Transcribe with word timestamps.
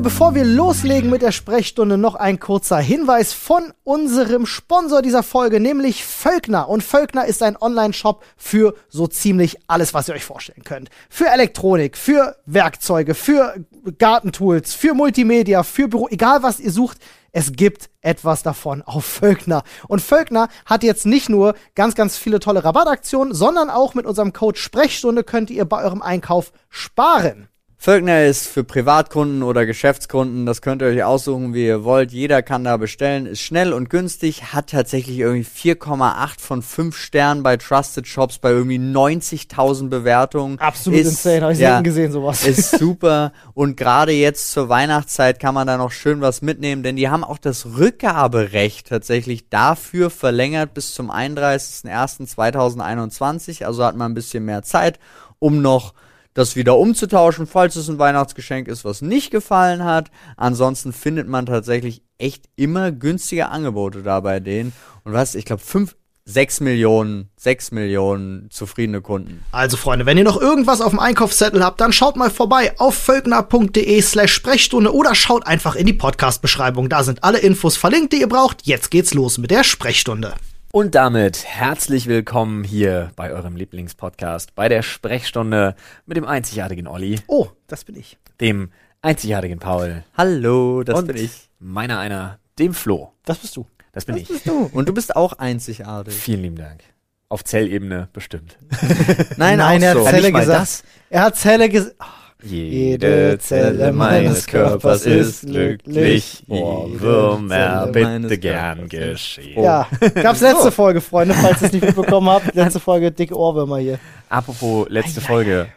Freunde, 0.00 0.14
bevor 0.14 0.34
wir 0.34 0.44
loslegen 0.44 1.10
mit 1.10 1.20
der 1.20 1.32
Sprechstunde, 1.32 1.98
noch 1.98 2.14
ein 2.14 2.40
kurzer 2.40 2.78
Hinweis 2.78 3.34
von 3.34 3.70
unserem 3.84 4.46
Sponsor 4.46 5.02
dieser 5.02 5.22
Folge, 5.22 5.60
nämlich 5.60 6.06
Völkner. 6.06 6.70
Und 6.70 6.82
Völkner 6.82 7.26
ist 7.26 7.42
ein 7.42 7.60
Online-Shop 7.60 8.24
für 8.36 8.74
so 8.88 9.06
ziemlich 9.08 9.58
alles, 9.66 9.92
was 9.92 10.08
ihr 10.08 10.14
euch 10.14 10.24
vorstellen 10.24 10.64
könnt. 10.64 10.88
Für 11.10 11.26
Elektronik, 11.26 11.98
für 11.98 12.36
Werkzeuge, 12.46 13.14
für 13.14 13.56
Gartentools, 13.98 14.72
für 14.72 14.94
Multimedia, 14.94 15.64
für 15.64 15.86
Büro, 15.86 16.08
egal 16.08 16.42
was 16.42 16.60
ihr 16.60 16.72
sucht. 16.72 16.96
Es 17.32 17.52
gibt 17.52 17.90
etwas 18.00 18.42
davon 18.42 18.80
auf 18.80 19.04
Völkner. 19.04 19.64
Und 19.86 20.00
Völkner 20.00 20.48
hat 20.64 20.82
jetzt 20.82 21.04
nicht 21.04 21.28
nur 21.28 21.54
ganz, 21.74 21.94
ganz 21.94 22.16
viele 22.16 22.40
tolle 22.40 22.64
Rabattaktionen, 22.64 23.34
sondern 23.34 23.68
auch 23.68 23.92
mit 23.94 24.06
unserem 24.06 24.32
Code 24.32 24.58
Sprechstunde 24.58 25.24
könnt 25.24 25.50
ihr 25.50 25.66
bei 25.66 25.84
eurem 25.84 26.00
Einkauf 26.00 26.52
sparen. 26.70 27.49
Völkner 27.82 28.26
ist 28.26 28.46
für 28.46 28.62
Privatkunden 28.62 29.42
oder 29.42 29.64
Geschäftskunden, 29.64 30.44
das 30.44 30.60
könnt 30.60 30.82
ihr 30.82 30.88
euch 30.88 31.02
aussuchen, 31.02 31.54
wie 31.54 31.64
ihr 31.64 31.82
wollt. 31.82 32.12
Jeder 32.12 32.42
kann 32.42 32.62
da 32.62 32.76
bestellen, 32.76 33.24
ist 33.24 33.40
schnell 33.40 33.72
und 33.72 33.88
günstig, 33.88 34.52
hat 34.52 34.68
tatsächlich 34.68 35.18
irgendwie 35.18 35.48
4,8 35.48 36.40
von 36.40 36.60
5 36.60 36.94
Sternen 36.94 37.42
bei 37.42 37.56
Trusted 37.56 38.06
Shops 38.06 38.36
bei 38.36 38.50
irgendwie 38.50 38.76
90.000 38.76 39.88
Bewertungen. 39.88 40.58
Absolut 40.58 41.00
ist, 41.00 41.06
insane, 41.06 41.40
habe 41.40 41.54
ich 41.54 41.58
ja, 41.58 41.80
gesehen, 41.80 42.12
sowas. 42.12 42.46
Ist 42.46 42.70
super 42.78 43.32
und 43.54 43.78
gerade 43.78 44.12
jetzt 44.12 44.52
zur 44.52 44.68
Weihnachtszeit 44.68 45.40
kann 45.40 45.54
man 45.54 45.66
da 45.66 45.78
noch 45.78 45.90
schön 45.90 46.20
was 46.20 46.42
mitnehmen, 46.42 46.82
denn 46.82 46.96
die 46.96 47.08
haben 47.08 47.24
auch 47.24 47.38
das 47.38 47.64
Rückgaberecht 47.64 48.88
tatsächlich 48.88 49.48
dafür 49.48 50.10
verlängert 50.10 50.74
bis 50.74 50.92
zum 50.92 51.10
31.01.2021, 51.10 53.64
also 53.64 53.86
hat 53.86 53.96
man 53.96 54.12
ein 54.12 54.14
bisschen 54.14 54.44
mehr 54.44 54.60
Zeit, 54.60 54.98
um 55.38 55.62
noch 55.62 55.94
das 56.34 56.56
wieder 56.56 56.78
umzutauschen, 56.78 57.46
falls 57.46 57.76
es 57.76 57.88
ein 57.88 57.98
Weihnachtsgeschenk 57.98 58.68
ist, 58.68 58.84
was 58.84 59.02
nicht 59.02 59.30
gefallen 59.30 59.84
hat. 59.84 60.10
Ansonsten 60.36 60.92
findet 60.92 61.28
man 61.28 61.46
tatsächlich 61.46 62.02
echt 62.18 62.48
immer 62.56 62.92
günstige 62.92 63.48
Angebote 63.48 64.02
da 64.02 64.20
bei 64.20 64.40
denen. 64.40 64.72
Und 65.04 65.12
was, 65.12 65.34
ich 65.34 65.44
glaube, 65.44 65.62
fünf, 65.62 65.96
sechs 66.24 66.60
Millionen, 66.60 67.30
sechs 67.36 67.72
Millionen 67.72 68.50
zufriedene 68.50 69.00
Kunden. 69.00 69.42
Also 69.50 69.76
Freunde, 69.76 70.06
wenn 70.06 70.18
ihr 70.18 70.24
noch 70.24 70.40
irgendwas 70.40 70.80
auf 70.80 70.90
dem 70.90 71.00
Einkaufszettel 71.00 71.64
habt, 71.64 71.80
dann 71.80 71.92
schaut 71.92 72.16
mal 72.16 72.30
vorbei 72.30 72.78
auf 72.78 72.94
völkner.de 72.94 74.00
slash 74.02 74.32
Sprechstunde 74.32 74.94
oder 74.94 75.14
schaut 75.14 75.46
einfach 75.46 75.74
in 75.74 75.86
die 75.86 75.92
Podcast-Beschreibung. 75.92 76.88
Da 76.88 77.02
sind 77.02 77.24
alle 77.24 77.38
Infos 77.38 77.76
verlinkt, 77.76 78.12
die 78.12 78.20
ihr 78.20 78.28
braucht. 78.28 78.66
Jetzt 78.66 78.90
geht's 78.90 79.14
los 79.14 79.38
mit 79.38 79.50
der 79.50 79.64
Sprechstunde. 79.64 80.34
Und 80.72 80.94
damit 80.94 81.44
herzlich 81.44 82.06
willkommen 82.06 82.62
hier 82.62 83.10
bei 83.16 83.32
eurem 83.32 83.56
Lieblingspodcast, 83.56 84.54
bei 84.54 84.68
der 84.68 84.82
Sprechstunde 84.82 85.74
mit 86.06 86.16
dem 86.16 86.24
einzigartigen 86.24 86.86
Olli, 86.86 87.18
Oh, 87.26 87.48
das 87.66 87.84
bin 87.84 87.96
ich. 87.96 88.18
dem 88.40 88.70
einzigartigen 89.02 89.58
Paul 89.58 90.04
Hallo, 90.16 90.82
das 90.84 90.96
und 91.00 91.08
bin 91.08 91.16
ich. 91.16 91.50
meiner 91.58 91.98
einer, 91.98 92.38
dem 92.58 92.72
Flo. 92.74 93.12
Das 93.24 93.38
bist 93.38 93.56
du. 93.56 93.66
Das 93.92 94.04
bin 94.04 94.16
ich. 94.16 94.28
du. 94.44 94.70
Und 94.72 94.88
du 94.88 94.94
bist 94.94 95.16
auch 95.16 95.32
einzigartig. 95.34 96.14
Vielen 96.14 96.42
lieben 96.42 96.56
Dank. 96.56 96.82
Auf 97.28 97.42
Zellebene 97.44 98.08
bestimmt. 98.12 98.56
Nein, 99.36 99.58
Nein, 99.58 99.82
er 99.82 99.90
hat 99.90 99.96
so. 99.98 100.04
Zelle 100.04 100.32
gesagt. 100.32 100.48
das. 100.60 100.82
Er 101.10 101.22
hat 101.22 101.36
Zelle 101.36 101.68
gesagt. 101.68 101.96
Jede 102.42 103.38
Zelle 103.38 103.92
meines 103.92 104.46
Körpers 104.46 105.06
ist 105.06 105.46
glücklich. 105.46 106.42
Ohrwürmer, 106.48 107.86
bitte 107.88 108.38
gern 108.38 108.88
geschehen. 108.88 109.62
Ja, 109.62 109.88
gab's 110.14 110.40
letzte 110.40 110.70
Folge, 110.72 111.00
Freunde, 111.00 111.34
falls 111.34 111.60
ihr 111.62 111.66
es 111.66 111.72
nicht 111.72 111.84
mitbekommen 111.84 112.28
habt. 112.28 112.54
Letzte 112.54 112.80
Folge, 112.80 113.10
dicke 113.12 113.36
Ohrwürmer 113.36 113.78
hier. 113.78 113.98
Apropos 114.28 114.86
letzte 114.88 115.20
Folge. 115.20 115.68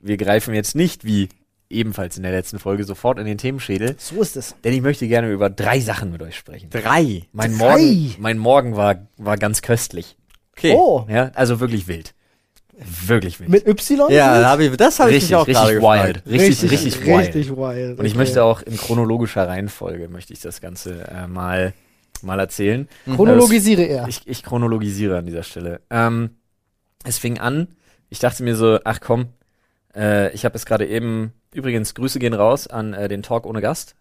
Wir 0.00 0.16
greifen 0.16 0.54
jetzt 0.54 0.74
nicht 0.76 1.04
wie 1.04 1.28
ebenfalls 1.70 2.16
in 2.16 2.22
der 2.22 2.32
letzten 2.32 2.58
Folge 2.58 2.84
sofort 2.84 3.18
in 3.18 3.26
den 3.26 3.36
Themenschädel, 3.36 3.94
So 3.98 4.22
ist 4.22 4.36
es. 4.36 4.54
denn 4.64 4.72
ich 4.72 4.80
möchte 4.80 5.06
gerne 5.08 5.30
über 5.30 5.50
drei 5.50 5.80
Sachen 5.80 6.10
mit 6.12 6.22
euch 6.22 6.36
sprechen. 6.36 6.70
Drei. 6.70 7.24
Mein 7.32 7.58
Drei? 7.58 7.64
Morgen, 7.78 8.14
mein 8.18 8.38
Morgen 8.38 8.76
war, 8.76 9.06
war 9.18 9.36
ganz 9.36 9.60
köstlich. 9.60 10.16
Okay. 10.56 10.74
Oh, 10.76 11.04
Ja, 11.10 11.30
also 11.34 11.60
wirklich 11.60 11.86
wild. 11.88 12.14
Wirklich 13.06 13.40
wild. 13.40 13.50
mit 13.50 13.66
Y? 13.66 14.10
Ja, 14.10 14.50
hab 14.50 14.60
ich, 14.60 14.76
das 14.76 15.00
habe 15.00 15.10
ich 15.10 15.16
richtig, 15.16 15.30
mich 15.30 15.36
auch 15.36 15.46
gerade 15.46 15.68
richtig 15.68 15.82
wild. 15.82 16.26
Richtig, 16.26 16.70
richtig, 16.70 17.06
wild. 17.06 17.18
Richtig 17.18 17.56
wild. 17.56 17.98
Und 17.98 18.04
ich 18.04 18.12
okay. 18.12 18.18
möchte 18.18 18.44
auch 18.44 18.62
in 18.62 18.76
chronologischer 18.76 19.48
Reihenfolge 19.48 20.08
möchte 20.08 20.32
ich 20.32 20.40
das 20.40 20.60
Ganze 20.60 21.08
äh, 21.08 21.26
mal, 21.26 21.72
mal 22.22 22.38
erzählen. 22.38 22.88
Chronologisiere 23.04 23.82
er. 23.82 24.06
Ich, 24.06 24.22
ich 24.26 24.44
chronologisiere 24.44 25.18
an 25.18 25.26
dieser 25.26 25.42
Stelle. 25.42 25.80
Ähm, 25.90 26.30
es 27.04 27.18
fing 27.18 27.38
an, 27.38 27.68
ich 28.10 28.20
dachte 28.20 28.42
mir 28.44 28.54
so, 28.54 28.78
ach 28.84 29.00
komm, 29.00 29.26
äh, 29.96 30.32
ich 30.32 30.44
habe 30.44 30.56
es 30.56 30.64
gerade 30.64 30.86
eben, 30.86 31.32
übrigens, 31.52 31.94
Grüße 31.94 32.18
gehen 32.20 32.34
raus 32.34 32.68
an 32.68 32.94
äh, 32.94 33.08
den 33.08 33.22
Talk 33.22 33.44
ohne 33.44 33.60
Gast. 33.60 33.96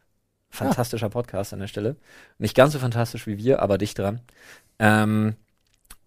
Fantastischer 0.50 1.10
Podcast 1.10 1.52
an 1.52 1.60
der 1.60 1.68
Stelle. 1.68 1.98
Nicht 2.38 2.56
ganz 2.56 2.74
so 2.74 2.80
fantastisch 2.80 3.28
wie 3.28 3.38
wir, 3.38 3.62
aber 3.62 3.78
dicht 3.78 4.00
dran. 4.00 4.22
Ähm, 4.80 5.36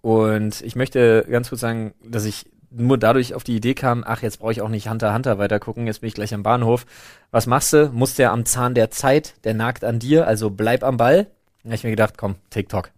und 0.02 0.62
ich 0.62 0.76
möchte 0.76 1.26
ganz 1.28 1.50
kurz 1.50 1.60
sagen, 1.60 1.92
dass 2.02 2.24
ich 2.24 2.46
nur 2.70 2.98
dadurch 2.98 3.34
auf 3.34 3.44
die 3.44 3.56
Idee 3.56 3.74
kam, 3.74 4.04
ach, 4.06 4.22
jetzt 4.22 4.38
brauche 4.38 4.52
ich 4.52 4.62
auch 4.62 4.68
nicht 4.68 4.88
Hunter 4.88 5.12
Hunter 5.12 5.38
weiter 5.38 5.58
gucken, 5.58 5.86
jetzt 5.86 6.00
bin 6.00 6.08
ich 6.08 6.14
gleich 6.14 6.32
am 6.34 6.42
Bahnhof. 6.42 6.86
Was 7.30 7.46
machst 7.46 7.72
du? 7.72 7.90
Musst 7.92 8.18
ja 8.18 8.32
am 8.32 8.44
Zahn 8.44 8.74
der 8.74 8.90
Zeit, 8.90 9.34
der 9.44 9.54
nagt 9.54 9.84
an 9.84 9.98
dir, 9.98 10.26
also 10.26 10.50
bleib 10.50 10.82
am 10.84 10.96
Ball. 10.96 11.26
Da 11.64 11.70
hab 11.70 11.74
ich 11.74 11.84
mir 11.84 11.90
gedacht, 11.90 12.14
komm, 12.16 12.36
TikTok. 12.50 12.90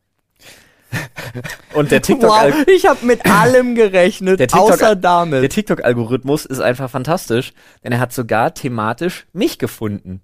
Und 1.75 1.91
der 1.91 2.03
TikTok, 2.03 2.31
Wow, 2.31 2.67
ich 2.67 2.87
habe 2.87 3.05
mit 3.07 3.25
allem 3.25 3.75
gerechnet, 3.75 4.41
Der 4.41 4.49
TikTok- 4.49 4.73
außer 4.73 4.95
damit. 4.97 5.43
der 5.43 5.49
TikTok-Algorithmus 5.49 6.45
ist 6.45 6.61
einfach 6.61 6.91
fantastisch, 6.91 7.55
denn 7.83 7.93
er 7.93 8.01
hat 8.01 8.13
sogar 8.13 8.53
thematisch 8.55 9.27
mich 9.33 9.59
gefunden. 9.59 10.21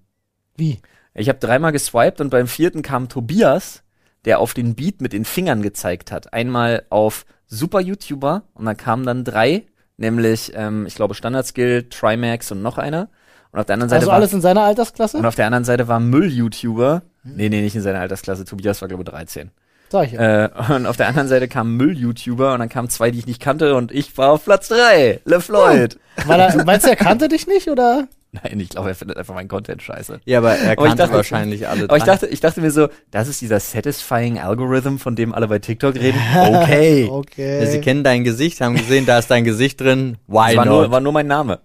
Wie? 0.57 0.81
Ich 1.15 1.29
habe 1.31 1.39
dreimal 1.39 1.73
geswiped 1.73 2.21
und 2.21 2.29
beim 2.31 2.47
vierten 2.47 2.83
kam 2.83 3.09
Tobias, 3.09 3.83
der 4.29 4.41
auf 4.41 4.53
den 4.53 4.75
Beat 4.75 5.01
mit 5.01 5.15
den 5.15 5.25
Fingern 5.25 5.63
gezeigt 5.63 6.13
hat. 6.13 6.35
Einmal 6.35 6.83
auf 6.91 7.25
Super 7.47 7.81
YouTuber 7.81 8.43
und 8.53 8.67
dann 8.67 8.77
kamen 8.77 9.07
dann 9.07 9.25
drei, 9.25 9.65
nämlich 9.97 10.53
ähm, 10.55 10.85
ich 10.87 10.95
glaube 10.95 11.15
Standard-Skill, 11.15 11.85
Trimax 11.89 12.53
und 12.53 12.61
noch 12.61 12.77
einer. 12.77 13.09
Und 13.53 13.61
auf 13.61 13.65
der 13.65 13.73
anderen 13.73 13.89
Seite 13.89 14.01
Also 14.01 14.09
war 14.09 14.17
alles 14.17 14.35
in 14.35 14.43
seiner 14.43 14.65
Altersklasse? 14.65 15.17
und 15.17 15.25
auf 15.25 15.35
der 15.35 15.47
anderen 15.47 15.65
Seite 15.65 15.89
war 15.89 15.99
Müll-YouTuber. 15.99 17.01
Nee, 17.25 17.49
nee, 17.49 17.63
nicht 17.63 17.75
in 17.75 17.81
seiner 17.81 18.01
Altersklasse. 18.01 18.45
Tobias 18.45 18.83
war 18.83 18.89
glaube 18.89 19.03
ich 19.03 19.09
13. 19.09 19.51
Sag 19.89 20.09
ich 20.09 20.13
ja. 20.13 20.45
Äh, 20.45 20.51
und 20.75 20.87
auf 20.87 20.99
der 20.99 21.09
anderen 21.09 21.29
Seite 21.29 21.49
kamen 21.49 21.79
Müll-YouTuber 21.79 22.53
und 22.53 22.59
dann 22.59 22.69
kamen 22.69 22.91
zwei, 22.91 23.11
die 23.11 23.21
ich 23.21 23.27
nicht 23.27 23.41
kannte 23.41 23.75
und 23.77 23.93
ich 23.93 24.19
war 24.19 24.33
auf 24.33 24.45
Platz 24.45 24.69
drei. 24.69 25.21
LeFloid. 25.25 25.99
Weil 26.27 26.41
er, 26.41 26.65
meinst 26.67 26.85
du, 26.85 26.91
er 26.91 26.97
kannte 26.97 27.29
dich 27.29 27.47
nicht, 27.47 27.69
oder? 27.69 28.09
Nein, 28.33 28.61
ich 28.61 28.69
glaube, 28.69 28.91
er 28.91 28.95
findet 28.95 29.17
einfach 29.17 29.35
meinen 29.35 29.49
Content 29.49 29.81
scheiße. 29.83 30.21
Ja, 30.27 30.39
aber 30.39 30.53
er 30.55 30.73
Aber 30.73 30.83
ich 30.83 30.89
kannte 30.89 30.97
dachte- 31.05 31.15
wahrscheinlich 31.15 31.67
alle 31.67 31.85
Aber 31.85 31.97
ich 31.97 32.03
dachte, 32.05 32.27
ich 32.27 32.41
dachte 32.41 32.61
mir 32.61 32.71
so, 32.71 32.89
das 33.11 33.27
ist 33.27 33.41
dieser 33.41 33.59
satisfying 33.59 34.39
Algorithm, 34.39 34.99
von 34.99 35.17
dem 35.17 35.33
alle 35.35 35.49
bei 35.49 35.59
TikTok 35.59 35.95
reden. 35.95 36.19
Okay. 36.37 37.09
Okay. 37.11 37.61
Ja, 37.61 37.67
sie 37.67 37.81
kennen 37.81 38.05
dein 38.05 38.25
Gesicht, 38.25 38.61
haben 38.61 38.77
gesehen, 38.77 39.07
da 39.07 39.19
ist 39.19 39.31
dein 39.31 39.45
Gesicht 39.45 39.81
drin. 39.81 40.19
Why 40.27 40.49
Das 40.49 40.57
war 40.57 40.65
not? 40.67 40.75
nur, 40.83 40.91
war 40.91 41.01
nur 41.01 41.13
mein 41.13 41.27
Name. 41.27 41.61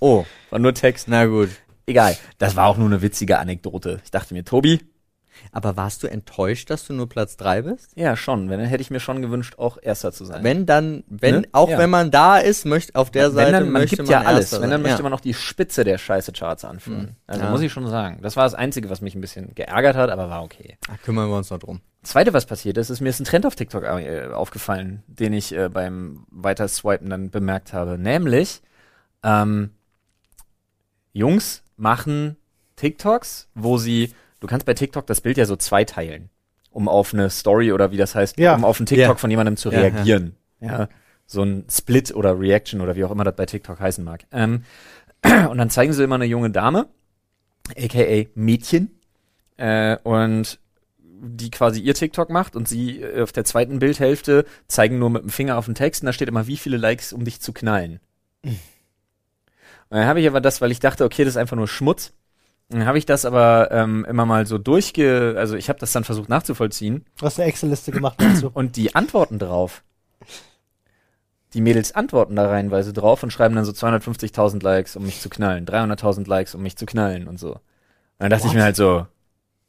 oh, 0.00 0.24
War 0.50 0.58
nur 0.58 0.74
Text. 0.74 1.06
na 1.08 1.24
gut. 1.26 1.50
Egal. 1.86 2.16
Das 2.38 2.56
war 2.56 2.66
auch 2.66 2.76
nur 2.78 2.88
eine 2.88 3.00
witzige 3.00 3.38
Anekdote. 3.38 4.00
Ich 4.04 4.10
dachte 4.10 4.34
mir, 4.34 4.44
Tobi, 4.44 4.80
Aber 5.56 5.74
warst 5.78 6.02
du 6.02 6.06
enttäuscht, 6.06 6.68
dass 6.68 6.86
du 6.86 6.92
nur 6.92 7.08
Platz 7.08 7.38
drei 7.38 7.62
bist? 7.62 7.92
ja 7.96 8.14
schon, 8.14 8.50
wenn, 8.50 8.58
dann 8.60 8.68
hätte 8.68 8.82
ich 8.82 8.90
mir 8.90 9.00
schon 9.00 9.22
gewünscht, 9.22 9.54
auch 9.58 9.78
Erster 9.80 10.12
zu 10.12 10.26
sein. 10.26 10.44
Wenn 10.44 10.66
dann, 10.66 11.02
wenn, 11.08 11.36
Ne? 11.36 11.48
auch 11.52 11.70
Ja. 11.70 11.78
wenn 11.78 11.88
man 11.88 12.10
da 12.10 12.36
ist, 12.36 12.66
möchte 12.66 12.94
auf 12.94 13.10
der 13.10 13.28
wenn 13.28 13.32
Seite 13.36 13.52
dann, 13.52 13.62
man 13.70 13.80
möchte 13.80 13.96
gibt 13.96 14.10
man 14.10 14.20
ja 14.22 14.28
alles. 14.28 14.52
Erster 14.52 14.56
Wenn 14.60 14.68
dann 14.70 14.80
sein. 14.80 14.82
möchte 14.82 14.98
ja. 14.98 15.02
man 15.04 15.12
noch 15.12 15.20
die 15.20 15.32
Spitze 15.32 15.82
der 15.84 15.96
Scheiße-Charts 15.96 16.66
anführen. 16.66 17.16
Also 17.26 17.42
Ja. 17.42 17.50
muss 17.50 17.62
ich 17.62 17.72
schon 17.72 17.88
sagen. 17.88 18.18
Das 18.20 18.36
war 18.36 18.44
das 18.44 18.52
Einzige, 18.54 18.90
was 18.90 19.00
mich 19.00 19.14
ein 19.14 19.22
bisschen 19.22 19.54
geärgert 19.54 19.96
hat, 19.96 20.10
aber 20.10 20.28
war 20.28 20.42
okay. 20.42 20.76
Ach, 20.92 21.00
kümmern 21.02 21.30
wir 21.30 21.36
uns 21.38 21.48
noch 21.48 21.58
drum. 21.58 21.80
Zweite, 22.02 22.34
was 22.34 22.44
passiert 22.44 22.76
ist, 22.76 22.90
ist 22.90 23.00
mir 23.00 23.08
ist 23.08 23.20
ein 23.20 23.24
Trend 23.24 23.46
auf 23.46 23.56
TikTok 23.56 23.82
äh, 23.84 24.26
aufgefallen, 24.34 25.04
den 25.06 25.32
ich 25.32 25.54
äh, 25.56 25.70
beim 25.70 26.26
Weiterswipen 26.30 27.08
dann 27.08 27.30
bemerkt 27.30 27.72
habe. 27.72 27.96
Nämlich, 27.96 28.60
ähm, 29.24 29.70
Jungs 31.14 31.62
machen 31.76 32.36
TikToks, 32.76 33.48
wo 33.54 33.78
sie, 33.78 34.12
du 34.40 34.46
kannst 34.46 34.66
bei 34.66 34.74
TikTok 34.74 35.06
das 35.06 35.20
Bild 35.20 35.36
ja 35.36 35.46
so 35.46 35.56
zweiteilen, 35.56 36.30
um 36.70 36.88
auf 36.88 37.12
eine 37.14 37.30
Story 37.30 37.72
oder 37.72 37.90
wie 37.92 37.96
das 37.96 38.14
heißt, 38.14 38.38
Ja. 38.38 38.54
um 38.54 38.64
auf 38.64 38.78
einen 38.78 38.86
TikTok 38.86 39.08
Ja. 39.08 39.14
von 39.16 39.30
jemandem 39.30 39.56
zu 39.56 39.70
Ja, 39.70 39.80
reagieren. 39.80 40.36
Ja, 40.60 40.88
So 41.26 41.42
ein 41.42 41.64
Split 41.70 42.14
oder 42.14 42.38
Reaction 42.38 42.80
oder 42.80 42.94
wie 42.96 43.04
auch 43.04 43.10
immer 43.10 43.24
das 43.24 43.34
bei 43.36 43.46
TikTok 43.46 43.80
heißen 43.80 44.04
mag. 44.04 44.24
Ähm, 44.32 44.64
und 45.50 45.58
dann 45.58 45.70
zeigen 45.70 45.92
sie 45.92 46.04
immer 46.04 46.14
eine 46.16 46.24
junge 46.24 46.50
Dame, 46.50 46.86
aka 47.76 48.26
Mädchen, 48.34 48.90
äh, 49.56 49.96
und 50.04 50.58
die 50.98 51.50
quasi 51.50 51.80
ihr 51.80 51.94
TikTok 51.94 52.28
macht 52.30 52.54
und 52.56 52.68
sie 52.68 53.00
äh, 53.00 53.22
auf 53.22 53.32
der 53.32 53.44
zweiten 53.44 53.78
Bildhälfte 53.78 54.44
zeigen 54.68 54.98
nur 54.98 55.10
mit 55.10 55.22
dem 55.22 55.30
Finger 55.30 55.56
auf 55.56 55.64
den 55.64 55.74
Text 55.74 56.02
und 56.02 56.06
da 56.06 56.12
steht 56.12 56.28
immer, 56.28 56.46
wie 56.46 56.56
viele 56.58 56.76
Likes, 56.76 57.12
um 57.12 57.24
dich 57.24 57.40
zu 57.40 57.52
knallen. 57.52 58.00
Und 58.44 58.58
dann 59.98 60.06
habe 60.06 60.20
ich 60.20 60.26
aber 60.28 60.40
das, 60.40 60.60
weil 60.60 60.70
ich 60.72 60.80
dachte, 60.80 61.04
okay, 61.04 61.24
das 61.24 61.34
ist 61.34 61.38
einfach 61.38 61.56
nur 61.56 61.68
Schmutz. 61.68 62.12
Und 62.72 62.80
Dann 62.80 62.86
habe 62.88 62.98
ich 62.98 63.06
das 63.06 63.24
aber 63.24 63.70
ähm, 63.70 64.04
immer 64.08 64.26
mal 64.26 64.44
so 64.46 64.58
durchge, 64.58 65.36
also 65.38 65.54
ich 65.56 65.68
habe 65.68 65.78
das 65.78 65.92
dann 65.92 66.02
versucht 66.04 66.28
nachzuvollziehen 66.28 67.04
Du 67.18 67.24
hast 67.26 67.38
eine 67.38 67.48
Excel-Liste 67.48 67.92
gemacht 67.92 68.16
dazu. 68.18 68.50
und 68.54 68.76
die 68.76 68.94
antworten 68.94 69.38
drauf. 69.38 69.82
Die 71.54 71.60
Mädels 71.60 71.94
antworten 71.94 72.34
da 72.36 72.48
reihenweise 72.48 72.92
drauf 72.92 73.22
und 73.22 73.32
schreiben 73.32 73.54
dann 73.54 73.64
so 73.64 73.72
250.000 73.72 74.62
Likes, 74.62 74.96
um 74.96 75.04
mich 75.06 75.20
zu 75.20 75.28
knallen, 75.28 75.64
300.000 75.64 76.28
Likes, 76.28 76.54
um 76.54 76.62
mich 76.62 76.76
zu 76.76 76.86
knallen 76.86 77.28
und 77.28 77.38
so. 77.38 77.60
dann 78.18 78.30
dachte 78.30 78.48
ich 78.48 78.52
mir 78.52 78.64
halt 78.64 78.76
so, 78.76 79.06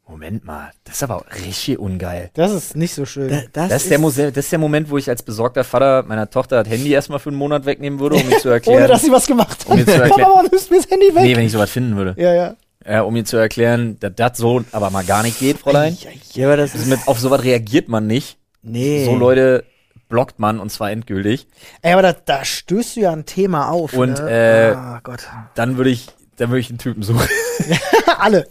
Moment 0.07 0.43
mal, 0.45 0.71
das 0.85 0.95
ist 0.95 1.03
aber 1.03 1.17
auch 1.17 1.25
richtig 1.45 1.77
ungeil. 1.79 2.31
Das 2.33 2.51
ist 2.51 2.75
nicht 2.75 2.93
so 2.95 3.05
schön. 3.05 3.43
Das, 3.53 3.71
ist 3.71 3.91
der 3.91 3.99
Mose 3.99 4.31
das 4.31 4.45
ist 4.45 4.51
der 4.53 4.59
Moment, 4.59 4.89
wo 4.89 4.97
ich 4.97 5.09
als 5.09 5.21
besorgter 5.21 5.63
Vater 5.65 6.03
meiner 6.03 6.29
Tochter 6.29 6.63
das 6.63 6.71
Handy 6.73 6.91
erstmal 6.91 7.19
für 7.19 7.29
einen 7.29 7.37
Monat 7.37 7.65
wegnehmen 7.65 7.99
würde, 7.99 8.15
um 8.15 8.25
mir 8.27 8.39
zu 8.39 8.49
erklären. 8.49 8.79
Ohne 8.79 8.87
dass 8.87 9.01
sie 9.03 9.11
was 9.11 9.27
gemacht 9.27 9.59
hat. 9.59 9.67
Um 9.67 9.75
mir 9.77 9.85
zu 9.85 9.91
erklären- 10.01 10.29
Papa, 10.31 10.43
nimmst 10.49 10.69
du 10.69 10.73
mir 10.73 10.81
das 10.81 10.89
Handy 10.89 11.07
weg? 11.13 11.23
nee, 11.23 11.35
wenn 11.35 11.45
ich 11.45 11.51
sowas 11.51 11.69
finden 11.69 11.95
würde. 11.95 12.15
ja, 12.19 12.33
ja. 12.33 12.55
Äh, 12.87 13.01
um 13.01 13.13
mir 13.13 13.25
zu 13.25 13.35
erklären, 13.35 13.97
dass 13.99 14.13
das 14.15 14.37
so 14.37 14.63
aber 14.71 14.89
mal 14.91 15.03
gar 15.03 15.21
nicht 15.21 15.39
geht, 15.39 15.57
Fräulein. 15.57 15.97
Ja, 16.31 16.47
aber 16.47 16.55
das 16.55 16.73
Also 16.73 16.89
mit, 16.89 16.99
auf 17.05 17.19
sowas 17.19 17.43
reagiert 17.43 17.89
man 17.89 18.07
nicht. 18.07 18.37
Nee. 18.63 19.03
So 19.03 19.15
Leute 19.17 19.65
blockt 20.07 20.39
man 20.39 20.61
und 20.61 20.71
zwar 20.71 20.89
endgültig. 20.91 21.47
Ey, 21.81 21.91
aber 21.91 22.01
da, 22.01 22.13
da 22.13 22.45
stößt 22.45 22.95
du 22.95 23.01
ja 23.01 23.11
ein 23.11 23.25
Thema 23.25 23.69
auf. 23.71 23.91
Und, 23.91 24.19
ne? 24.19 24.71
äh, 24.71 24.75
oh 24.77 24.99
Gott. 25.03 25.27
Dann 25.55 25.75
würde 25.75 25.89
ich, 25.89 26.07
dann 26.37 26.49
würde 26.49 26.61
ich 26.61 26.69
einen 26.69 26.77
Typen 26.77 27.03
suchen. 27.03 27.27
Alle. 28.19 28.47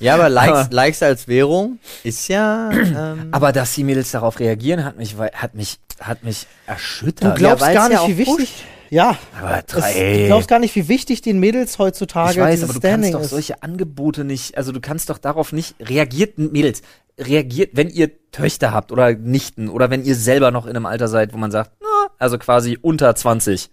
Ja, 0.00 0.14
aber 0.16 0.28
Likes, 0.28 0.58
Aber- 0.58 0.68
Likes 0.70 1.02
als 1.02 1.26
Währung 1.26 1.78
ist 2.04 2.28
ja. 2.28 2.70
Ähm, 2.70 3.28
Aber 3.32 3.52
dass 3.52 3.74
die 3.74 3.84
Mädels 3.84 4.10
darauf 4.10 4.38
reagieren, 4.38 4.84
hat 4.84 4.98
mich, 4.98 5.16
hat 5.16 5.54
mich, 5.54 5.78
hat 5.98 6.24
mich 6.24 6.46
erschüttert. 6.66 7.36
Du 7.36 7.38
glaubst 7.38 7.64
weil's 7.64 7.74
gar 7.74 7.90
ja 7.90 8.06
nicht, 8.06 8.18
wie 8.18 8.26
auch 8.30 8.38
wichtig. 8.38 8.64
Ja. 8.90 9.18
aber 9.40 9.62
Es, 9.66 9.94
du 9.94 10.26
glaubst 10.26 10.48
gar 10.48 10.58
nicht, 10.58 10.74
wie 10.76 10.88
wichtig 10.88 11.22
den 11.22 11.38
Mädels 11.40 11.78
heutzutage 11.78 12.32
ich 12.32 12.38
weiß, 12.38 12.62
aber 12.62 12.72
du 12.72 12.78
Standing 12.78 13.12
kannst 13.12 13.14
doch 13.14 13.24
ist. 13.24 13.30
solche 13.30 13.62
Angebote 13.62 14.24
nicht, 14.24 14.56
also 14.56 14.72
du 14.72 14.80
kannst 14.80 15.10
doch 15.10 15.18
darauf 15.18 15.52
nicht, 15.52 15.74
reagiert, 15.80 16.38
Mädels, 16.38 16.82
reagiert, 17.18 17.70
wenn 17.74 17.88
ihr 17.90 18.10
Töchter 18.30 18.72
habt 18.72 18.92
oder 18.92 19.12
Nichten 19.14 19.68
oder 19.68 19.90
wenn 19.90 20.04
ihr 20.04 20.14
selber 20.14 20.50
noch 20.50 20.66
in 20.66 20.76
einem 20.76 20.86
Alter 20.86 21.08
seid, 21.08 21.32
wo 21.32 21.38
man 21.38 21.50
sagt, 21.50 21.72
na, 21.80 22.08
also 22.18 22.38
quasi 22.38 22.78
unter 22.80 23.14
20, 23.14 23.70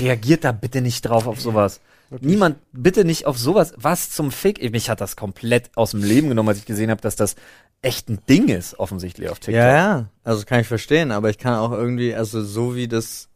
reagiert 0.00 0.44
da 0.44 0.52
bitte 0.52 0.80
nicht 0.80 1.02
drauf 1.02 1.26
auf 1.26 1.40
sowas. 1.40 1.80
Niemand, 2.20 2.58
bitte 2.72 3.04
nicht 3.04 3.26
auf 3.26 3.36
sowas. 3.36 3.74
Was 3.76 4.10
zum 4.10 4.30
Fick? 4.30 4.62
Mich 4.70 4.88
hat 4.88 5.00
das 5.00 5.16
komplett 5.16 5.70
aus 5.74 5.90
dem 5.90 6.04
Leben 6.04 6.28
genommen, 6.28 6.48
als 6.48 6.58
ich 6.58 6.64
gesehen 6.64 6.90
habe, 6.90 7.00
dass 7.00 7.16
das 7.16 7.34
echt 7.82 8.08
ein 8.08 8.20
Ding 8.28 8.48
ist, 8.48 8.78
offensichtlich 8.78 9.28
auf 9.28 9.40
TikTok. 9.40 9.54
ja, 9.54 9.74
ja. 9.74 10.08
Also 10.22 10.44
kann 10.44 10.60
ich 10.60 10.68
verstehen, 10.68 11.10
aber 11.10 11.30
ich 11.30 11.38
kann 11.38 11.54
auch 11.54 11.72
irgendwie, 11.72 12.14
also 12.14 12.42
so 12.42 12.76
wie 12.76 12.86
das 12.88 13.28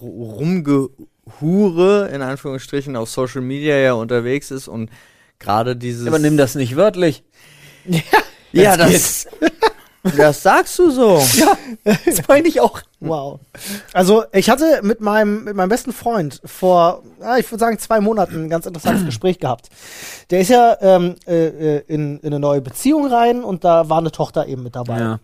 rumgehure 0.00 2.08
in 2.12 2.22
Anführungsstrichen 2.22 2.96
auf 2.96 3.10
Social 3.10 3.42
Media 3.42 3.76
ja 3.76 3.92
unterwegs 3.94 4.50
ist 4.50 4.68
und 4.68 4.90
gerade 5.38 5.76
dieses. 5.76 6.06
Aber 6.06 6.18
nimm 6.18 6.36
das 6.36 6.54
nicht 6.54 6.76
wörtlich. 6.76 7.24
ja, 8.52 8.76
das. 8.76 9.26
das 10.16 10.42
sagst 10.42 10.78
du 10.78 10.90
so. 10.90 11.22
Das 11.84 12.28
meine 12.28 12.48
ich 12.48 12.60
auch. 12.60 12.80
Wow. 13.00 13.40
Also 13.92 14.24
ich 14.32 14.50
hatte 14.50 14.80
mit 14.82 15.00
meinem, 15.00 15.44
mit 15.44 15.56
meinem 15.56 15.68
besten 15.68 15.92
Freund 15.92 16.40
vor, 16.44 17.02
ja, 17.20 17.38
ich 17.38 17.50
würde 17.50 17.60
sagen, 17.60 17.78
zwei 17.78 18.00
Monaten 18.00 18.44
ein 18.44 18.50
ganz 18.50 18.66
interessantes 18.66 19.04
Gespräch 19.06 19.38
gehabt. 19.38 19.68
Der 20.30 20.40
ist 20.40 20.48
ja 20.48 20.76
ähm, 20.80 21.16
äh, 21.26 21.46
äh, 21.46 21.84
in, 21.86 22.18
in 22.20 22.26
eine 22.26 22.38
neue 22.38 22.60
Beziehung 22.60 23.06
rein 23.06 23.44
und 23.44 23.64
da 23.64 23.88
war 23.88 23.98
eine 23.98 24.12
Tochter 24.12 24.46
eben 24.46 24.62
mit 24.62 24.76
dabei. 24.76 24.98
Ja. 24.98 25.20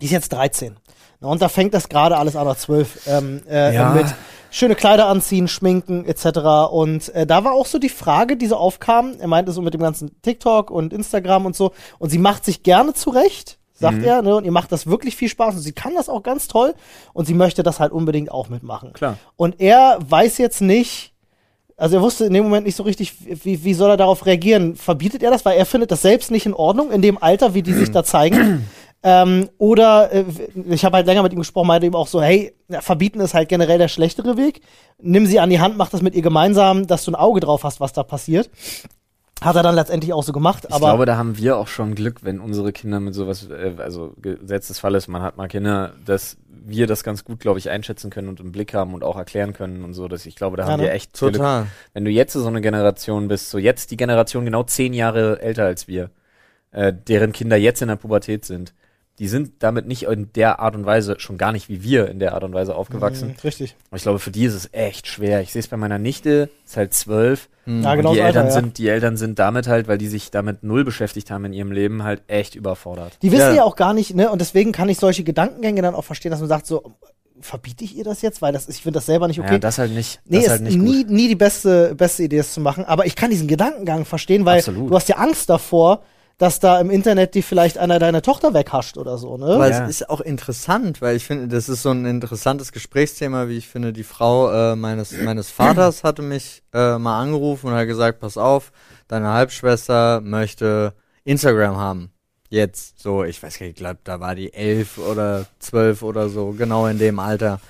Die 0.00 0.06
ist 0.06 0.12
jetzt 0.12 0.32
13. 0.32 0.76
Na, 1.20 1.28
und 1.28 1.42
da 1.42 1.48
fängt 1.48 1.74
das 1.74 1.88
gerade 1.88 2.16
alles 2.16 2.36
an, 2.36 2.46
oder 2.46 2.56
12, 2.56 3.06
ähm, 3.08 3.42
äh, 3.50 3.74
Ja. 3.74 3.90
mit 3.90 4.06
schöne 4.50 4.74
Kleider 4.74 5.06
anziehen, 5.08 5.48
schminken 5.48 6.04
etc. 6.06 6.70
Und 6.70 7.08
äh, 7.14 7.26
da 7.26 7.44
war 7.44 7.52
auch 7.52 7.66
so 7.66 7.78
die 7.78 7.88
Frage, 7.88 8.36
die 8.36 8.46
so 8.46 8.56
aufkam. 8.56 9.14
Er 9.18 9.26
meinte 9.28 9.52
so 9.52 9.60
mit 9.60 9.74
dem 9.74 9.80
ganzen 9.80 10.20
TikTok 10.22 10.70
und 10.70 10.92
Instagram 10.92 11.46
und 11.46 11.56
so. 11.56 11.72
Und 11.98 12.10
sie 12.10 12.18
macht 12.18 12.44
sich 12.44 12.62
gerne 12.62 12.94
zurecht, 12.94 13.58
sagt 13.74 14.02
er. 14.02 14.22
Ne? 14.22 14.36
Und 14.36 14.44
ihr 14.44 14.52
macht 14.52 14.72
das 14.72 14.86
wirklich 14.86 15.16
viel 15.16 15.28
Spaß 15.28 15.56
und 15.56 15.60
sie 15.60 15.72
kann 15.72 15.94
das 15.94 16.08
auch 16.08 16.22
ganz 16.22 16.48
toll. 16.48 16.74
Und 17.12 17.26
sie 17.26 17.34
möchte 17.34 17.62
das 17.62 17.78
halt 17.80 17.92
unbedingt 17.92 18.30
auch 18.30 18.48
mitmachen. 18.48 18.92
Klar. 18.92 19.18
Und 19.36 19.60
er 19.60 19.98
weiß 20.00 20.38
jetzt 20.38 20.60
nicht, 20.62 21.12
also 21.76 21.96
er 21.96 22.02
wusste 22.02 22.24
in 22.24 22.32
dem 22.32 22.44
Moment 22.44 22.64
nicht 22.66 22.76
so 22.76 22.82
richtig, 22.84 23.14
wie, 23.44 23.62
wie 23.64 23.74
soll 23.74 23.90
er 23.90 23.96
darauf 23.96 24.24
reagieren. 24.24 24.76
Verbietet 24.76 25.22
er 25.22 25.30
das, 25.30 25.44
weil 25.44 25.58
er 25.58 25.66
findet 25.66 25.90
das 25.90 26.02
selbst 26.02 26.30
nicht 26.30 26.46
in 26.46 26.54
Ordnung, 26.54 26.90
in 26.90 27.02
dem 27.02 27.22
Alter, 27.22 27.54
wie 27.54 27.62
die 27.62 27.72
sich 27.74 27.90
da 27.90 28.02
zeigen. 28.02 28.66
Ähm, 29.02 29.48
oder 29.58 30.12
äh, 30.12 30.24
ich 30.70 30.84
habe 30.84 30.96
halt 30.96 31.06
länger 31.06 31.22
mit 31.22 31.32
ihm 31.32 31.38
gesprochen, 31.38 31.68
meinte 31.68 31.86
ihm 31.86 31.94
auch 31.94 32.08
so, 32.08 32.20
hey, 32.20 32.52
ja, 32.68 32.80
verbieten 32.80 33.20
ist 33.20 33.34
halt 33.34 33.48
generell 33.48 33.78
der 33.78 33.88
schlechtere 33.88 34.36
Weg. 34.36 34.60
Nimm 35.00 35.26
sie 35.26 35.38
an 35.38 35.50
die 35.50 35.60
Hand, 35.60 35.76
mach 35.76 35.88
das 35.90 36.02
mit 36.02 36.14
ihr 36.14 36.22
gemeinsam, 36.22 36.86
dass 36.86 37.04
du 37.04 37.12
ein 37.12 37.14
Auge 37.14 37.40
drauf 37.40 37.62
hast, 37.62 37.80
was 37.80 37.92
da 37.92 38.02
passiert. 38.02 38.50
Hat 39.40 39.54
er 39.54 39.62
dann 39.62 39.76
letztendlich 39.76 40.12
auch 40.12 40.24
so 40.24 40.32
gemacht, 40.32 40.64
Ich 40.68 40.74
aber 40.74 40.86
glaube, 40.86 41.06
da 41.06 41.16
haben 41.16 41.38
wir 41.38 41.58
auch 41.58 41.68
schon 41.68 41.94
Glück, 41.94 42.24
wenn 42.24 42.40
unsere 42.40 42.72
Kinder 42.72 42.98
mit 42.98 43.14
sowas, 43.14 43.48
äh, 43.48 43.74
also 43.78 44.14
gesetztes 44.20 44.80
Fall 44.80 44.96
ist, 44.96 45.06
man 45.06 45.22
hat 45.22 45.36
mal 45.36 45.46
Kinder, 45.46 45.92
dass 46.04 46.36
wir 46.48 46.88
das 46.88 47.04
ganz 47.04 47.24
gut, 47.24 47.38
glaube 47.38 47.60
ich, 47.60 47.70
einschätzen 47.70 48.10
können 48.10 48.28
und 48.28 48.40
im 48.40 48.50
Blick 48.50 48.74
haben 48.74 48.94
und 48.94 49.04
auch 49.04 49.16
erklären 49.16 49.52
können 49.52 49.84
und 49.84 49.94
so. 49.94 50.08
Dass 50.08 50.26
ich 50.26 50.34
glaube, 50.34 50.56
da 50.56 50.64
Ja, 50.64 50.72
haben 50.72 50.80
ne? 50.80 50.86
wir 50.86 50.92
echt 50.92 51.12
Glück. 51.16 51.34
Total. 51.34 51.68
Wenn 51.94 52.04
du 52.04 52.10
jetzt 52.10 52.32
so 52.32 52.44
eine 52.44 52.60
Generation 52.60 53.28
bist, 53.28 53.50
so 53.50 53.58
jetzt 53.58 53.92
die 53.92 53.96
Generation 53.96 54.44
genau 54.44 54.64
zehn 54.64 54.92
Jahre 54.92 55.40
älter 55.40 55.66
als 55.66 55.86
wir, 55.86 56.10
äh, 56.72 56.92
deren 56.92 57.30
Kinder 57.32 57.56
jetzt 57.56 57.80
in 57.80 57.86
der 57.86 57.96
Pubertät 57.96 58.44
sind, 58.44 58.74
die 59.18 59.28
sind 59.28 59.52
damit 59.60 59.86
nicht 59.86 60.04
in 60.04 60.32
der 60.34 60.60
Art 60.60 60.76
und 60.76 60.86
Weise, 60.86 61.16
schon 61.18 61.38
gar 61.38 61.52
nicht 61.52 61.68
wie 61.68 61.82
wir 61.82 62.08
in 62.08 62.18
der 62.18 62.34
Art 62.34 62.44
und 62.44 62.52
Weise 62.52 62.74
aufgewachsen. 62.74 63.28
Mhm, 63.28 63.34
richtig. 63.42 63.76
Aber 63.88 63.96
ich 63.96 64.02
glaube, 64.02 64.18
für 64.18 64.30
die 64.30 64.44
ist 64.44 64.54
es 64.54 64.68
echt 64.72 65.06
schwer. 65.06 65.40
Ich 65.40 65.52
sehe 65.52 65.60
es 65.60 65.68
bei 65.68 65.76
meiner 65.76 65.98
Nichte, 65.98 66.50
ist 66.64 66.76
halt 66.76 66.94
zwölf. 66.94 67.48
Ja, 67.66 67.72
Und 67.72 67.96
genau 67.98 68.12
die 68.12 68.18
das 68.18 68.26
Eltern 68.26 68.46
Alter, 68.46 68.54
ja. 68.54 68.60
sind, 68.62 68.78
die 68.78 68.88
Eltern 68.88 69.16
sind 69.16 69.38
damit 69.38 69.66
halt, 69.66 69.88
weil 69.88 69.98
die 69.98 70.08
sich 70.08 70.30
damit 70.30 70.62
null 70.62 70.84
beschäftigt 70.84 71.30
haben 71.30 71.44
in 71.44 71.52
ihrem 71.52 71.72
Leben, 71.72 72.04
halt 72.04 72.22
echt 72.28 72.54
überfordert. 72.54 73.18
Die 73.22 73.32
wissen 73.32 73.40
ja. 73.48 73.54
Ja. 73.54 73.64
auch 73.64 73.76
gar 73.76 73.92
nicht, 73.92 74.14
ne? 74.14 74.30
Und 74.30 74.40
deswegen 74.40 74.72
kann 74.72 74.88
ich 74.88 74.98
solche 74.98 75.24
Gedankengänge 75.24 75.82
dann 75.82 75.94
auch 75.94 76.04
verstehen, 76.04 76.30
dass 76.30 76.40
man 76.40 76.48
sagt, 76.48 76.66
so, 76.66 76.94
verbiete 77.40 77.84
ich 77.84 77.96
ihr 77.96 78.04
das 78.04 78.22
jetzt? 78.22 78.42
Weil 78.42 78.52
das 78.52 78.68
ich 78.68 78.82
finde 78.82 78.98
das 78.98 79.06
selber 79.06 79.28
nicht 79.28 79.40
okay. 79.40 79.52
Ja, 79.52 79.58
das 79.58 79.78
halt 79.78 79.92
nicht. 79.92 80.20
Nee, 80.24 80.36
das 80.36 80.44
ist 80.44 80.50
halt 80.50 80.62
nicht 80.62 80.78
nie, 80.78 81.04
gut. 81.04 81.10
nie 81.10 81.28
die 81.28 81.34
beste, 81.34 81.94
beste 81.94 82.22
Idee, 82.22 82.38
es 82.38 82.52
zu 82.52 82.60
machen. 82.60 82.84
Aber 82.84 83.06
ich 83.06 83.16
kann 83.16 83.30
diesen 83.30 83.48
Gedankengang 83.48 84.04
verstehen, 84.04 84.44
weil 84.44 84.58
Absolut. 84.58 84.90
du 84.90 84.94
hast 84.94 85.08
ja 85.08 85.16
Angst 85.16 85.50
davor, 85.50 86.02
dass 86.38 86.60
da 86.60 86.80
im 86.80 86.88
Internet 86.88 87.34
die 87.34 87.42
vielleicht 87.42 87.78
einer 87.78 87.98
deine 87.98 88.22
Tochter 88.22 88.54
weghascht 88.54 88.96
oder 88.96 89.18
so, 89.18 89.36
ne? 89.36 89.58
Weil 89.58 89.72
Ja. 89.72 89.84
es 89.84 89.90
ist 89.90 90.08
auch 90.08 90.20
interessant, 90.20 91.02
weil 91.02 91.16
ich 91.16 91.24
finde, 91.24 91.48
das 91.48 91.68
ist 91.68 91.82
so 91.82 91.90
ein 91.90 92.06
interessantes 92.06 92.70
Gesprächsthema, 92.70 93.48
wie 93.48 93.56
ich 93.56 93.66
finde. 93.66 93.92
Die 93.92 94.04
Frau 94.04 94.50
äh, 94.50 94.76
meines, 94.76 95.12
meines 95.12 95.50
Vaters 95.50 96.04
hatte 96.04 96.22
mich 96.22 96.62
äh, 96.72 96.96
mal 96.96 97.20
angerufen 97.20 97.66
und 97.68 97.74
hat 97.74 97.88
gesagt, 97.88 98.20
pass 98.20 98.38
auf, 98.38 98.70
deine 99.08 99.32
Halbschwester 99.32 100.20
möchte 100.20 100.94
Instagram 101.24 101.76
haben. 101.76 102.12
Jetzt, 102.50 103.02
so, 103.02 103.24
ich 103.24 103.42
weiß 103.42 103.58
gar 103.58 103.66
nicht, 103.66 103.74
ich 103.74 103.80
glaube, 103.80 103.98
da 104.04 104.20
war 104.20 104.34
die 104.34 104.54
elf 104.54 104.96
oder 104.96 105.46
zwölf 105.58 106.02
oder 106.02 106.28
so, 106.28 106.52
genau 106.52 106.86
in 106.86 106.98
dem 106.98 107.18
Alter. 107.18 107.60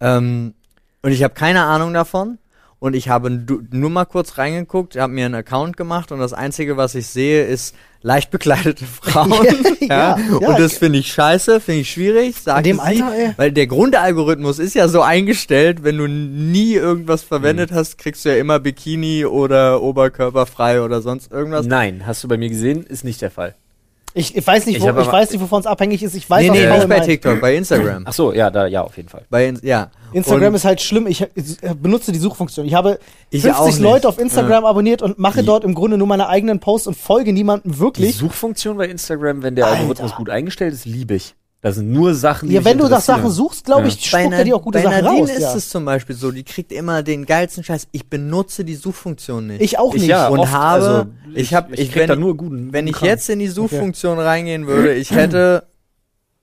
Ähm, 0.00 0.54
und 1.02 1.12
ich 1.12 1.22
habe 1.22 1.34
keine 1.34 1.62
Ahnung 1.64 1.92
davon. 1.92 2.38
Und 2.80 2.94
ich 2.94 3.08
habe 3.08 3.28
nur 3.72 3.90
mal 3.90 4.04
kurz 4.04 4.38
reingeguckt, 4.38 4.96
habe 4.96 5.12
mir 5.12 5.26
einen 5.26 5.34
Account 5.34 5.76
gemacht 5.76 6.12
und 6.12 6.20
das 6.20 6.32
Einzige, 6.32 6.76
was 6.76 6.94
ich 6.94 7.08
sehe, 7.08 7.44
ist 7.44 7.74
leicht 8.02 8.30
bekleidete 8.30 8.84
Frauen. 9.02 9.32
Ja, 9.80 10.16
ja. 10.16 10.16
und 10.48 10.60
das 10.60 10.74
finde 10.78 11.00
ich 11.00 11.12
scheiße, 11.12 11.60
finde 11.60 11.80
ich 11.80 11.90
schwierig. 11.90 12.36
Sagt 12.36 12.64
dem 12.66 12.76
sie, 12.76 12.82
Alter, 12.82 13.12
ey. 13.16 13.32
Weil 13.36 13.50
der 13.50 13.66
Grundalgorithmus 13.66 14.60
ist 14.60 14.74
ja 14.74 14.86
so 14.86 15.02
eingestellt, 15.02 15.82
wenn 15.82 15.98
du 15.98 16.06
nie 16.06 16.74
irgendwas 16.74 17.24
Mhm. 17.24 17.28
verwendet 17.28 17.72
hast, 17.72 17.98
kriegst 17.98 18.24
du 18.24 18.28
ja 18.28 18.36
immer 18.36 18.60
Bikini 18.60 19.24
oder 19.24 19.82
oberkörperfrei 19.82 20.80
oder 20.80 21.02
sonst 21.02 21.32
irgendwas. 21.32 21.66
Nein, 21.66 22.02
hast 22.06 22.22
du 22.22 22.28
bei 22.28 22.36
mir 22.36 22.48
gesehen? 22.48 22.84
Ist 22.84 23.02
nicht 23.04 23.20
der 23.22 23.32
Fall. 23.32 23.56
Ich, 24.14 24.34
ich 24.34 24.46
weiß 24.46 24.66
nicht, 24.66 24.76
Ich 24.76 24.82
wo, 24.82 24.86
ich 24.86 24.90
aber- 24.90 25.12
weiß 25.12 25.30
nicht, 25.30 25.40
wovon 25.40 25.60
es 25.60 25.66
abhängig 25.66 26.02
ist. 26.02 26.14
Ich 26.14 26.28
weiß, 26.28 26.42
nee, 26.42 26.50
nee, 26.50 26.66
nicht 26.66 26.78
bei 26.80 26.86
meint. 26.86 27.04
TikTok, 27.04 27.40
bei 27.40 27.54
Instagram. 27.56 28.04
Ach 28.06 28.12
so, 28.12 28.32
ja, 28.32 28.50
da, 28.50 28.66
ja, 28.66 28.82
auf 28.82 28.96
jeden 28.96 29.08
Fall. 29.08 29.24
bei 29.30 29.46
In 29.46 29.58
ja. 29.62 29.90
Instagram 30.12 30.48
Und 30.48 30.54
ist 30.54 30.64
halt 30.64 30.80
schlimm. 30.80 31.06
Ich 31.06 31.20
äh, 31.22 31.26
benutze 31.80 32.10
die 32.10 32.18
Suchfunktion. 32.18 32.66
Ich 32.66 32.74
habe 32.74 32.98
Ich 33.30 33.42
50 33.42 33.60
auch 33.60 33.66
nicht. 33.66 33.80
Leute 33.80 34.08
auf 34.08 34.18
Instagram 34.18 34.64
abonniert 34.64 35.02
und 35.02 35.18
mache 35.18 35.40
Die- 35.40 35.46
dort 35.46 35.62
im 35.64 35.74
Grunde 35.74 35.98
nur 35.98 36.06
meine 36.06 36.28
eigenen 36.28 36.58
Posts 36.58 36.88
und 36.88 36.96
folge 36.96 37.32
niemandem 37.32 37.72
Die 37.72 37.78
wirklich. 37.78 38.16
Suchfunktion 38.16 38.76
bei 38.78 38.86
Instagram, 38.88 39.42
wenn 39.42 39.54
der 39.54 39.66
Alter. 39.66 39.78
Algorithmus 39.80 40.14
gut 40.14 40.30
eingestellt 40.30 40.72
ist, 40.72 40.86
liebe 40.86 41.14
ich. 41.14 41.34
Das 41.60 41.74
sind 41.74 41.90
nur 41.90 42.14
Sachen, 42.14 42.48
die 42.48 42.54
Ja, 42.54 42.60
mich 42.60 42.66
wenn 42.66 42.78
du 42.78 42.86
nach. 42.86 43.00
Sachen 43.00 43.30
suchst, 43.30 43.64
glaube 43.64 43.82
Ja. 43.82 43.88
ich, 43.88 44.04
spuckt 44.06 44.32
er 44.32 44.44
dir 44.44 44.54
auch 44.54 44.62
gute 44.62 44.78
bei 44.78 44.84
Sachen 44.84 45.04
Nadine 45.04 45.22
raus. 45.22 45.30
ist 45.30 45.40
Ja. 45.40 45.54
es 45.56 45.68
zum 45.70 45.84
Beispiel 45.84 46.14
so, 46.14 46.30
die 46.30 46.44
kriegt 46.44 46.70
immer 46.70 47.02
den 47.02 47.26
geilsten 47.26 47.64
Scheiß. 47.64 47.88
Ich 47.90 48.08
benutze 48.08 48.64
die 48.64 48.76
Suchfunktion 48.76 49.48
nicht. 49.48 49.60
Ich 49.60 49.76
auch 49.78 49.92
Ich 49.92 50.02
nicht. 50.02 50.10
ja, 50.10 50.28
und 50.28 50.38
oft, 50.38 50.52
habe, 50.52 50.84
also, 50.86 51.06
ich 51.34 51.54
habe, 51.54 51.74
ich 51.74 51.80
ich, 51.80 51.90
krieg 51.92 52.02
wenn, 52.02 52.08
da 52.10 52.16
nur 52.16 52.36
guten. 52.36 52.72
wenn 52.72 52.86
ich 52.86 52.92
Kram. 52.94 53.08
jetzt 53.08 53.28
in 53.28 53.40
die 53.40 53.48
Suchfunktion 53.48 54.20
reingehen 54.20 54.68
würde, 54.68 54.94
ich 54.94 55.10
hätte 55.10 55.64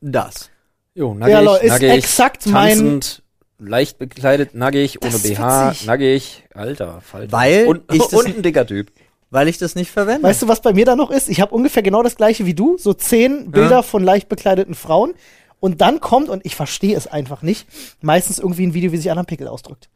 das. 0.02 0.50
Jo, 0.96 1.14
nackig, 1.14 1.32
Ja, 1.34 1.40
Leute, 1.40 1.66
ist 1.66 1.72
nackig, 1.72 1.90
exakt 1.92 2.46
mein- 2.48 2.70
tanzend, 2.78 3.24
leicht 3.58 3.98
bekleidet, 3.98 4.54
nackig, 4.54 5.02
ohne 5.02 5.18
BH, 5.18 5.76
nackig, 5.86 6.44
alter, 6.54 7.00
Falter. 7.02 7.32
Weil 7.32 7.68
und, 7.68 7.84
ich 7.94 8.02
und 8.14 8.26
ein 8.28 8.42
dicker 8.42 8.68
Typ. 8.68 8.92
Weil 9.32 9.48
ich 9.48 9.58
das 9.58 9.76
nicht 9.76 9.92
verwende. 9.92 10.24
Weißt 10.28 10.42
du, 10.44 10.48
was 10.48 10.62
bei 10.62 10.74
mir 10.74 10.86
da 10.86 10.96
noch 10.96 11.12
ist? 11.12 11.30
Ich 11.30 11.42
habe 11.42 11.54
ungefähr 11.54 11.84
genau 11.84 12.04
das 12.04 12.16
gleiche 12.16 12.46
wie 12.46 12.54
du, 12.54 12.78
so 12.78 12.94
zehn 12.94 13.52
Bilder 13.52 13.84
von 13.84 14.04
leicht 14.04 14.30
bekleideten 14.30 14.76
Frauen. 14.76 15.14
Und 15.60 15.82
dann 15.82 16.00
kommt, 16.00 16.30
und 16.30 16.46
ich 16.46 16.56
verstehe 16.56 16.96
es 16.96 17.08
einfach 17.08 17.42
nicht, 17.42 17.68
meistens 18.02 18.40
irgendwie 18.40 18.68
ein 18.68 18.74
Video, 18.74 18.92
wie 18.92 18.98
sich 18.98 19.10
einer 19.10 19.20
einen 19.22 19.26
Pickel 19.26 19.48
ausdrückt. 19.48 19.90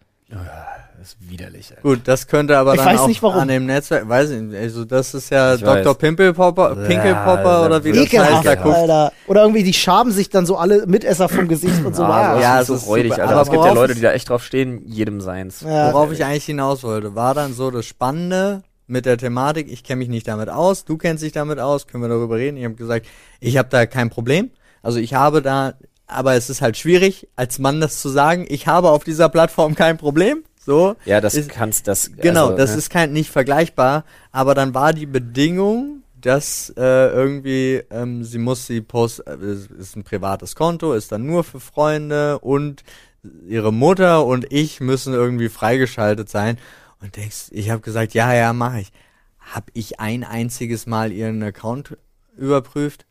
Das 0.97 1.13
ist 1.13 1.17
widerlich, 1.29 1.69
Alter. 1.69 1.81
Gut, 1.81 2.01
das 2.05 2.27
könnte 2.27 2.57
aber 2.57 2.73
Ich 2.73 2.79
dann 2.81 2.87
weiß 2.93 2.99
auch 3.01 3.07
nicht, 3.07 3.23
warum. 3.23 3.39
an 3.39 3.47
dem 3.47 3.65
Netzwerk, 3.65 4.07
weiß 4.09 4.31
ich 4.31 4.41
nicht, 4.41 4.57
also 4.59 4.83
das 4.83 5.13
ist 5.13 5.29
ja 5.29 5.55
Ich 5.55 5.61
Dr. 5.61 5.95
Pimpelpopper, 5.97 6.75
Pinkelpopper 6.75 7.43
Ja, 7.61 7.65
oder 7.65 7.83
wie 7.83 7.93
das 7.93 8.11
heißt, 8.11 8.45
da 8.45 8.55
guckt. 8.55 8.75
Alter. 8.75 9.13
Oder 9.27 9.41
irgendwie, 9.43 9.63
die 9.63 9.73
schaben 9.73 10.11
sich 10.11 10.29
dann 10.29 10.45
so 10.45 10.57
alle 10.57 10.85
Mitesser 10.87 11.29
vom 11.29 11.47
Gesicht 11.47 11.85
und 11.85 11.95
so. 11.95 12.03
Ah, 12.03 12.33
Ah, 12.33 12.35
ja, 12.35 12.41
ja, 12.41 12.61
es 12.61 12.67
so 12.67 12.75
ist 12.75 12.87
räudig, 12.87 13.13
super. 13.13 13.21
Alter. 13.23 13.33
Aber 13.33 13.41
es 13.43 13.49
gibt 13.49 13.63
ja 13.65 13.71
Leute, 13.73 13.95
die 13.95 14.01
da 14.01 14.11
echt 14.11 14.29
drauf 14.29 14.43
stehen, 14.43 14.81
jedem 14.85 15.21
seins. 15.21 15.61
Ja. 15.61 15.93
Worauf 15.93 16.11
ich 16.11 16.25
eigentlich 16.25 16.45
hinaus 16.45 16.83
wollte, 16.83 17.15
war 17.15 17.33
dann 17.33 17.53
so 17.53 17.71
das 17.71 17.85
Spannende, 17.85 18.63
mit 18.89 19.05
der 19.05 19.17
Thematik, 19.17 19.71
ich 19.71 19.83
kenne 19.83 19.99
mich 19.99 20.09
nicht 20.09 20.27
damit 20.27 20.49
aus, 20.49 20.85
du 20.85 20.97
kennst 20.97 21.23
dich 21.23 21.31
damit 21.31 21.59
aus, 21.59 21.87
können 21.87 22.03
wir 22.03 22.09
darüber 22.09 22.37
reden. 22.37 22.57
Ich 22.57 22.65
habe 22.65 22.75
gesagt, 22.75 23.05
ich 23.39 23.57
habe 23.57 23.69
da 23.69 23.85
kein 23.85 24.09
Problem. 24.09 24.51
Also 24.81 24.99
ich 24.99 25.13
habe 25.13 25.41
da, 25.41 25.73
aber 26.07 26.33
es 26.33 26.49
ist 26.49 26.61
halt 26.61 26.77
schwierig, 26.77 27.27
als 27.35 27.59
Mann 27.59 27.81
das 27.81 28.01
zu 28.01 28.09
sagen, 28.09 28.45
ich 28.49 28.67
habe 28.67 28.89
auf 28.89 29.03
dieser 29.03 29.29
Plattform 29.29 29.75
kein 29.75 29.97
Problem. 29.97 30.43
So. 30.59 30.95
Ja, 31.05 31.21
das 31.21 31.35
ist, 31.35 31.49
kannst 31.49 31.87
das. 31.87 32.11
Genau, 32.17 32.45
also, 32.47 32.57
das 32.57 32.71
ne? 32.71 32.77
ist 32.77 32.89
kein 32.89 33.13
nicht 33.13 33.29
vergleichbar, 33.29 34.03
aber 34.31 34.55
dann 34.55 34.73
war 34.73 34.93
die 34.93 35.05
Bedingung, 35.05 36.03
dass 36.19 36.73
äh, 36.77 36.81
irgendwie 36.81 37.81
ähm, 37.89 38.23
sie 38.23 38.39
muss 38.39 38.67
sie 38.67 38.81
post 38.81 39.25
äh, 39.25 39.37
ist 39.79 39.95
ein 39.95 40.03
privates 40.03 40.55
Konto, 40.55 40.93
ist 40.93 41.11
dann 41.11 41.25
nur 41.25 41.43
für 41.43 41.59
Freunde 41.59 42.39
und 42.39 42.83
ihre 43.47 43.71
Mutter 43.71 44.25
und 44.25 44.51
ich 44.51 44.79
müssen 44.79 45.13
irgendwie 45.13 45.49
freigeschaltet 45.49 46.29
sein 46.29 46.57
und 47.01 47.15
denkst, 47.15 47.47
ich 47.51 47.69
habe 47.69 47.81
gesagt, 47.81 48.13
ja, 48.13 48.33
ja, 48.33 48.53
mache 48.53 48.81
ich. 48.81 48.91
Hab 49.39 49.69
ich 49.73 49.99
ein 49.99 50.23
einziges 50.23 50.85
Mal 50.85 51.11
ihren 51.11 51.41
Account 51.41 51.97
überprüft? 52.37 53.05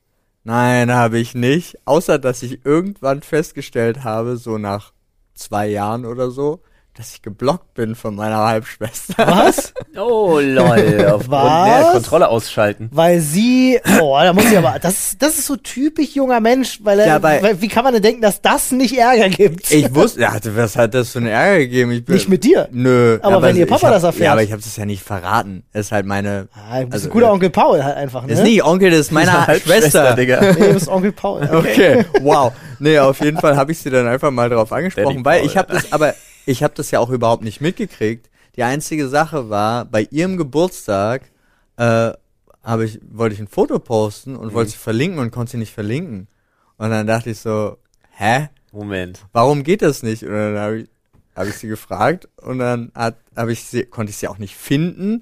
Nein, 0.44 0.92
habe 0.92 1.18
ich 1.18 1.34
nicht, 1.34 1.76
außer 1.86 2.18
dass 2.18 2.42
ich 2.42 2.64
irgendwann 2.64 3.22
festgestellt 3.22 4.04
habe, 4.04 4.36
so 4.36 4.56
nach 4.56 4.92
zwei 5.34 5.68
Jahren 5.68 6.06
oder 6.06 6.30
so, 6.30 6.62
dass 6.98 7.14
ich 7.14 7.22
geblockt 7.22 7.74
bin 7.74 7.94
von 7.94 8.16
meiner 8.16 8.38
Halbschwester. 8.38 9.14
Was? 9.18 9.72
Oh 10.00 10.38
lol. 10.40 11.06
Aufgrund 11.10 11.32
der 11.66 11.88
Kontrolle 11.92 12.28
ausschalten. 12.28 12.88
Weil 12.92 13.18
sie, 13.20 13.80
oh, 14.00 14.16
da 14.22 14.32
muss 14.32 14.44
ich 14.44 14.56
aber, 14.56 14.78
das, 14.78 15.16
das 15.18 15.38
ist 15.38 15.46
so 15.46 15.56
typisch 15.56 16.14
junger 16.14 16.38
Mensch, 16.40 16.78
weil, 16.84 17.00
er, 17.00 17.06
Ja, 17.06 17.22
weil- 17.22 17.42
weil 17.42 17.60
wie 17.60 17.66
kann 17.66 17.82
man 17.82 17.94
denn 17.94 18.02
denken, 18.02 18.22
dass 18.22 18.40
das 18.40 18.70
nicht 18.70 18.96
Ärger 18.96 19.28
gibt? 19.28 19.68
Ich 19.72 19.92
wusste, 19.92 20.20
ja, 20.20 20.36
was 20.54 20.76
hat 20.76 20.94
das 20.94 21.10
für 21.10 21.18
einen 21.18 21.26
Ärger 21.28 21.58
gegeben? 21.58 21.90
Ich 21.90 22.04
bin, 22.04 22.14
Nicht 22.14 22.28
mit 22.28 22.44
dir. 22.44 22.68
Nö. 22.70 23.18
Aber 23.22 23.42
wenn 23.42 23.56
ihr 23.56 23.66
Papa 23.66 23.88
hab, 23.88 23.94
das 23.94 24.04
erfährt. 24.04 24.26
Ja, 24.26 24.32
aber 24.32 24.42
ich 24.44 24.52
habe 24.52 24.62
das 24.62 24.76
ja 24.76 24.84
nicht 24.86 25.02
verraten. 25.02 25.64
Das 25.72 25.86
ist 25.86 25.92
halt 25.92 26.06
meine. 26.06 26.46
Ah, 26.54 26.78
du 26.80 26.84
bist 26.86 26.92
also, 26.94 27.08
ein 27.08 27.12
guter 27.12 27.26
äh, 27.26 27.30
Onkel 27.30 27.50
Paul 27.50 27.82
halt 27.82 27.96
einfach, 27.96 28.22
ne? 28.22 28.28
Das 28.28 28.38
ist 28.38 28.44
nicht 28.44 28.62
Onkel, 28.64 28.90
das 28.90 29.00
ist 29.00 29.12
meine 29.12 29.32
Schwester. 29.64 30.14
Digga. 30.14 30.40
Nee, 30.40 30.52
du 30.52 30.74
bist 30.74 30.88
Onkel 30.88 31.12
Paul. 31.12 31.48
Okay, 31.52 32.04
wow. 32.20 32.52
Nee, 32.78 32.98
auf 33.00 33.20
jeden 33.20 33.38
Fall 33.38 33.56
habe 33.56 33.72
ich 33.72 33.78
sie 33.80 33.90
dann 33.90 34.06
einfach 34.06 34.30
mal 34.30 34.48
drauf 34.48 34.70
angesprochen, 34.72 35.08
Daddy 35.08 35.24
weil 35.24 35.38
Paul. 35.40 35.48
ich 35.48 35.56
habe 35.56 35.72
das, 35.72 35.92
aber 35.92 36.14
ich 36.48 36.62
habe 36.62 36.72
das 36.74 36.90
ja 36.90 36.98
auch 36.98 37.10
überhaupt 37.10 37.44
nicht 37.44 37.60
mitgekriegt. 37.60 38.30
Die 38.56 38.62
einzige 38.62 39.08
Sache 39.08 39.50
war, 39.50 39.84
bei 39.84 40.08
ihrem 40.10 40.38
Geburtstag 40.38 41.30
äh, 41.76 42.12
habe 42.62 42.84
ich, 42.86 43.00
wollte 43.10 43.34
ich 43.34 43.40
ein 43.40 43.48
Foto 43.48 43.78
posten 43.78 44.34
und 44.34 44.54
wollte 44.54 44.70
sie 44.70 44.78
verlinken 44.78 45.18
und 45.18 45.30
konnte 45.30 45.52
sie 45.52 45.58
nicht 45.58 45.74
verlinken. 45.74 46.26
Und 46.78 46.90
dann 46.90 47.06
dachte 47.06 47.30
ich 47.30 47.38
so, 47.38 47.76
hä? 48.12 48.48
Moment. 48.72 49.26
warum 49.32 49.62
geht 49.62 49.82
das 49.82 50.02
nicht? 50.02 50.22
Und 50.22 50.30
dann 50.30 50.58
habe 50.58 50.78
ich, 50.78 50.88
hab 51.36 51.46
ich 51.46 51.54
sie 51.54 51.68
gefragt 51.68 52.28
und 52.36 52.58
dann 52.58 52.92
hat, 52.94 53.16
hab 53.36 53.48
ich 53.48 53.64
sie, 53.64 53.84
konnte 53.84 54.10
ich 54.10 54.16
sie 54.16 54.28
auch 54.28 54.38
nicht 54.38 54.56
finden. 54.56 55.20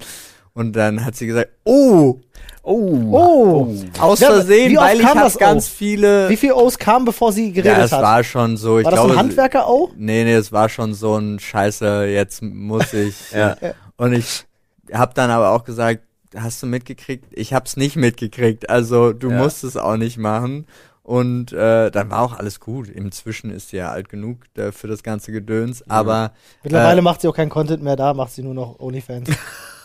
Und 0.53 0.77
dann 0.77 1.03
hat 1.03 1.17
sie 1.17 1.27
gesagt, 1.27 1.51
oh, 1.65 2.21
Oh. 2.69 2.99
Oh. 3.11 3.75
aus 3.99 4.19
Ja, 4.19 4.27
aber 4.27 4.37
Versehen, 4.37 4.77
oft 4.77 4.87
weil 4.87 4.99
ich 4.99 5.05
habe 5.05 5.19
das 5.21 5.37
ganz 5.37 5.65
auf? 5.67 5.71
viele. 5.71 6.27
Wie 6.29 6.35
viel 6.35 6.51
O's 6.51 6.77
kamen, 6.77 7.05
bevor 7.05 7.31
sie 7.31 7.53
geredet 7.53 7.77
ja, 7.77 7.83
es 7.85 7.91
hat? 7.93 8.01
war 8.01 8.23
schon 8.25 8.57
so. 8.57 8.79
Ich 8.79 8.83
war 8.85 8.91
das 8.91 8.99
glaube, 8.99 9.13
ein 9.13 9.19
Handwerker 9.19 9.67
auch? 9.67 9.89
Nee, 9.95 10.25
nee, 10.25 10.33
es 10.33 10.51
war 10.51 10.67
schon 10.67 10.93
so 10.93 11.15
ein 11.15 11.39
Scheiße, 11.39 12.05
jetzt 12.05 12.41
muss 12.41 12.91
ich. 12.93 13.15
Ja. 13.31 13.55
Und 13.95 14.13
ich 14.13 14.45
habe 14.93 15.13
dann 15.13 15.29
aber 15.29 15.51
auch 15.51 15.63
gesagt, 15.63 16.01
hast 16.35 16.61
du 16.61 16.67
mitgekriegt? 16.67 17.25
Ich 17.31 17.53
hab's 17.53 17.77
nicht 17.77 17.95
mitgekriegt. 17.95 18.69
Also 18.69 19.13
du 19.13 19.29
Ja. 19.31 19.37
musst 19.37 19.63
es 19.63 19.77
auch 19.77 19.95
nicht 19.97 20.17
machen. 20.17 20.65
Und 21.03 21.53
äh, 21.53 21.89
dann 21.89 22.09
war 22.11 22.21
auch 22.21 22.33
alles 22.37 22.59
gut. 22.59 22.89
Inzwischen 22.89 23.49
ist 23.49 23.69
sie 23.69 23.77
ja 23.77 23.91
alt 23.91 24.09
genug 24.09 24.39
äh, 24.57 24.73
für 24.73 24.87
das 24.89 25.03
ganze 25.03 25.31
Gedöns. 25.31 25.89
Aber 25.89 26.31
Mittlerweile 26.63 26.99
äh, 26.99 27.01
macht 27.01 27.21
sie 27.21 27.29
auch 27.29 27.35
keinen 27.35 27.49
Content 27.49 27.81
mehr 27.81 27.95
da, 27.95 28.13
macht 28.13 28.33
sie 28.33 28.43
nur 28.43 28.53
noch 28.53 28.77
Onlyfans. 28.81 29.29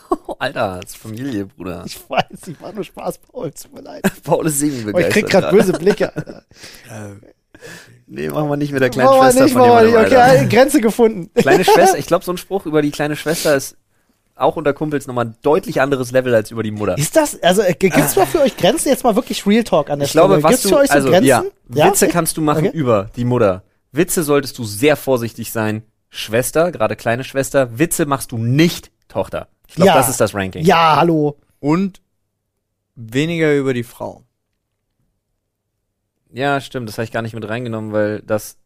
Alter, 0.39 0.79
das 0.81 0.91
ist 0.91 0.97
Familie, 0.97 1.45
Bruder. 1.45 1.83
ich 1.85 1.99
weiß, 2.09 2.47
ich 2.47 2.61
war 2.61 2.73
nur 2.73 2.83
Spaß, 2.83 3.17
Paul, 3.19 3.51
tut 3.51 3.73
mir 3.73 3.81
leid. 3.81 4.03
Paul 4.23 4.45
ist 4.47 4.59
singen 4.59 4.91
Oh, 4.93 4.97
ich 4.97 5.09
krieg 5.09 5.29
grad 5.29 5.51
böse 5.51 5.73
Blicke. 5.73 6.15
Alter. 6.15 6.43
Nee, 8.07 8.29
machen 8.29 8.49
wir 8.49 8.57
nicht 8.57 8.71
mit 8.73 8.81
der 8.81 8.89
kleinen 8.89 9.09
Machen 9.09 9.21
Schwester 9.23 9.43
nicht, 9.45 9.53
von 9.53 9.63
jemandem, 9.63 9.93
nicht. 9.93 10.05
Okay, 10.05 10.15
Alter. 10.17 10.45
Grenze 10.45 10.81
gefunden. 10.81 11.29
Kleine 11.33 11.63
Schwester, 11.63 11.97
ich 11.97 12.05
glaube, 12.05 12.25
so 12.25 12.31
ein 12.33 12.37
Spruch 12.37 12.65
über 12.65 12.81
die 12.81 12.91
kleine 12.91 13.15
Schwester 13.15 13.55
ist 13.55 13.77
auch 14.35 14.55
unter 14.55 14.73
Kumpels 14.73 15.07
nochmal 15.07 15.25
ein 15.25 15.35
deutlich 15.43 15.79
anderes 15.79 16.11
Level 16.11 16.33
als 16.33 16.51
über 16.51 16.63
die 16.63 16.71
Mutter. 16.71 16.97
Ist 16.97 17.15
das, 17.15 17.41
also 17.41 17.61
äh, 17.61 17.73
gibt's 17.73 18.15
mal 18.15 18.25
für 18.25 18.41
euch 18.41 18.57
Grenzen? 18.57 18.89
Jetzt 18.89 19.03
mal 19.03 19.15
wirklich 19.15 19.45
Real 19.45 19.63
Talk 19.63 19.89
an 19.89 19.99
der 19.99 20.07
Ich 20.07 20.11
glaube, 20.11 20.33
Stelle. 20.33 20.43
was 20.43 20.49
gibt's 20.51 20.63
du- 20.63 20.69
für 20.69 20.77
euch 20.77 20.87
so 20.89 20.93
also, 20.95 21.09
Grenzen? 21.09 21.27
ja, 21.27 21.43
Witze 21.67 22.07
kannst 22.07 22.35
du 22.37 22.41
machen 22.41 22.67
Okay. 22.67 22.75
über 22.77 23.09
die 23.15 23.25
Mutter. 23.25 23.63
Witze 23.91 24.23
solltest 24.23 24.57
du 24.57 24.63
sehr 24.65 24.95
vorsichtig 24.95 25.51
sein. 25.51 25.83
Schwester, 26.09 26.71
gerade 26.71 26.95
kleine 26.95 27.23
Schwester. 27.23 27.77
Witze 27.77 28.05
machst 28.07 28.31
du 28.31 28.37
nicht 28.37 28.91
Tochter. 29.07 29.47
Ich 29.67 29.75
glaube, 29.75 29.87
Ja. 29.87 29.95
das 29.95 30.09
ist 30.09 30.19
das 30.21 30.33
Ranking. 30.35 30.63
Ja, 30.65 30.95
hallo. 30.97 31.37
und 31.59 32.01
weniger 32.95 33.55
über 33.55 33.73
die 33.73 33.83
Frau. 33.83 34.23
Ja, 36.31 36.59
stimmt. 36.61 36.89
Das 36.89 36.97
habe 36.97 37.05
ich 37.05 37.11
gar 37.11 37.21
nicht 37.21 37.33
mit 37.35 37.47
reingenommen, 37.47 37.91
weil 37.93 38.21
das, 38.21 38.57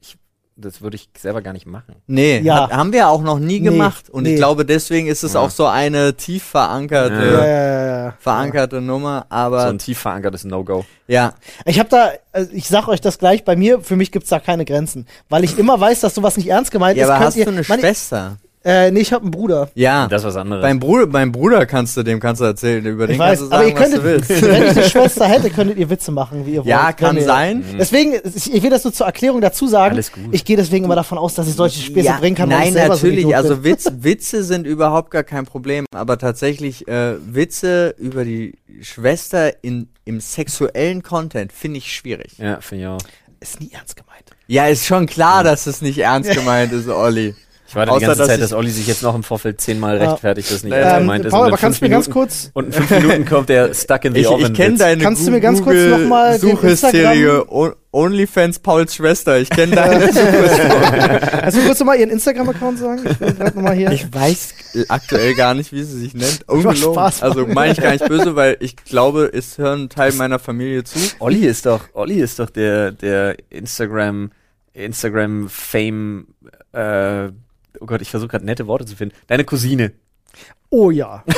ich, 0.00 0.16
das 0.56 0.80
würde 0.80 0.96
ich 0.96 1.08
selber 1.18 1.42
gar 1.42 1.52
nicht 1.52 1.66
machen. 1.66 1.96
Nee, 2.06 2.38
Ja. 2.38 2.64
hat, 2.64 2.72
haben 2.72 2.92
wir 2.92 3.08
auch 3.08 3.20
noch 3.22 3.38
nie 3.38 3.58
Nee, 3.60 3.70
gemacht. 3.70 4.08
Und 4.10 4.22
nee. 4.24 4.30
ich 4.30 4.36
glaube, 4.36 4.64
deswegen 4.64 5.08
ist 5.08 5.24
es 5.24 5.34
Ja. 5.34 5.40
auch 5.40 5.50
so 5.50 5.66
eine 5.66 6.14
tief 6.16 6.44
verankerte, 6.44 7.14
Ja. 7.14 7.22
Ja, 7.32 7.46
ja, 7.46 7.86
ja, 7.86 8.04
ja. 8.06 8.14
verankerte 8.20 8.80
Nummer. 8.80 9.26
Aber 9.28 9.62
so 9.62 9.68
ein 9.68 9.78
tief 9.78 9.98
verankertes 9.98 10.44
No-Go. 10.44 10.84
ja, 11.08 11.34
Ich 11.64 11.78
habe 11.80 11.88
da, 11.88 12.10
also 12.32 12.50
ich 12.52 12.68
sag 12.68 12.86
euch 12.88 13.00
das 13.00 13.18
gleich, 13.18 13.44
bei 13.44 13.56
mir, 13.56 13.80
für 13.80 13.96
mich 13.96 14.12
gibt's 14.12 14.28
da 14.30 14.38
keine 14.38 14.64
Grenzen. 14.64 15.06
Weil 15.28 15.42
ich 15.44 15.58
immer 15.58 15.78
weiß, 15.80 16.00
dass 16.00 16.14
sowas 16.14 16.36
nicht 16.36 16.48
ernst 16.48 16.70
gemeint 16.70 16.96
ja, 16.96 17.04
ist. 17.04 17.10
aber 17.10 17.18
könnt 17.18 17.26
hast 17.28 17.36
ihr, 17.36 17.44
du 17.44 17.50
eine 17.50 17.62
Mann, 17.68 17.80
Schwester? 17.80 18.36
Äh, 18.66 18.90
nee, 18.90 18.98
ich 18.98 19.12
habe 19.12 19.22
einen 19.22 19.30
Bruder. 19.30 19.68
Ja. 19.74 20.08
Das 20.08 20.22
ist 20.22 20.26
was 20.26 20.36
anderes. 20.36 20.60
Beim 20.60 20.80
Bruder, 20.80 21.06
beim 21.06 21.30
Bruder 21.30 21.66
kannst 21.66 21.96
du, 21.96 22.02
dem 22.02 22.18
kannst 22.18 22.40
du 22.40 22.46
erzählen, 22.46 22.84
über 22.84 23.04
Ich 23.04 23.10
den 23.10 23.18
weiß, 23.20 23.38
kannst 23.38 23.52
du 23.52 23.54
aber 23.54 23.64
sagen, 23.64 23.68
ihr 23.68 23.74
könntet, 23.76 23.98
was 23.98 24.26
du 24.28 24.42
willst. 24.42 24.42
wenn 24.42 24.62
ich 24.64 24.70
eine 24.70 24.82
Schwester 24.90 25.26
hätte, 25.28 25.50
könntet 25.50 25.78
ihr 25.78 25.88
Witze 25.88 26.10
machen, 26.10 26.44
wie 26.46 26.54
ihr 26.54 26.58
wollt. 26.58 26.66
ja, 26.66 26.92
kann 26.92 27.20
sein. 27.20 27.64
Deswegen, 27.78 28.14
ich 28.24 28.62
will 28.64 28.70
das 28.70 28.82
nur 28.82 28.92
zur 28.92 29.06
Erklärung 29.06 29.40
dazu 29.40 29.68
sagen. 29.68 29.94
Alles 29.94 30.10
gut. 30.10 30.24
Ich 30.32 30.44
gehe 30.44 30.56
deswegen 30.56 30.84
immer 30.84 30.96
davon 30.96 31.16
aus, 31.16 31.34
dass 31.34 31.46
ich 31.46 31.54
solche 31.54 31.80
Späße 31.80 32.14
bringen 32.18 32.34
kann. 32.34 32.48
Nein, 32.48 32.72
so 32.72 32.78
natürlich. 32.80 33.20
Idiot 33.20 33.34
also. 33.34 33.62
Witz, 33.62 33.88
Witze 34.00 34.42
sind 34.42 34.66
überhaupt 34.66 35.12
gar 35.12 35.22
kein 35.22 35.46
Problem. 35.46 35.84
Aber 35.94 36.18
tatsächlich 36.18 36.88
äh, 36.88 37.14
Witze 37.24 37.94
über 37.98 38.24
die 38.24 38.54
Schwester 38.80 39.62
in, 39.62 39.88
im 40.04 40.18
sexuellen 40.18 41.04
Content 41.04 41.52
finde 41.52 41.78
ich 41.78 41.92
schwierig. 41.94 42.32
ja, 42.38 42.60
finde 42.60 42.82
ich 42.82 42.88
auch. 42.88 42.98
ist 43.38 43.60
nie 43.60 43.70
ernst 43.72 43.94
gemeint. 43.94 44.24
Ja, 44.48 44.66
ist 44.66 44.86
schon 44.86 45.06
klar, 45.06 45.44
dass 45.44 45.66
es 45.66 45.82
nicht 45.82 45.98
ernst 45.98 46.32
gemeint 46.32 46.72
ist, 46.72 46.88
Olli. 46.88 47.36
Ich 47.68 47.74
warte 47.74 47.90
Außer, 47.90 47.98
die 48.00 48.06
ganze 48.06 48.18
dass 48.18 48.28
Zeit, 48.28 48.40
dass 48.40 48.52
Olli 48.52 48.70
sich 48.70 48.86
jetzt 48.86 49.02
noch 49.02 49.14
im 49.16 49.22
Vorfeld 49.24 49.60
zehnmal 49.60 49.98
Ja. 50.00 50.10
rechtfertigt, 50.10 50.50
dass 50.52 50.62
nicht 50.62 50.72
Ähm, 50.76 50.98
gemeint 51.00 51.24
ist. 51.24 51.32
Paul, 51.32 51.40
Und 51.42 51.46
in 51.48 51.52
aber 51.54 51.60
kannst 51.60 51.80
du 51.80 51.84
mir 51.84 51.90
fünf 51.96 52.06
ganz 52.06 52.14
Minuten- 52.14 52.28
kurz, 52.28 52.50
Und 52.54 52.66
in 52.66 52.72
fünf 52.72 52.90
Minuten 52.90 53.24
kommt 53.26 53.48
der 53.48 53.74
Stuck 53.74 54.04
in 54.04 54.14
the 54.14 54.20
Ich, 54.20 54.28
Oven. 54.28 54.46
ich 54.46 54.54
kenne 54.54 54.76
deine 54.78 55.02
Kannst 55.02 55.26
du 55.26 55.30
mir 55.32 55.40
ganz 55.40 55.62
kurz 55.62 55.76
noch 55.76 55.98
mal 56.08 56.38
Suchhysterie 56.38 57.42
OnlyFans 57.92 58.58
Pauls 58.60 58.94
Schwester. 58.94 59.38
Ich 59.38 59.50
kenne 59.50 59.74
deine 59.76 60.04
also 61.42 61.60
kurz 61.60 61.78
noch 61.80 61.86
mal 61.86 61.96
ihren 61.98 62.10
Instagram-Account 62.10 62.78
sagen? 62.78 63.00
Ich 63.08 63.38
noch 63.38 63.54
mal 63.62 63.74
hier. 63.74 63.90
Ich 63.90 64.12
weiß 64.12 64.54
aktuell 64.88 65.34
gar 65.34 65.54
nicht, 65.54 65.72
wie 65.72 65.82
sie 65.82 65.98
sich 65.98 66.14
nennt. 66.14 66.46
Ungelogen. 66.48 66.98
Also 67.20 67.46
meine 67.46 67.72
ich 67.72 67.80
gar 67.80 67.92
nicht 67.92 68.06
böse, 68.06 68.36
weil 68.36 68.56
ich 68.60 68.76
glaube, 68.76 69.30
es 69.32 69.58
hören 69.58 69.84
ein 69.84 69.88
Teil 69.88 70.12
meiner 70.12 70.38
Familie 70.38 70.84
zu. 70.84 70.98
Olli 71.18 71.46
ist 71.46 71.66
doch, 71.66 71.84
Olli 71.94 72.20
ist 72.20 72.38
doch 72.38 72.50
der, 72.50 72.92
der 72.92 73.36
Instagram, 73.50 74.30
Instagram 74.74 75.48
Fame, 75.48 76.26
äh, 76.72 77.28
oh 77.80 77.86
Gott, 77.86 78.02
ich 78.02 78.10
versuche 78.10 78.28
gerade 78.30 78.44
nette 78.46 78.66
Worte 78.66 78.86
zu 78.86 78.96
finden. 78.96 79.14
Deine 79.26 79.44
Cousine. 79.44 79.92
oh 80.70 80.90
ja. 80.90 81.22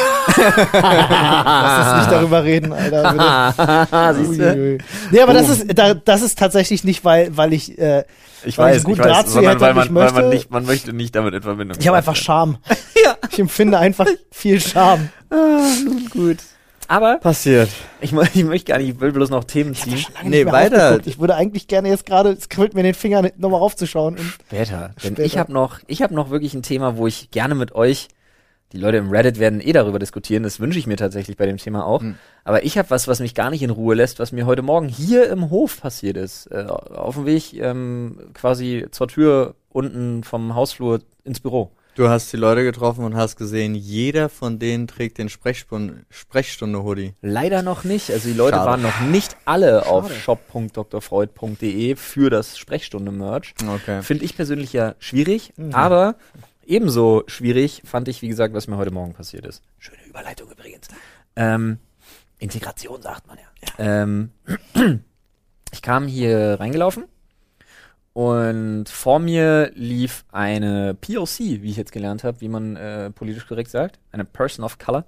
Lass 0.73 1.87
uns 1.89 1.99
nicht 2.01 2.13
darüber 2.13 2.45
reden, 2.45 2.73
Alter. 2.73 4.15
Siehst 4.15 4.41
du? 4.41 4.79
Nee, 5.11 5.21
aber 5.21 5.33
das 5.33 5.49
ist, 5.49 5.67
da, 5.79 5.95
das 5.95 6.23
ist 6.23 6.39
tatsächlich 6.39 6.85
nicht, 6.85 7.05
weil, 7.05 7.37
weil 7.37 7.53
ich, 7.53 7.79
äh, 7.79 8.05
Ich 8.45 8.59
Weil 8.59 8.75
weiß, 8.75 8.85
einen 8.85 8.95
ich 8.95 9.01
weiß, 9.01 9.33
sondern 9.33 9.53
hätte 9.53 9.61
weil 9.63 9.75
man, 9.75 9.87
ich 9.87 9.95
weil 9.95 10.05
man 10.05 10.15
möchte- 10.15 10.29
nicht, 10.29 10.51
man 10.51 10.67
möchte 10.67 10.93
nicht 10.93 11.15
damit 11.15 11.35
in 11.35 11.43
Verbindung 11.43 11.77
ich 11.81 11.87
habe 11.89 11.97
einfach 11.97 12.17
Scham. 12.17 12.59
Ich 13.31 13.39
empfinde 13.39 13.79
einfach 13.79 14.07
viel 14.31 14.61
Scham. 14.61 15.09
gut. 16.11 16.39
Aber 16.89 17.19
Passiert. 17.19 17.69
ich, 18.01 18.13
ich 18.35 18.45
möchte 18.45 18.73
gar 18.73 18.79
nicht, 18.79 18.89
ich 18.89 19.01
will 19.01 19.13
bloß 19.13 19.31
noch 19.31 19.45
Themen 19.45 19.75
ziehen. 19.75 20.05
Nee, 20.25 20.47
weiter. 20.47 20.99
Ich 21.05 21.21
würde 21.21 21.37
eigentlich 21.37 21.69
gerne 21.69 21.89
jetzt 21.89 22.07
gerade, 22.07 22.31
es 22.31 22.49
kribbelt 22.49 22.75
mir 22.75 22.81
in 22.81 22.87
den 22.87 22.95
Fingern, 22.95 23.31
nochmal 23.37 23.61
raufzuschauen. 23.61 24.17
Und 24.17 24.25
Später. 24.25 24.95
Denn 25.05 25.13
Später. 25.13 25.23
ich 25.23 25.39
habe 25.39 25.53
noch, 25.53 25.81
ich 25.87 26.03
habe 26.03 26.15
noch 26.15 26.31
wirklich 26.31 26.55
ein 26.55 26.63
Thema, 26.63 26.97
wo 26.97 27.07
ich 27.07 27.31
gerne 27.31 27.55
mit 27.55 27.75
euch, 27.75 28.09
die 28.73 28.79
Leute 28.79 28.99
im 28.99 29.11
Reddit 29.11 29.39
werden 29.39 29.61
eh 29.61 29.73
darüber 29.73 29.99
diskutieren, 29.99 30.43
das 30.43 30.61
wünsche 30.61 30.79
ich 30.79 30.87
mir 30.87 30.97
tatsächlich 30.97 31.37
bei 31.37 31.47
dem 31.47 31.59
Thema 31.59 31.87
auch. 31.87 32.01
Hm. 32.01 32.17
Aber 32.45 32.65
ich 32.65 32.77
habe 32.79 32.91
was, 32.91 33.07
was 33.07 33.21
mich 33.21 33.35
gar 33.35 33.51
nicht 33.51 33.63
in 33.63 33.71
Ruhe 33.71 33.95
lässt, 33.95 34.19
was 34.19 34.33
mir 34.33 34.47
heute 34.47 34.63
Morgen 34.63 34.89
hier 34.89 35.31
im 35.31 35.51
Hof 35.51 35.81
passiert 35.81 36.17
ist. 36.17 36.47
Äh, 36.47 36.67
auf 36.67 37.15
dem 37.17 37.27
Weg 37.27 37.55
ähm, 37.55 38.19
quasi 38.35 38.87
zur 38.91 39.09
Tür 39.09 39.55
unten 39.69 40.25
vom 40.25 40.55
Hausflur 40.55 41.01
ins 41.25 41.41
Büro. 41.41 41.71
Du 41.99 42.09
hast 42.09 42.33
die 42.33 42.37
Leute 42.37 42.63
getroffen 42.63 43.03
und 43.05 43.17
hast 43.17 43.35
gesehen, 43.35 43.75
jeder 43.75 44.29
von 44.29 44.61
denen 44.61 44.87
trägt 44.87 45.19
den 45.19 45.29
Sprechstunde-Hoodie. 45.29 47.15
Leider 47.23 47.63
noch 47.63 47.83
nicht. 47.83 48.13
Also 48.13 48.29
die 48.29 48.37
Leute 48.37 48.55
Schade. 48.55 48.71
waren 48.71 48.83
noch 48.83 49.01
nicht 49.01 49.37
alle 49.47 49.85
auf 49.85 50.15
shop.drfreud.de 50.15 51.97
für 51.97 52.31
das 52.31 52.57
Sprechstunde-Merch. 52.57 53.55
Okay. 53.67 54.03
Finde 54.03 54.25
ich 54.25 54.37
persönlich 54.37 54.73
ja 54.73 54.95
schwierig, 55.01 55.53
Mhm. 55.57 55.75
aber 55.75 56.15
ebenso 56.65 57.25
schwierig 57.27 57.83
fand 57.85 58.07
ich, 58.07 58.23
wie 58.23 58.29
gesagt, 58.29 58.55
was 58.55 58.69
mir 58.69 58.77
heute 58.77 58.93
Morgen 58.93 59.15
passiert 59.15 59.45
ist. 59.45 59.65
Schöne 59.81 60.07
Überleitung 60.07 60.53
übrigens. 60.53 60.87
Ähm, 61.35 61.79
Integration 62.39 63.03
sagt 63.03 63.27
man 63.27 63.39
ja. 63.39 63.45
Ähm, 63.81 64.31
ich 65.73 65.83
kam 65.83 66.07
hier 66.07 66.61
reingelaufen 66.61 67.07
und 68.19 68.89
vor 68.89 69.21
mir 69.21 69.71
lief 69.77 70.25
eine 70.33 70.95
POC, 70.95 71.39
wie 71.39 71.71
ich 71.71 71.77
jetzt 71.77 71.93
gelernt 71.93 72.25
habe, 72.25 72.41
wie 72.41 72.49
man 72.49 72.75
äh, 72.75 73.13
politisch 73.13 73.47
korrekt 73.47 73.71
sagt, 73.71 74.01
eine 74.11 74.25
Person 74.25 74.65
of 74.65 74.77
Color, 74.79 75.05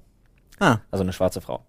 Ah, 0.61 0.79
also 0.93 1.02
eine 1.02 1.12
schwarze 1.12 1.40
Frau. 1.40 1.64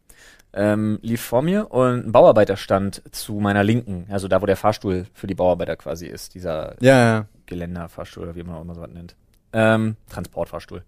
Ähm, 0.54 1.00
lief 1.02 1.20
vor 1.20 1.42
mir 1.42 1.72
und 1.72 2.06
ein 2.06 2.12
Bauarbeiter 2.12 2.58
stand 2.58 3.02
zu 3.12 3.40
meiner 3.40 3.64
Linken, 3.64 4.06
also 4.12 4.28
da, 4.28 4.40
wo 4.44 4.46
der 4.46 4.56
Fahrstuhl 4.56 5.08
für 5.16 5.26
die 5.26 5.34
Bauarbeiter 5.34 5.78
quasi 5.78 6.06
ist, 6.06 6.36
dieser 6.36 6.76
ja, 6.80 6.98
ja. 7.00 7.26
Geländerfahrstuhl 7.48 8.22
oder 8.22 8.36
wie 8.36 8.44
man 8.44 8.58
auch 8.58 8.62
immer 8.62 8.76
so 8.76 8.82
was 8.82 8.92
nennt. 8.92 9.16
Ähm, 9.52 9.96
Transportfahrstuhl. 10.10 10.84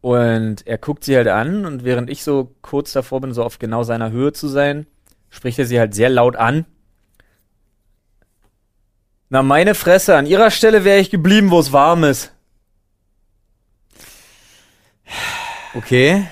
Und 0.00 0.66
er 0.66 0.78
guckt 0.78 1.04
sie 1.04 1.14
halt 1.14 1.28
an 1.28 1.66
und 1.66 1.84
während 1.84 2.08
ich 2.08 2.24
so 2.24 2.54
kurz 2.62 2.92
davor 2.92 3.20
bin, 3.20 3.34
so 3.34 3.44
auf 3.44 3.58
genau 3.58 3.82
seiner 3.82 4.12
Höhe 4.12 4.32
zu 4.32 4.48
sein, 4.48 4.86
spricht 5.28 5.58
er 5.58 5.66
sie 5.66 5.78
halt 5.78 5.94
sehr 5.94 6.08
laut 6.08 6.36
an. 6.36 6.64
Na, 9.34 9.42
meine 9.42 9.74
Fresse, 9.74 10.14
an 10.16 10.26
ihrer 10.26 10.52
Stelle 10.52 10.84
wäre 10.84 11.00
ich 11.00 11.10
geblieben, 11.10 11.50
wo 11.50 11.58
es 11.58 11.72
warm 11.72 12.04
ist. 12.04 12.30
Okay. 15.74 16.24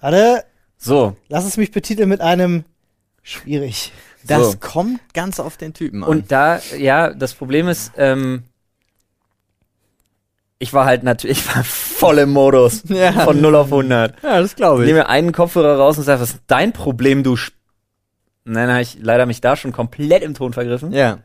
Warte, 0.00 0.44
So. 0.78 1.16
lass 1.26 1.44
es 1.44 1.56
mich 1.56 1.72
betiteln 1.72 2.08
mit 2.08 2.20
einem 2.20 2.62
schwierig. 3.24 3.90
Das 4.22 4.52
So. 4.52 4.58
kommt 4.60 5.00
ganz 5.12 5.40
auf 5.40 5.56
den 5.56 5.74
Typen 5.74 6.04
an. 6.04 6.08
Und 6.08 6.30
da, 6.30 6.60
ja, 6.78 7.12
das 7.12 7.34
Problem 7.34 7.66
ist, 7.66 7.90
ähm, 7.96 8.44
ich 10.60 10.72
war 10.72 10.84
halt 10.84 11.02
natürlich, 11.02 11.38
ich 11.48 11.56
war 11.56 11.64
voll 11.64 12.18
im 12.18 12.30
Modus. 12.30 12.84
Ja. 12.90 13.10
Von 13.24 13.40
0 13.40 13.56
auf 13.56 13.66
100. 13.72 14.22
ja, 14.22 14.40
das 14.40 14.54
glaube 14.54 14.84
Ich 14.84 14.88
ich. 14.88 14.94
nehme 14.94 15.08
einen 15.08 15.32
Kopfhörer 15.32 15.78
raus 15.78 15.98
und 15.98 16.04
sage, 16.04 16.20
was 16.20 16.30
ist 16.34 16.42
dein 16.46 16.72
Problem, 16.72 17.24
du 17.24 17.34
Sch 17.34 17.50
Nein, 18.44 18.70
habe 18.70 18.82
ich 18.82 18.98
leider 19.00 19.26
mich 19.26 19.40
da 19.40 19.56
schon 19.56 19.72
komplett 19.72 20.22
im 20.22 20.34
Ton 20.34 20.52
vergriffen. 20.52 20.92
Ja. 20.92 21.18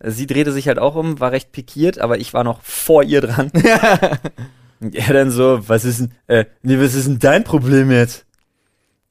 Sie 0.00 0.26
drehte 0.26 0.52
sich 0.52 0.68
halt 0.68 0.78
auch 0.78 0.94
um, 0.94 1.20
war 1.20 1.32
recht 1.32 1.52
pikiert, 1.52 1.98
aber 1.98 2.18
ich 2.18 2.34
war 2.34 2.44
noch 2.44 2.60
vor 2.62 3.02
ihr 3.02 3.20
dran. 3.20 3.50
und 4.80 4.94
er 4.94 5.14
dann 5.14 5.30
so, 5.30 5.68
was 5.68 5.84
ist 5.84 6.00
denn, 6.00 6.10
äh, 6.26 6.44
nee, 6.62 6.78
was 6.78 6.94
ist 6.94 7.06
denn 7.06 7.18
dein 7.18 7.44
Problem 7.44 7.90
jetzt? 7.90 8.26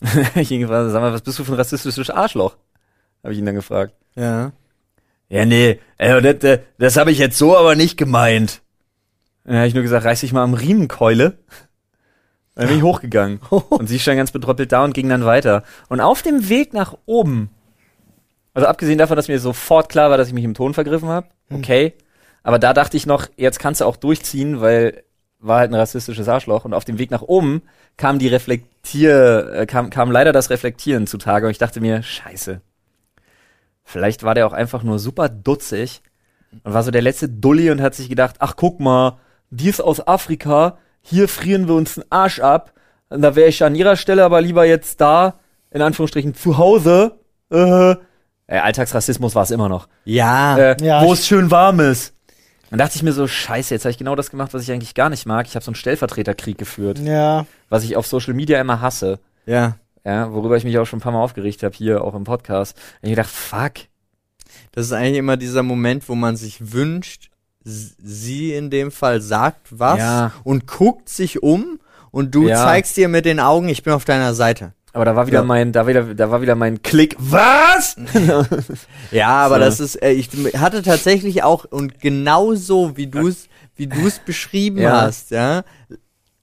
ich 0.36 0.52
ihn 0.52 0.62
gefragt, 0.62 0.92
sag 0.92 1.02
mal, 1.02 1.14
was 1.14 1.22
bist 1.22 1.40
du 1.40 1.44
für 1.44 1.54
ein 1.54 1.58
rassistisches 1.58 2.10
Arschloch? 2.10 2.58
Habe 3.24 3.34
ich 3.34 3.40
ihn 3.40 3.46
dann 3.46 3.56
gefragt. 3.56 3.96
Ja. 4.16 4.52
Ja, 5.30 5.46
nee, 5.46 5.80
äh, 5.98 6.22
das, 6.22 6.40
das, 6.40 6.60
das 6.78 6.98
habe 6.98 7.12
ich 7.12 7.18
jetzt 7.18 7.38
so 7.38 7.58
aber 7.58 7.76
nicht 7.76 7.98
gemeint. 7.98 8.62
Dann 9.44 9.58
habe 9.58 9.68
ich 9.68 9.74
nur 9.74 9.84
gesagt, 9.84 10.06
reiß 10.06 10.22
dich 10.22 10.34
mal 10.34 10.44
am 10.44 10.54
Riemenkeule. 10.54 11.38
Dann 12.56 12.68
bin 12.68 12.78
ich 12.78 12.84
hochgegangen. 12.84 13.40
Und 13.50 13.88
sie 13.88 14.00
stand 14.00 14.18
ganz 14.18 14.32
betröppelt 14.32 14.72
da 14.72 14.84
und 14.84 14.94
ging 14.94 15.10
dann 15.10 15.26
weiter. 15.26 15.64
Und 15.90 16.00
auf 16.00 16.22
dem 16.22 16.48
Weg 16.48 16.74
nach 16.74 16.96
oben, 17.06 17.50
also 18.56 18.68
abgesehen 18.68 18.98
davon, 18.98 19.16
dass 19.16 19.28
mir 19.28 19.40
sofort 19.40 19.90
klar 19.90 20.10
war, 20.10 20.18
dass 20.18 20.30
ich 20.30 20.34
mich 20.34 20.44
im 20.44 20.56
Ton 20.56 20.74
vergriffen 20.74 21.10
habe, 21.10 21.28
okay. 21.52 21.94
Aber 22.42 22.60
da 22.60 22.74
dachte 22.74 22.98
ich 22.98 23.06
noch, 23.06 23.28
jetzt 23.38 23.60
kannst 23.60 23.82
du 23.82 23.86
auch 23.86 23.98
durchziehen, 23.98 24.62
weil 24.62 25.04
war 25.40 25.60
halt 25.60 25.72
ein 25.72 25.76
rassistisches 25.76 26.28
Arschloch. 26.28 26.66
Und 26.66 26.74
auf 26.74 26.86
dem 26.86 26.98
Weg 26.98 27.12
nach 27.12 27.22
oben 27.22 27.62
kam 27.98 28.20
die 28.20 28.28
Reflektier, 28.28 29.52
äh, 29.54 29.66
kam, 29.66 29.90
kam 29.90 30.12
leider 30.12 30.32
das 30.32 30.50
Reflektieren 30.50 31.08
zutage. 31.08 31.46
Und 31.46 31.52
ich 31.52 31.58
dachte 31.58 31.82
mir, 31.82 32.04
scheiße. 32.04 32.62
Vielleicht 33.84 34.24
war 34.24 34.34
der 34.34 34.48
auch 34.48 34.54
einfach 34.54 34.84
nur 34.84 35.00
super 35.00 35.30
dutzig 35.30 36.02
und 36.64 36.74
war 36.74 36.84
so 36.84 36.92
der 36.92 37.04
letzte 37.04 37.30
Dulli 37.30 37.70
und 37.70 37.82
hat 37.82 37.94
sich 37.94 38.10
gedacht, 38.10 38.38
ach 38.40 38.56
guck 38.56 38.80
mal, 38.80 39.20
die 39.52 39.70
ist 39.70 39.82
aus 39.82 40.06
Afrika, 40.08 40.80
hier 41.02 41.28
frieren 41.28 41.68
wir 41.68 41.76
uns 41.76 41.96
den 41.96 42.12
Arsch 42.12 42.40
ab. 42.40 42.74
Und 43.10 43.22
da 43.22 43.36
wäre 43.36 43.50
ich 43.50 43.64
an 43.64 43.76
ihrer 43.76 43.96
Stelle 43.96 44.24
aber 44.24 44.42
lieber 44.42 44.66
jetzt 44.66 45.00
da, 45.02 45.40
in 45.70 45.82
Anführungsstrichen, 45.82 46.34
zu 46.34 46.58
Hause. 46.58 47.20
Äh, 47.52 47.96
äh, 48.48 48.58
Alltagsrassismus 48.60 49.36
war 49.36 49.44
es 49.44 49.52
immer 49.52 49.70
noch. 49.70 49.88
Ja. 50.06 50.58
Äh, 50.58 50.78
Ja, 50.84 51.04
wo 51.04 51.14
es 51.14 51.26
schön 51.28 51.52
warm 51.52 51.80
ist. 51.80 52.14
Dann 52.70 52.80
dachte 52.80 52.96
ich 52.96 53.04
mir 53.04 53.14
so, 53.14 53.28
scheiße, 53.28 53.74
jetzt 53.74 53.86
habe 53.86 53.92
ich 53.92 53.98
genau 53.98 54.16
das 54.16 54.32
gemacht, 54.32 54.54
was 54.54 54.64
ich 54.64 54.72
eigentlich 54.72 54.96
gar 54.96 55.10
nicht 55.10 55.26
mag. 55.26 55.46
Ich 55.48 55.56
habe 55.56 55.64
so 55.64 55.70
einen 55.70 55.76
Stellvertreterkrieg 55.76 56.58
geführt, 56.58 57.00
Ja. 57.00 57.46
was 57.70 57.84
ich 57.84 57.96
auf 57.96 58.08
Social 58.08 58.34
Media 58.34 58.60
immer 58.60 58.82
hasse. 58.82 59.20
ja. 59.46 59.76
Ja, 60.08 60.32
worüber 60.32 60.56
ich 60.56 60.64
mich 60.64 60.78
auch 60.78 60.86
schon 60.86 61.00
ein 61.00 61.02
paar 61.02 61.14
Mal 61.14 61.24
aufgeregt 61.24 61.64
habe, 61.64 61.74
hier 61.76 62.04
auch 62.04 62.14
im 62.14 62.26
Podcast. 62.26 62.78
Und 63.02 63.10
ich 63.10 63.16
gedacht, 63.16 63.32
fuck, 63.32 63.72
Das 64.72 64.86
ist 64.86 64.92
eigentlich 64.94 65.18
immer 65.18 65.36
dieser 65.36 65.64
Moment, 65.64 66.08
wo 66.08 66.14
man 66.14 66.36
sich 66.38 66.72
wünscht, 66.74 67.32
sie 67.64 68.54
in 68.54 68.70
dem 68.70 68.92
Fall 68.92 69.22
sagt 69.22 69.68
was 69.72 69.98
Ja. 69.98 70.32
und 70.44 70.68
guckt 70.68 71.10
sich 71.10 71.42
um 71.42 71.80
und 72.12 72.36
du 72.36 72.48
Ja. 72.48 72.58
zeigst 72.64 72.98
ihr 73.00 73.08
mit 73.08 73.26
den 73.26 73.40
Augen, 73.40 73.68
ich 73.68 73.82
bin 73.82 73.94
auf 73.94 74.06
deiner 74.06 74.34
Seite. 74.36 74.74
Aber 74.96 75.04
da 75.04 75.16
war 75.16 75.28
wieder 75.28 75.40
Ja. 75.40 75.44
mein, 75.44 75.74
da 75.74 75.88
wieder, 75.88 76.14
da 76.16 76.32
war 76.32 76.42
wieder 76.42 76.56
mein 76.56 76.82
Klick. 76.82 77.16
Was? 77.20 77.98
Ja, 79.12 79.28
aber 79.28 79.56
So. 79.56 79.62
das 79.62 79.80
ist, 79.82 80.02
äh, 80.02 80.12
ich 80.12 80.30
hatte 80.58 80.82
tatsächlich 80.84 81.44
auch 81.44 81.66
und 81.66 82.00
genauso 82.00 82.96
wie 82.96 83.08
du 83.08 83.28
es, 83.28 83.48
wie 83.76 83.88
du 83.88 84.08
es 84.08 84.20
beschrieben 84.20 84.78
Ja. 84.80 85.02
hast, 85.02 85.32
ja, 85.32 85.64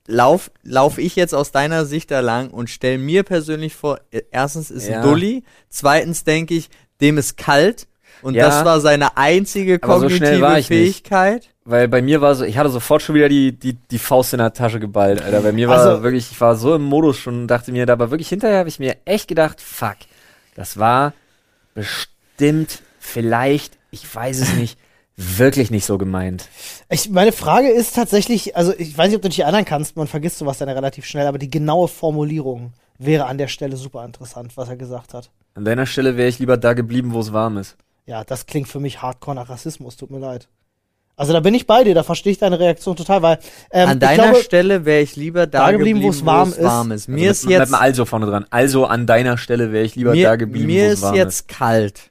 lauf, 0.06 0.50
lauf 0.62 0.98
ich 0.98 1.16
jetzt 1.16 1.34
aus 1.34 1.50
deiner 1.50 1.86
Sicht 1.86 2.10
da 2.10 2.20
lang 2.20 2.50
und 2.50 2.68
stell 2.68 2.98
mir 2.98 3.22
persönlich 3.22 3.74
vor, 3.74 4.00
äh, 4.10 4.20
erstens 4.30 4.70
ist 4.70 4.86
Ja. 4.88 4.96
ein 5.00 5.02
Dulli, 5.02 5.44
zweitens 5.70 6.24
denke 6.24 6.52
ich, 6.54 6.68
dem 7.00 7.16
ist 7.18 7.36
kalt 7.38 7.86
und 8.20 8.36
das 8.36 8.64
war 8.66 8.80
seine 8.80 9.16
einzige 9.16 9.80
so 9.82 9.88
kognitive 9.88 10.40
war 10.42 10.58
ich 10.58 10.68
nicht. 10.70 11.10
Weil 11.64 11.86
bei 11.86 12.02
mir 12.02 12.20
war 12.20 12.34
so, 12.34 12.44
ich 12.44 12.58
hatte 12.58 12.70
sofort 12.70 13.02
schon 13.02 13.14
wieder 13.14 13.28
die, 13.28 13.52
die, 13.52 13.74
die 13.74 13.98
Faust 13.98 14.32
in 14.32 14.38
der 14.38 14.52
Tasche 14.52 14.80
geballt, 14.80 15.22
Alter. 15.22 15.40
Bei 15.42 15.52
mir 15.52 15.68
war 15.68 15.78
Also- 15.78 16.02
wirklich, 16.02 16.30
ich 16.32 16.40
war 16.40 16.56
so 16.56 16.74
im 16.74 16.82
Modus 16.82 17.18
schon 17.18 17.42
und 17.42 17.46
dachte 17.48 17.70
mir, 17.70 17.86
da 17.86 17.92
aber 17.92 18.10
wirklich 18.10 18.28
hinterher 18.28 18.58
habe 18.58 18.68
ich 18.68 18.78
mir 18.80 18.96
echt 19.04 19.28
gedacht, 19.28 19.60
fuck, 19.60 19.96
das 20.56 20.76
war 20.78 21.12
bestimmt, 21.74 22.82
vielleicht, 22.98 23.78
ich 23.90 24.12
weiß 24.12 24.40
es 24.40 24.54
nicht, 24.54 24.78
wirklich 25.16 25.70
nicht 25.70 25.84
so 25.84 25.98
gemeint. 25.98 26.48
Ich, 26.88 27.10
meine 27.10 27.32
Frage 27.32 27.68
ist 27.68 27.94
tatsächlich, 27.94 28.56
also 28.56 28.74
ich 28.76 28.96
weiß 28.96 29.08
nicht, 29.08 29.16
ob 29.16 29.22
du 29.22 29.28
dich 29.28 29.40
erinnern 29.40 29.64
kannst, 29.64 29.96
man 29.96 30.06
vergisst 30.08 30.38
sowas 30.38 30.58
dann 30.58 30.68
relativ 30.68 31.04
schnell, 31.06 31.26
aber 31.26 31.38
die 31.38 31.50
genaue 31.50 31.88
Formulierung 31.88 32.72
wäre 32.98 33.26
an 33.26 33.38
der 33.38 33.48
Stelle 33.48 33.76
super 33.76 34.04
interessant, 34.04 34.56
was 34.56 34.68
er 34.68 34.76
gesagt 34.76 35.14
hat. 35.14 35.30
An 35.54 35.64
deiner 35.64 35.86
Stelle 35.86 36.16
wäre 36.16 36.28
ich 36.28 36.38
lieber 36.38 36.56
da 36.56 36.72
geblieben, 36.72 37.12
wo 37.12 37.20
es 37.20 37.32
warm 37.32 37.58
ist. 37.58 37.76
Ja, 38.06 38.24
das 38.24 38.46
klingt 38.46 38.68
für 38.68 38.80
mich 38.80 39.00
hardcore 39.02 39.36
nach 39.36 39.48
Rassismus, 39.48 39.96
tut 39.96 40.10
mir 40.10 40.18
leid. 40.18 40.48
Also 41.14 41.32
da 41.34 41.40
bin 41.40 41.54
ich 41.54 41.66
bei 41.66 41.84
dir, 41.84 41.94
da 41.94 42.02
verstehe 42.02 42.32
ich 42.32 42.38
deine 42.38 42.58
Reaktion 42.58 42.96
total, 42.96 43.22
weil 43.22 43.38
ähm, 43.70 43.88
An 43.90 44.00
deiner 44.00 44.30
glaube, 44.30 44.42
Stelle 44.42 44.84
wäre 44.86 45.02
ich 45.02 45.14
lieber 45.14 45.46
da, 45.46 45.70
geblieben, 45.70 46.02
wo 46.02 46.08
es 46.08 46.24
warm, 46.24 46.50
ist. 46.90 47.08
Mir 47.08 47.28
also 47.28 47.46
ist 47.46 47.50
jetzt, 47.50 47.60
einem 47.60 47.74
Also 47.74 48.04
vorne 48.06 48.26
dran. 48.26 48.46
Also 48.50 48.86
an 48.86 49.06
deiner 49.06 49.36
Stelle 49.36 49.72
wäre 49.72 49.84
ich 49.84 49.94
lieber 49.94 50.12
mir, 50.12 50.24
da 50.24 50.36
geblieben, 50.36 50.66
mir 50.66 50.84
wo 50.84 50.88
es 50.88 50.94
ist 50.94 51.02
warm 51.02 51.14
jetzt 51.14 51.48
kalt. 51.48 52.10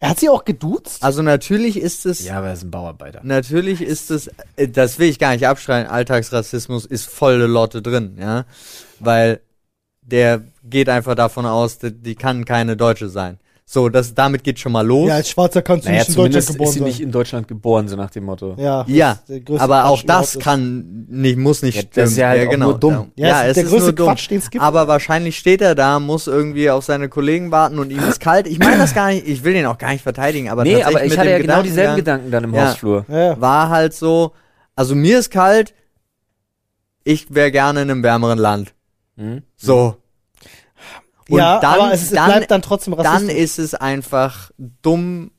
er 0.00 0.10
hat 0.10 0.20
sie 0.20 0.30
auch 0.30 0.46
geduzt. 0.46 1.04
Also 1.04 1.20
natürlich 1.20 1.76
ist 1.76 2.06
es, 2.06 2.24
Ja, 2.24 2.38
aber 2.38 2.48
er 2.48 2.54
ist 2.54 2.64
ein 2.64 2.70
Bauarbeiter. 2.70 3.20
Natürlich 3.24 3.82
ist 3.82 4.10
es, 4.10 4.30
äh, 4.56 4.68
das 4.68 4.98
will 4.98 5.10
ich 5.10 5.18
gar 5.18 5.32
nicht 5.32 5.46
abschreien, 5.46 5.86
Alltagsrassismus 5.86 6.86
ist 6.86 7.06
volle 7.10 7.46
Lotte 7.46 7.82
drin, 7.82 8.16
ja. 8.18 8.46
Weil 9.00 9.40
der 10.00 10.42
geht 10.62 10.88
einfach 10.88 11.14
davon 11.14 11.44
aus, 11.46 11.78
die, 11.78 11.92
die 11.92 12.14
kann 12.14 12.44
keine 12.46 12.76
Deutsche 12.76 13.08
sein. 13.08 13.38
So, 13.66 13.88
das, 13.88 14.12
damit 14.14 14.44
geht 14.44 14.58
schon 14.58 14.72
mal 14.72 14.86
los. 14.86 15.08
Ja, 15.08 15.14
als 15.14 15.30
Schwarzer 15.30 15.62
kannst 15.62 15.86
du 15.86 15.90
Naja, 15.90 16.02
nicht 16.02 16.10
in 16.10 16.14
Deutschland 16.16 16.46
geboren 16.48 16.68
ist 16.68 16.72
sie 16.74 16.78
sein. 16.80 16.88
nicht 16.88 17.00
in 17.00 17.10
Deutschland 17.12 17.48
geboren, 17.48 17.88
so 17.88 17.96
nach 17.96 18.10
dem 18.10 18.24
Motto. 18.24 18.54
ja, 18.58 18.84
Ja, 18.86 19.18
aber 19.58 19.86
auch 19.86 20.02
das 20.02 20.38
kann 20.38 21.06
nicht, 21.08 21.38
muss 21.38 21.62
nicht 21.62 21.76
Ja, 21.76 21.80
stimmen. 21.80 21.92
das 21.94 22.10
ist 22.10 22.16
ja 22.18 22.28
halt 22.28 22.48
auch 22.48 22.56
nur 22.58 22.78
dumm. 22.78 23.12
Ja, 23.16 23.28
Ja, 23.28 23.44
es 23.46 23.56
ist 23.56 23.64
es 23.64 23.70
der 23.70 23.78
ist 23.78 23.84
nur 23.84 23.92
dumm. 23.92 24.06
Quatsch, 24.08 24.28
den 24.30 24.38
es 24.38 24.50
gibt. 24.50 24.62
Aber 24.62 24.86
wahrscheinlich 24.86 25.38
steht 25.38 25.62
er 25.62 25.74
da, 25.74 25.98
muss 25.98 26.26
irgendwie 26.26 26.68
auf 26.68 26.84
seine 26.84 27.08
Kollegen 27.08 27.50
warten 27.52 27.78
und 27.78 27.90
ihm 27.90 28.00
ist 28.00 28.20
kalt. 28.20 28.46
Ich 28.46 28.58
meine 28.58 28.76
das 28.76 28.94
gar 28.94 29.08
nicht, 29.08 29.26
ich 29.26 29.42
will 29.44 29.54
den 29.54 29.64
auch 29.64 29.78
gar 29.78 29.92
nicht 29.92 30.02
verteidigen, 30.02 30.50
aber 30.50 30.62
nee, 30.64 30.74
tatsächlich 30.74 30.96
aber 30.96 31.04
ich 31.06 31.10
mit 31.12 31.18
hatte 31.20 31.30
ja 31.30 31.38
genau 31.38 31.62
dieselben 31.62 31.96
Gedanken 31.96 32.30
dann 32.30 32.44
im 32.44 32.54
Ja. 32.54 32.68
Hausflur. 32.68 33.06
Ja. 33.08 33.40
war 33.40 33.70
halt 33.70 33.94
so, 33.94 34.32
also 34.76 34.94
mir 34.94 35.18
ist 35.18 35.30
kalt, 35.30 35.72
ich 37.02 37.34
wäre 37.34 37.50
gerne 37.50 37.80
in 37.82 37.90
einem 37.90 38.02
wärmeren 38.02 38.38
Land. 38.38 38.74
Hm? 39.16 39.42
So. 39.56 39.96
Und 41.28 41.38
ja, 41.38 41.58
dann, 41.60 41.80
aber 41.80 41.92
es, 41.92 42.10
dann, 42.10 42.26
bleibt 42.26 42.50
dann 42.50 42.62
trotzdem 42.62 42.96
dann 42.96 43.06
rassistisch. 43.06 43.38
ist 43.38 43.58
es 43.58 43.74
einfach 43.74 44.50
dumm 44.82 45.30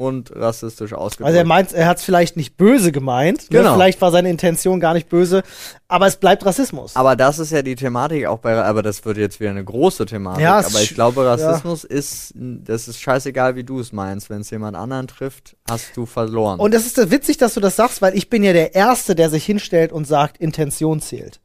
und 0.00 0.34
rassistisch 0.34 0.94
ausgedrückt. 0.94 1.26
Also 1.26 1.38
er 1.38 1.44
meint, 1.44 1.72
er 1.72 1.86
hat 1.86 1.98
es 1.98 2.04
vielleicht 2.04 2.36
nicht 2.36 2.56
böse 2.56 2.90
gemeint. 2.90 3.42
Ne? 3.42 3.58
Genau. 3.58 3.74
Vielleicht 3.74 4.00
war 4.00 4.10
seine 4.10 4.30
Intention 4.30 4.80
gar 4.80 4.94
nicht 4.94 5.10
böse, 5.10 5.42
aber 5.88 6.06
es 6.06 6.16
bleibt 6.16 6.44
Rassismus. 6.44 6.96
aber 6.96 7.16
das 7.16 7.38
ist 7.38 7.52
ja 7.52 7.60
die 7.60 7.76
Thematik 7.76 8.26
auch 8.26 8.38
bei, 8.38 8.56
aber 8.56 8.82
das 8.82 9.04
wird 9.04 9.18
jetzt 9.18 9.40
wieder 9.40 9.50
eine 9.50 9.62
große 9.62 10.06
Thematik. 10.06 10.42
Ja, 10.42 10.58
aber 10.58 10.80
ich 10.80 10.94
glaube, 10.94 11.26
Rassismus 11.26 11.84
ist, 11.84 12.32
das 12.34 12.88
ist 12.88 12.98
scheißegal, 12.98 13.56
wie 13.56 13.64
du 13.64 13.78
es 13.78 13.92
meinst. 13.92 14.30
Wenn 14.30 14.40
es 14.40 14.50
jemand 14.50 14.76
anderen 14.76 15.06
trifft, 15.06 15.56
hast 15.68 15.94
du 15.96 16.06
verloren. 16.06 16.58
Und 16.58 16.74
es 16.74 16.86
ist 16.86 17.10
witzig, 17.10 17.36
dass 17.36 17.54
du 17.54 17.60
das 17.60 17.76
sagst, 17.76 18.00
weil 18.00 18.16
ich 18.16 18.30
bin 18.30 18.42
ja 18.42 18.54
der 18.54 18.74
Erste, 18.74 19.14
der 19.14 19.28
sich 19.28 19.44
hinstellt 19.44 19.92
und 19.92 20.06
sagt, 20.06 20.38
Intention 20.38 21.00
zählt. 21.00 21.40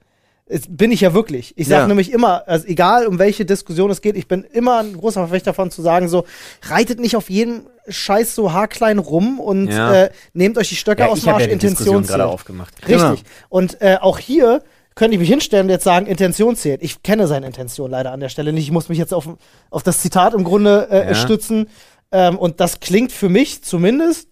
Es 0.47 0.63
bin 0.69 0.91
ich 0.91 1.01
ja 1.01 1.13
wirklich. 1.15 1.53
Ich 1.57 1.67
sage 1.67 1.81
Ja. 1.81 1.87
nämlich 1.87 2.11
immer, 2.11 2.47
also 2.47 2.67
egal 2.67 3.07
um 3.07 3.17
welche 3.17 3.45
Diskussion 3.45 3.89
es 3.89 4.01
geht, 4.01 4.15
ich 4.15 4.27
bin 4.27 4.43
immer 4.43 4.77
ein 4.79 4.93
großer 4.95 5.21
Verfechter 5.21 5.51
davon 5.51 5.71
zu 5.71 5.81
sagen, 5.81 6.07
so, 6.07 6.25
reitet 6.69 6.99
nicht 6.99 7.15
auf 7.15 7.31
jeden 7.31 7.65
Scheiß 7.87 8.35
so 8.35 8.53
haarklein 8.53 8.99
rum 8.99 9.39
und 9.39 9.69
Ja. 9.69 10.03
äh, 10.03 10.09
nehmt 10.33 10.57
euch 10.59 10.69
die 10.69 10.75
Stöcke 10.75 11.01
Ja, 11.03 11.07
aus 11.09 11.21
dem 11.21 11.29
Arsch, 11.33 11.43
ja 11.45 11.49
Intention 11.49 12.03
gerade 12.03 12.23
zählt. 12.23 12.33
aufgemacht. 12.33 12.73
Richtig. 12.87 12.99
Genau. 12.99 13.15
Und 13.49 13.81
äh, 13.81 13.97
auch 13.99 14.19
hier 14.19 14.61
könnte 14.93 15.15
ich 15.15 15.19
mich 15.19 15.29
hinstellen 15.29 15.65
und 15.65 15.71
jetzt 15.71 15.83
sagen, 15.83 16.05
Intention 16.05 16.55
zählt. 16.55 16.81
Ich 16.83 17.01
kenne 17.03 17.25
seine 17.27 17.47
Intention 17.47 17.89
leider 17.91 18.11
an 18.11 18.19
der 18.19 18.29
Stelle 18.29 18.53
nicht. 18.53 18.63
Ich 18.65 18.71
muss 18.71 18.87
mich 18.87 18.97
jetzt 18.99 19.13
auf, 19.15 19.27
auf 19.71 19.83
das 19.83 19.99
Zitat 20.01 20.33
im 20.35 20.43
Grunde 20.43 20.89
äh, 20.89 21.15
stützen. 21.15 21.67
Ähm, 22.11 22.37
und 22.37 22.59
das 22.59 22.79
klingt 22.79 23.11
für 23.11 23.29
mich 23.29 23.63
zumindest 23.63 24.29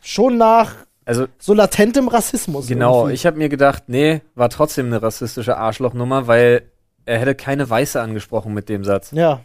schon 0.00 0.36
nach 0.38 0.74
Also 1.04 1.26
so 1.38 1.52
latentem 1.54 2.08
Rassismus. 2.08 2.66
Genau, 2.68 3.00
irgendwie. 3.00 3.14
ich 3.14 3.26
habe 3.26 3.36
mir 3.38 3.48
gedacht, 3.48 3.84
nee, 3.88 4.20
war 4.34 4.48
trotzdem 4.50 4.86
eine 4.86 5.02
rassistische 5.02 5.56
Arschlochnummer, 5.56 6.26
weil 6.26 6.62
er 7.04 7.18
hätte 7.18 7.34
keine 7.34 7.68
Weiße 7.68 8.00
angesprochen 8.00 8.54
mit 8.54 8.68
dem 8.68 8.84
Satz. 8.84 9.10
Ja. 9.12 9.40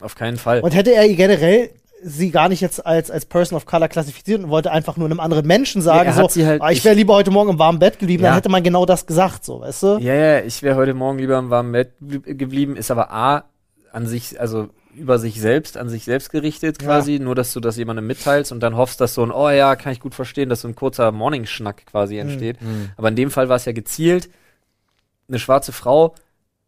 Auf 0.00 0.14
keinen 0.14 0.36
Fall. 0.36 0.60
Und 0.60 0.74
hätte 0.74 0.94
er 0.94 1.08
generell 1.08 1.70
sie 2.04 2.30
gar 2.32 2.48
nicht 2.48 2.60
jetzt 2.60 2.84
als, 2.84 3.10
als 3.12 3.24
Person 3.24 3.56
of 3.56 3.64
Color 3.64 3.86
klassifiziert 3.88 4.42
und 4.42 4.50
wollte 4.50 4.72
einfach 4.72 4.96
nur 4.96 5.06
einem 5.06 5.20
anderen 5.20 5.46
Menschen 5.46 5.80
sagen, 5.80 6.12
hat 6.14 6.32
so, 6.32 6.44
halt- 6.44 6.60
ah, 6.60 6.70
ich 6.72 6.84
wäre 6.84 6.96
lieber 6.96 7.14
heute 7.14 7.30
Morgen 7.30 7.50
im 7.50 7.58
warmen 7.60 7.78
Bett 7.78 8.00
geblieben, 8.00 8.24
Ja. 8.24 8.30
dann 8.30 8.36
hätte 8.38 8.48
man 8.48 8.64
genau 8.64 8.84
das 8.84 9.06
gesagt, 9.06 9.44
so, 9.44 9.60
weißt 9.60 9.82
du? 9.84 9.86
ja, 10.00 10.12
ja, 10.14 10.40
ich 10.40 10.62
wäre 10.64 10.74
heute 10.74 10.94
Morgen 10.94 11.18
lieber 11.20 11.38
im 11.38 11.48
warmen 11.50 11.70
Bett 11.70 11.92
blie- 12.00 12.34
geblieben, 12.34 12.74
ist 12.76 12.90
aber 12.90 13.12
A, 13.12 13.44
an 13.92 14.06
sich, 14.08 14.40
also 14.40 14.68
über 14.94 15.18
sich 15.18 15.40
selbst, 15.40 15.76
an 15.76 15.88
sich 15.88 16.04
selbst 16.04 16.30
gerichtet 16.30 16.82
Ja. 16.82 16.88
quasi, 16.88 17.18
nur 17.18 17.34
dass 17.34 17.52
du 17.52 17.60
das 17.60 17.76
jemandem 17.76 18.06
mitteilst 18.06 18.52
und 18.52 18.60
dann 18.60 18.76
hoffst, 18.76 19.00
dass 19.00 19.14
so 19.14 19.22
ein, 19.22 19.30
oh 19.30 19.48
ja, 19.50 19.76
kann 19.76 19.92
ich 19.92 20.00
gut 20.00 20.14
verstehen, 20.14 20.48
dass 20.48 20.60
so 20.62 20.68
ein 20.68 20.74
kurzer 20.74 21.12
Morning-Schnack 21.12 21.86
quasi 21.86 22.18
entsteht. 22.18 22.60
Mhm. 22.60 22.90
Aber 22.96 23.08
in 23.08 23.16
dem 23.16 23.30
Fall 23.30 23.48
war 23.48 23.56
es 23.56 23.64
ja 23.64 23.72
gezielt 23.72 24.30
eine 25.28 25.38
schwarze 25.38 25.72
Frau 25.72 26.14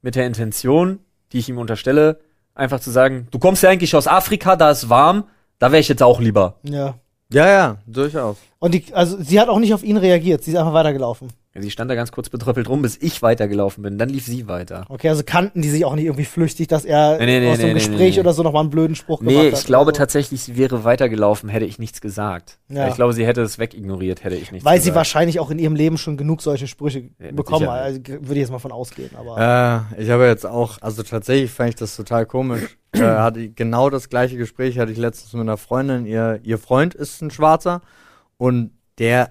mit 0.00 0.14
der 0.14 0.26
Intention, 0.26 1.00
die 1.32 1.38
ich 1.38 1.48
ihm 1.48 1.58
unterstelle, 1.58 2.20
einfach 2.54 2.80
zu 2.80 2.90
sagen, 2.90 3.28
du 3.30 3.38
kommst 3.38 3.62
ja 3.62 3.70
eigentlich 3.70 3.96
aus 3.96 4.06
Afrika, 4.06 4.56
da 4.56 4.70
ist 4.70 4.88
warm, 4.88 5.24
da 5.58 5.72
wäre 5.72 5.80
ich 5.80 5.88
jetzt 5.88 6.02
auch 6.02 6.20
lieber. 6.20 6.58
Ja. 6.62 6.98
Ja, 7.34 7.46
ja, 7.46 7.76
durchaus. 7.86 8.36
Und 8.60 8.72
die, 8.74 8.84
also 8.92 9.20
sie 9.22 9.38
hat 9.40 9.48
auch 9.48 9.58
nicht 9.58 9.74
auf 9.74 9.82
ihn 9.82 9.96
reagiert, 9.98 10.42
sie 10.42 10.52
ist 10.52 10.56
einfach 10.56 10.72
weitergelaufen. 10.72 11.28
Ja, 11.54 11.62
Sie 11.62 11.70
stand 11.70 11.88
da 11.88 11.94
ganz 11.94 12.10
kurz 12.10 12.28
betröppelt 12.30 12.68
rum, 12.68 12.82
bis 12.82 12.96
ich 13.00 13.22
weitergelaufen 13.22 13.82
bin. 13.84 13.96
Dann 13.96 14.08
lief 14.08 14.26
sie 14.26 14.48
weiter. 14.48 14.86
Okay, 14.88 15.08
also 15.08 15.22
kannten 15.24 15.62
die 15.62 15.68
sich 15.70 15.84
auch 15.84 15.94
nicht 15.94 16.06
irgendwie 16.06 16.24
flüchtig, 16.24 16.66
dass 16.66 16.84
er 16.84 17.16
Nee, 17.18 17.26
nee, 17.26 17.40
nee, 17.40 17.50
aus 17.52 17.58
so 17.58 17.62
einem 17.62 17.74
nee, 17.74 17.80
nee, 17.80 17.86
Gespräch 17.86 18.14
nee. 18.14 18.20
oder 18.20 18.32
so 18.32 18.42
nochmal 18.42 18.62
einen 18.62 18.70
blöden 18.70 18.96
Spruch 18.96 19.20
Nee, 19.20 19.30
gemacht 19.34 19.52
hat. 19.52 19.60
ich 19.60 19.66
glaube 19.66 19.92
so. 19.92 19.98
tatsächlich, 19.98 20.42
sie 20.42 20.56
wäre 20.56 20.82
weitergelaufen, 20.82 21.48
hätte 21.48 21.64
ich 21.64 21.78
nichts 21.78 22.00
gesagt. 22.00 22.58
Ja. 22.70 22.88
Ich 22.88 22.96
glaube, 22.96 23.12
sie 23.12 23.24
hätte 23.24 23.42
es 23.42 23.60
wegignoriert, 23.60 24.24
hätte 24.24 24.34
ich 24.34 24.50
nichts 24.50 24.64
Weil 24.64 24.78
sie 24.78 24.86
gesagt. 24.86 24.96
wahrscheinlich 24.96 25.38
auch 25.38 25.50
in 25.52 25.60
ihrem 25.60 25.76
Leben 25.76 25.96
schon 25.96 26.16
genug 26.16 26.42
solche 26.42 26.66
Sprüche 26.66 27.10
Ja, 27.20 27.30
bekommen 27.30 27.70
hat. 27.70 27.80
Also, 27.82 28.00
würde 28.08 28.32
ich 28.32 28.38
jetzt 28.38 28.50
mal 28.50 28.58
von 28.58 28.72
ausgehen. 28.72 29.10
Aber 29.16 29.86
Äh, 29.96 30.02
ich 30.02 30.10
habe 30.10 30.26
jetzt 30.26 30.46
auch, 30.46 30.78
also 30.80 31.04
tatsächlich 31.04 31.52
fand 31.52 31.68
ich 31.68 31.76
das 31.76 31.94
total 31.94 32.26
komisch. 32.26 32.76
Äh, 32.94 33.16
hatte 33.18 33.40
ich 33.40 33.54
genau 33.54 33.90
das 33.90 34.08
gleiche 34.08 34.36
Gespräch 34.36 34.78
hatte 34.78 34.92
ich 34.92 34.98
letztens 34.98 35.32
mit 35.32 35.42
einer 35.42 35.56
Freundin. 35.56 36.06
Ihr, 36.06 36.40
ihr 36.42 36.58
Freund 36.58 36.94
ist 36.94 37.20
ein 37.22 37.30
Schwarzer 37.30 37.82
und 38.36 38.70
der 38.98 39.30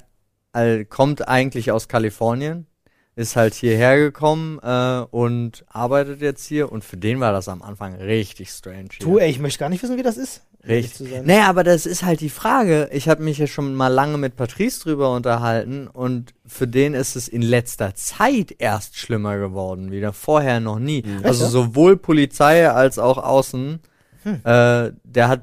äh, 0.53 0.85
kommt 0.85 1.27
eigentlich 1.27 1.71
aus 1.71 1.87
Kalifornien, 1.87 2.67
ist 3.15 3.35
halt 3.35 3.53
hierher 3.53 3.97
gekommen 3.97 4.59
äh, 4.63 5.05
und 5.11 5.65
arbeitet 5.67 6.21
jetzt 6.21 6.45
hier 6.45 6.71
und 6.71 6.83
für 6.83 6.97
den 6.97 7.19
war 7.19 7.31
das 7.31 7.47
am 7.47 7.61
Anfang 7.61 7.95
richtig 7.95 8.49
strange. 8.49 8.89
hier. 8.91 9.05
du, 9.05 9.17
ey, 9.17 9.29
ich 9.29 9.39
möchte 9.39 9.59
gar 9.59 9.69
nicht 9.69 9.83
wissen, 9.83 9.97
wie 9.97 10.03
das 10.03 10.17
ist. 10.17 10.41
Richtig. 10.67 10.95
zu 10.95 11.05
sein. 11.05 11.25
Naja, 11.25 11.47
aber 11.47 11.63
das 11.63 11.85
ist 11.85 12.03
halt 12.03 12.21
die 12.21 12.29
Frage. 12.29 12.89
Ich 12.91 13.09
habe 13.09 13.21
mich 13.23 13.37
ja 13.37 13.47
schon 13.47 13.75
mal 13.75 13.89
lange 13.89 14.17
mit 14.17 14.35
Patrice 14.35 14.81
drüber 14.81 15.13
unterhalten 15.13 15.87
und 15.87 16.33
für 16.45 16.67
den 16.67 16.93
ist 16.93 17.15
es 17.15 17.27
in 17.27 17.41
letzter 17.41 17.95
Zeit 17.95 18.55
erst 18.59 18.97
schlimmer 18.97 19.37
geworden, 19.37 19.91
wieder 19.91 20.13
vorher 20.13 20.59
noch 20.59 20.79
nie. 20.79 21.03
Also 21.23 21.45
Echt, 21.45 21.53
ja? 21.53 21.61
sowohl 21.61 21.97
Polizei 21.97 22.69
als 22.69 22.99
auch 22.99 23.17
Außen. 23.17 23.79
Äh, 24.25 24.91
der 25.03 25.27
hat, 25.27 25.41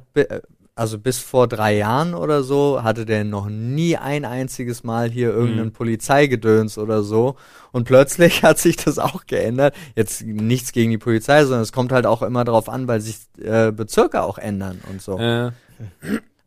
also 0.81 0.99
bis 0.99 1.19
vor 1.19 1.47
drei 1.47 1.77
Jahren 1.77 2.15
oder 2.15 2.43
so, 2.43 2.83
hatte 2.83 3.05
der 3.05 3.23
noch 3.23 3.51
nie 3.51 3.99
ein 3.99 4.25
einziges 4.25 4.83
Mal 4.83 5.11
hier 5.11 5.29
irgendeinen 5.29 5.73
Polizeigedöns 5.73 6.79
oder 6.79 7.03
so. 7.03 7.37
Und 7.71 7.85
plötzlich 7.85 8.43
hat 8.45 8.57
sich 8.57 8.77
das 8.77 8.99
auch 8.99 9.27
geändert. 9.27 9.75
Jetzt 9.95 10.23
nichts 10.25 10.73
gegen 10.73 10.91
die 10.91 10.97
Polizei, 10.97 11.45
sondern 11.45 11.61
es 11.61 11.73
kommt 11.73 11.93
halt 11.93 12.07
auch 12.07 12.23
immer 12.23 12.45
darauf 12.45 12.71
an, 12.71 12.89
weil 12.89 13.03
sich 13.03 13.19
äh, 13.43 13.73
Bezirke 13.73 14.23
auch 14.23 14.39
ändern 14.39 14.81
und 14.91 15.03
so. 15.03 15.19
Äh, 15.19 15.51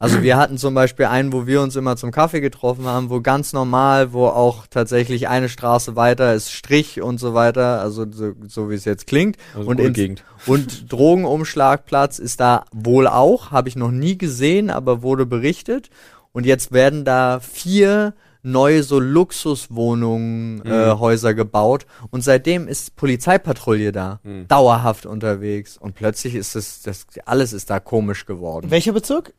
Also 0.04 0.22
wir 0.22 0.36
hatten 0.38 0.58
zum 0.58 0.74
Beispiel 0.74 1.06
einen, 1.06 1.32
wo 1.32 1.48
wir 1.48 1.62
uns 1.62 1.76
immer 1.78 1.96
zum 1.96 2.12
Kaffee 2.12 2.42
getroffen 2.42 2.86
haben, 2.86 3.10
wo 3.10 3.22
ganz 3.22 3.54
normal, 3.54 4.12
wo 4.12 4.26
auch 4.28 4.68
tatsächlich 4.70 5.30
eine 5.30 5.48
Straße 5.48 5.96
weiter 5.96 6.34
ist 6.34 6.52
Strich 6.52 7.02
und 7.02 7.20
so 7.20 7.34
weiter, 7.34 7.80
also 7.80 8.06
so, 8.12 8.34
so 8.48 8.70
wie 8.70 8.76
es 8.76 8.84
jetzt 8.86 9.08
klingt. 9.08 9.38
Also 9.56 9.70
und, 9.70 9.80
ins- 9.80 9.96
Gegend. 9.96 10.24
und 10.46 10.92
Drogenumschlagplatz 10.92 12.20
ist 12.20 12.40
da 12.40 12.66
wohl 12.74 13.08
auch, 13.08 13.52
habe 13.52 13.70
ich 13.70 13.76
noch 13.76 13.92
nie 13.92 14.18
gesehen, 14.18 14.70
aber 14.70 15.02
wurde 15.04 15.26
berichtet. 15.26 15.90
Und 16.34 16.46
jetzt 16.46 16.72
werden 16.74 17.06
da 17.06 17.40
vier 17.40 18.14
neue 18.46 18.84
so 18.84 19.00
Luxuswohnungen, 19.00 20.66
äh, 20.66 20.92
Häuser 21.00 21.34
gebaut 21.34 21.86
und 22.12 22.26
seitdem 22.26 22.68
ist 22.68 22.96
Polizeipatrouille 22.98 23.92
da, 23.94 24.20
Mhm. 24.24 24.48
dauerhaft 24.50 25.06
unterwegs 25.06 25.78
und 25.78 25.96
plötzlich 25.96 26.36
ist 26.36 26.56
es, 26.58 26.82
das 26.82 27.06
alles 27.26 27.54
ist 27.54 27.70
da 27.70 27.80
komisch 27.80 28.26
geworden. 28.26 28.70
Welcher 28.70 28.92
Bezirk? 28.92 29.34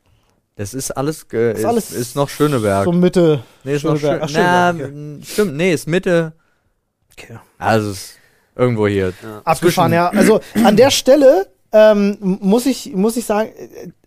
Das 0.55 0.73
ist 0.73 0.91
alles, 0.91 1.25
äh, 1.33 1.53
ist, 1.53 1.65
alles 1.65 1.91
ist 1.91 2.15
noch 2.15 2.29
Schöneberg. 2.29 2.85
So 2.85 2.91
Mitte. 2.93 3.43
nee, 3.63 3.75
ist 3.75 3.83
noch 3.83 3.97
Schöneberg. 3.97 4.29
schön. 4.29 4.39
Ach, 4.41 4.43
Na, 4.43 4.71
Schöneberg, 4.71 4.91
m, 4.91 5.21
stimmt, 5.23 5.55
nee, 5.55 5.73
ist 5.73 5.87
Mitte. 5.87 6.33
Okay. 7.11 7.37
Also 7.57 7.91
ist 7.91 8.15
irgendwo 8.55 8.87
hier. 8.87 9.13
Abgefahren, 9.43 9.91
ja. 9.91 10.09
Also 10.09 10.39
an 10.63 10.77
der 10.77 10.91
Stelle 10.91 11.47
ähm, 11.73 12.17
muss 12.21 12.65
ich 12.65 12.93
muss 12.93 13.17
ich 13.17 13.25
sagen, 13.25 13.49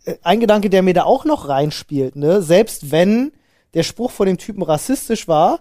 äh, 0.04 0.10
äh, 0.10 0.18
ein 0.22 0.40
Gedanke, 0.40 0.70
der 0.70 0.82
mir 0.82 0.94
da 0.94 1.04
auch 1.04 1.26
noch 1.26 1.48
reinspielt, 1.48 2.16
ne, 2.16 2.40
selbst 2.40 2.90
wenn 2.90 3.32
der 3.74 3.82
Spruch 3.82 4.10
von 4.10 4.26
dem 4.26 4.38
Typen 4.38 4.62
rassistisch 4.62 5.28
war, 5.28 5.60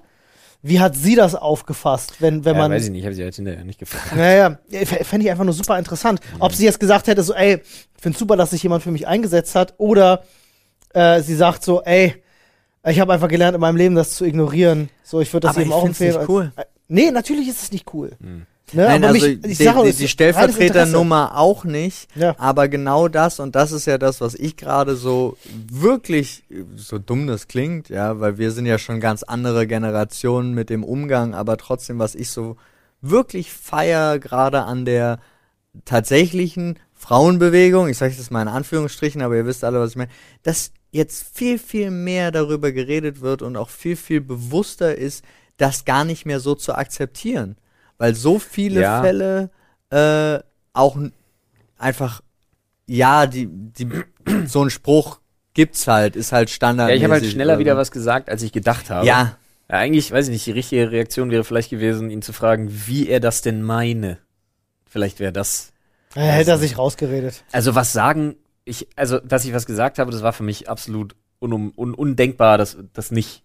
wie 0.62 0.80
hat 0.80 0.95
sie 0.95 1.15
das 1.15 1.36
aufgefasst, 1.36 2.21
wenn 2.21 2.45
wenn 2.45 2.56
ja, 2.56 2.62
man 2.62 2.71
weiß 2.71 2.86
ich 2.86 2.91
nicht, 2.91 3.00
ich 3.00 3.06
habe 3.06 3.15
sie 3.15 3.23
jetzt 3.23 3.36
hinterher 3.36 3.65
nicht 3.65 3.80
gefragt. 3.80 4.15
Naja, 4.15 4.58
fände 5.04 5.26
ich 5.26 5.32
einfach 5.32 5.43
nur 5.43 5.54
super 5.54 5.78
interessant. 5.78 6.21
Ob 6.39 6.54
sie 6.54 6.63
jetzt 6.63 6.80
gesagt 6.80 7.08
hätte, 7.08 7.23
so, 7.23 7.34
ey, 7.34 7.56
ich 7.56 8.02
finde 8.02 8.17
super, 8.17 8.38
dass 8.38 8.52
sich 8.52 8.63
jemand 8.63 8.84
für 8.84 8.91
mich 8.91 9.06
eingesetzt 9.06 9.54
hat, 9.56 9.73
oder 9.78 10.23
äh, 10.93 11.21
sie 11.21 11.36
sagt 11.36 11.63
so, 11.63 11.82
ey, 11.84 12.15
ich 12.86 13.00
habe 13.00 13.13
einfach 13.13 13.28
gelernt 13.28 13.56
in 13.56 13.62
meinem 13.62 13.76
Leben, 13.78 13.95
das 13.95 14.15
zu 14.15 14.26
ignorieren. 14.26 14.89
So, 15.04 15.19
ich 15.19 15.32
würde 15.34 15.47
das 15.47 15.56
Aber 15.56 15.62
eben 15.62 15.71
ich 15.71 15.76
auch 15.76 15.86
empfehlen. 15.86 16.17
nicht 16.19 16.30
cool. 16.30 16.52
Äh, 16.56 16.63
Nee, 16.89 17.12
natürlich 17.12 17.50
ist 17.50 17.63
es 17.63 17.71
nicht 17.73 17.93
cool. 17.93 18.12
Hm. 18.21 18.45
Ne, 18.71 18.84
Nein, 18.84 19.04
aber 19.04 19.13
also 19.13 19.28
mich, 19.28 19.41
die, 19.41 19.50
ich 19.50 19.58
sag 19.58 19.76
die, 19.76 19.82
die 19.82 19.88
Interesse. 19.89 20.08
Stellvertreternummer 20.08 21.38
auch 21.38 21.63
nicht, 21.65 22.08
Ja. 22.15 22.34
aber 22.38 22.67
genau 22.69 23.08
das 23.10 23.39
und 23.41 23.56
das 23.56 23.71
ist 23.73 23.88
ja 23.88 23.97
das, 23.97 24.19
was 24.21 24.36
ich 24.36 24.56
gerade 24.58 24.95
so 24.95 25.38
wirklich, 25.69 26.43
so 26.76 26.97
dumm 26.97 27.28
das 27.28 27.47
klingt, 27.50 27.89
ja, 27.89 28.19
weil 28.21 28.38
wir 28.38 28.52
sind 28.52 28.65
ja 28.65 28.78
schon 28.78 29.00
ganz 29.02 29.23
andere 29.23 29.67
Generationen 29.67 30.54
mit 30.54 30.69
dem 30.69 30.84
Umgang, 30.84 31.34
aber 31.34 31.58
trotzdem, 31.58 32.00
was 32.00 32.13
ich 32.15 32.30
so 32.30 32.56
wirklich 33.02 33.52
feier 33.52 34.19
gerade 34.19 34.63
an 34.63 34.84
der 34.86 35.19
tatsächlichen 35.86 36.78
Frauenbewegung, 36.97 37.88
ich 37.88 37.97
sage 37.97 38.15
das 38.17 38.31
mal 38.31 38.41
in 38.41 38.47
Anführungsstrichen, 38.47 39.21
aber 39.21 39.36
ihr 39.38 39.45
wisst 39.45 39.63
alle, 39.63 39.79
was 39.79 39.91
ich 39.91 39.95
meine, 39.95 40.12
dass 40.43 40.71
jetzt 40.91 41.38
viel, 41.38 41.60
viel 41.60 41.91
mehr 41.91 42.31
darüber 42.31 42.71
geredet 42.71 43.21
wird 43.21 43.41
und 43.41 43.55
auch 43.55 43.69
viel, 43.69 43.95
viel 43.95 44.19
bewusster 44.21 44.95
ist, 44.97 45.23
das 45.57 45.86
gar 45.86 46.03
nicht 46.05 46.25
mehr 46.25 46.39
so 46.39 46.55
zu 46.55 46.73
akzeptieren. 46.75 47.55
Weil 47.97 48.15
so 48.15 48.39
viele 48.39 48.81
Ja. 48.81 49.01
Fälle 49.01 49.49
äh, 49.89 50.39
auch 50.73 50.97
einfach, 51.77 52.21
ja, 52.88 53.25
die, 53.27 53.47
die, 53.47 53.89
so 54.45 54.63
ein 54.63 54.69
Spruch 54.69 55.19
gibt's 55.53 55.88
halt, 55.88 56.15
ist 56.15 56.31
halt 56.31 56.49
Standard. 56.49 56.89
Ja, 56.89 56.95
ich 56.95 57.03
habe 57.03 57.13
halt 57.13 57.25
schneller 57.25 57.60
wieder 57.60 57.77
was 57.77 57.91
gesagt, 57.91 58.29
als 58.29 58.43
ich 58.43 58.51
gedacht 58.51 58.89
habe. 58.89 59.05
Ja, 59.05 59.38
Ja, 59.69 59.77
eigentlich, 59.79 60.12
weiß 60.12 60.27
ich 60.27 60.31
nicht, 60.33 60.45
die 60.45 60.51
richtige 60.51 60.91
Reaktion 60.91 61.29
wäre 61.31 61.43
vielleicht 61.43 61.69
gewesen, 61.69 62.10
ihn 62.10 62.21
zu 62.21 62.33
fragen, 62.33 62.69
wie 62.86 63.07
er 63.10 63.19
das 63.19 63.41
denn 63.41 63.62
meine. 63.63 64.19
Vielleicht 64.86 65.19
wäre 65.19 65.33
das. 65.33 65.73
Äh, 66.15 66.22
hätte 66.22 66.52
er 66.52 66.58
sich 66.58 66.78
rausgeredet. 66.78 67.43
Also 67.52 67.76
was 67.76 67.93
sagen, 67.93 68.36
ich, 68.65 68.88
also, 68.96 69.20
dass 69.20 69.46
ich 69.46 69.54
was 69.54 69.65
gesagt 69.65 70.00
habe, 70.00 70.12
das 70.12 70.22
war 70.24 70.34
für 70.34 70.43
mich 70.43 70.70
absolut 70.70 71.15
unum, 71.39 71.72
un, 71.76 71.93
undenkbar, 71.93 72.58
das, 72.58 72.78
das 72.93 73.12
nicht, 73.12 73.43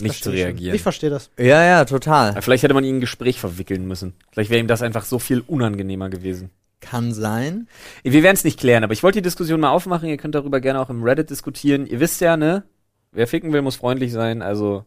nicht 0.00 0.22
zu 0.24 0.30
reagieren. 0.30 0.74
Ich 0.74 0.82
verstehe 0.82 1.10
das. 1.10 1.30
ja, 1.38 1.62
ja, 1.62 1.84
total. 1.84 2.40
Vielleicht 2.42 2.62
hätte 2.62 2.74
man 2.74 2.84
ihn 2.84 2.90
in 2.90 2.96
ein 2.96 3.00
Gespräch 3.00 3.38
verwickeln 3.38 3.86
müssen. 3.86 4.14
Vielleicht 4.32 4.50
wäre 4.50 4.60
ihm 4.60 4.66
das 4.66 4.82
einfach 4.82 5.04
so 5.04 5.18
viel 5.18 5.40
unangenehmer 5.46 6.08
gewesen. 6.08 6.50
Kann 6.80 7.12
sein. 7.12 7.68
Wir 8.02 8.22
werden 8.22 8.34
es 8.34 8.44
nicht 8.44 8.58
klären, 8.58 8.84
aber 8.84 8.94
ich 8.94 9.02
wollte 9.02 9.18
die 9.18 9.22
Diskussion 9.22 9.60
mal 9.60 9.70
aufmachen. 9.70 10.08
Ihr 10.08 10.16
könnt 10.16 10.34
darüber 10.34 10.60
gerne 10.60 10.80
auch 10.80 10.88
im 10.88 11.02
Reddit 11.02 11.28
diskutieren. 11.28 11.86
Ihr 11.86 12.00
wisst 12.00 12.20
ja, 12.22 12.38
ne? 12.38 12.64
Wer 13.12 13.26
ficken 13.26 13.52
will, 13.52 13.60
muss 13.60 13.76
freundlich 13.76 14.12
sein. 14.12 14.40
Also, 14.40 14.84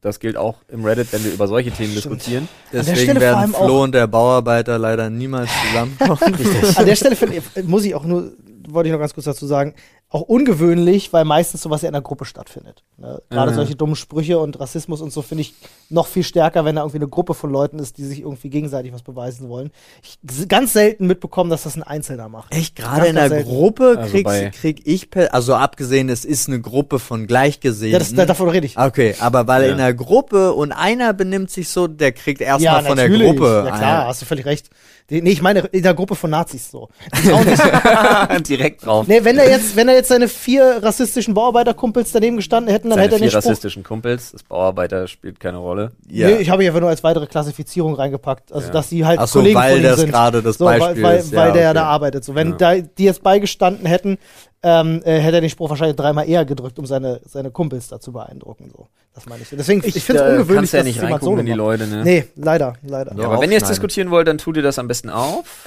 das 0.00 0.20
gilt 0.20 0.36
auch 0.36 0.56
im 0.68 0.84
Reddit, 0.84 1.12
wenn 1.12 1.24
wir 1.24 1.32
über 1.32 1.48
solche 1.48 1.70
Themen 1.70 1.96
Stimmt. 1.96 2.16
diskutieren. 2.16 2.48
Deswegen 2.72 3.18
werden 3.18 3.52
Flo 3.52 3.82
und 3.82 3.92
der 3.92 4.06
Bauarbeiter 4.06 4.78
leider 4.78 5.10
niemals 5.10 5.50
zusammenkommen. 5.66 6.18
An 6.76 6.86
der 6.86 6.96
Stelle 6.96 7.16
muss 7.64 7.84
ich 7.84 7.94
auch 7.94 8.04
nur, 8.04 8.32
wollte 8.74 8.88
ich 8.88 8.92
noch 8.92 9.00
ganz 9.00 9.14
kurz 9.14 9.24
dazu 9.26 9.46
sagen, 9.46 9.74
auch 10.10 10.22
ungewöhnlich, 10.22 11.12
weil 11.12 11.26
meistens 11.26 11.60
sowas 11.62 11.82
ja 11.82 11.88
in 11.88 11.92
der 11.92 12.00
Gruppe 12.00 12.24
stattfindet. 12.24 12.82
Ne? 12.96 13.20
Gerade 13.28 13.50
Mhm. 13.50 13.56
solche 13.56 13.76
dummen 13.76 13.94
Sprüche 13.94 14.38
und 14.38 14.58
Rassismus 14.58 15.02
und 15.02 15.12
so 15.12 15.20
finde 15.20 15.42
ich 15.42 15.54
noch 15.90 16.06
viel 16.06 16.22
stärker, 16.22 16.64
wenn 16.64 16.76
da 16.76 16.80
irgendwie 16.82 16.96
eine 16.98 17.08
Gruppe 17.08 17.34
von 17.34 17.50
Leuten 17.50 17.78
ist, 17.78 17.98
die 17.98 18.04
sich 18.06 18.20
irgendwie 18.20 18.48
gegenseitig 18.48 18.94
was 18.94 19.02
beweisen 19.02 19.50
wollen. 19.50 19.70
Ich 20.02 20.48
ganz 20.48 20.72
selten 20.72 21.06
mitbekommen, 21.06 21.50
dass 21.50 21.64
das 21.64 21.76
ein 21.76 21.82
Einzelner 21.82 22.30
macht. 22.30 22.54
Echt, 22.54 22.74
gerade 22.76 23.06
in 23.08 23.16
der 23.16 23.28
selten. 23.28 23.50
Gruppe 23.50 23.96
Also 23.98 24.10
kriegst, 24.10 24.24
bei- 24.24 24.48
krieg 24.50 24.80
ich, 24.86 25.08
also 25.30 25.54
abgesehen, 25.54 26.08
es 26.08 26.24
ist 26.24 26.48
eine 26.48 26.60
Gruppe 26.62 26.98
von 26.98 27.26
Gleichgesinnten. 27.26 27.92
Ja, 27.92 27.98
das, 27.98 28.14
da, 28.14 28.24
davon 28.24 28.48
rede 28.48 28.64
ich. 28.64 28.78
Okay, 28.78 29.14
aber 29.20 29.46
weil 29.46 29.64
Ja. 29.66 29.72
in 29.72 29.76
der 29.76 29.92
Gruppe 29.92 30.54
und 30.54 30.72
einer 30.72 31.12
benimmt 31.12 31.50
sich 31.50 31.68
so, 31.68 31.86
der 31.86 32.12
kriegt 32.12 32.40
erstmal 32.40 32.82
ja, 32.82 32.88
von 32.88 32.96
der. 32.96 33.10
Gruppe. 33.10 33.64
Ja 33.66 33.76
klar, 33.76 34.02
ein- 34.02 34.06
hast 34.08 34.22
du 34.22 34.26
völlig 34.26 34.46
recht. 34.46 34.70
Die, 35.10 35.22
nee, 35.22 35.30
ich 35.30 35.40
meine 35.40 35.60
in 35.60 35.82
der 35.82 35.94
Gruppe 35.94 36.14
von 36.14 36.28
Nazis 36.30 36.70
so. 36.70 36.88
Die 37.16 37.28
trauen 37.28 37.44
sich, 37.44 37.58
Direkt 38.58 38.84
drauf. 38.84 39.06
nee, 39.08 39.20
wenn 39.24 39.38
er 39.38 39.48
jetzt, 39.48 39.74
wenn 39.76 39.88
er 39.88 39.94
jetzt 39.94 40.08
seine 40.08 40.28
vier 40.28 40.80
rassistischen 40.82 41.32
Bauarbeiterkumpels 41.34 42.12
daneben 42.12 42.36
gestanden 42.36 42.70
hätten, 42.72 42.90
dann 42.90 42.98
Seine 42.98 43.04
hätte 43.06 43.14
er 43.14 43.18
vier 43.18 43.26
den 43.28 43.30
Spruch. 43.30 43.38
rassistischen 43.50 43.82
Kumpels, 43.84 44.32
das 44.32 44.42
Bauarbeiter 44.42 45.08
spielt 45.08 45.40
keine 45.40 45.56
Rolle. 45.58 45.92
Ja. 46.08 46.28
Nee, 46.28 46.36
ich 46.36 46.50
habe 46.50 46.62
hier 46.62 46.70
einfach 46.70 46.80
nur 46.80 46.90
als 46.90 47.02
weitere 47.02 47.26
Klassifizierung 47.26 47.94
reingepackt. 47.94 48.52
Also, 48.52 48.66
Ja. 48.66 48.72
dass 48.72 48.88
die 48.90 49.04
halt 49.06 49.18
Ach 49.18 49.26
so, 49.28 49.38
Kollegen 49.38 49.58
weil 49.58 49.70
von 49.70 49.78
ihm 49.80 49.82
das 49.84 50.00
sind. 50.00 50.10
gerade 50.10 50.42
das 50.42 50.58
so, 50.58 50.64
weil, 50.66 50.78
Beispiel 50.80 51.02
weil, 51.02 51.18
ist. 51.18 51.34
weil 51.34 51.46
Ja, 51.48 51.52
der 51.54 51.62
ja 51.62 51.68
okay. 51.70 51.74
da 51.78 51.84
arbeitet. 51.84 52.24
So, 52.24 52.34
wenn 52.34 52.50
Ja. 52.50 52.56
da, 52.56 52.74
die 52.76 53.04
jetzt 53.04 53.22
beigestanden 53.22 53.86
hätten, 53.86 54.18
ähm, 54.62 55.02
äh, 55.04 55.18
hätte 55.20 55.36
er 55.36 55.40
den 55.40 55.50
Spruch 55.50 55.70
wahrscheinlich 55.70 55.96
dreimal 55.96 56.28
eher 56.28 56.44
gedrückt, 56.44 56.78
um 56.80 56.86
seine, 56.86 57.20
seine 57.26 57.50
Kumpels 57.52 57.86
da 57.88 58.00
zu 58.00 58.10
beeindrucken. 58.12 58.70
So. 58.76 58.88
Das 59.14 59.26
meine 59.26 59.42
ich. 59.42 59.48
Deswegen, 59.50 59.82
ich, 59.84 60.02
finde 60.02 60.22
es 60.22 60.26
da 60.26 60.32
ungewöhnlich, 60.32 60.56
kannst 60.56 60.72
ja 60.74 60.78
dass 60.80 60.86
nicht 60.86 60.96
es 60.96 61.02
jemand 61.02 61.22
reingucken 61.22 61.36
so 61.36 61.40
in 61.40 61.46
die. 61.46 61.52
Leute, 61.52 61.86
ne? 61.86 62.02
Nee, 62.04 62.24
leider, 62.36 62.74
leider. 62.86 63.12
Ja. 63.14 63.20
Ja, 63.22 63.26
aber 63.30 63.40
wenn 63.40 63.50
ihr 63.52 63.58
es 63.58 63.64
diskutieren 63.68 64.10
wollt, 64.10 64.26
dann 64.28 64.38
tut 64.38 64.56
ihr 64.56 64.62
das 64.62 64.78
am 64.78 64.88
besten 64.88 65.10
auf. 65.10 65.64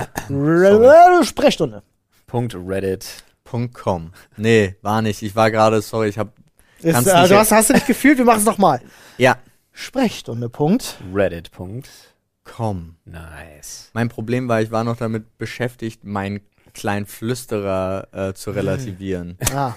Sprechstunde. 1.23 1.81
Punkt 2.31 2.55
Reddit. 2.55 3.25
Punkt 3.43 3.73
.com. 3.73 4.13
Nee, 4.37 4.77
war 4.81 5.01
nicht. 5.01 5.21
Ich 5.21 5.35
war 5.35 5.51
gerade, 5.51 5.81
sorry, 5.81 6.07
ich 6.07 6.17
hab, 6.17 6.31
Ist, 6.79 6.93
Kannst 6.93 7.09
äh, 7.09 7.27
du 7.27 7.37
hast, 7.37 7.51
hast 7.51 7.69
du 7.69 7.73
nicht 7.73 7.87
gefühlt? 7.87 8.17
Wir 8.17 8.23
machen 8.23 8.39
es 8.39 8.45
nochmal. 8.45 8.79
ja, 9.17 9.35
Sprechstunde, 9.73 10.47
Punkt. 10.47 10.95
Reddit. 11.13 11.51
Punkt. 11.51 11.89
komm. 12.45 12.95
Nice. 13.03 13.89
Mein 13.91 14.07
Problem 14.07 14.47
war, 14.47 14.61
ich 14.61 14.71
war 14.71 14.85
noch 14.85 14.95
damit 14.95 15.37
beschäftigt, 15.37 16.05
meinen 16.05 16.39
kleinen 16.73 17.05
Flüsterer 17.05 18.07
äh, 18.13 18.33
zu 18.33 18.51
relativieren, 18.51 19.37
Ah, 19.53 19.73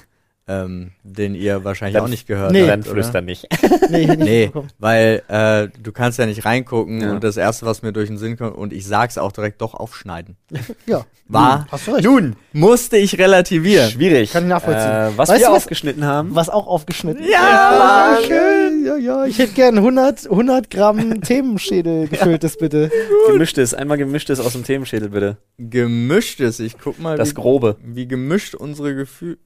ähm, 0.46 0.92
den 1.02 1.34
ihr 1.34 1.64
wahrscheinlich 1.64 1.94
Dann- 1.94 2.04
auch 2.04 2.08
nicht 2.08 2.26
gehört 2.26 2.52
Nee. 2.52 2.66
Dann 2.66 2.80
habt, 2.80 2.84
oder? 2.88 2.92
flüstern 3.02 3.24
nicht. 3.24 3.46
nee, 3.90 4.06
nicht 4.06 4.18
Nee, 4.18 4.52
weil 4.78 5.22
äh, 5.28 5.68
du 5.82 5.90
kannst 5.92 6.18
ja 6.18 6.26
nicht 6.26 6.44
reingucken 6.44 7.00
Ja. 7.00 7.12
und 7.12 7.24
das 7.24 7.36
erste, 7.38 7.64
was 7.64 7.80
mir 7.82 7.92
durch 7.92 8.08
den 8.08 8.18
Sinn 8.18 8.36
kommt, 8.36 8.56
und 8.56 8.72
ich 8.74 8.86
sag's 8.86 9.16
auch 9.16 9.32
direkt, 9.32 9.62
doch 9.62 9.72
aufschneiden. 9.74 10.36
Ja, 10.86 11.06
War. 11.28 11.66
hast 11.72 11.86
du 11.86 11.92
recht. 11.92 12.04
Nun, 12.04 12.36
musste 12.52 12.98
ich 12.98 13.18
relativieren. 13.18 13.88
Schwierig. 13.90 14.32
Kann 14.32 14.42
ich 14.44 14.50
nachvollziehen. 14.50 14.90
Äh, 14.90 15.10
was 15.16 15.30
Weißt 15.30 15.40
wir 15.40 15.46
du, 15.46 15.52
was- 15.54 15.62
aufgeschnitten 15.62 16.04
haben. 16.04 16.34
Was 16.34 16.50
auch 16.50 16.66
aufgeschnitten. 16.66 17.24
Ja, 17.26 18.18
schön. 18.26 18.84
Ja, 18.84 18.96
ja. 18.98 19.24
Ich 19.24 19.38
hätte 19.38 19.54
gern 19.54 19.78
100, 19.78 20.26
100 20.30 20.68
Gramm 20.70 21.20
Themenschädel 21.22 22.08
gefülltes, 22.08 22.58
bitte. 22.58 22.90
Gemischtes. 23.28 23.72
Einmal 23.72 23.96
gemischtes 23.96 24.40
aus 24.40 24.52
dem 24.52 24.64
Themenschädel, 24.64 25.08
bitte. 25.08 25.38
Gemischtes, 25.58 26.60
ich 26.60 26.76
guck 26.78 26.98
mal, 27.00 27.16
Das 27.16 27.30
wie, 27.30 27.34
Grobe. 27.34 27.76
wie 27.82 28.06
gemischt 28.06 28.54
unsere 28.54 28.94
Gefühle. 28.94 29.38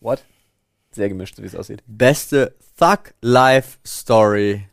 What? 0.00 0.22
Sehr 0.92 1.08
gemischt, 1.08 1.36
so 1.36 1.42
wie 1.42 1.46
es 1.46 1.54
aussieht. 1.54 1.82
Beste 1.86 2.54
Thug 2.78 3.12
Life 3.20 3.78
Story. 3.86 4.64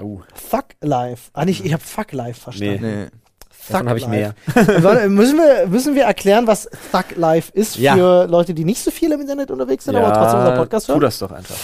Uh, 0.00 0.20
Fuck 0.34 0.66
Life. 0.80 1.30
Ah, 1.32 1.44
nicht, 1.44 1.64
ich 1.64 1.72
habe 1.72 1.82
Fuck 1.82 2.12
Life 2.12 2.40
verstanden. 2.40 2.80
Nee. 2.80 3.06
davon 3.68 3.88
habe 3.88 3.98
ich 3.98 4.06
mehr. 4.06 4.34
Warte, 4.54 5.08
müssen, 5.08 5.36
wir, 5.38 5.66
müssen 5.66 5.94
wir 5.96 6.04
erklären, 6.04 6.46
was 6.46 6.68
Thug 6.92 7.16
Life 7.16 7.50
ist 7.52 7.76
Ja. 7.76 7.94
für 7.96 8.26
Leute, 8.28 8.54
die 8.54 8.64
nicht 8.64 8.82
so 8.82 8.90
viel 8.92 9.10
im 9.12 9.20
Internet 9.20 9.50
unterwegs 9.50 9.84
sind, 9.84 9.96
aber 9.96 10.12
trotzdem 10.14 10.38
unseren 10.38 10.56
Podcast 10.56 10.86
tu 10.86 10.92
hören? 10.92 11.00
das 11.00 11.18
doch 11.18 11.32
einfach. 11.32 11.56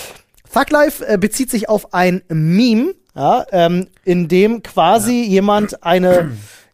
Thug 0.52 0.70
Life 0.70 1.06
äh, 1.06 1.16
bezieht 1.16 1.50
sich 1.50 1.68
auf 1.68 1.94
ein 1.94 2.22
Meme, 2.28 2.94
ja, 3.14 3.46
ähm, 3.52 3.86
in 4.04 4.26
dem 4.26 4.62
quasi 4.64 5.22
jemand 5.22 5.84
eine, 5.84 6.32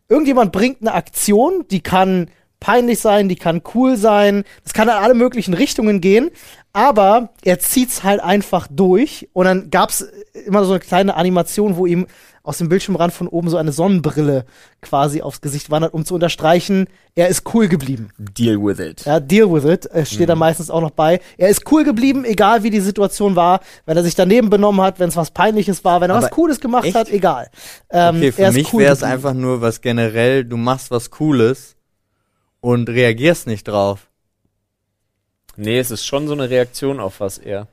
irgendjemand 0.09 0.51
bringt 0.53 0.81
eine 0.81 0.95
Aktion, 0.95 1.67
die 1.71 1.83
kann 1.83 2.31
peinlich 2.61 3.01
sein, 3.01 3.29
die 3.29 3.37
kann 3.37 3.63
cool 3.75 3.97
sein, 3.97 4.45
das 4.63 4.75
kann 4.75 4.89
in 4.89 4.95
alle 4.95 5.15
möglichen 5.15 5.55
Richtungen 5.55 6.01
gehen, 6.01 6.31
aber 6.73 7.31
er 7.43 7.59
zieht's 7.59 8.05
halt 8.05 8.21
einfach 8.21 8.69
durch 8.71 9.29
und 9.33 9.47
dann 9.47 9.71
gab's 9.71 10.07
immer 10.47 10.65
so 10.65 10.73
eine 10.73 10.81
kleine 10.81 11.17
Animation, 11.17 11.77
wo 11.77 11.87
ihm 11.87 12.07
aus 12.43 12.59
dem 12.59 12.69
Bildschirmrand 12.71 13.13
von 13.13 13.29
oben 13.29 13.51
so 13.51 13.59
eine 13.59 13.71
Sonnenbrille 13.71 14.45
quasi 14.81 15.21
aufs 15.21 15.41
Gesicht 15.43 15.71
wandert, 15.71 15.93
um 15.93 16.07
zu 16.07 16.15
unterstreichen, 16.15 16.87
er 17.15 17.29
ist 17.29 17.43
cool 17.55 17.69
geblieben. 17.69 18.11
Deal 18.19 18.57
with 18.57 18.79
it. 18.79 19.05
Ja, 19.05 19.21
deal 19.21 19.53
with 19.53 19.65
it, 19.65 19.89
steht 20.07 20.29
da 20.29 20.35
meistens 20.35 20.71
auch 20.71 20.81
noch 20.81 20.91
bei. 20.91 21.21
Er 21.37 21.49
ist 21.49 21.71
cool 21.71 21.85
geblieben, 21.85 22.25
egal 22.25 22.63
wie 22.63 22.71
die 22.71 22.81
Situation 22.81 23.37
war. 23.37 23.61
Wenn 23.85 23.97
er 23.97 24.03
sich 24.03 24.15
daneben 24.15 24.49
benommen 24.49 24.81
hat, 24.81 24.99
wenn 24.99 25.11
es 25.11 25.17
was 25.17 25.31
Peinliches 25.33 25.85
war, 25.85 26.01
wenn 26.01 26.11
er 26.11 26.17
was 26.17 26.25
Aber 26.25 26.35
Cooles 26.35 26.61
gemacht 26.61 26.87
echt? 26.87 26.95
hat, 26.95 27.11
egal. 27.11 27.51
Ähm, 27.91 28.17
Okay, 28.17 28.27
er 28.29 28.33
für 28.33 28.43
ist 28.45 28.55
mich 28.55 28.73
cool 28.73 28.81
wäre 28.83 28.95
es 28.95 29.03
einfach 29.03 29.35
nur 29.35 29.61
was 29.61 29.81
generell, 29.83 30.45
du 30.45 30.57
machst 30.57 30.91
was 30.91 31.11
Cooles 31.11 31.77
und 32.61 32.89
reagierst 32.89 33.47
nicht 33.47 33.67
drauf. 33.69 34.09
Nee, 35.57 35.79
es 35.79 35.91
ist 35.91 36.07
schon 36.07 36.27
so 36.27 36.35
eine 36.35 36.51
Reaktion 36.51 37.01
auf 37.01 37.21
was 37.21 37.39
eher. 37.39 37.67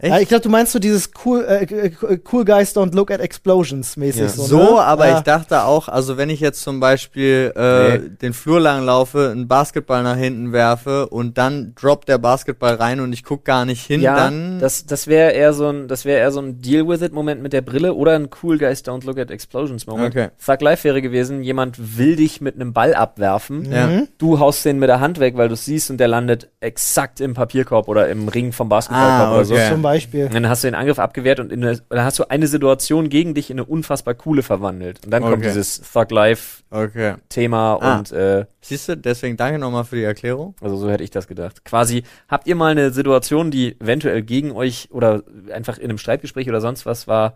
Echt? 0.00 0.22
Ich 0.22 0.28
glaube, 0.28 0.42
du 0.42 0.48
meinst 0.48 0.72
so 0.72 0.78
dieses 0.78 1.10
cool, 1.24 1.44
äh, 1.46 1.64
äh, 1.64 2.18
cool 2.32 2.44
guys 2.44 2.74
don't 2.74 2.94
look 2.94 3.10
at 3.10 3.20
explosions 3.20 3.96
mäßig 3.96 4.22
Ja. 4.22 4.28
so. 4.28 4.42
So, 4.44 4.58
ne? 4.76 4.80
aber 4.82 5.08
ja. 5.08 5.18
ich 5.18 5.24
dachte 5.24 5.64
auch, 5.64 5.88
also 5.88 6.16
wenn 6.16 6.30
ich 6.30 6.40
jetzt 6.40 6.62
zum 6.62 6.80
Beispiel 6.80 7.52
äh, 7.56 7.98
Nee. 7.98 8.08
den 8.22 8.32
Flur 8.32 8.60
lang 8.60 8.84
laufe, 8.84 9.30
einen 9.30 9.46
Basketball 9.48 10.02
nach 10.02 10.16
hinten 10.16 10.52
werfe 10.52 11.08
und 11.08 11.38
dann 11.38 11.74
droppt 11.80 12.08
der 12.08 12.18
Basketball 12.18 12.74
rein 12.74 13.00
und 13.00 13.12
ich 13.12 13.24
guck 13.24 13.44
gar 13.44 13.64
nicht 13.64 13.84
hin, 13.86 14.00
ja, 14.00 14.16
dann 14.16 14.58
das, 14.60 14.86
das 14.86 15.06
wäre 15.06 15.32
eher 15.32 15.52
so 15.52 15.68
ein, 15.68 15.88
das 15.88 16.04
wäre 16.04 16.18
eher 16.20 16.30
so 16.32 16.40
ein 16.40 16.60
Deal 16.60 16.86
with 16.88 17.02
it 17.02 17.12
Moment 17.12 17.42
mit 17.42 17.52
der 17.52 17.60
Brille 17.62 17.94
oder 17.94 18.12
ein 18.14 18.28
Cool 18.42 18.58
Guys 18.58 18.84
Don't 18.84 19.04
Look 19.06 19.18
at 19.18 19.30
Explosions 19.30 19.86
Moment. 19.86 20.14
Okay. 20.14 20.28
Thug 20.44 20.60
Life 20.62 20.84
wäre 20.84 21.02
gewesen, 21.02 21.42
jemand 21.42 21.98
will 21.98 22.16
dich 22.16 22.40
mit 22.40 22.54
einem 22.54 22.72
Ball 22.72 22.94
abwerfen. 22.94 23.70
Ja. 23.70 23.86
Mhm. 23.86 24.08
Du 24.18 24.38
haust 24.38 24.64
den 24.64 24.78
mit 24.78 24.88
der 24.88 25.00
Hand 25.00 25.20
weg, 25.20 25.36
weil 25.36 25.48
du 25.48 25.56
siehst 25.56 25.90
und 25.90 25.98
der 25.98 26.08
landet 26.08 26.48
exakt 26.60 27.20
im 27.20 27.34
Papierkorb 27.34 27.88
oder 27.88 28.08
im 28.08 28.28
Ring 28.28 28.52
vom 28.52 28.68
Basketballkorb 28.68 29.28
Ah, 29.28 29.34
oder 29.34 29.44
so. 29.44 29.54
Beispiel. 29.92 30.26
Und 30.26 30.34
dann 30.34 30.48
hast 30.48 30.62
du 30.64 30.68
den 30.68 30.74
Angriff 30.74 30.98
abgewehrt 30.98 31.40
und 31.40 31.52
in 31.52 31.64
eine, 31.64 31.80
dann 31.88 32.04
hast 32.04 32.18
du 32.18 32.30
eine 32.30 32.46
Situation 32.46 33.08
gegen 33.08 33.34
dich 33.34 33.50
in 33.50 33.58
eine 33.58 33.64
unfassbar 33.66 34.14
coole 34.14 34.42
verwandelt. 34.42 35.04
Und 35.04 35.10
dann 35.10 35.22
kommt 35.22 35.34
Okay. 35.38 35.48
dieses 35.48 35.80
Thug 35.92 36.10
Life 36.10 36.62
okay. 36.70 37.14
Thema 37.28 37.78
Ah. 37.80 37.98
und 37.98 38.12
äh, 38.12 38.46
Siehst 38.60 38.88
du, 38.88 38.96
deswegen 38.96 39.36
danke 39.36 39.58
nochmal 39.58 39.84
für 39.84 39.96
die 39.96 40.04
Erklärung. 40.04 40.54
also 40.60 40.76
so 40.76 40.90
hätte 40.90 41.02
ich 41.04 41.10
das 41.10 41.26
gedacht. 41.26 41.64
Quasi, 41.64 42.04
habt 42.28 42.46
ihr 42.46 42.54
mal 42.56 42.70
eine 42.72 42.90
Situation, 42.90 43.50
die 43.50 43.80
eventuell 43.80 44.22
gegen 44.22 44.52
euch 44.52 44.88
oder 44.92 45.22
einfach 45.52 45.78
in 45.78 45.84
einem 45.84 45.98
Streitgespräch 45.98 46.48
oder 46.48 46.60
sonst 46.60 46.86
was 46.86 47.06
war, 47.08 47.34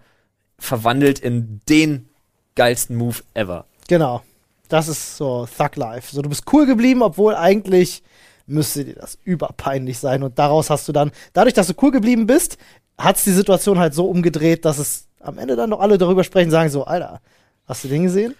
verwandelt 0.59 1.19
in 1.19 1.61
den 1.69 2.09
geilsten 2.55 2.97
Move 2.97 3.19
ever? 3.35 3.67
Genau. 3.89 4.23
Das 4.69 4.89
ist 4.89 5.17
so 5.17 5.47
Thug 5.59 5.77
Life. 5.77 6.15
So, 6.15 6.23
du 6.23 6.29
bist 6.29 6.45
cool 6.53 6.67
geblieben, 6.67 7.03
obwohl 7.03 7.35
eigentlich 7.35 8.03
müsste 8.47 8.85
dir 8.85 8.95
das 8.95 9.19
überpeinlich 9.25 9.99
sein. 9.99 10.23
Und 10.23 10.39
daraus 10.39 10.71
hast 10.71 10.89
du 10.89 10.93
dann, 10.93 11.13
dadurch, 11.33 11.55
dass 11.55 11.67
du 11.67 11.75
cool 11.83 11.91
geblieben 11.91 12.27
bist, 12.27 12.59
hat's 12.99 13.25
die 13.25 13.33
Situation 13.33 13.79
halt 13.79 13.95
so 13.95 14.07
umgedreht, 14.07 14.65
dass 14.65 14.79
es 14.79 15.09
am 15.21 15.39
Ende 15.39 15.57
dann 15.57 15.71
noch 15.71 15.81
alle 15.81 15.99
darüber 15.99 16.25
sprechen, 16.25 16.51
sagen 16.51 16.71
so, 16.71 16.85
Alter, 16.85 17.21
hast 17.67 17.85
du 17.85 17.89
den 17.89 18.05
gesehen? 18.05 18.35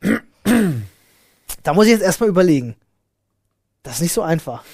da 1.62 1.74
muss 1.74 1.86
ich 1.86 1.92
jetzt 1.92 2.02
erstmal 2.02 2.28
überlegen. 2.28 2.76
Das 3.82 3.96
ist 3.96 4.02
nicht 4.02 4.12
so 4.12 4.22
einfach. 4.22 4.64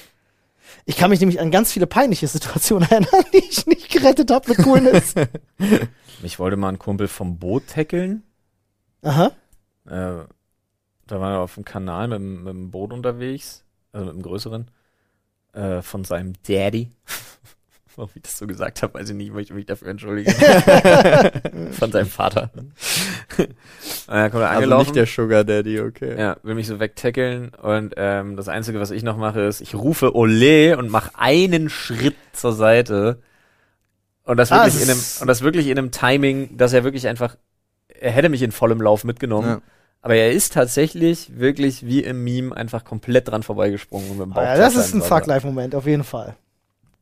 Ich 0.85 0.97
kann 0.97 1.11
mich 1.11 1.21
nämlich 1.21 1.41
an 1.41 1.51
ganz 1.51 1.73
viele 1.73 1.87
peinliche 1.87 2.27
Situationen 2.27 2.89
erinnern, 2.91 3.25
die 3.33 3.39
ich 3.39 3.67
nicht 3.67 3.91
gerettet 3.91 4.31
habe 4.31 4.49
mit 4.49 4.59
Coolness. 4.59 5.15
Ich 6.25 6.39
wollte 6.39 6.57
mal 6.57 6.69
einen 6.69 6.79
Kumpel 6.79 7.09
vom 7.09 7.39
Boot 7.39 7.67
tackeln. 7.67 8.23
Aha. 9.03 9.33
Äh, 9.87 10.25
da 11.09 11.21
war 11.21 11.33
er 11.33 11.41
auf 11.41 11.57
dem 11.57 11.65
Kanal 11.65 12.07
mit, 12.07 12.21
mit 12.21 12.49
dem 12.55 12.71
Boot 12.71 12.93
unterwegs, 12.93 13.65
also 13.93 14.07
mit 14.07 14.15
dem 14.17 14.23
größeren, 14.23 14.69
äh, 15.55 15.83
von 15.83 16.05
seinem 16.05 16.33
Daddy. 16.47 16.91
Warum 17.97 18.11
ich 18.15 18.23
das 18.23 18.39
so 18.39 18.47
gesagt 18.47 18.83
habe, 18.83 18.95
weiß 18.95 19.11
ich 19.11 19.15
nicht, 19.15 19.27
ich 19.27 19.33
möchte 19.35 19.53
mich 19.53 19.67
dafür 19.67 19.89
entschuldigen. 19.89 20.33
von 21.73 21.93
seinem 21.93 22.07
Vater. 22.07 22.51
und 22.57 22.65
dann 24.09 24.31
kommt 24.31 24.43
er 24.43 24.49
Also 24.51 24.57
angelaufen. 24.63 24.83
nicht 24.87 24.97
der 24.97 25.05
Sugar 25.07 25.45
Daddy, 25.45 25.79
okay. 25.81 26.19
ja, 26.19 26.37
will 26.43 26.55
mich 26.55 26.67
so 26.67 26.81
wegtackeln 26.81 27.51
und 27.51 27.93
ähm, 27.99 28.37
das 28.37 28.49
Einzige, 28.49 28.81
was 28.81 28.91
ich 28.93 29.03
noch 29.03 29.19
mache, 29.19 29.43
ist, 29.43 29.61
ich 29.61 29.75
rufe 29.75 30.15
Ole 30.17 30.79
und 30.79 30.89
mache 30.91 31.11
einen 31.19 31.69
Schritt 31.69 32.17
zur 32.33 32.55
Seite 32.55 33.21
und 34.25 34.39
das 34.39 34.51
Ah, 34.53 34.65
wirklich 34.65 34.75
es 34.77 34.83
in 34.85 34.91
einem 34.91 35.01
und 35.21 35.27
das 35.27 35.43
wirklich 35.43 35.67
in 35.67 35.77
einem 35.79 35.91
Timing, 35.91 36.57
dass 36.57 36.73
er 36.73 36.85
wirklich 36.85 37.09
einfach, 37.09 37.37
er 37.89 38.11
hätte 38.13 38.31
mich 38.31 38.41
in 38.41 38.53
vollem 38.53 38.81
Lauf 38.81 39.05
mitgenommen, 39.05 39.49
Ja. 39.49 39.61
Aber 40.03 40.15
er 40.17 40.33
ist 40.33 40.53
tatsächlich 40.53 41.39
wirklich 41.39 41.87
wie 41.87 42.01
im 42.05 42.23
Meme 42.25 42.55
einfach 42.57 42.85
komplett 42.85 43.29
dran 43.29 43.43
vorbeigesprungen 43.43 44.11
und 44.11 44.19
mit 44.19 44.27
dem 44.27 44.31
Bauch 44.35 44.43
Ah, 44.43 44.55
ja, 44.55 44.57
das 44.59 44.77
ist 44.77 44.95
ein 44.95 45.01
war. 45.09 45.21
Thug 45.21 45.27
Life 45.29 45.47
Moment, 45.47 45.75
auf 45.75 45.87
jeden 45.87 46.05
Fall. 46.05 46.37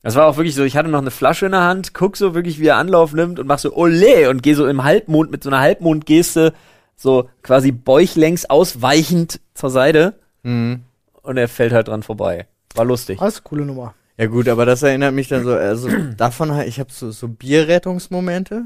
Das 0.02 0.14
war 0.14 0.26
auch 0.26 0.36
wirklich 0.38 0.54
so, 0.54 0.62
ich 0.64 0.76
hatte 0.76 0.88
noch 0.88 1.00
eine 1.00 1.10
Flasche 1.10 1.46
in 1.46 1.52
der 1.52 1.62
Hand, 1.62 1.92
guck 1.92 2.16
so 2.16 2.34
wirklich, 2.34 2.58
wie 2.60 2.66
er 2.68 2.76
Anlauf 2.76 3.12
nimmt 3.12 3.38
und 3.38 3.46
mach 3.46 3.58
so 3.58 3.74
Ole 3.74 4.30
und 4.30 4.42
geh 4.42 4.54
so 4.54 4.66
im 4.66 4.84
Halbmond 4.84 5.30
mit 5.30 5.42
so 5.42 5.50
einer 5.50 5.60
Halbmondgeste 5.60 6.54
so 6.96 7.28
quasi 7.42 7.70
bäuchlängs 7.72 8.48
ausweichend 8.48 9.40
zur 9.54 9.70
Seite 9.70 10.14
Mhm. 10.42 10.84
und 11.22 11.36
er 11.36 11.48
fällt 11.48 11.72
halt 11.72 11.88
dran 11.88 12.02
vorbei. 12.02 12.46
War 12.74 12.84
lustig. 12.86 13.20
Alles 13.20 13.42
coole 13.44 13.64
Nummer. 13.66 13.94
Ja 14.16 14.26
gut, 14.26 14.48
aber 14.48 14.64
das 14.66 14.82
erinnert 14.82 15.12
mich 15.14 15.28
dann 15.28 15.44
so, 15.44 15.52
also 15.54 15.88
davon, 16.16 16.52
halt- 16.52 16.68
ich 16.68 16.78
habe 16.80 16.90
so, 16.92 17.10
so 17.10 17.28
Bierrettungsmomente. 17.28 18.64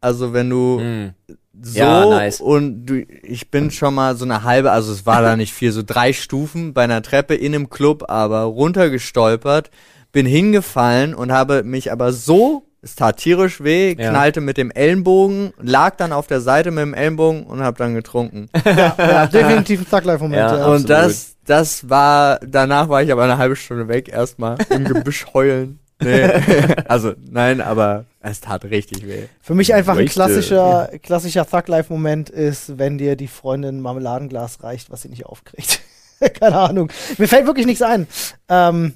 Also 0.00 0.32
wenn 0.32 0.50
du 0.50 0.80
Mm. 0.80 1.14
So 1.60 1.78
Ja, 1.78 2.06
nice. 2.06 2.40
und 2.40 2.86
du, 2.86 3.02
ich 3.22 3.50
bin 3.50 3.70
schon 3.70 3.94
mal 3.94 4.16
so 4.16 4.24
eine 4.24 4.42
halbe, 4.42 4.70
also 4.72 4.92
es 4.92 5.04
war 5.06 5.22
da 5.22 5.36
nicht 5.36 5.52
viel, 5.52 5.72
so 5.72 5.82
drei 5.84 6.12
Stufen 6.12 6.72
bei 6.72 6.84
einer 6.84 7.02
Treppe 7.02 7.34
in 7.34 7.54
einem 7.54 7.68
Club, 7.70 8.04
aber 8.08 8.42
runtergestolpert, 8.42 9.70
bin 10.12 10.26
hingefallen 10.26 11.14
und 11.14 11.32
habe 11.32 11.62
mich 11.62 11.90
aber 11.92 12.12
so, 12.12 12.64
es 12.82 12.96
tat 12.96 13.18
tierisch 13.18 13.62
weh, 13.62 13.94
Ja. 13.98 14.10
knallte 14.10 14.40
mit 14.40 14.56
dem 14.56 14.70
Ellenbogen, 14.70 15.52
lag 15.60 15.96
dann 15.96 16.12
auf 16.12 16.26
der 16.26 16.40
Seite 16.40 16.70
mit 16.70 16.82
dem 16.82 16.94
Ellenbogen 16.94 17.44
und 17.44 17.60
habe 17.62 17.78
dann 17.78 17.94
getrunken. 17.94 18.48
Ja, 18.64 19.26
definitiv 19.26 19.80
ein 19.80 19.86
Thug-Life-Moment. 19.90 20.38
Ja, 20.40 20.46
Ja, 20.48 20.52
absolut. 20.56 20.80
Und 20.80 20.90
das, 20.90 21.36
das 21.44 21.88
war, 21.88 22.40
danach 22.46 22.88
war 22.88 23.02
ich 23.02 23.12
aber 23.12 23.24
eine 23.24 23.38
halbe 23.38 23.56
Stunde 23.56 23.88
weg, 23.88 24.08
erstmal 24.08 24.56
im 24.70 24.84
Gebüsch 24.84 25.26
heulen. 25.32 25.78
Nee. 26.02 26.28
also, 26.88 27.14
nein, 27.30 27.60
aber 27.60 28.04
es 28.20 28.40
tat 28.40 28.64
richtig 28.64 29.06
weh. 29.06 29.24
Für 29.40 29.54
mich 29.54 29.74
einfach 29.74 29.96
ein 29.96 30.06
klassischer, 30.06 30.90
klassischer 31.02 31.46
Thug-Life-Moment 31.46 32.30
ist, 32.30 32.78
wenn 32.78 32.98
dir 32.98 33.16
die 33.16 33.28
Freundin 33.28 33.78
ein 33.78 33.80
Marmeladenglas 33.80 34.62
reicht, 34.62 34.90
was 34.90 35.02
sie 35.02 35.08
nicht 35.08 35.26
aufkriegt. 35.26 35.80
Keine 36.40 36.56
Ahnung. 36.56 36.90
Mir 37.18 37.28
fällt 37.28 37.46
wirklich 37.46 37.66
nichts 37.66 37.82
ein. 37.82 38.06
Ähm, 38.48 38.94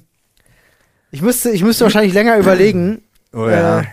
ich 1.11 1.21
müsste, 1.21 1.51
ich 1.51 1.63
müsste 1.63 1.85
wahrscheinlich 1.85 2.13
länger 2.13 2.37
überlegen. 2.37 3.03
Oh 3.33 3.47
ja. 3.47 3.81
Äh, 3.81 3.83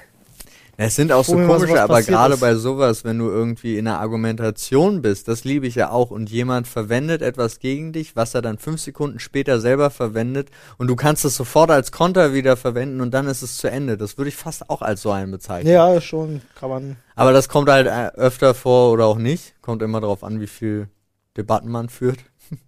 es 0.77 0.97
sind 0.97 1.13
auch 1.13 1.25
so 1.25 1.35
komische, 1.35 1.81
aber 1.81 2.03
gerade 2.03 2.35
ist. 2.35 2.41
bei 2.41 2.55
sowas, 2.55 3.05
wenn 3.05 3.19
du 3.19 3.29
irgendwie 3.29 3.79
in 3.79 3.87
einer 3.87 4.01
Argumentation 4.01 5.03
bist, 5.03 5.29
das 5.29 5.45
liebe 5.45 5.67
ich 5.67 5.75
ja 5.75 5.91
auch, 5.91 6.11
und 6.11 6.31
jemand 6.31 6.67
verwendet 6.67 7.23
etwas 7.23 7.61
gegen 7.61 7.93
dich, 7.93 8.17
was 8.17 8.35
er 8.35 8.43
dann 8.43 8.59
fünf 8.59 8.81
Sekunden 8.81 9.19
später 9.19 9.61
selber 9.61 9.91
verwendet, 9.91 10.51
und 10.79 10.89
du 10.89 10.97
kannst 10.97 11.25
es 11.25 11.37
sofort 11.37 11.71
als 11.71 11.93
Konter 11.93 12.35
wieder 12.35 12.57
verwenden 12.57 13.01
und 13.01 13.13
dann 13.13 13.27
ist 13.27 13.43
es 13.43 13.57
zu 13.57 13.71
Ende. 13.71 13.97
Das 13.97 14.19
würde 14.19 14.29
ich 14.29 14.37
fast 14.37 14.69
auch 14.71 14.83
als 14.83 15.03
so 15.03 15.11
einen 15.11 15.31
bezeichnen. 15.31 15.73
Ja, 15.73 16.01
schon, 16.01 16.43
kann 16.55 16.71
man. 16.71 16.97
Aber 17.15 17.33
das 17.33 17.49
kommt 17.49 17.69
halt 17.69 17.87
äh, 17.87 18.17
öfter 18.17 18.55
vor 18.55 18.93
oder 18.93 19.07
auch 19.07 19.19
nicht. 19.19 19.55
Kommt 19.63 19.83
immer 19.83 20.01
darauf 20.01 20.25
an, 20.25 20.41
wie 20.41 20.47
viel 20.47 20.89
Debatten 21.37 21.71
man 21.71 21.89
führt. 21.89 22.19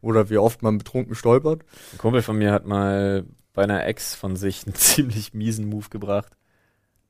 oder 0.00 0.30
wie 0.30 0.38
oft 0.38 0.62
man 0.62 0.78
betrunken 0.78 1.14
stolpert. 1.14 1.62
Ein 1.92 1.98
Kumpel 1.98 2.22
von 2.22 2.36
mir 2.36 2.52
hat 2.52 2.66
mal 2.66 3.24
bei 3.52 3.62
einer 3.62 3.84
Ex 3.86 4.14
von 4.14 4.36
sich 4.36 4.66
einen 4.66 4.74
ziemlich 4.76 5.34
miesen 5.34 5.68
Move 5.68 5.88
gebracht. 5.90 6.32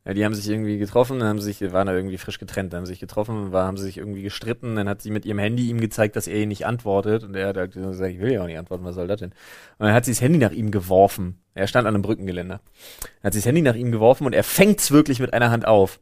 Ja, 0.05 0.15
die 0.15 0.25
haben 0.25 0.35
sich 0.35 0.49
irgendwie 0.49 0.79
getroffen, 0.79 1.21
dann 1.21 1.29
haben 1.29 1.41
sich, 1.41 1.61
waren 1.73 1.87
da 1.87 1.95
irgendwie 1.95 2.19
frisch 2.19 2.41
getrennt, 2.41 2.73
dann 2.73 2.79
haben 2.79 2.87
sie 2.87 2.93
sich 2.93 3.01
getroffen, 3.01 3.53
war, 3.53 3.67
haben 3.67 3.77
sie 3.77 3.85
sich 3.85 3.99
irgendwie 3.99 4.23
gestritten, 4.23 4.75
dann 4.75 4.89
hat 4.89 5.01
sie 5.01 5.13
mit 5.13 5.25
ihrem 5.25 5.39
Handy 5.39 5.69
ihm 5.69 5.81
gezeigt, 5.81 6.17
dass 6.17 6.27
er 6.27 6.41
ihr 6.41 6.47
nicht 6.49 6.67
antwortet 6.67 7.23
und 7.23 7.37
er 7.37 7.47
hat 7.47 7.57
halt 7.57 7.73
gesagt, 7.73 8.13
ich 8.13 8.19
will 8.21 8.33
ja 8.33 8.43
auch 8.43 8.47
nicht 8.47 8.59
antworten, 8.59 8.85
was 8.85 8.97
soll 8.97 9.07
das 9.07 9.21
denn? 9.21 9.31
Und 9.79 9.87
dann 9.87 9.95
hat 9.95 10.05
sie 10.05 10.11
das 10.11 10.21
Handy 10.21 10.39
nach 10.39 10.51
ihm 10.51 10.73
geworfen. 10.73 11.39
Er 11.55 11.69
stand 11.69 11.87
an 11.87 11.95
einem 11.95 12.03
Brückengeländer. 12.03 12.61
Dann 13.01 13.23
hat 13.23 13.33
sie 13.33 13.39
das 13.39 13.47
Handy 13.47 13.63
nach 13.63 13.77
ihm 13.77 13.93
geworfen 13.93 14.27
und 14.27 14.33
er 14.33 14.43
fängt's 14.43 14.91
wirklich 14.91 15.21
mit 15.21 15.33
einer 15.35 15.51
Hand 15.53 15.69
auf. 15.69 16.01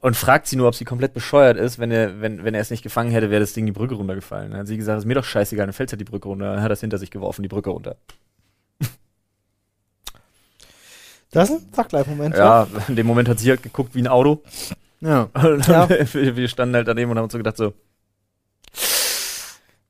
Und 0.00 0.16
fragt 0.16 0.48
sie 0.48 0.56
nur, 0.56 0.66
ob 0.66 0.74
sie 0.74 0.84
komplett 0.84 1.14
bescheuert 1.14 1.56
ist, 1.56 1.78
wenn 1.78 1.92
er, 1.92 2.20
wenn, 2.20 2.42
wenn 2.44 2.54
er 2.54 2.60
es 2.60 2.70
nicht 2.70 2.82
gefangen 2.82 3.12
hätte, 3.12 3.30
wäre 3.30 3.40
das 3.40 3.52
Ding 3.52 3.66
die 3.66 3.72
Brücke 3.72 3.94
runtergefallen. 3.94 4.50
Dann 4.50 4.60
hat 4.60 4.66
sie 4.66 4.76
gesagt, 4.76 4.98
ist 4.98 5.04
mir 5.04 5.14
doch 5.14 5.24
scheißegal, 5.24 5.66
dann 5.66 5.72
fällt 5.72 5.92
halt 5.92 6.00
die 6.00 6.04
Brücke 6.04 6.26
runter. 6.26 6.54
Dann 6.54 6.62
hat 6.62 6.70
er 6.70 6.72
es 6.72 6.80
hinter 6.80 6.98
sich 6.98 7.12
geworfen, 7.12 7.42
die 7.42 7.48
Brücke 7.48 7.70
runter. 7.70 7.96
Das 11.32 11.50
ist 11.50 11.62
ein 11.62 11.72
Thug-Life-Moment. 11.72 12.36
Ja, 12.36 12.66
in 12.88 12.96
dem 12.96 13.06
Moment 13.06 13.28
hat 13.28 13.38
sie 13.40 13.50
halt 13.50 13.62
geguckt 13.62 13.94
wie 13.94 14.00
ein 14.02 14.06
Auto. 14.06 14.42
Ja. 15.00 15.28
Ja. 15.34 15.88
wir, 15.88 16.36
wir 16.36 16.48
standen 16.48 16.76
halt 16.76 16.86
daneben 16.86 17.10
und 17.10 17.16
haben 17.16 17.24
uns 17.24 17.32
so 17.32 17.38
gedacht, 17.38 17.56
so 17.56 17.72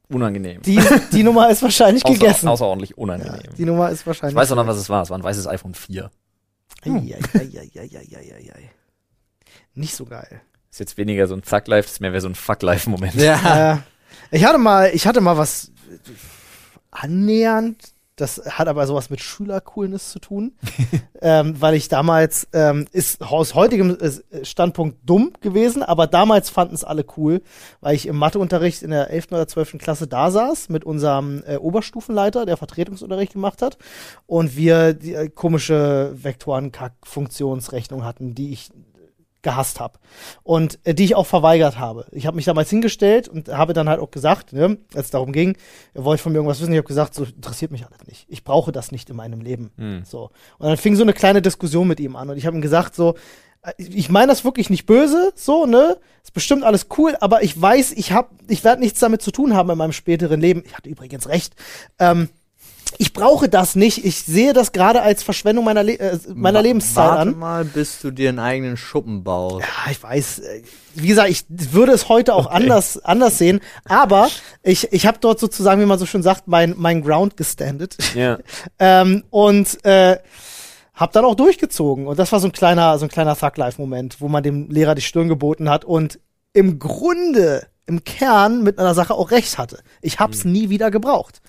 unangenehm. 0.09 0.63
Die, 0.63 0.81
die 1.13 1.23
Nummer 1.23 1.51
ist 1.51 1.63
wahrscheinlich 1.63 2.05
Außer, 2.05 2.15
gegessen. 2.15 2.49
außerordentlich 2.49 2.91
ja, 2.91 2.97
unangenehm. 2.97 3.55
die 3.57 3.65
Nummer 3.65 3.91
ist 3.91 4.07
wahrscheinlich. 4.07 4.35
ich 4.35 4.41
weiß 4.41 4.51
noch, 4.51 4.67
was 4.67 4.77
es 4.77 4.89
war. 4.89 5.03
Es 5.03 5.11
war 5.11 5.19
ein 5.19 5.23
weißes 5.25 5.47
iPhone 5.47 5.75
4. 5.75 6.11
Eieieiei. 6.85 8.71
Nicht 9.75 9.95
so 9.95 10.05
geil. 10.05 10.41
Ist 10.71 10.81
jetzt 10.81 10.97
weniger 10.97 11.27
so 11.27 11.35
ein 11.35 11.43
Zack-Life, 11.43 11.89
ist 11.89 12.01
mehr 12.01 12.13
wie 12.13 12.21
so 12.21 12.29
ein 12.29 12.35
Fuck-Life-Moment. 12.35 13.15
Ja. 13.15 13.83
Ich 14.31 14.45
hatte 14.45 14.59
mal, 14.59 14.91
ich 14.95 15.07
hatte 15.07 15.21
mal 15.21 15.37
was 15.37 15.71
annähernd. 16.91 17.92
Das 18.23 18.41
hat 18.47 18.69
aber 18.69 18.87
sowas 18.87 19.11
mit 19.11 19.21
Schülercoolness 19.21 20.13
zu 20.13 20.21
tun, 20.21 20.53
ähm, 21.21 21.61
weil 21.61 21.75
ich 21.75 21.89
damals 21.89 22.47
ähm, 22.53 22.87
ist 22.93 23.21
aus 23.21 23.57
heutigem 23.57 23.99
äh, 23.99 24.45
Standpunkt 24.45 24.99
dumm 25.05 25.33
gewesen, 25.41 25.83
aber 25.83 26.07
damals 26.07 26.49
fanden 26.49 26.77
es 26.77 26.85
alle 26.85 27.05
cool, 27.17 27.43
weil 27.81 27.97
ich 27.97 28.07
im 28.07 28.17
Matheunterricht 28.17 28.85
in 28.85 28.93
der 28.93 29.11
11. 29.11 29.33
oder 29.33 29.49
12. 29.49 29.79
Klasse 29.79 30.07
da 30.07 30.31
saß 30.31 30.69
mit 30.69 30.85
unserem 30.85 31.43
äh, 31.49 31.57
Oberstufenleiter, 31.57 32.47
der 32.47 32.57
Vertretungsunterricht 32.57 33.33
gemacht 33.33 33.61
hat 33.61 33.77
und 34.27 34.55
wir 34.57 34.95
die 34.95 35.15
äh, 35.15 35.29
komische 35.29 36.13
Vektoren-Kack-Funktionsrechnung 36.15 38.05
hatten, 38.05 38.37
die 38.37 38.53
ich 38.53 38.71
gehasst 39.43 39.81
habe 39.81 39.99
und 40.43 40.79
äh, 40.85 40.95
die 40.95 41.05
ich 41.05 41.15
auch 41.15 41.27
verweigert 41.27 41.79
habe. 41.79 42.07
Ich 42.13 42.27
habe 42.27 42.37
mich 42.37 42.45
damals 42.45 42.71
hingestellt 42.71 43.29
und 43.29 43.49
habe 43.49 43.73
dann 43.73 43.89
halt 43.89 44.01
auch 44.01 44.11
gesagt, 44.11 44.53
ne, 44.53 44.79
als 44.95 45.07
es 45.07 45.11
darum 45.11 45.33
ging, 45.33 45.57
ihr 45.95 46.05
wollt 46.05 46.21
von 46.21 46.33
mir 46.33 46.39
irgendwas 46.39 46.61
wissen, 46.61 46.73
ich 46.73 46.79
habe 46.79 46.89
gesagt, 46.89 47.15
so 47.15 47.25
interessiert 47.25 47.71
mich 47.71 47.85
alles 47.85 48.07
nicht. 48.07 48.27
Ich 48.29 48.45
brauche 48.45 48.73
das 48.73 48.93
nicht 48.93 49.11
in 49.11 49.17
meinem 49.17 49.41
Leben. 49.41 49.71
Hm. 49.77 50.05
So. 50.05 50.31
Und 50.59 50.69
dann 50.69 50.77
fing 50.77 50.97
so 50.97 51.03
eine 51.03 51.13
kleine 51.13 51.43
Diskussion 51.43 51.89
mit 51.89 52.01
ihm 52.01 52.17
an 52.17 52.31
und 52.31 52.37
ich 52.37 52.47
habe 52.47 52.57
ihm 52.57 52.63
gesagt 52.63 52.95
so, 52.95 53.17
äh, 53.63 53.73
ich 53.79 54.09
meine 54.09 54.29
das 54.29 54.45
wirklich 54.45 54.71
nicht 54.71 54.87
böse, 54.87 55.33
so, 55.35 55.67
ne? 55.67 55.99
Ist 56.23 56.33
bestimmt 56.33 56.63
alles 56.63 56.87
cool, 56.97 57.17
aber 57.21 57.43
ich 57.43 57.61
weiß, 57.61 57.93
ich 57.93 58.13
hab, 58.13 58.31
ich 58.49 58.63
werde 58.63 58.81
nichts 58.81 59.01
damit 59.01 59.23
zu 59.23 59.33
tun 59.33 59.55
haben 59.55 59.71
in 59.71 59.79
meinem 59.79 59.93
späteren 59.93 60.41
Leben. 60.41 60.63
Ich 60.65 60.77
hatte 60.77 60.89
übrigens 60.89 61.29
recht. 61.29 61.57
Ähm, 61.99 62.29
ich 62.99 63.13
brauche 63.13 63.49
das 63.49 63.75
nicht. 63.75 64.05
Ich 64.05 64.23
sehe 64.23 64.53
das 64.53 64.73
gerade 64.73 65.03
als 65.03 65.23
Verschwendung 65.23 65.65
meiner, 65.65 65.83
Le 65.83 65.99
äh, 65.99 66.19
meiner 66.35 66.63
Lebenszeit 66.63 67.09
Warte 67.09 67.21
an. 67.31 67.39
mal, 67.39 67.65
bis 67.65 68.01
du 68.01 68.11
dir 68.11 68.29
einen 68.31 68.39
eigenen 68.39 68.77
Schuppen 68.77 69.25
baust. 69.25 69.61
Ja, 69.65 69.91
ich 69.91 70.03
weiß. 70.03 70.39
äh, 70.41 70.63
Wie 70.95 71.09
gesagt, 71.09 71.31
ich 71.31 71.45
würde 71.49 71.93
es 71.93 72.09
heute 72.09 72.35
auch 72.35 72.47
anders, 72.47 72.99
anders 73.05 73.39
sehen. 73.39 73.61
Aber 73.85 74.29
ich, 74.63 74.93
ich 74.93 75.07
habe 75.07 75.19
dort 75.21 75.41
sozusagen, 75.41 75.81
wie 75.81 75.87
man 75.87 75.99
so 75.99 76.07
schön 76.07 76.23
sagt, 76.23 76.49
mein, 76.49 76.75
mein 76.77 77.03
Ground 77.03 77.37
gestandet. 77.37 77.97
Ja. 78.15 78.39
ähm, 78.79 79.25
und 79.31 79.85
äh, 79.85 80.19
hab 80.95 81.13
dann 81.13 81.25
auch 81.25 81.35
durchgezogen. 81.35 82.07
Und 82.07 82.19
das 82.19 82.31
war 82.33 82.41
so 82.41 82.49
ein 82.49 82.53
kleiner, 82.53 82.99
so 82.99 83.07
ein 83.07 83.11
kleiner 83.11 83.37
Thug-Life-Moment, 83.37 84.21
wo 84.21 84.29
man 84.29 84.43
dem 84.43 84.71
Lehrer 84.71 84.95
die 84.95 85.03
Stirn 85.03 85.29
geboten 85.29 85.69
hat 85.69 85.85
und 85.85 86.19
im 86.53 86.79
Grunde, 86.79 87.67
im 87.87 88.05
Kern 88.05 88.63
mit 88.63 88.79
einer 88.79 88.95
Sache 88.95 89.15
auch 89.15 89.31
recht 89.31 89.59
hatte. 89.59 89.79
Ich 90.03 90.19
hab's 90.21 90.45
nie 90.45 90.69
wieder 90.69 90.91
gebraucht. 90.91 91.41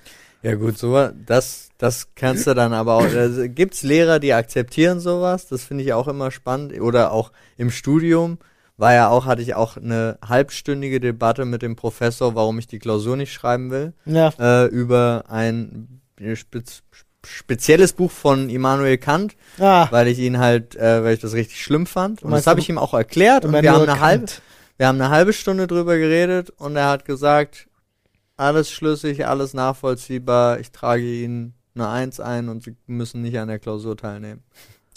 Ja 0.43 0.55
gut, 0.55 0.77
so 0.77 1.09
das 1.25 1.69
das 1.77 2.09
kannst 2.15 2.47
du 2.47 2.53
dann 2.53 2.71
aber 2.73 2.95
auch. 2.95 3.03
Also, 3.03 3.43
gibt's 3.49 3.81
Lehrer, 3.83 4.19
die 4.19 4.33
akzeptieren 4.33 4.99
sowas? 4.99 5.47
Das 5.47 5.63
finde 5.63 5.83
ich 5.83 5.93
auch 5.93 6.07
immer 6.07 6.31
spannend. 6.31 6.79
Oder 6.79 7.11
auch 7.11 7.31
im 7.57 7.71
Studium 7.71 8.37
war 8.77 8.93
ja 8.93 9.09
auch 9.09 9.25
hatte 9.25 9.41
ich 9.41 9.55
auch 9.55 9.77
eine 9.77 10.17
halbstündige 10.27 10.99
Debatte 10.99 11.45
mit 11.45 11.61
dem 11.61 11.75
Professor, 11.75 12.35
warum 12.35 12.59
ich 12.59 12.67
die 12.67 12.79
Klausur 12.79 13.15
nicht 13.17 13.31
schreiben 13.33 13.71
will, 13.71 13.93
Ja. 14.05 14.33
äh, 14.39 14.65
über 14.67 15.25
ein 15.29 16.01
spez 16.35 16.83
spezielles 17.25 17.93
Buch 17.93 18.11
von 18.11 18.49
Immanuel 18.49 18.97
Kant, 18.97 19.35
Ah, 19.57 19.87
weil 19.91 20.09
ich 20.09 20.19
ihn 20.19 20.39
halt, 20.39 20.75
äh, 20.75 21.03
weil 21.05 21.13
ich 21.13 21.21
das 21.21 21.33
richtig 21.33 21.61
schlimm 21.63 21.85
fand. 21.85 22.21
Und 22.21 22.31
das 22.31 22.47
habe 22.47 22.59
ich 22.59 22.67
ihm 22.67 22.77
auch 22.77 22.93
erklärt 22.93 23.45
und 23.45 23.53
wir 23.53 23.71
haben 23.71 23.83
eine 23.89 23.99
halbe 24.01 24.25
wir 24.75 24.87
haben 24.87 24.99
eine 24.99 25.09
halbe 25.09 25.31
Stunde 25.31 25.67
drüber 25.67 25.97
geredet 25.97 26.49
und 26.49 26.75
er 26.75 26.89
hat 26.89 27.05
gesagt, 27.05 27.67
alles 28.43 28.69
schlüssig, 28.69 29.25
alles 29.25 29.53
nachvollziehbar, 29.53 30.59
ich 30.59 30.71
trage 30.71 31.03
Ihnen 31.03 31.53
eine 31.75 31.89
Eins 31.89 32.19
ein 32.19 32.49
und 32.49 32.63
Sie 32.63 32.75
müssen 32.85 33.21
nicht 33.21 33.39
an 33.39 33.47
der 33.47 33.59
Klausur 33.59 33.97
teilnehmen. 33.97 34.43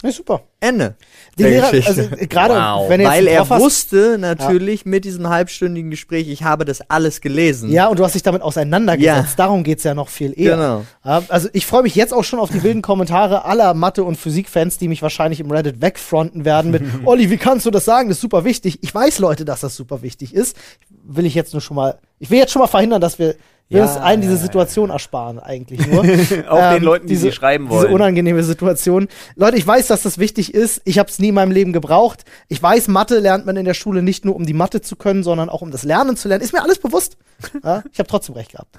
Ja, 0.03 0.11
super. 0.11 0.41
Ende. 0.59 0.95
Die 1.37 1.43
der 1.43 1.51
Lehrer, 1.51 1.71
Geschichte. 1.71 2.09
also 2.13 2.27
gerade 2.29 2.53
Wow. 2.53 2.89
wenn 2.89 3.03
Weil 3.03 3.25
er 3.27 3.49
hast- 3.49 3.59
wusste 3.61 4.17
natürlich 4.19 4.85
mit 4.85 5.05
diesem 5.05 5.27
halbstündigen 5.27 5.89
Gespräch, 5.89 6.27
ich 6.29 6.43
habe 6.43 6.65
das 6.65 6.81
alles 6.89 7.19
gelesen. 7.21 7.71
Ja, 7.71 7.87
und 7.87 7.97
du 7.97 8.03
hast 8.05 8.13
dich 8.13 8.21
damit 8.23 8.41
auseinandergesetzt. 8.43 9.29
Ja. 9.29 9.35
Darum 9.37 9.63
geht's 9.63 9.83
ja 9.83 9.95
noch 9.95 10.09
viel 10.09 10.39
eher. 10.39 10.55
Genau. 10.55 10.85
Ja, 11.03 11.23
also 11.29 11.49
ich 11.53 11.65
freue 11.65 11.81
mich 11.83 11.95
jetzt 11.95 12.13
auch 12.13 12.23
schon 12.23 12.39
auf 12.39 12.51
die 12.51 12.61
wilden 12.61 12.81
Kommentare 12.83 13.45
aller 13.45 13.73
Mathe- 13.73 14.03
und 14.03 14.17
Physikfans, 14.17 14.77
die 14.77 14.87
mich 14.87 15.01
wahrscheinlich 15.01 15.39
im 15.39 15.49
Reddit 15.49 15.81
wegfronten 15.81 16.45
werden 16.45 16.69
mit 16.71 16.83
Olli, 17.05 17.29
wie 17.31 17.37
kannst 17.37 17.65
du 17.65 17.71
das 17.71 17.85
sagen? 17.85 18.09
Das 18.09 18.17
ist 18.17 18.21
super 18.21 18.43
wichtig. 18.45 18.79
Ich 18.83 18.93
weiß, 18.93 19.17
Leute, 19.19 19.45
dass 19.45 19.61
das 19.61 19.75
super 19.75 20.03
wichtig 20.03 20.33
ist. 20.33 20.55
Will 21.03 21.25
ich 21.25 21.33
jetzt 21.35 21.53
nur 21.53 21.61
schon 21.61 21.75
mal, 21.75 21.97
ich 22.19 22.29
will 22.29 22.37
jetzt 22.37 22.51
schon 22.51 22.61
mal 22.61 22.67
verhindern, 22.67 23.01
dass 23.01 23.17
wir 23.17 23.35
Ja, 23.69 23.83
uns 23.83 23.97
allen 23.97 24.21
diese. 24.21 24.37
Situation 24.37 24.89
ersparen, 24.91 25.39
eigentlich 25.39 25.85
nur. 25.87 25.99
Auch 26.49 26.57
Ähm, 26.71 26.73
den 26.75 26.83
Leuten, 26.83 27.07
die 27.07 27.13
diese- 27.15 27.27
sie 27.27 27.31
schreiben 27.33 27.67
Diese 27.69 27.81
wollen. 27.81 27.93
unangenehme 27.93 28.41
Situation. 28.43 29.07
Leute, 29.35 29.57
ich 29.57 29.67
weiß, 29.67 29.87
dass 29.87 30.03
das 30.03 30.17
wichtig 30.17 30.53
ist. 30.53 30.81
Ich 30.85 30.99
habe 30.99 31.09
es 31.09 31.19
nie 31.19 31.29
in 31.29 31.35
meinem 31.35 31.51
Leben 31.51 31.73
gebraucht. 31.73 32.23
Ich 32.47 32.63
weiß, 32.63 32.87
Mathe 32.87 33.19
lernt 33.19 33.45
man 33.45 33.57
in 33.57 33.65
der 33.65 33.73
Schule 33.73 34.01
nicht 34.01 34.23
nur, 34.23 34.35
um 34.37 34.45
die 34.45 34.53
Mathe 34.53 34.79
zu 34.81 34.95
können, 34.95 35.21
sondern 35.23 35.49
auch 35.49 35.61
um 35.61 35.71
das 35.71 35.83
Lernen 35.83 36.15
zu 36.15 36.29
lernen. 36.29 36.43
Ist 36.43 36.53
mir 36.53 36.61
alles 36.63 36.79
bewusst. 36.79 37.17
Ja, 37.63 37.83
ich 37.91 37.99
habe 37.99 38.09
trotzdem 38.09 38.33
recht 38.33 38.51
gehabt. 38.53 38.77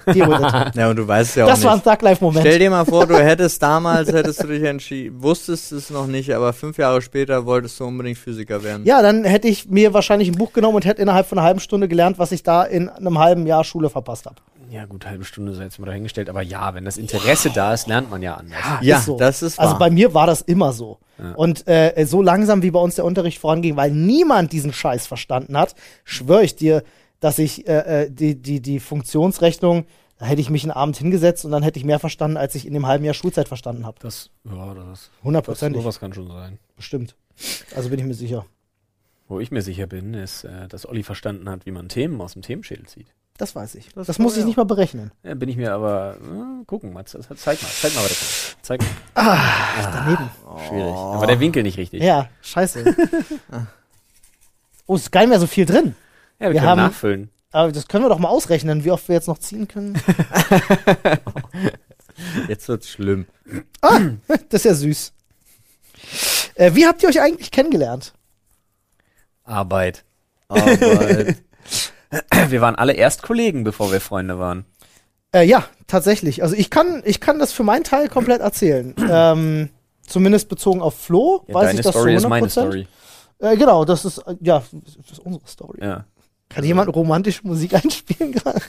Ja, 0.75 0.89
und 0.89 0.95
du 0.97 1.07
weißt 1.07 1.37
ja 1.37 1.45
auch 1.45 1.49
Das 1.49 1.63
war 1.63 1.71
ein 1.71 1.77
nicht. 1.77 1.85
Thug-Life-Moment. 1.87 2.45
Stell 2.45 2.59
dir 2.59 2.69
mal 2.69 2.83
vor, 2.83 3.05
du 3.07 3.15
hättest 3.23 3.61
damals, 3.61 4.11
hättest 4.11 4.43
du 4.43 4.47
dich 4.47 4.63
entschieden, 4.63 5.21
wusstest 5.23 5.71
es 5.71 5.89
noch 5.89 6.07
nicht, 6.07 6.33
aber 6.33 6.51
fünf 6.51 6.77
Jahre 6.77 7.01
später 7.01 7.45
wolltest 7.45 7.79
du 7.79 7.85
unbedingt 7.85 8.17
Physiker 8.17 8.61
werden. 8.63 8.83
Ja, 8.85 9.01
dann 9.01 9.23
hätte 9.23 9.47
ich 9.47 9.69
mir 9.69 9.93
wahrscheinlich 9.93 10.27
ein 10.27 10.35
Buch 10.35 10.51
genommen 10.51 10.75
und 10.75 10.85
hätte 10.85 11.01
innerhalb 11.01 11.27
von 11.27 11.37
einer 11.37 11.47
halben 11.47 11.61
Stunde 11.61 11.87
gelernt, 11.87 12.19
was 12.19 12.33
ich 12.33 12.43
da 12.43 12.63
in 12.63 12.89
einem 12.89 13.17
halben 13.19 13.47
Jahr 13.47 13.63
Schule 13.63 13.89
verpasst 13.89 14.25
habe. 14.25 14.35
Ja, 14.69 14.85
gut, 14.85 15.05
halbe 15.05 15.23
Stunde 15.25 15.53
sei 15.55 15.63
jetzt 15.63 15.79
mal 15.79 15.87
dahingestellt, 15.87 16.29
aber 16.29 16.41
ja, 16.41 16.73
wenn 16.75 16.85
das 16.85 16.97
Interesse 16.97 17.49
da 17.49 17.73
ist, 17.73 17.87
lernt 17.87 18.09
man 18.11 18.21
ja 18.21 18.35
anders. 18.35 18.59
Ja, 18.81 18.99
so. 18.99 19.17
das 19.17 19.41
ist 19.41 19.59
Also 19.59 19.73
wahr. 19.73 19.79
bei 19.79 19.89
mir 19.89 20.13
war 20.13 20.27
das 20.27 20.41
immer 20.41 20.73
so. 20.73 20.99
Und 21.35 21.67
äh, 21.67 22.05
so 22.05 22.21
langsam, 22.21 22.61
wie 22.61 22.71
bei 22.71 22.79
uns 22.79 22.95
der 22.95 23.03
Unterricht 23.03 23.39
voranging, 23.39 23.75
weil 23.75 23.91
niemand 23.91 24.53
diesen 24.53 24.71
Scheiß 24.71 25.05
verstanden 25.07 25.57
hat, 25.57 25.75
schwöre 26.05 26.43
ich 26.43 26.55
dir, 26.55 26.83
dass 27.19 27.39
ich 27.39 27.67
äh, 27.67 28.03
äh, 28.03 28.11
die, 28.11 28.35
die, 28.41 28.61
die 28.61 28.79
Funktionsrechnung, 28.79 29.85
da 30.17 30.25
hätte 30.25 30.39
ich 30.41 30.49
mich 30.49 30.63
einen 30.63 30.71
Abend 30.71 30.95
hingesetzt 30.97 31.43
und 31.45 31.51
dann 31.51 31.63
hätte 31.63 31.77
ich 31.79 31.83
mehr 31.85 31.99
verstanden, 31.99 32.37
als 32.37 32.55
ich 32.55 32.65
in 32.65 32.73
dem 32.73 32.85
halben 32.87 33.03
Jahr 33.03 33.13
Schulzeit 33.13 33.47
verstanden 33.47 33.85
habe. 33.85 33.97
Das, 34.01 34.29
ja, 34.45 34.73
das, 34.73 35.09
Hundertprozentig, 35.23 35.81
sowas 35.81 35.99
kann 35.99 36.13
schon 36.13 36.27
sein. 36.27 36.59
bestimmt. 36.77 37.15
Also 37.75 37.89
bin 37.89 37.99
ich 37.99 38.05
mir 38.05 38.13
sicher. 38.13 38.45
Wo 39.27 39.39
ich 39.39 39.51
mir 39.51 39.61
sicher 39.61 39.87
bin, 39.87 40.13
ist, 40.13 40.43
äh, 40.43 40.67
dass 40.69 40.87
Olli 40.87 41.03
verstanden 41.03 41.49
hat, 41.49 41.65
wie 41.65 41.71
man 41.71 41.89
Themen 41.89 42.19
aus 42.21 42.33
dem 42.33 42.41
Themenschild 42.41 42.89
zieht. 42.89 43.07
Das 43.39 43.55
weiß 43.55 43.75
ich. 43.75 43.89
Das, 43.95 44.05
Das 44.07 44.19
muss 44.19 44.33
ich 44.33 44.41
ja 44.41 44.45
nicht 44.45 44.57
mal 44.57 44.65
berechnen. 44.65 45.11
Ja, 45.23 45.33
bin 45.33 45.47
ich 45.49 45.55
mir 45.55 45.73
aber, 45.73 46.17
äh, 46.21 46.65
gucken, 46.65 46.91
Mats, 46.93 47.11
zeig 47.11 47.29
mal, 47.29 47.37
zeig 47.71 47.95
mal, 47.95 48.01
was 48.03 48.09
das 48.09 48.21
ist. 48.21 48.57
Zeig 48.61 48.81
mal. 48.81 48.89
Daneben. 49.93 50.29
Schwierig. 50.67 50.93
Aber 50.93 51.25
der 51.25 51.39
Winkel 51.39 51.63
nicht 51.63 51.77
richtig. 51.77 52.03
Ja, 52.03 52.27
scheiße. 52.41 52.83
oh, 54.87 54.95
ist 54.95 55.11
gar 55.11 55.21
nicht 55.21 55.29
mehr 55.29 55.39
so 55.39 55.47
viel 55.47 55.65
drin. 55.65 55.95
Ja, 56.37 56.47
wir, 56.47 56.53
Wir 56.53 56.59
können 56.59 56.69
haben- 56.69 56.81
nachfüllen. 56.81 57.29
Aber 57.51 57.71
das 57.71 57.87
können 57.87 58.03
wir 58.03 58.09
doch 58.09 58.19
mal 58.19 58.27
ausrechnen, 58.27 58.83
wie 58.83 58.91
oft 58.91 59.07
wir 59.07 59.15
jetzt 59.15 59.27
noch 59.27 59.39
ziehen 59.39 59.67
können. 59.67 59.97
Jetzt 62.47 62.67
wird's 62.67 62.89
schlimm. 62.89 63.25
Das 64.49 64.61
ist 64.61 64.65
ja 64.65 64.73
süß. 64.75 65.13
Äh, 66.55 66.75
wie 66.75 66.85
habt 66.85 67.01
ihr 67.01 67.09
euch 67.09 67.21
eigentlich 67.21 67.49
kennengelernt? 67.51 68.13
Arbeit. 69.45 70.03
Aber 70.49 70.65
Wir 72.49 72.61
waren 72.61 72.75
alle 72.75 72.93
erst 72.93 73.21
Kollegen, 73.21 73.63
bevor 73.63 73.91
wir 73.91 74.01
Freunde 74.01 74.39
waren. 74.39 74.65
Äh, 75.31 75.43
ja, 75.45 75.63
tatsächlich. 75.87 76.41
Also 76.41 76.55
ich 76.55 76.69
kann, 76.69 77.03
ich 77.05 77.19
kann 77.19 77.37
das 77.39 77.51
für 77.53 77.63
meinen 77.63 77.83
Teil 77.83 78.09
komplett 78.09 78.41
erzählen. 78.41 78.95
ähm, 79.09 79.69
zumindest 80.07 80.49
bezogen 80.49 80.81
auf 80.81 80.95
Flo, 80.97 81.43
Ja, 81.47 81.53
weiß 81.55 81.73
ich 81.73 81.81
das 81.81 81.93
Story 81.93 82.15
ist 82.15 82.25
100%. 82.25 82.29
meine 82.29 82.49
Story. 82.49 82.87
Äh, 83.39 83.57
genau, 83.57 83.85
das 83.85 84.05
ist, 84.05 84.17
äh, 84.19 84.35
ja, 84.41 84.63
das 84.71 85.11
ist 85.11 85.19
unsere 85.19 85.47
Story. 85.47 85.79
Ja. 85.81 86.05
Kann 86.49 86.63
jemand 86.63 86.93
romantische 86.95 87.45
Musik 87.45 87.73
einspielen 87.75 88.31
gerade? 88.31 88.59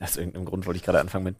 Aus 0.00 0.16
irgendeinem 0.16 0.44
Grund 0.44 0.66
wollte 0.66 0.76
ich 0.76 0.82
gerade 0.84 1.00
anfangen 1.00 1.24
mit. 1.24 1.36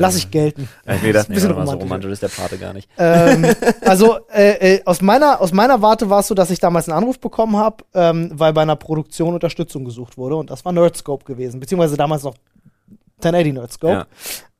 Lass 0.00 0.16
ich 0.16 0.30
gelten. 0.30 0.68
Ja, 0.86 0.94
ich 0.94 1.02
mir 1.02 1.08
gedacht, 1.08 1.24
Ist 1.24 1.28
ein 1.28 1.32
nee, 1.32 1.34
bisschen 1.34 1.48
so 1.50 1.54
romantisch. 1.54 1.82
romantisch 1.82 2.10
ist 2.12 2.22
der 2.22 2.28
Pate 2.28 2.58
gar 2.58 2.72
nicht. 2.72 2.88
ähm, 2.98 3.44
also 3.82 4.18
äh, 4.32 4.76
äh, 4.76 4.84
aus 4.84 5.02
meiner 5.02 5.40
aus 5.40 5.52
meiner 5.52 5.82
Warte 5.82 6.08
war 6.08 6.20
es 6.20 6.28
so, 6.28 6.34
dass 6.34 6.50
ich 6.50 6.60
damals 6.60 6.88
einen 6.88 6.96
Anruf 6.98 7.18
bekommen 7.20 7.56
habe, 7.56 7.84
ähm, 7.94 8.30
weil 8.32 8.52
bei 8.52 8.62
einer 8.62 8.76
Produktion 8.76 9.34
Unterstützung 9.34 9.84
gesucht 9.84 10.16
wurde 10.16 10.36
und 10.36 10.50
das 10.50 10.64
war 10.64 10.72
Nerdscope 10.72 11.24
gewesen, 11.24 11.60
beziehungsweise 11.60 11.96
damals 11.96 12.22
noch 12.22 12.34
1080 13.22 13.52
Nerdscope. 13.54 14.06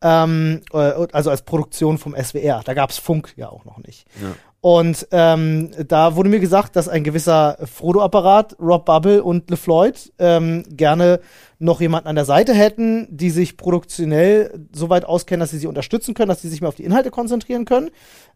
Ja. 0.03 0.25
Ähm, 0.25 0.61
äh, 0.73 1.07
also 1.13 1.31
als 1.31 1.43
Produktion 1.43 1.99
vom 1.99 2.15
SWR. 2.15 2.63
Da 2.65 2.75
gab's 2.75 2.99
Funk 2.99 3.33
ja 3.37 3.49
auch 3.49 3.65
noch 3.65 3.79
nicht. 3.79 4.07
Ja. 4.21 4.29
Und 4.63 5.09
ähm, 5.11 5.71
da 5.89 6.17
wurde 6.17 6.29
mir 6.29 6.41
gesagt, 6.41 6.77
dass 6.77 6.89
ein 6.89 7.03
gewisser 7.03 7.57
Frodo-Apparat, 7.65 8.57
Rob 8.61 8.85
Bubble 8.85 9.23
und 9.25 9.49
LeFloid 9.49 10.13
ähm, 10.19 10.65
gerne 10.69 11.21
noch 11.59 11.81
jemanden 11.81 12.09
an 12.09 12.17
der 12.17 12.27
Seite 12.27 12.53
hätten, 12.53 13.09
die 13.11 13.31
sich 13.31 13.57
produktionell 13.57 14.69
so 14.73 14.91
weit 14.91 15.07
auskennen, 15.07 15.41
dass 15.41 15.51
sie 15.51 15.59
sie 15.59 15.67
unterstützen 15.67 16.13
können, 16.13 16.29
dass 16.29 16.43
sie 16.43 16.49
sich 16.49 16.61
mehr 16.61 16.69
auf 16.69 16.75
die 16.75 16.85
Inhalte 16.85 17.11
konzentrieren 17.11 17.65
können. 17.65 17.91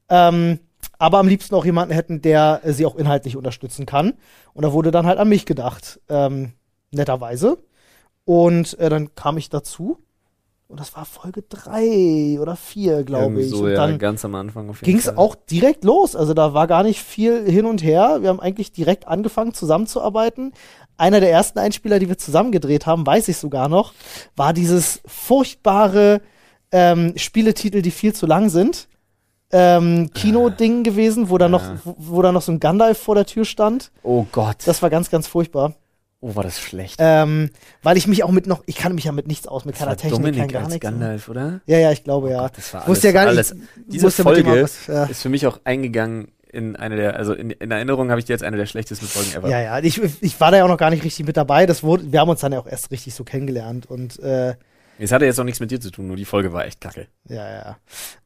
Ähm, 0.08 0.60
aber 0.98 1.18
am 1.18 1.28
liebsten 1.28 1.54
auch 1.54 1.64
jemanden 1.64 1.94
hätten, 1.94 2.22
der 2.22 2.62
sie 2.64 2.86
auch 2.86 2.96
inhaltlich 2.96 3.36
unterstützen 3.36 3.84
kann. 3.84 4.14
Und 4.54 4.62
da 4.64 4.72
wurde 4.72 4.90
dann 4.90 5.06
halt 5.06 5.18
an 5.18 5.28
mich 5.28 5.44
gedacht, 5.44 6.00
ähm, 6.08 6.52
netterweise. 6.90 7.58
Und 8.24 8.78
äh, 8.78 8.88
dann 8.88 9.14
kam 9.14 9.36
ich 9.36 9.50
dazu. 9.50 9.98
Und 10.74 10.80
das 10.80 10.96
war 10.96 11.04
Folge 11.04 11.42
drei 11.48 12.36
oder 12.40 12.56
vier, 12.56 13.04
glaube 13.04 13.26
Irgendwie 13.26 13.42
ich. 13.42 13.50
so, 13.50 13.62
und 13.62 13.70
ja, 13.70 13.76
dann 13.86 13.96
ganz 13.96 14.24
am 14.24 14.34
Anfang 14.34 14.68
auf 14.70 14.80
jeden 14.80 14.86
ging 14.86 14.98
es 14.98 15.04
Fall. 15.04 15.18
auch 15.18 15.36
direkt 15.36 15.84
los. 15.84 16.16
Also 16.16 16.34
da 16.34 16.52
war 16.52 16.66
gar 16.66 16.82
nicht 16.82 17.00
viel 17.00 17.48
hin 17.48 17.64
und 17.64 17.80
her. 17.84 18.18
Wir 18.22 18.28
haben 18.28 18.40
eigentlich 18.40 18.72
direkt 18.72 19.06
angefangen 19.06 19.54
zusammenzuarbeiten. 19.54 20.52
Einer 20.96 21.20
der 21.20 21.30
ersten 21.30 21.60
Einspieler, 21.60 22.00
die 22.00 22.08
wir 22.08 22.18
zusammen 22.18 22.50
gedreht 22.50 22.86
haben, 22.86 23.06
weiß 23.06 23.28
ich 23.28 23.36
sogar 23.36 23.68
noch, 23.68 23.92
war 24.34 24.52
dieses 24.52 25.00
furchtbare 25.06 26.20
ähm, 26.72 27.12
Spieletitel, 27.14 27.80
die 27.80 27.92
viel 27.92 28.12
zu 28.12 28.26
lang 28.26 28.48
sind. 28.48 28.88
Ähm, 29.52 30.10
Kino-Ding 30.12 30.82
gewesen, 30.82 31.30
wo 31.30 31.38
da 31.38 31.48
noch, 31.48 31.62
Ja. 31.62 31.78
wo, 31.84 31.94
wo 31.98 32.22
da 32.22 32.32
noch 32.32 32.42
so 32.42 32.50
ein 32.50 32.58
Gandalf 32.58 32.98
vor 32.98 33.14
der 33.14 33.26
Tür 33.26 33.44
stand. 33.44 33.92
Oh 34.02 34.26
Gott. 34.32 34.56
Das 34.66 34.82
war 34.82 34.90
ganz, 34.90 35.08
ganz 35.08 35.28
furchtbar. 35.28 35.74
Oh, 36.24 36.34
war 36.36 36.42
das 36.42 36.58
schlecht. 36.60 36.96
Ähm, 36.98 37.50
weil 37.82 37.96
ich 37.96 38.06
mich 38.06 38.24
auch 38.24 38.30
mit 38.30 38.46
noch, 38.46 38.62
ich 38.66 38.76
kann 38.76 38.94
mich 38.94 39.04
ja 39.04 39.12
mit 39.12 39.26
nichts 39.28 39.46
aus, 39.46 39.64
mit 39.64 39.74
das 39.74 39.80
keiner 39.80 39.90
war 39.92 39.96
Technik, 39.96 40.36
kein 40.36 40.48
gar 40.48 40.62
als 40.62 40.70
nichts. 40.72 40.82
Gandalf, 40.82 41.28
oder? 41.28 41.60
Ja, 41.66 41.78
ja, 41.78 41.92
ich 41.92 42.02
glaube 42.04 42.30
ja. 42.30 42.40
Gott, 42.42 42.56
das 42.56 42.72
war 42.74 42.86
alles- 42.86 43.02
ja 43.02 43.12
gar 43.12 43.22
nicht. 43.26 43.30
alles- 43.30 43.54
Diese 43.86 44.10
Folge 44.10 44.62
was, 44.62 44.86
ja. 44.86 45.04
Ist 45.04 45.22
für 45.22 45.28
mich 45.28 45.46
auch 45.46 45.60
eingegangen 45.64 46.28
in 46.50 46.76
eine 46.76 46.94
der, 46.96 47.16
also 47.16 47.32
in, 47.34 47.50
in 47.50 47.70
Erinnerung 47.72 48.10
habe 48.10 48.20
ich 48.20 48.26
dir 48.26 48.32
jetzt 48.32 48.44
eine 48.44 48.56
der 48.56 48.66
schlechtesten 48.66 49.06
Folgen 49.06 49.32
ever. 49.34 49.48
Ja, 49.48 49.60
ja, 49.60 49.78
ich, 49.80 50.00
ich 50.22 50.40
war 50.40 50.50
da 50.52 50.58
ja 50.58 50.64
auch 50.64 50.68
noch 50.68 50.78
gar 50.78 50.90
nicht 50.90 51.02
richtig 51.04 51.26
mit 51.26 51.36
dabei. 51.36 51.66
Das 51.66 51.82
wurde, 51.82 52.10
wir 52.12 52.20
haben 52.20 52.28
uns 52.28 52.40
dann 52.40 52.52
ja 52.52 52.60
auch 52.60 52.66
erst 52.68 52.90
richtig 52.92 53.12
so 53.14 53.24
kennengelernt 53.24 53.86
und 53.90 54.20
äh, 54.20 54.54
Es 55.00 55.10
hatte 55.10 55.24
jetzt 55.24 55.40
auch 55.40 55.44
nichts 55.44 55.58
mit 55.60 55.72
dir 55.72 55.80
zu 55.80 55.90
tun, 55.90 56.06
nur 56.06 56.16
die 56.16 56.24
Folge 56.24 56.52
war 56.52 56.64
echt 56.64 56.80
kacke. 56.80 57.08
ja, 57.28 57.76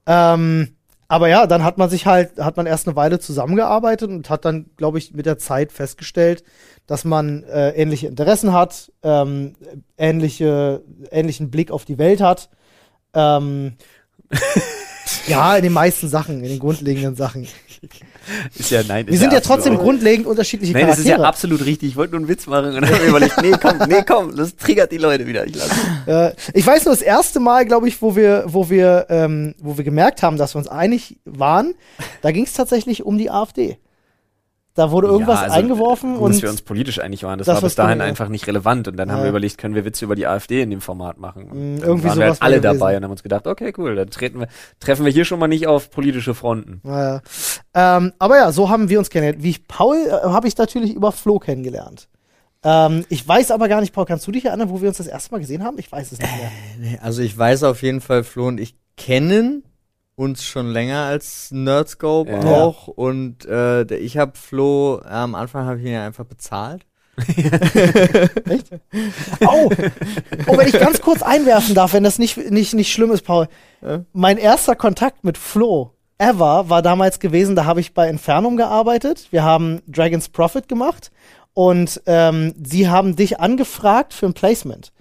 ja. 0.07 0.35
Ähm, 0.35 0.77
aber 1.09 1.29
ja, 1.29 1.47
dann 1.47 1.65
hat 1.65 1.79
man 1.79 1.89
sich 1.89 2.05
halt, 2.05 2.39
hat 2.39 2.59
man 2.59 2.67
erst 2.67 2.87
eine 2.87 2.95
Weile 2.95 3.19
zusammengearbeitet 3.19 4.11
und 4.11 4.29
hat 4.29 4.45
dann, 4.45 4.67
glaube 4.77 4.99
ich, 4.99 5.15
mit 5.15 5.25
der 5.25 5.39
Zeit 5.39 5.73
festgestellt, 5.73 6.45
dass 6.87 7.05
man 7.05 7.45
äh, 7.45 7.71
ähnliche 7.71 8.09
Interessen 8.09 8.53
hat, 8.53 8.93
ähm, 9.03 9.55
ähnliche, 9.97 10.83
ähnlichen 11.11 11.51
Blick 11.51 11.71
auf 11.71 11.87
die 11.87 11.97
Welt 11.97 12.21
hat. 12.21 12.51
Ähm, 13.15 13.77
ja, 15.27 15.57
in 15.57 15.63
den 15.63 15.73
meisten 15.73 16.09
Sachen, 16.09 16.45
in 16.45 16.51
den 16.51 16.59
grundlegenden 16.59 17.17
Sachen. 17.17 17.49
Ist 18.59 18.71
ja, 18.71 18.83
nein. 18.87 19.07
Wir 19.07 19.15
ist 19.15 19.21
sind 19.21 19.33
ja 19.33 19.39
absolut- 19.39 19.59
trotzdem 19.65 19.79
grundlegend 19.79 20.27
unterschiedliche 20.27 20.73
Nein, 20.73 20.87
das 20.87 20.99
ist 20.99 21.05
Charaktere. 21.05 21.23
ja 21.23 21.29
absolut 21.29 21.65
richtig. 21.65 21.91
Ich 21.91 21.97
wollte 21.97 22.13
nur 22.13 22.21
einen 22.21 22.29
Witz 22.29 22.47
machen 22.47 22.67
und 22.67 22.75
dann 22.75 22.89
habe 22.89 23.05
überlegt, 23.07 23.41
nee, 23.43 23.53
komm, 23.61 23.79
nee, 23.89 24.03
komm, 24.07 24.37
das 24.37 24.57
triggert 24.57 24.93
die 24.93 24.99
Leute 24.99 25.27
wieder. 25.27 25.47
Ich 25.47 25.55
lasse. 25.55 25.71
Äh, 26.07 26.33
ich 26.55 26.67
weiß 26.67 26.87
nur, 26.87 26.95
das 26.95 27.03
erste 27.03 27.39
Mal, 27.39 27.67
glaube 27.67 27.87
ich, 27.87 28.01
wo 28.01 28.17
wir, 28.17 28.45
wo 28.47 28.71
wir, 28.71 29.07
ähm, 29.11 29.55
wo 29.59 29.77
wir 29.77 29.85
gemerkt 29.85 30.23
haben, 30.23 30.39
dass 30.39 30.55
wir 30.55 30.59
uns 30.59 30.69
einig 30.69 31.19
waren, 31.27 31.75
da 32.23 32.31
ging 32.31 32.45
es 32.45 32.55
tatsächlich 32.55 33.05
um 33.05 33.19
die 33.19 33.31
AfD. 33.31 33.77
Da 34.79 34.93
wurde 34.93 35.09
irgendwas 35.09 35.41
Ja, 35.41 35.43
also, 35.47 35.57
eingeworfen 35.57 36.15
gut, 36.15 36.23
und 36.23 36.35
dass 36.35 36.43
wir 36.43 36.51
uns 36.51 36.63
politisch 36.63 37.01
einig 37.01 37.25
waren, 37.25 37.37
das, 37.39 37.47
Das 37.47 37.57
war 37.57 37.63
bis 37.63 37.75
dahin 37.75 38.01
einfach 38.01 38.29
nicht 38.29 38.47
relevant. 38.47 38.87
Und 38.87 38.97
dann 38.97 39.11
haben 39.11 39.19
Ja. 39.19 39.25
wir 39.25 39.31
überlegt, 39.31 39.59
können 39.59 39.75
wir 39.75 39.85
Witze 39.85 40.05
über 40.05 40.15
die 40.15 40.25
AfD 40.29 40.63
in 40.63 40.71
dem 40.71 40.81
Format 40.81 41.19
machen? 41.19 41.51
Und 41.51 41.57
Mm, 41.59 41.79
dann 41.81 41.89
irgendwie 41.89 42.09
waren 42.09 42.19
wir 42.21 42.27
halt 42.27 42.43
alle 42.43 42.61
gewesen. 42.61 42.79
dabei 42.79 42.97
und 42.97 43.03
haben 43.03 43.11
uns 43.11 43.25
gedacht, 43.25 43.49
okay, 43.49 43.73
cool, 43.77 43.97
dann 43.97 44.09
treten 44.09 44.39
wir, 44.39 44.47
treffen 44.79 45.05
wir 45.05 45.11
hier 45.11 45.25
schon 45.25 45.41
mal 45.41 45.49
nicht 45.49 45.67
auf 45.67 45.91
politische 45.91 46.33
Fronten. 46.33 46.81
naja. 46.85 47.23
ähm, 47.75 48.13
aber 48.21 48.37
ja, 48.37 48.53
so 48.53 48.69
haben 48.71 48.89
wir 48.89 49.01
uns 49.01 49.11
kennengelernt. 49.11 49.43
Wie 49.43 49.51
ich 49.51 49.67
Paul 49.67 49.97
äh, 50.07 50.11
habe 50.29 50.47
ich 50.47 50.57
natürlich 50.57 50.95
über 50.95 51.11
Flo 51.11 51.41
kennengelernt. 51.41 52.09
Ähm, 52.63 53.05
ich 53.09 53.27
weiß 53.27 53.51
aber 53.51 53.69
gar 53.69 53.81
nicht, 53.81 53.93
Paul, 53.93 54.05
kannst 54.05 54.29
du 54.29 54.31
dich 54.31 54.45
erinnern, 54.45 54.71
wo 54.71 54.81
wir 54.81 54.89
uns 54.89 54.99
das 54.99 55.09
erste 55.09 55.33
Mal 55.33 55.39
gesehen 55.41 55.65
haben? 55.65 55.77
Ich 55.79 55.91
weiß 55.91 56.13
es 56.13 56.21
nicht 56.21 56.37
mehr. 56.37 56.51
Nee, 56.79 56.99
also 57.03 57.21
ich 57.21 57.37
weiß 57.37 57.65
auf 57.65 57.83
jeden 57.83 58.01
Fall, 58.01 58.23
Flo 58.23 58.47
und 58.47 58.61
ich 58.61 58.77
kennen 58.97 59.65
uns 60.19 60.45
schon 60.45 60.71
länger 60.73 61.05
als 61.05 61.51
Nerdscope 61.53 62.31
Ja. 62.31 62.41
auch 62.41 62.89
und 62.89 63.47
äh, 63.47 63.85
ich 63.97 64.19
habe 64.19 64.33
Flo, 64.37 65.01
äh, 65.05 65.09
am 65.09 65.35
Anfang 65.37 65.65
habe 65.67 65.79
ich 65.79 65.87
ihn 65.87 65.93
ja 65.93 66.05
einfach 66.05 66.25
bezahlt. 66.25 66.85
Oh, 69.41 69.71
oh, 70.47 70.57
wenn 70.59 70.69
ich 70.69 70.79
ganz 70.79 71.01
kurz 71.01 71.23
einwerfen 71.23 71.75
darf, 71.75 71.93
wenn 71.93 72.05
das 72.05 72.19
nicht, 72.19 72.37
nicht, 72.51 72.75
nicht 72.75 72.93
schlimm 72.93 73.11
ist, 73.11 73.23
Paul. 73.23 73.49
Ja. 73.83 74.05
Mein 74.13 74.39
erster 74.39 74.77
Kontakt 74.77 75.25
mit 75.25 75.39
Flo 75.39 75.93
ever 76.19 76.69
war 76.69 76.83
damals 76.83 77.21
gewesen, 77.21 77.55
da 77.57 77.65
habe 77.65 77.81
ich 77.81 77.95
bei 77.95 78.09
Infernum 78.09 78.57
gearbeitet. 78.57 79.29
Wir 79.31 79.45
haben 79.45 79.81
Dragon's 79.87 80.29
Prophet 80.29 80.69
gemacht 80.69 81.11
und 81.55 82.01
ähm, 82.07 82.55
sie 82.63 82.89
haben 82.89 83.15
dich 83.17 83.41
angefragt 83.41 84.13
für 84.15 84.27
ein 84.27 84.35
Placement. 84.35 84.93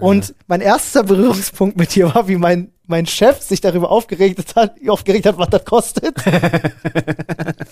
Und 0.00 0.34
mein 0.46 0.62
erster 0.62 1.04
Berührungspunkt 1.04 1.76
mit 1.76 1.94
dir 1.94 2.14
war, 2.14 2.26
wie 2.26 2.36
mein, 2.36 2.72
mein 2.92 3.06
Chef 3.06 3.40
sich 3.40 3.62
darüber 3.62 3.90
aufgeregt 3.90 4.54
hat, 4.54 4.74
aufgeregt 4.86 5.24
hat, 5.24 5.38
was 5.38 5.48
das 5.48 5.64
kostet. 5.64 6.14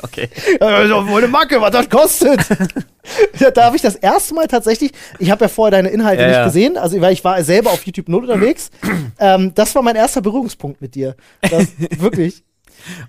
Okay. 0.02 0.28
Also, 0.60 1.06
wohl 1.08 1.22
eine 1.22 1.28
Macke, 1.30 1.60
was 1.60 1.70
das 1.70 1.88
kostet. 1.88 2.40
da 3.54 3.64
habe 3.64 3.76
ich 3.76 3.82
das 3.82 3.94
erste 3.94 4.34
Mal 4.34 4.46
tatsächlich, 4.48 4.92
ich 5.18 5.30
habe 5.30 5.44
ja 5.44 5.48
vorher 5.48 5.70
deine 5.70 5.90
Inhalte 5.90 6.22
Ja, 6.22 6.28
nicht 6.28 6.36
ja. 6.36 6.44
gesehen, 6.44 6.76
also 6.76 7.00
weil 7.00 7.12
ich 7.12 7.22
war 7.22 7.42
selber 7.44 7.70
auf 7.70 7.84
YouTube 7.84 8.08
null 8.08 8.22
unterwegs. 8.22 8.70
ähm, 9.18 9.52
das 9.54 9.74
war 9.74 9.82
mein 9.82 9.96
erster 9.96 10.20
Berührungspunkt 10.20 10.80
mit 10.80 10.94
dir. 10.94 11.16
Das, 11.42 11.68
wirklich. 11.98 12.42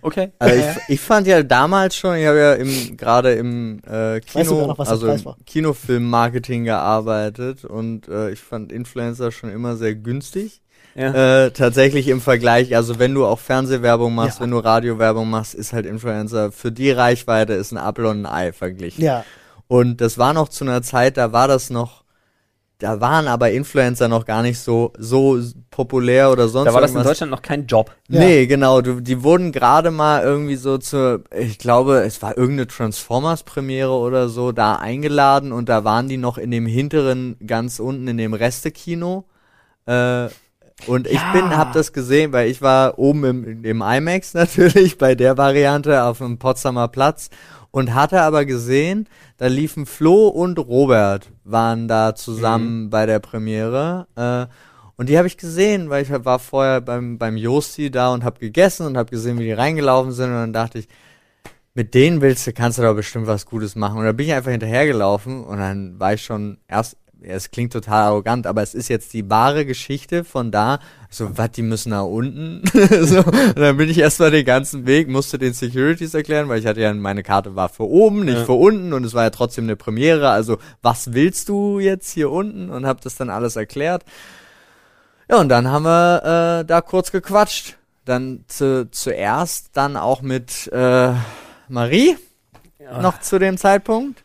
Okay. 0.01 0.31
Also 0.37 0.55
ich, 0.55 0.95
ich 0.95 0.99
fand 0.99 1.27
ja 1.27 1.41
damals 1.43 1.95
schon, 1.95 2.17
ich 2.17 2.25
habe 2.25 2.37
ja 2.37 2.53
im 2.53 2.97
gerade 2.97 3.33
im 3.33 3.79
äh, 3.87 4.19
Weißt 4.19 4.35
du 4.35 4.55
Kino, 4.55 4.67
noch, 4.67 4.79
also? 4.79 5.35
Kinofilm-Marketing 5.45 6.65
gearbeitet 6.65 7.65
und 7.65 8.07
äh, 8.09 8.31
ich 8.31 8.39
fand 8.39 8.71
Influencer 8.71 9.31
schon 9.31 9.49
immer 9.49 9.77
sehr 9.77 9.95
günstig. 9.95 10.61
Ja. 10.95 11.45
Äh, 11.45 11.51
tatsächlich 11.51 12.07
im 12.09 12.19
Vergleich, 12.21 12.75
also 12.75 12.99
wenn 12.99 13.13
du 13.13 13.25
auch 13.25 13.39
Fernsehwerbung 13.39 14.13
machst, 14.13 14.39
Ja. 14.39 14.43
wenn 14.43 14.51
du 14.51 14.57
Radiowerbung 14.59 15.29
machst, 15.29 15.53
ist 15.53 15.71
halt 15.73 15.85
Influencer 15.85 16.51
für 16.51 16.71
die 16.71 16.91
Reichweite 16.91 17.53
ist 17.53 17.71
ein 17.71 17.77
Apfel 17.77 18.05
und 18.05 18.25
ein 18.25 18.25
Ei 18.25 18.51
verglichen. 18.51 19.03
Ja. 19.03 19.23
Und 19.67 20.01
das 20.01 20.17
war 20.17 20.33
noch 20.33 20.49
zu 20.49 20.65
einer 20.65 20.81
Zeit, 20.81 21.15
da 21.15 21.31
war 21.31 21.47
das 21.47 21.69
noch, 21.69 22.03
da 22.79 22.99
waren 22.99 23.27
aber 23.27 23.51
Influencer 23.51 24.07
noch 24.09 24.25
gar 24.25 24.41
nicht 24.41 24.59
so, 24.59 24.91
so 24.97 25.39
populär 25.69 26.29
oder 26.31 26.49
sonst 26.49 26.65
Da 26.65 26.73
war 26.73 26.81
das 26.81 26.91
in 26.91 26.97
irgendwas. 26.97 27.11
Deutschland 27.13 27.31
noch 27.31 27.41
kein 27.41 27.67
Job. 27.67 27.91
Ja. 28.09 28.19
Nee, 28.19 28.47
genau, 28.47 28.81
du, 28.81 28.99
die 28.99 29.23
wurden 29.23 29.51
gerade 29.53 29.91
mal 29.91 30.23
irgendwie 30.23 30.55
so 30.57 30.77
zur, 30.77 31.23
ich 31.33 31.57
glaube, 31.57 31.99
es 32.03 32.21
war 32.21 32.37
irgendeine 32.37 32.67
Transformers-Premiere 32.67 33.91
oder 33.93 34.27
so, 34.29 34.51
da 34.51 34.75
eingeladen 34.75 35.51
und 35.53 35.69
da 35.69 35.83
waren 35.83 36.09
die 36.09 36.17
noch 36.17 36.37
in 36.37 36.51
dem 36.51 36.65
hinteren, 36.65 37.37
ganz 37.45 37.79
unten 37.79 38.07
in 38.09 38.17
dem 38.17 38.33
Restekino. 38.33 39.25
Äh, 39.85 40.27
und 40.87 41.07
ich 41.07 41.13
Ja. 41.13 41.31
bin, 41.33 41.55
hab 41.57 41.73
das 41.73 41.93
gesehen, 41.93 42.31
weil 42.33 42.49
ich 42.49 42.61
war 42.61 42.97
oben 42.99 43.23
im, 43.23 43.63
im 43.65 43.81
IMAX 43.81 44.33
natürlich, 44.35 44.97
bei 44.97 45.15
der 45.15 45.37
Variante 45.37 46.03
auf 46.03 46.19
dem 46.19 46.37
Potsdamer 46.37 46.87
Platz 46.87 47.29
und 47.71 47.93
hatte 47.93 48.21
aber 48.21 48.45
gesehen, 48.45 49.07
da 49.37 49.47
liefen 49.47 49.85
Flo 49.85 50.27
und 50.27 50.59
Robert 50.59 51.29
waren 51.43 51.87
da 51.87 52.15
zusammen 52.15 52.89
bei 52.89 53.05
der 53.05 53.19
Premiere. 53.19 54.07
Äh, 54.15 54.47
und 54.97 55.09
die 55.09 55.17
habe 55.17 55.27
ich 55.27 55.37
gesehen, 55.37 55.89
weil 55.89 56.03
ich 56.03 56.09
war 56.25 56.37
vorher 56.37 56.81
beim, 56.81 57.17
beim 57.17 57.37
Josti 57.37 57.89
da 57.89 58.13
und 58.13 58.23
habe 58.23 58.39
gegessen 58.39 58.85
und 58.85 58.97
habe 58.97 59.09
gesehen, 59.09 59.39
wie 59.39 59.45
die 59.45 59.51
reingelaufen 59.53 60.11
sind. 60.11 60.27
Und 60.29 60.35
dann 60.35 60.53
dachte 60.53 60.79
ich, 60.79 60.87
mit 61.73 61.93
denen 61.93 62.21
willst 62.21 62.45
du, 62.45 62.53
kannst 62.53 62.77
du 62.77 62.81
doch 62.83 62.93
bestimmt 62.93 63.25
was 63.27 63.45
Gutes 63.45 63.75
machen. 63.75 63.97
Und 63.97 64.05
da 64.05 64.11
bin 64.11 64.27
ich 64.27 64.33
einfach 64.33 64.51
hinterhergelaufen 64.51 65.43
und 65.43 65.57
dann 65.57 65.99
war 65.99 66.13
ich 66.13 66.23
schon 66.23 66.57
erst, 66.67 66.97
es 67.21 67.51
klingt 67.51 67.73
total 67.73 68.03
arrogant, 68.03 68.47
aber 68.47 68.63
es 68.63 68.73
ist 68.73 68.87
jetzt 68.87 69.13
die 69.13 69.29
wahre 69.29 69.65
Geschichte 69.65 70.23
von 70.23 70.51
da. 70.51 70.79
So, 71.09 71.37
was, 71.37 71.51
die 71.51 71.61
müssen 71.61 71.89
nach 71.89 72.05
unten? 72.05 72.63
so, 73.01 73.19
und 73.19 73.57
dann 73.59 73.77
bin 73.77 73.89
ich 73.89 73.97
erstmal 73.99 74.31
den 74.31 74.45
ganzen 74.45 74.85
Weg, 74.85 75.07
musste 75.07 75.37
den 75.37 75.53
Securities 75.53 76.13
erklären, 76.13 76.49
weil 76.49 76.59
ich 76.59 76.65
hatte 76.65 76.81
ja, 76.81 76.93
meine 76.93 77.21
Karte 77.23 77.55
war 77.55 77.69
für 77.69 77.83
oben, 77.87 78.25
nicht 78.25 78.39
Ja. 78.39 78.45
für 78.45 78.53
unten 78.53 78.93
und 78.93 79.03
es 79.03 79.13
war 79.13 79.23
ja 79.23 79.29
trotzdem 79.29 79.65
eine 79.65 79.75
Premiere. 79.75 80.29
Also, 80.29 80.57
was 80.81 81.13
willst 81.13 81.49
du 81.49 81.79
jetzt 81.79 82.11
hier 82.11 82.31
unten? 82.31 82.69
Und 82.69 82.85
habe 82.85 83.01
das 83.03 83.15
dann 83.15 83.29
alles 83.29 83.55
erklärt. 83.55 84.03
Ja, 85.29 85.37
und 85.37 85.49
dann 85.49 85.67
haben 85.69 85.83
wir 85.83 86.59
äh, 86.61 86.65
da 86.65 86.81
kurz 86.81 87.11
gequatscht. 87.11 87.77
Dann 88.05 88.45
zu, 88.47 88.89
zuerst 88.89 89.69
dann 89.73 89.95
auch 89.95 90.21
mit 90.21 90.67
äh, 90.73 91.13
Marie 91.69 92.17
noch 92.99 93.21
zu 93.21 93.37
dem 93.39 93.57
Zeitpunkt. 93.57 94.23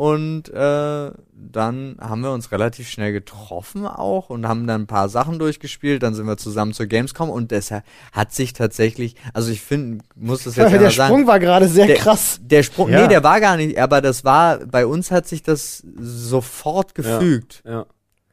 Und 0.00 0.48
äh, 0.48 1.10
dann 1.34 1.96
haben 2.00 2.22
wir 2.22 2.32
uns 2.32 2.52
relativ 2.52 2.88
schnell 2.88 3.12
getroffen 3.12 3.86
auch 3.86 4.30
und 4.30 4.48
haben 4.48 4.66
dann 4.66 4.84
ein 4.84 4.86
paar 4.86 5.10
Sachen 5.10 5.38
durchgespielt. 5.38 6.02
Dann 6.02 6.14
sind 6.14 6.24
wir 6.24 6.38
zusammen 6.38 6.72
zur 6.72 6.86
Gamescom 6.86 7.28
und 7.28 7.50
deshalb 7.50 7.84
hat 8.10 8.32
sich 8.32 8.54
tatsächlich, 8.54 9.14
also 9.34 9.52
ich 9.52 9.60
finde, 9.60 10.02
muss 10.16 10.44
das 10.44 10.56
jetzt 10.56 10.70
der 10.70 10.78
einmal 10.78 10.90
sagen. 10.90 11.12
Sprung 11.12 11.26
war 11.26 11.38
gerade 11.38 11.68
sehr 11.68 11.86
der, 11.86 11.96
krass. 11.96 12.40
Der 12.42 12.62
Sprung, 12.62 12.88
Ja. 12.88 13.02
nee, 13.02 13.08
der 13.08 13.22
war 13.22 13.42
gar 13.42 13.58
nicht, 13.58 13.78
aber 13.78 14.00
das 14.00 14.24
war, 14.24 14.60
bei 14.60 14.86
uns 14.86 15.10
hat 15.10 15.28
sich 15.28 15.42
das 15.42 15.84
sofort 15.98 16.94
gefügt. 16.94 17.62
Ja. 17.66 17.84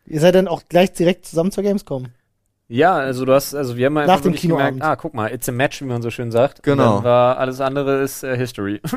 Ihr 0.06 0.22
seid 0.22 0.36
dann 0.36 0.48
auch 0.48 0.64
gleich 0.70 0.94
direkt 0.94 1.26
zusammen 1.26 1.52
zur 1.52 1.64
Gamescom. 1.64 2.06
Ja, 2.70 2.94
also 2.94 3.26
du 3.26 3.34
hast, 3.34 3.54
also 3.54 3.76
wir 3.76 3.88
haben 3.88 3.98
einfach 3.98 4.16
Nach 4.16 4.22
dem 4.22 4.36
gemerkt, 4.36 4.82
ah, 4.82 4.96
guck 4.96 5.14
mal, 5.14 5.34
it's 5.34 5.50
a 5.50 5.52
match, 5.52 5.82
wie 5.82 5.86
man 5.86 6.02
so 6.02 6.12
schön 6.12 6.32
sagt. 6.32 6.64
Genau. 6.64 6.84
Und 6.84 6.96
dann 7.00 7.04
war 7.04 7.38
alles 7.38 7.60
andere 7.60 8.02
ist 8.04 8.24
äh, 8.24 8.38
History. 8.38 8.80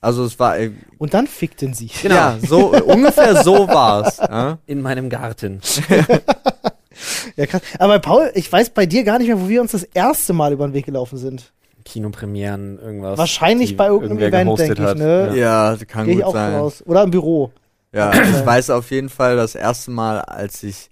Also 0.00 0.24
es 0.24 0.38
war, 0.38 0.58
äh, 0.58 0.70
Und 0.98 1.14
dann 1.14 1.26
fickten 1.26 1.74
sie. 1.74 1.90
Genau. 2.02 2.14
ja, 2.14 2.38
so, 2.40 2.72
ungefähr 2.72 3.42
so 3.42 3.66
war's. 3.66 4.18
Ja? 4.18 4.58
In 4.66 4.82
meinem 4.82 5.08
Garten. 5.08 5.60
Ja, 7.36 7.46
krass. 7.46 7.62
Aber 7.78 8.00
Paul, 8.00 8.32
ich 8.34 8.50
weiß 8.50 8.70
bei 8.70 8.84
dir 8.84 9.04
gar 9.04 9.18
nicht 9.18 9.28
mehr, 9.28 9.40
wo 9.40 9.48
wir 9.48 9.60
uns 9.60 9.70
das 9.70 9.84
erste 9.84 10.32
Mal 10.32 10.52
über 10.52 10.66
den 10.66 10.74
Weg 10.74 10.86
gelaufen 10.86 11.16
sind. 11.16 11.52
Kinopremieren, 11.84 12.78
irgendwas. 12.78 13.16
Wahrscheinlich 13.16 13.76
bei 13.76 13.86
irgendeinem 13.86 14.18
Event, 14.18 14.58
denke 14.58 14.90
ich, 14.90 14.94
ne? 14.96 15.32
Ja, 15.36 15.76
das 15.76 15.86
kann 15.86 16.08
ich 16.08 16.16
gut 16.16 16.24
auch 16.24 16.32
sein. 16.32 16.54
raus. 16.54 16.82
Oder 16.84 17.04
im 17.04 17.12
Büro. 17.12 17.52
Ja, 17.92 18.12
ich 18.12 18.44
weiß 18.44 18.70
auf 18.70 18.90
jeden 18.90 19.08
Fall 19.08 19.36
das 19.36 19.54
erste 19.54 19.90
Mal, 19.90 20.20
als 20.20 20.62
ich 20.62 20.90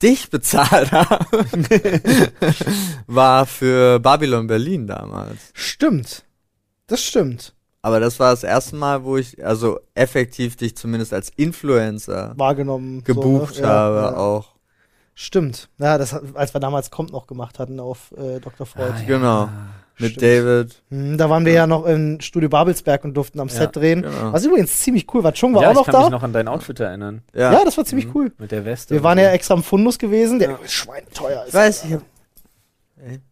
dich 0.00 0.30
bezahlt 0.30 0.92
habe, 0.92 1.26
war 3.06 3.46
für 3.46 3.98
Babylon 3.98 4.46
Berlin 4.46 4.86
damals. 4.86 5.50
Stimmt. 5.52 6.24
Das 6.86 7.02
stimmt. 7.02 7.54
Aber 7.84 8.00
das 8.00 8.18
war 8.18 8.30
das 8.30 8.42
erste 8.44 8.76
Mal, 8.76 9.04
wo 9.04 9.18
ich 9.18 9.44
also 9.44 9.78
effektiv 9.94 10.56
dich 10.56 10.74
zumindest 10.74 11.12
als 11.12 11.28
Influencer 11.36 12.32
Wahrgenommen. 12.34 13.04
gebucht 13.04 13.56
so, 13.56 13.60
ne? 13.60 13.66
Ja, 13.68 13.74
habe 13.74 13.96
ja. 13.96 14.16
auch. 14.16 14.54
Stimmt. 15.14 15.68
Ja, 15.76 15.98
das, 15.98 16.18
als 16.32 16.54
wir 16.54 16.60
damals 16.60 16.90
Kommt 16.90 17.12
noch 17.12 17.26
gemacht 17.26 17.58
hatten 17.58 17.78
auf 17.80 18.10
äh, 18.16 18.40
Dr. 18.40 18.64
Freud. 18.64 18.94
Ah, 18.96 19.00
ja. 19.00 19.06
Genau. 19.06 19.48
Mit 19.98 20.12
Stimmt. 20.12 20.22
David. 20.22 20.82
Hm, 20.88 21.18
da 21.18 21.28
waren 21.28 21.44
wir 21.44 21.52
ja 21.52 21.66
noch 21.66 21.84
im 21.84 22.22
Studio 22.22 22.48
Babelsberg 22.48 23.04
und 23.04 23.12
durften 23.12 23.38
am 23.38 23.48
Ja, 23.48 23.54
Set 23.54 23.76
drehen. 23.76 24.00
genau. 24.00 24.32
Was 24.32 24.46
übrigens 24.46 24.80
ziemlich 24.80 25.06
cool 25.12 25.22
war. 25.22 25.32
Chung 25.34 25.54
war 25.54 25.60
ja, 25.60 25.68
auch 25.68 25.72
ich 25.72 25.76
noch 25.76 25.84
kann 25.84 25.92
da. 25.92 26.00
mich 26.04 26.10
noch 26.10 26.22
an 26.22 26.32
dein 26.32 26.48
Outfit 26.48 26.80
erinnern. 26.80 27.20
Ja, 27.34 27.52
ja, 27.52 27.64
das 27.66 27.76
war 27.76 27.84
ziemlich 27.84 28.14
cool. 28.14 28.32
Mit 28.38 28.50
der 28.50 28.64
Weste. 28.64 28.94
Wir 28.94 29.02
waren 29.02 29.18
so. 29.18 29.24
ja 29.24 29.30
extra 29.32 29.52
am 29.52 29.62
Fundus 29.62 29.98
gewesen, 29.98 30.38
der 30.38 30.52
Ja. 30.52 30.58
ist 30.64 30.72
schweineteuer 30.72 31.42
ist. 31.42 31.48
ich 31.48 31.54
weiß, 31.54 31.84
ich 31.84 31.92
hab, 31.92 32.02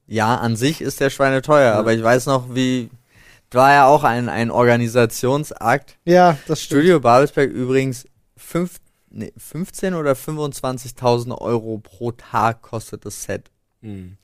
ja, 0.06 0.36
an 0.36 0.56
sich 0.56 0.82
ist 0.82 1.00
der 1.00 1.08
Schweine 1.08 1.40
teuer, 1.40 1.72
aber 1.74 1.94
ich 1.94 2.02
weiß 2.02 2.26
noch, 2.26 2.54
wie, 2.54 2.90
war 3.54 3.72
ja 3.72 3.86
auch 3.86 4.04
ein, 4.04 4.28
ein 4.28 4.50
Organisationsakt. 4.50 5.96
Ja, 6.04 6.36
das 6.46 6.62
stimmt. 6.62 6.80
Studio 6.80 7.00
Babelsberg 7.00 7.50
übrigens 7.50 8.06
fünf, 8.36 8.76
nee, 9.10 9.32
15 9.36 9.94
oder 9.94 10.12
25.000 10.12 11.36
Euro 11.38 11.78
pro 11.78 12.12
Tag 12.12 12.62
kostet 12.62 13.04
das 13.06 13.22
Set. 13.24 13.50
Mhm. 13.80 14.16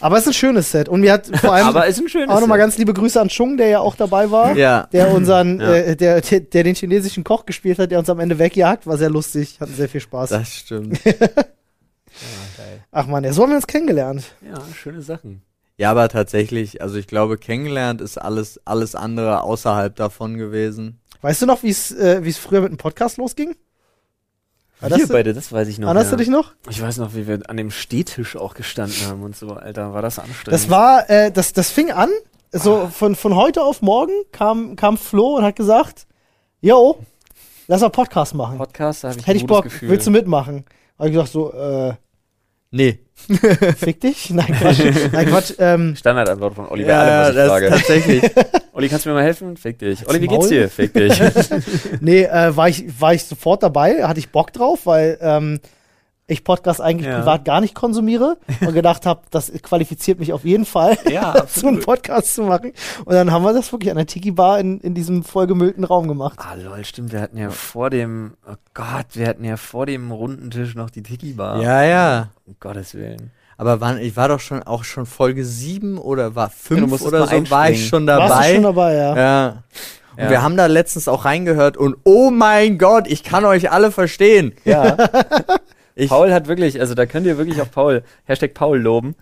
Aber 0.00 0.16
es 0.16 0.22
ist 0.24 0.28
ein 0.28 0.34
schönes 0.34 0.70
Set. 0.70 0.88
Und 0.90 1.00
mir 1.00 1.12
hat 1.12 1.26
vor 1.38 1.52
allem 1.54 1.68
Aber 1.68 1.86
ist 1.86 1.98
ein 1.98 2.08
schönes 2.08 2.28
auch 2.28 2.40
nochmal 2.40 2.58
ganz 2.58 2.76
liebe 2.76 2.92
Grüße 2.92 3.18
an 3.18 3.28
Chung, 3.28 3.56
der 3.56 3.68
ja 3.68 3.78
auch 3.80 3.94
dabei 3.96 4.30
war. 4.30 4.54
Ja. 4.54 4.88
Der 4.92 5.10
unseren, 5.12 5.58
Ja. 5.58 5.72
äh, 5.72 5.96
der, 5.96 6.20
der, 6.20 6.40
der 6.40 6.64
den 6.64 6.74
chinesischen 6.74 7.24
Koch 7.24 7.46
gespielt 7.46 7.78
hat, 7.78 7.90
der 7.90 7.98
uns 7.98 8.10
am 8.10 8.20
Ende 8.20 8.38
wegjagt, 8.38 8.86
war 8.86 8.98
sehr 8.98 9.08
lustig, 9.08 9.58
hatten 9.58 9.74
sehr 9.74 9.88
viel 9.88 10.02
Spaß. 10.02 10.28
Das 10.30 10.52
stimmt. 10.54 11.02
Ja, 11.04 11.12
geil. 12.56 12.84
Ach 12.92 13.06
man, 13.06 13.24
ja, 13.24 13.32
so 13.32 13.42
haben 13.42 13.50
wir 13.50 13.56
uns 13.56 13.66
kennengelernt. 13.66 14.24
Ja, 14.46 14.60
schöne 14.74 15.00
Sachen. 15.00 15.42
Ja, 15.78 15.90
aber 15.90 16.08
tatsächlich, 16.08 16.80
also 16.80 16.96
ich 16.96 17.06
glaube, 17.06 17.36
kennengelernt 17.36 18.00
ist 18.00 18.16
alles, 18.18 18.60
alles 18.64 18.94
andere 18.94 19.42
außerhalb 19.42 19.94
davon 19.94 20.38
gewesen. 20.38 21.00
Weißt 21.20 21.42
du 21.42 21.46
noch, 21.46 21.62
wie 21.62 21.70
es 21.70 21.92
äh, 21.92 22.24
wie 22.24 22.30
es 22.30 22.38
früher 22.38 22.60
mit 22.62 22.70
dem 22.70 22.78
Podcast 22.78 23.18
losging? 23.18 23.50
Wir 24.78 24.88
Erinnerst 24.90 25.10
du- 25.10 25.12
beide, 25.14 25.34
das 25.34 25.52
weiß 25.52 25.68
ich 25.68 25.78
noch. 25.78 25.88
Erinnerst 25.88 26.12
ja. 26.12 26.16
du 26.16 26.22
dich 26.22 26.28
noch? 26.30 26.52
Ich 26.70 26.80
weiß 26.80 26.98
noch, 26.98 27.14
wie 27.14 27.26
wir 27.26 27.40
an 27.48 27.56
dem 27.56 27.70
Stehtisch 27.70 28.36
auch 28.36 28.54
gestanden 28.54 29.06
haben 29.06 29.22
und 29.22 29.36
so, 29.36 29.50
Alter, 29.50 29.92
war 29.94 30.02
das 30.02 30.18
anstrengend. 30.18 30.52
Das 30.52 30.70
war, 30.70 31.08
äh, 31.10 31.30
das, 31.30 31.52
das 31.52 31.70
fing 31.70 31.90
an, 31.90 32.10
so 32.52 32.88
von, 32.88 33.14
von 33.16 33.34
heute 33.36 33.62
auf 33.62 33.82
morgen 33.82 34.12
kam, 34.32 34.76
kam 34.76 34.96
Flo 34.98 35.36
und 35.36 35.44
hat 35.44 35.56
gesagt, 35.56 36.06
yo, 36.60 36.98
lass 37.66 37.80
mal 37.80 37.88
Podcast 37.90 38.34
machen. 38.34 38.58
Podcast, 38.58 39.04
da 39.04 39.08
habe 39.10 39.18
ich 39.18 39.26
Hätte 39.26 39.36
ich 39.38 39.46
Bock, 39.46 39.64
Gefühl. 39.64 39.88
willst 39.90 40.06
du 40.06 40.10
mitmachen? 40.10 40.64
Hab 40.98 41.06
ich 41.06 41.12
gesagt 41.12 41.32
so, 41.32 41.52
äh, 41.52 41.94
Nee. 42.70 42.98
fick 43.76 44.00
dich? 44.00 44.30
Nein, 44.30 44.46
Quatsch. 44.46 44.80
Nein, 45.12 45.26
Quatsch. 45.28 45.52
Ähm, 45.58 45.96
Standardantwort 45.96 46.54
von 46.54 46.68
Olli 46.68 46.84
bei 46.84 46.94
allem, 46.94 47.20
was 47.20 47.30
ich 47.30 47.34
das 47.36 47.48
frage. 47.48 47.68
tatsächlich. 47.70 48.22
Olli, 48.72 48.88
kannst 48.88 49.04
du 49.04 49.08
mir 49.08 49.14
mal 49.14 49.24
helfen? 49.24 49.56
Fick 49.56 49.78
dich. 49.78 50.06
Olli, 50.06 50.20
wie 50.20 50.26
geht's 50.28 50.48
dir? 50.48 50.68
Fick 50.68 50.92
dich. 50.92 51.12
nee, 52.00 52.24
äh, 52.24 52.56
war, 52.56 52.68
ich, 52.68 52.84
war 53.00 53.14
ich 53.14 53.24
sofort 53.24 53.62
dabei, 53.62 54.04
hatte 54.04 54.20
ich 54.20 54.30
Bock 54.30 54.52
drauf, 54.52 54.80
weil 54.84 55.18
ähm, 55.20 55.60
ich 56.28 56.42
Podcast 56.44 56.80
eigentlich 56.80 57.06
Ja. 57.08 57.18
privat 57.20 57.44
gar 57.44 57.60
nicht 57.60 57.74
konsumiere 57.74 58.36
und 58.60 58.74
gedacht 58.74 59.06
habe, 59.06 59.20
das 59.30 59.52
qualifiziert 59.62 60.18
mich 60.18 60.32
auf 60.32 60.44
jeden 60.44 60.64
Fall, 60.64 60.98
Ja, 61.08 61.44
so 61.48 61.68
einen 61.68 61.80
Podcast 61.80 62.34
zu 62.34 62.42
machen. 62.42 62.72
Und 63.04 63.14
dann 63.14 63.30
haben 63.30 63.44
wir 63.44 63.52
das 63.52 63.70
wirklich 63.72 63.90
an 63.90 63.96
der 63.96 64.06
Tiki-Bar 64.06 64.58
in, 64.58 64.80
in 64.80 64.94
diesem 64.94 65.22
vollgemüllten 65.22 65.84
Raum 65.84 66.08
gemacht. 66.08 66.38
Ah, 66.40 66.54
lol, 66.54 66.84
stimmt, 66.84 67.12
wir 67.12 67.20
hatten 67.20 67.38
ja 67.38 67.50
vor 67.50 67.90
dem, 67.90 68.34
oh 68.50 68.54
Gott, 68.74 69.06
wir 69.14 69.28
hatten 69.28 69.44
ja 69.44 69.56
vor 69.56 69.86
dem 69.86 70.10
runden 70.10 70.50
Tisch 70.50 70.74
noch 70.74 70.90
die 70.90 71.02
Tiki-Bar. 71.02 71.62
Ja, 71.62 71.82
ja. 71.84 72.28
Um 72.46 72.56
Gottes 72.58 72.94
Willen. 72.94 73.30
Aber 73.58 73.80
wann, 73.80 73.98
ich 73.98 74.16
war 74.16 74.28
doch 74.28 74.40
schon 74.40 74.62
auch 74.64 74.84
schon 74.84 75.06
Folge 75.06 75.44
7 75.44 75.96
oder 75.96 76.34
war 76.34 76.50
5 76.50 76.80
musstest 76.88 77.06
oder 77.14 77.26
so, 77.26 77.50
war 77.50 77.70
ich 77.70 77.86
schon 77.88 78.06
Warst 78.06 78.20
du 78.24 78.28
dabei. 78.34 78.54
schon 78.54 78.62
dabei, 78.64 78.94
ja. 78.94 79.16
Ja. 79.16 79.48
Und 80.16 80.24
Ja. 80.24 80.30
wir 80.30 80.42
haben 80.42 80.56
da 80.56 80.66
letztens 80.66 81.08
auch 81.08 81.24
reingehört 81.24 81.76
und 81.76 81.96
oh 82.04 82.30
mein 82.30 82.78
Gott, 82.78 83.06
ich 83.06 83.22
kann 83.22 83.44
euch 83.44 83.70
alle 83.70 83.90
verstehen. 83.92 84.54
Ja. 84.64 84.96
Ich, 85.96 86.08
Paul 86.10 86.32
hat 86.32 86.46
wirklich, 86.46 86.78
also 86.80 86.94
da 86.94 87.06
könnt 87.06 87.26
ihr 87.26 87.38
wirklich 87.38 87.60
auch 87.60 87.70
Paul, 87.70 88.02
Hashtag 88.24 88.54
Paul 88.54 88.78
loben. 88.78 89.16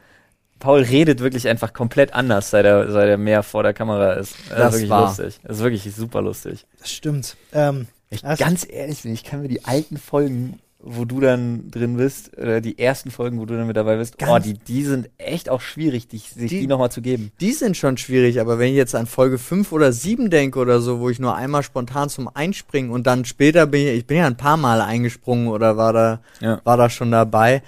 Paul 0.59 0.83
redet 0.83 1.21
wirklich 1.21 1.49
einfach 1.49 1.73
komplett 1.73 2.13
anders, 2.15 2.51
seit 2.51 2.65
er, 2.65 2.91
seit 2.91 3.09
er 3.09 3.17
mehr 3.17 3.43
vor 3.43 3.63
der 3.63 3.73
Kamera 3.75 4.15
ist. 4.15 4.35
Das, 4.49 4.57
Das 4.59 4.67
ist 4.67 4.73
wirklich 4.75 4.91
war. 4.91 5.07
lustig. 5.07 5.41
Das 5.45 5.57
ist 5.59 5.63
wirklich 5.63 5.95
super 5.95 6.21
lustig. 6.23 6.67
Das 6.81 6.91
stimmt. 6.91 7.37
Ähm, 7.53 7.87
Ich, 8.11 8.23
ganz 8.23 8.67
ehrlich 8.69 9.03
bin, 9.03 9.13
ich 9.15 9.25
kann 9.25 9.41
mir 9.43 9.49
die 9.49 9.65
alten 9.65 9.97
Folgen, 9.99 10.59
wo 10.87 11.07
du 11.07 11.19
dann 11.19 11.71
drin 11.71 11.97
bist, 11.97 12.37
oder 12.37 12.61
die 12.61 12.79
ersten 12.79 13.11
Folgen, 13.11 13.39
wo 13.41 13.47
du 13.47 13.57
dann 13.57 13.67
mit 13.67 13.77
dabei 13.77 13.97
bist, 13.97 14.17
oh, 14.29 14.39
die, 14.39 14.53
die 14.53 14.83
sind 14.85 15.09
echt 15.17 15.49
auch 15.49 15.63
schwierig, 15.63 16.09
dich, 16.09 16.29
sich 16.31 16.51
die, 16.51 16.61
Die- 16.61 16.67
nochmal 16.67 16.91
zu 16.93 17.01
geben. 17.01 17.33
die 17.41 17.53
sind 17.53 17.77
schon 17.77 17.97
schwierig, 17.97 18.39
aber 18.41 18.59
wenn 18.59 18.69
ich 18.69 18.77
jetzt 18.77 18.95
an 18.95 19.07
Folge 19.07 19.39
5 19.39 19.73
oder 19.73 19.93
7 19.93 20.29
denke 20.29 20.59
oder 20.59 20.81
so, 20.81 21.01
wo 21.01 21.09
ich 21.09 21.19
nur 21.19 21.35
einmal 21.35 21.63
spontan 21.63 22.11
zum 22.11 22.29
Einspringen 22.35 22.91
und 22.91 23.07
dann 23.07 23.25
später 23.25 23.67
bin 23.67 23.87
ich, 23.87 23.95
ich 23.95 24.07
bin 24.07 24.19
ja 24.19 24.27
ein 24.27 24.37
paar 24.37 24.59
Mal 24.59 24.81
eingesprungen 24.83 25.49
oder 25.49 25.77
war 25.79 25.93
da, 25.95 26.21
Ja. 26.41 26.61
war 26.65 26.77
da 26.77 26.91
schon 26.91 27.11
dabei. 27.11 27.63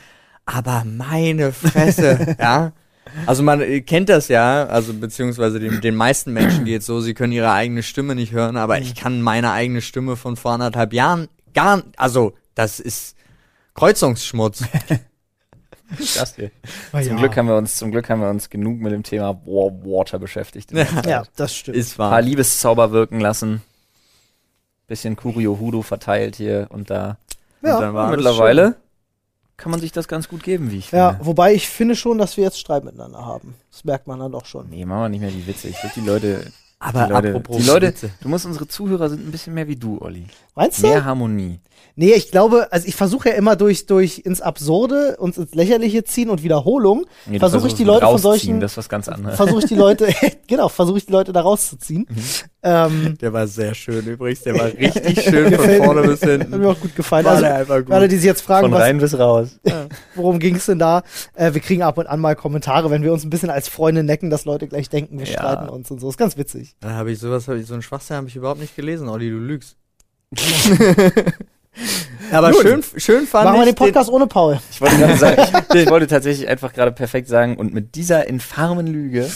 Aber 0.45 0.85
meine 0.87 1.53
Fresse, 1.53 2.37
ja. 2.41 2.73
Also 3.25 3.43
man 3.43 3.61
kennt 3.87 4.09
das 4.09 4.29
ja, 4.29 4.67
also 4.67 4.93
beziehungsweise 4.93 5.59
den, 5.59 5.81
den 5.81 5.95
meisten 5.95 6.33
Menschen 6.33 6.65
geht 6.67 6.83
so, 6.83 7.01
sie 7.01 7.15
können 7.15 7.33
ihre 7.33 7.51
eigene 7.53 7.83
Stimme 7.83 8.15
nicht 8.15 8.33
hören, 8.33 8.57
aber 8.57 8.79
ich 8.81 8.95
kann 8.95 9.23
meine 9.23 9.53
eigene 9.53 9.81
Stimme 9.81 10.17
von 10.17 10.37
vor 10.37 10.53
anderthalb 10.53 10.93
Jahren 10.93 11.29
gar, 11.55 11.83
also 11.97 12.35
das 12.57 12.81
ist 12.81 13.15
Kreuzungsschmutz. 13.75 14.65
Das 16.17 16.35
hier. 16.35 16.51
Zum 16.91 17.01
ja. 17.01 17.15
Glück 17.15 17.37
haben 17.37 17.47
wir 17.47 17.55
uns, 17.57 17.77
zum 17.77 17.93
Glück 17.93 18.11
haben 18.11 18.21
wir 18.21 18.29
uns 18.29 18.51
genug 18.51 18.81
mit 18.81 18.91
dem 18.91 19.05
Thema 19.05 19.35
War 19.47 19.71
Water 19.85 20.19
beschäftigt. 20.19 20.73
Ja, 20.75 20.85
Zeit. 20.85 21.31
das 21.37 21.55
stimmt. 21.55 21.77
Ist 21.77 21.93
Ein 21.93 21.97
paar 21.99 22.11
wahr. 22.11 22.23
Liebeszauber 22.23 22.91
wirken 22.91 23.21
lassen. 23.21 23.63
Bisschen 24.89 25.15
Kurio 25.15 25.61
Hudo 25.61 25.83
verteilt 25.83 26.35
hier 26.35 26.67
und 26.71 26.91
da. 26.91 27.19
ja, 27.63 27.77
Und 27.77 27.83
dann 27.83 27.95
war 27.95 28.11
Mittlerweile 28.11 28.75
kann 29.57 29.71
man 29.71 29.81
sich 29.81 29.93
das 29.93 30.09
ganz 30.09 30.29
gut 30.29 30.43
geben, 30.43 30.73
wie 30.73 30.79
ich 30.79 30.91
finde. 30.91 31.05
ja, 31.05 31.21
wobei 31.23 31.55
ich 31.55 31.69
finde 31.69 31.95
schon, 31.95 32.19
dass 32.19 32.37
wir 32.37 32.43
jetzt 32.43 32.59
Streit 32.59 32.83
miteinander 32.85 33.25
haben. 33.25 33.55
Das 33.71 33.85
merkt 33.85 34.09
man 34.09 34.19
dann 34.19 34.33
doch 34.33 34.45
schon. 34.45 34.69
Nee, 34.69 34.85
machen 34.85 35.03
wir 35.03 35.09
nicht 35.09 35.21
mehr 35.21 35.31
die 35.31 35.47
Witze. 35.47 35.69
Ich 35.69 35.81
will 35.85 35.91
die 35.95 36.01
Leute. 36.01 36.53
Aber 36.79 37.07
die 37.07 37.13
Leute, 37.13 37.29
apropos 37.29 37.57
die 37.57 37.63
Leute, 37.67 37.95
du 38.21 38.29
musst 38.29 38.45
unsere 38.47 38.69
Zuhörer 38.69 39.09
sind 39.09 39.27
ein 39.27 39.31
bisschen 39.31 39.55
mehr 39.55 39.67
wie 39.67 39.77
du, 39.77 39.99
Olli. 40.01 40.27
Meinst 40.55 40.83
du? 40.83 40.89
Mehr 40.89 41.05
Harmonie. 41.05 41.61
Nee, 41.99 42.13
ich 42.13 42.31
glaube, 42.31 42.69
also 42.73 42.87
ich 42.87 42.95
versuche 42.95 43.31
ja 43.31 43.35
immer 43.37 43.57
durch, 43.57 43.87
durch 43.87 44.19
ins 44.19 44.43
Absurde 44.43 45.17
und 45.19 45.37
ins 45.39 45.55
Lächerliche 45.55 46.05
ziehen 46.05 46.29
und 46.29 46.43
Wiederholung, 46.43 47.07
Nee, 47.25 47.39
versuche 47.39 47.69
ich 47.69 47.75
die 47.75 47.85
Leute 47.85 48.05
von 48.07 48.19
solchen, 48.19 48.61
Das 48.61 48.73
ist 48.73 48.77
was 48.77 48.89
ganz 48.91 49.09
anderes. 49.09 49.37
versuche 49.37 49.61
ich 49.61 49.65
die 49.67 49.75
Leute, 49.75 50.07
genau, 50.47 50.69
versuche 50.69 50.99
ich 50.99 51.07
die 51.07 51.13
Leute 51.13 51.33
da 51.33 51.41
rauszuziehen. 51.41 52.07
Mhm. 52.09 52.23
Ähm, 52.63 53.19
Der 53.21 53.33
war 53.33 53.47
sehr 53.47 53.75
schön 53.75 54.05
übrigens, 54.07 54.43
der 54.43 54.59
war 54.59 54.67
richtig 54.67 55.23
schön 55.25 55.45
von 55.45 55.53
Gefällt- 55.53 55.85
vorne 55.85 56.03
bis 56.03 56.21
hat 56.21 56.29
mir 56.29 56.39
hinten. 56.39 56.65
auch 56.67 56.81
gut 56.81 56.95
gefallen. 56.97 57.25
War 57.25 57.33
Also, 57.33 57.45
der 57.45 57.55
einfach 57.57 57.79
gut. 57.79 57.93
alle, 57.93 58.09
die 58.09 58.17
sich 58.17 58.25
jetzt 58.27 58.43
fragen, 58.43 58.67
Von 58.67 58.73
was, 58.73 58.83
rein 58.83 58.99
bis 58.99 59.19
raus. 59.19 59.59
worum 60.15 60.39
ging 60.39 60.57
es 60.57 60.67
denn 60.67 60.79
da? 60.79 61.03
Äh, 61.35 61.55
wir 61.55 61.61
kriegen 61.63 61.83
ab 61.83 61.97
und 61.97 62.07
an 62.07 62.21
mal 62.21 62.37
Kommentare, 62.37 62.91
wenn 62.91 63.03
wir 63.03 63.13
uns 63.13 63.25
ein 63.25 63.31
bisschen 63.31 63.51
als 63.51 63.69
Freunde 63.69 64.03
necken, 64.03 64.29
dass 64.29 64.45
Leute 64.45 64.67
gleich 64.69 64.91
denken, 64.91 65.19
wir 65.19 65.27
Ja. 65.27 65.33
streiten 65.35 65.69
uns 65.71 65.91
und 65.91 66.01
so. 66.01 66.09
Ist 66.11 66.19
ganz 66.19 66.37
witzig. 66.37 66.66
Da 66.81 66.91
habe 66.91 67.13
ich 67.13 67.19
sowas, 67.19 67.49
habe 67.49 67.59
ich 67.59 67.67
so 67.67 67.75
einen 67.75 67.83
Schwachsinn 67.83 68.17
habe 68.17 68.29
ich 68.29 68.37
überhaupt 68.37 68.61
nicht 68.61 68.77
gelesen, 68.77 69.09
Olli, 69.09 69.31
du 69.31 69.39
lügst. 69.39 69.77
Aber 72.33 72.51
Gut. 72.51 72.63
schön, 72.63 72.83
schön 72.97 73.27
fand 73.27 73.45
Machen 73.45 73.61
wir 73.61 73.67
ich 73.67 73.75
den 73.75 73.77
Podcast 73.77 74.11
ohne 74.11 74.27
Paul. 74.27 74.59
Ich 74.71 74.81
wollte 74.81 74.97
gerade 74.97 75.17
sagen, 75.17 75.43
ich, 75.73 75.83
ich 75.83 75.91
wollte 75.91 76.07
tatsächlich 76.07 76.49
einfach 76.49 76.73
gerade 76.73 76.93
perfekt 76.93 77.29
sagen 77.29 77.57
und 77.57 77.75
mit 77.75 77.95
dieser 77.95 78.27
infamen 78.27 78.87
Lüge. 78.87 79.31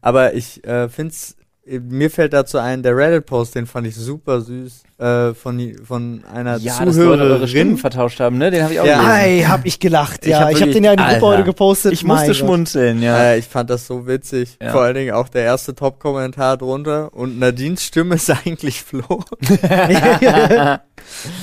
Aber 0.00 0.34
ich 0.34 0.64
äh, 0.64 0.88
find's, 0.88 1.32
äh, 1.32 1.41
mir 1.66 2.10
fällt 2.10 2.32
dazu 2.32 2.58
ein, 2.58 2.82
der 2.82 2.96
Reddit-Post, 2.96 3.54
den 3.54 3.66
fand 3.66 3.86
ich 3.86 3.94
super 3.94 4.40
süß, 4.40 4.82
äh, 4.98 5.32
von, 5.32 5.74
von 5.86 6.24
einer 6.32 6.54
dass 6.58 6.64
Leute 6.80 6.82
eure 6.82 6.92
Zuhörerin. 6.92 7.48
Stimmen 7.48 7.78
vertauscht 7.78 8.18
haben, 8.18 8.36
ne? 8.38 8.50
Den 8.50 8.64
habe 8.64 8.72
ich 8.74 8.80
auch 8.80 8.84
Ja. 8.84 8.96
gelesen. 8.98 9.10
Ei, 9.12 9.42
hab 9.48 9.64
ich 9.64 9.78
gelacht, 9.78 10.24
Ich 10.24 10.30
ja. 10.32 10.40
hab 10.40 10.50
Ich 10.50 10.56
habe 10.56 10.60
wirklich- 10.66 10.74
den 10.74 10.84
ja 10.84 10.90
in 10.92 10.96
die 10.98 11.04
Gruppe 11.04 11.26
heute 11.26 11.44
gepostet. 11.44 11.92
Ich 11.92 12.02
Mein 12.02 12.16
musste 12.16 12.28
Gott. 12.32 12.36
schmunzeln, 12.36 13.00
ja. 13.02 13.16
Äh, 13.16 13.38
ich 13.38 13.46
fand 13.46 13.70
das 13.70 13.86
so 13.86 14.06
witzig. 14.08 14.56
Ja. 14.60 14.72
Vor 14.72 14.82
allen 14.82 14.94
Dingen 14.96 15.14
auch 15.14 15.28
der 15.28 15.42
erste 15.44 15.74
Top-Kommentar 15.74 16.56
drunter. 16.56 17.14
Und 17.14 17.38
Nadines 17.38 17.84
Stimme 17.84 18.16
ist 18.16 18.28
eigentlich 18.44 18.82
Flo. 18.82 19.02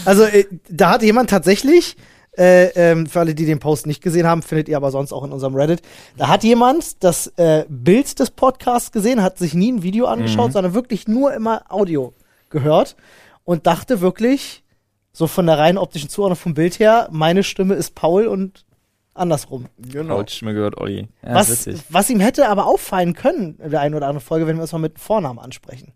Also, 0.05 0.24
äh, 0.24 0.45
da 0.70 0.91
hat 0.91 1.03
jemand 1.03 1.30
tatsächlich, 1.30 1.95
äh, 2.39 2.69
ähm, 2.69 3.05
für 3.05 3.19
alle, 3.19 3.35
die 3.35 3.45
den 3.45 3.59
Post 3.59 3.85
nicht 3.85 4.01
gesehen 4.01 4.25
haben, 4.25 4.41
findet 4.41 4.69
ihr 4.69 4.77
aber 4.77 4.91
sonst 4.91 5.11
auch 5.11 5.23
in 5.25 5.31
unserem 5.31 5.55
Reddit, 5.55 5.81
da 6.17 6.29
hat 6.29 6.43
jemand 6.43 7.03
das 7.03 7.27
äh, 7.37 7.65
Bild 7.67 8.17
des 8.19 8.31
Podcasts 8.31 8.91
gesehen, 8.91 9.21
hat 9.21 9.37
sich 9.37 9.53
nie 9.53 9.71
ein 9.71 9.83
Video 9.83 10.05
angeschaut, 10.05 10.53
sondern 10.53 10.73
wirklich 10.73 11.07
nur 11.07 11.33
immer 11.33 11.63
Audio 11.69 12.13
gehört 12.49 12.95
und 13.43 13.67
dachte 13.67 13.99
wirklich, 14.01 14.63
so 15.11 15.27
von 15.27 15.45
der 15.45 15.57
rein 15.57 15.77
optischen 15.77 16.09
Zuordnung 16.09 16.37
vom 16.37 16.53
Bild 16.53 16.79
her, 16.79 17.09
meine 17.11 17.43
Stimme 17.43 17.75
ist 17.75 17.93
Paul 17.93 18.27
und 18.27 18.65
andersrum. 19.13 19.65
Genau. 19.77 20.17
Coach 20.17 20.41
mir 20.41 20.53
gehört, 20.53 20.77
Olli. 20.77 21.09
Ja, 21.21 21.35
was, 21.35 21.67
was 21.89 22.09
ihm 22.09 22.21
hätte 22.21 22.47
aber 22.47 22.65
auffallen 22.67 23.13
können 23.13 23.59
in 23.59 23.71
der 23.71 23.81
einen 23.81 23.95
oder 23.95 24.07
anderen 24.07 24.25
Folge, 24.25 24.47
wenn 24.47 24.55
wir 24.55 24.61
uns 24.61 24.71
mal 24.71 24.79
mit 24.79 24.97
Vornamen 24.97 25.39
ansprechen. 25.39 25.93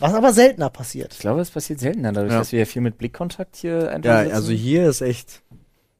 Was 0.00 0.14
aber 0.14 0.32
seltener 0.32 0.70
passiert. 0.70 1.12
Ich 1.14 1.20
glaube, 1.20 1.40
es 1.40 1.50
passiert 1.50 1.78
seltener, 1.80 2.12
dadurch, 2.12 2.32
Ja. 2.32 2.38
dass 2.40 2.52
wir 2.52 2.58
ja 2.60 2.64
viel 2.64 2.82
mit 2.82 2.98
Blickkontakt 2.98 3.56
hier 3.56 3.90
einfach 3.92 4.10
Ja, 4.10 4.22
sitzen. 4.22 4.34
also 4.34 4.52
hier 4.52 4.88
ist 4.88 5.00
echt, 5.02 5.42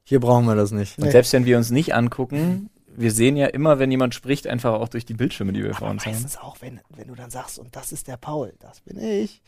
hier 0.03 0.19
brauchen 0.19 0.45
wir 0.45 0.55
das 0.55 0.71
nicht. 0.71 0.97
Und 0.97 1.05
Nee. 1.05 1.11
selbst 1.11 1.31
wenn 1.33 1.45
wir 1.45 1.57
uns 1.57 1.69
nicht 1.71 1.93
angucken, 1.95 2.69
wir 2.97 3.11
sehen 3.11 3.37
ja 3.37 3.47
immer, 3.47 3.79
wenn 3.79 3.89
jemand 3.89 4.13
spricht, 4.13 4.47
einfach 4.47 4.73
auch 4.73 4.89
durch 4.89 5.05
die 5.05 5.13
Bildschirme, 5.13 5.53
die 5.53 5.63
wir 5.63 5.73
vor 5.73 5.87
Aber 5.87 5.91
uns 5.91 6.05
haben. 6.05 6.11
meistens 6.13 6.37
auch, 6.37 6.57
wenn, 6.59 6.81
wenn 6.89 7.07
du 7.07 7.15
dann 7.15 7.29
sagst, 7.31 7.57
und 7.59 7.75
das 7.75 7.91
ist 7.93 8.07
der 8.07 8.17
Paul, 8.17 8.53
das 8.59 8.81
bin 8.81 8.99
ich. 8.99 9.41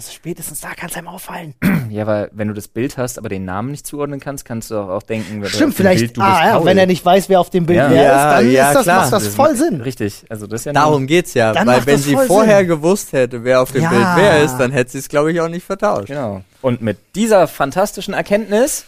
Also 0.00 0.12
spätestens 0.12 0.62
da 0.62 0.70
kann 0.72 0.88
es 0.88 0.96
einem 0.96 1.08
auffallen. 1.08 1.54
Ja, 1.90 2.06
weil 2.06 2.30
wenn 2.32 2.48
du 2.48 2.54
das 2.54 2.68
Bild 2.68 2.96
hast, 2.96 3.18
aber 3.18 3.28
den 3.28 3.44
Namen 3.44 3.72
nicht 3.72 3.84
zuordnen 3.84 4.20
kannst, 4.20 4.44
kannst 4.44 4.70
du 4.70 4.76
auch, 4.78 4.88
auch 4.88 5.02
denken, 5.02 5.32
wenn 5.32 5.40
du 5.40 5.46
auf 5.48 5.52
Stimmt, 5.52 5.74
vielleicht, 5.74 6.00
Bild, 6.00 6.16
du 6.16 6.20
ah, 6.22 6.30
bist 6.30 6.44
ja, 6.44 6.64
wenn 6.64 6.78
er 6.78 6.86
nicht 6.86 7.04
weiß, 7.04 7.28
wer 7.28 7.40
auf 7.40 7.50
dem 7.50 7.66
Bild 7.66 7.78
Ja. 7.78 7.90
wer 7.90 8.02
Ja, 8.02 8.14
ist, 8.14 8.36
dann 8.38 8.50
ja, 8.52 8.68
ist 8.68 8.74
das, 8.76 8.82
klar. 8.84 9.00
macht 9.00 9.12
das 9.12 9.26
voll 9.26 9.56
Sinn. 9.56 9.80
Richtig, 9.82 10.24
also 10.30 10.46
das 10.46 10.60
ist 10.60 10.64
ja 10.66 10.72
Darum 10.72 11.06
geht's 11.06 11.34
ja. 11.34 11.52
Dann 11.52 11.66
weil 11.66 11.84
wenn 11.84 11.98
sie 11.98 12.16
vorher 12.16 12.60
Sinn. 12.60 12.68
gewusst 12.68 13.12
hätte, 13.12 13.44
wer 13.44 13.60
auf 13.60 13.72
dem 13.72 13.82
Ja. 13.82 13.90
Bild 13.90 14.06
wer 14.16 14.42
ist, 14.42 14.56
dann 14.56 14.70
hätte 14.70 14.92
sie 14.92 14.98
es, 14.98 15.08
glaube 15.08 15.32
ich, 15.32 15.40
auch 15.40 15.48
nicht 15.48 15.66
vertauscht. 15.66 16.06
Genau. 16.06 16.42
Und 16.62 16.80
mit 16.80 16.96
dieser 17.16 17.46
fantastischen 17.48 18.14
Erkenntnis 18.14 18.86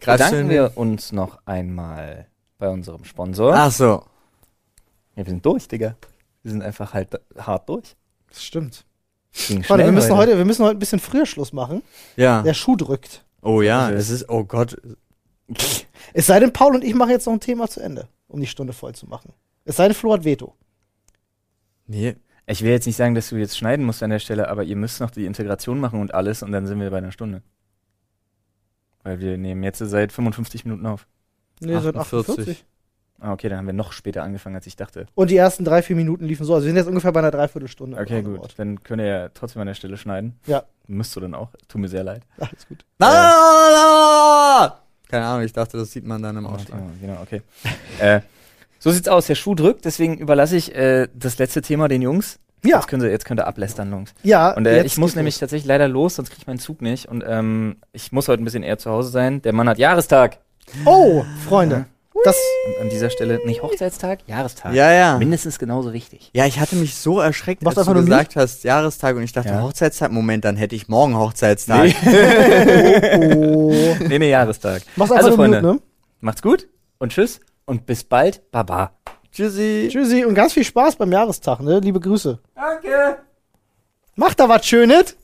Krass 0.00 0.16
bedanken 0.16 0.36
schön. 0.38 0.48
wir 0.48 0.72
uns 0.74 1.12
noch 1.12 1.38
einmal 1.44 2.26
bei 2.58 2.68
unserem 2.68 3.04
Sponsor. 3.04 3.52
Ach 3.54 3.70
so. 3.70 4.02
Ja, 5.16 5.24
wir 5.26 5.26
sind 5.26 5.44
durch, 5.44 5.68
Digga. 5.68 5.94
Wir 6.42 6.50
sind 6.50 6.62
einfach 6.62 6.94
halt 6.94 7.10
hart 7.38 7.68
durch. 7.68 7.94
Das 8.30 8.42
stimmt. 8.42 8.84
Ging 9.46 9.62
Freunde, 9.62 9.84
wir 9.84 9.92
müssen 9.92 10.16
heute, 10.16 10.36
wir 10.36 10.44
müssen 10.44 10.64
heute 10.64 10.76
ein 10.76 10.80
bisschen 10.80 10.98
früher 10.98 11.26
Schluss 11.26 11.52
machen. 11.52 11.82
Ja. 12.16 12.42
Der 12.42 12.54
Schuh 12.54 12.76
drückt. 12.76 13.24
Oh 13.42 13.62
ja, 13.62 13.86
Okay. 13.86 13.94
es 13.96 14.10
ist, 14.10 14.28
oh 14.28 14.44
Gott. 14.44 14.76
Es 16.12 16.26
sei 16.26 16.40
denn, 16.40 16.52
Paul 16.52 16.74
und 16.74 16.84
ich 16.84 16.94
machen 16.94 17.10
jetzt 17.10 17.26
noch 17.26 17.32
ein 17.32 17.40
Thema 17.40 17.68
zu 17.68 17.80
Ende, 17.80 18.08
um 18.26 18.40
die 18.40 18.46
Stunde 18.46 18.72
voll 18.72 18.94
zu 18.94 19.06
machen. 19.06 19.32
Es 19.64 19.76
sei 19.76 19.86
denn, 19.88 19.94
Flo 19.94 20.12
hat 20.12 20.24
Veto. 20.24 20.54
Nee. 21.86 22.16
Ich 22.46 22.62
will 22.62 22.70
jetzt 22.70 22.86
nicht 22.86 22.96
sagen, 22.96 23.14
dass 23.14 23.28
du 23.28 23.36
jetzt 23.36 23.58
schneiden 23.58 23.84
musst 23.84 24.02
an 24.02 24.08
der 24.10 24.18
Stelle, 24.20 24.48
aber 24.48 24.64
ihr 24.64 24.76
müsst 24.76 25.00
noch 25.00 25.10
die 25.10 25.26
Integration 25.26 25.78
machen 25.78 26.00
und 26.00 26.14
alles 26.14 26.42
und 26.42 26.50
dann 26.50 26.66
sind 26.66 26.80
wir 26.80 26.90
bei 26.90 26.96
einer 26.98 27.12
Stunde. 27.12 27.42
Weil 29.02 29.20
wir 29.20 29.36
nehmen 29.36 29.62
jetzt 29.62 29.78
seit 29.78 30.12
55 30.12 30.64
Minuten 30.64 30.86
auf. 30.86 31.06
Nee, 31.60 31.78
seit 31.78 31.94
48. 31.96 32.64
48. 33.18 33.24
Ah, 33.28 33.32
okay, 33.32 33.48
dann 33.48 33.58
haben 33.58 33.66
wir 33.66 33.72
noch 33.72 33.92
später 33.92 34.22
angefangen, 34.22 34.56
als 34.56 34.66
ich 34.66 34.76
dachte. 34.76 35.06
Und 35.14 35.30
die 35.30 35.36
ersten 35.36 35.64
drei, 35.64 35.82
vier 35.82 35.96
Minuten 35.96 36.24
liefen 36.24 36.44
so. 36.44 36.54
Also 36.54 36.66
wir 36.66 36.70
sind 36.70 36.76
jetzt 36.76 36.86
ungefähr 36.88 37.12
bei 37.12 37.20
einer 37.20 37.30
Dreiviertelstunde. 37.30 37.98
Okay, 37.98 38.22
gut. 38.22 38.54
Dann 38.56 38.82
könnt 38.82 39.00
ihr 39.00 39.06
ja 39.06 39.28
trotzdem 39.30 39.60
an 39.60 39.66
der 39.66 39.74
Stelle 39.74 39.96
schneiden. 39.96 40.38
Ja. 40.46 40.64
Müsst 40.86 41.14
du 41.16 41.20
dann 41.20 41.34
auch. 41.34 41.50
Tut 41.68 41.80
mir 41.80 41.88
sehr 41.88 42.04
leid. 42.04 42.22
Alles 42.38 42.66
gut. 42.68 42.84
Ah! 43.00 44.78
Keine 45.08 45.26
Ahnung, 45.26 45.44
ich 45.44 45.52
dachte, 45.52 45.78
das 45.78 45.90
sieht 45.90 46.06
man 46.06 46.22
dann 46.22 46.36
im 46.36 46.46
Ausschlag. 46.46 46.78
Genau, 47.00 47.14
genau, 47.14 47.22
okay. 47.22 47.42
äh, 47.98 48.20
so 48.78 48.90
sieht's 48.90 49.08
aus. 49.08 49.26
Der 49.26 49.34
Schuh 49.34 49.54
drückt, 49.54 49.84
deswegen 49.84 50.18
überlasse 50.18 50.56
ich 50.56 50.74
äh, 50.74 51.08
das 51.14 51.38
letzte 51.38 51.62
Thema 51.62 51.88
den 51.88 52.02
Jungs. 52.02 52.38
Ja, 52.64 52.76
Jetzt 52.76 52.88
könnt 52.88 53.04
ihr, 53.04 53.10
jetzt 53.10 53.24
könnt 53.24 53.40
ihr 53.40 53.46
ablästern, 53.46 53.90
Jungs. 53.90 54.14
ja. 54.24 54.50
Und 54.50 54.66
äh, 54.66 54.82
ich 54.82 54.98
muss 54.98 55.14
nämlich 55.14 55.36
los. 55.36 55.40
tatsächlich 55.40 55.66
leider 55.66 55.86
los, 55.86 56.16
sonst 56.16 56.30
kriege 56.30 56.40
ich 56.40 56.46
meinen 56.48 56.58
Zug 56.58 56.82
nicht. 56.82 57.06
Und 57.06 57.24
ähm, 57.26 57.76
ich 57.92 58.10
muss 58.10 58.26
heute 58.26 58.42
ein 58.42 58.44
bisschen 58.44 58.64
eher 58.64 58.78
zu 58.78 58.90
Hause 58.90 59.10
sein. 59.10 59.40
Der 59.42 59.52
Mann 59.52 59.68
hat 59.68 59.78
Jahrestag. 59.78 60.38
Oh, 60.84 61.24
Freunde. 61.48 61.86
Das, 62.24 62.36
Und 62.66 62.82
an 62.82 62.88
dieser 62.90 63.10
Stelle 63.10 63.40
nicht 63.44 63.62
Hochzeitstag, 63.62 64.20
Jahrestag. 64.26 64.74
Ja, 64.74 64.92
ja. 64.92 65.18
Mindestens 65.18 65.58
genauso 65.58 65.92
wichtig. 65.92 66.30
Ja, 66.34 66.46
ich 66.46 66.58
hatte 66.58 66.76
mich 66.76 66.94
so 66.96 67.20
erschreckt, 67.20 67.62
Machst 67.62 67.78
als 67.78 67.86
du 67.86 67.94
gesagt 67.94 68.36
hast, 68.36 68.64
Jahrestag 68.64 69.16
und 69.16 69.22
ich 69.22 69.32
dachte, 69.32 69.50
Ja. 69.50 69.62
Hochzeitstag, 69.62 70.10
Moment, 70.12 70.44
dann 70.44 70.56
hätte 70.56 70.74
ich 70.74 70.88
morgen 70.88 71.16
Hochzeitstag. 71.16 71.94
oh. 72.04 73.96
nee, 74.08 74.18
nee, 74.18 74.30
Jahrestag. 74.30 74.82
Mach's 74.96 75.10
einfach 75.10 75.24
Also, 75.24 75.28
nur 75.28 75.36
Freunde. 75.36 75.62
Mute, 75.62 75.74
ne? 75.74 75.80
Macht's 76.20 76.42
gut 76.42 76.68
und 76.98 77.12
tschüss 77.12 77.40
und 77.64 77.86
bis 77.86 78.04
bald. 78.04 78.50
Baba. 78.50 78.92
Tschüssi. 79.30 79.88
Tschüssi 79.90 80.24
und 80.24 80.34
ganz 80.34 80.52
viel 80.54 80.64
Spaß 80.64 80.96
beim 80.96 81.12
Jahrestag, 81.12 81.60
ne? 81.60 81.78
Liebe 81.80 82.00
Grüße. 82.00 82.38
Danke. 82.54 83.18
Macht 84.16 84.40
da 84.40 84.48
was 84.48 84.66
Schönes. 84.66 85.16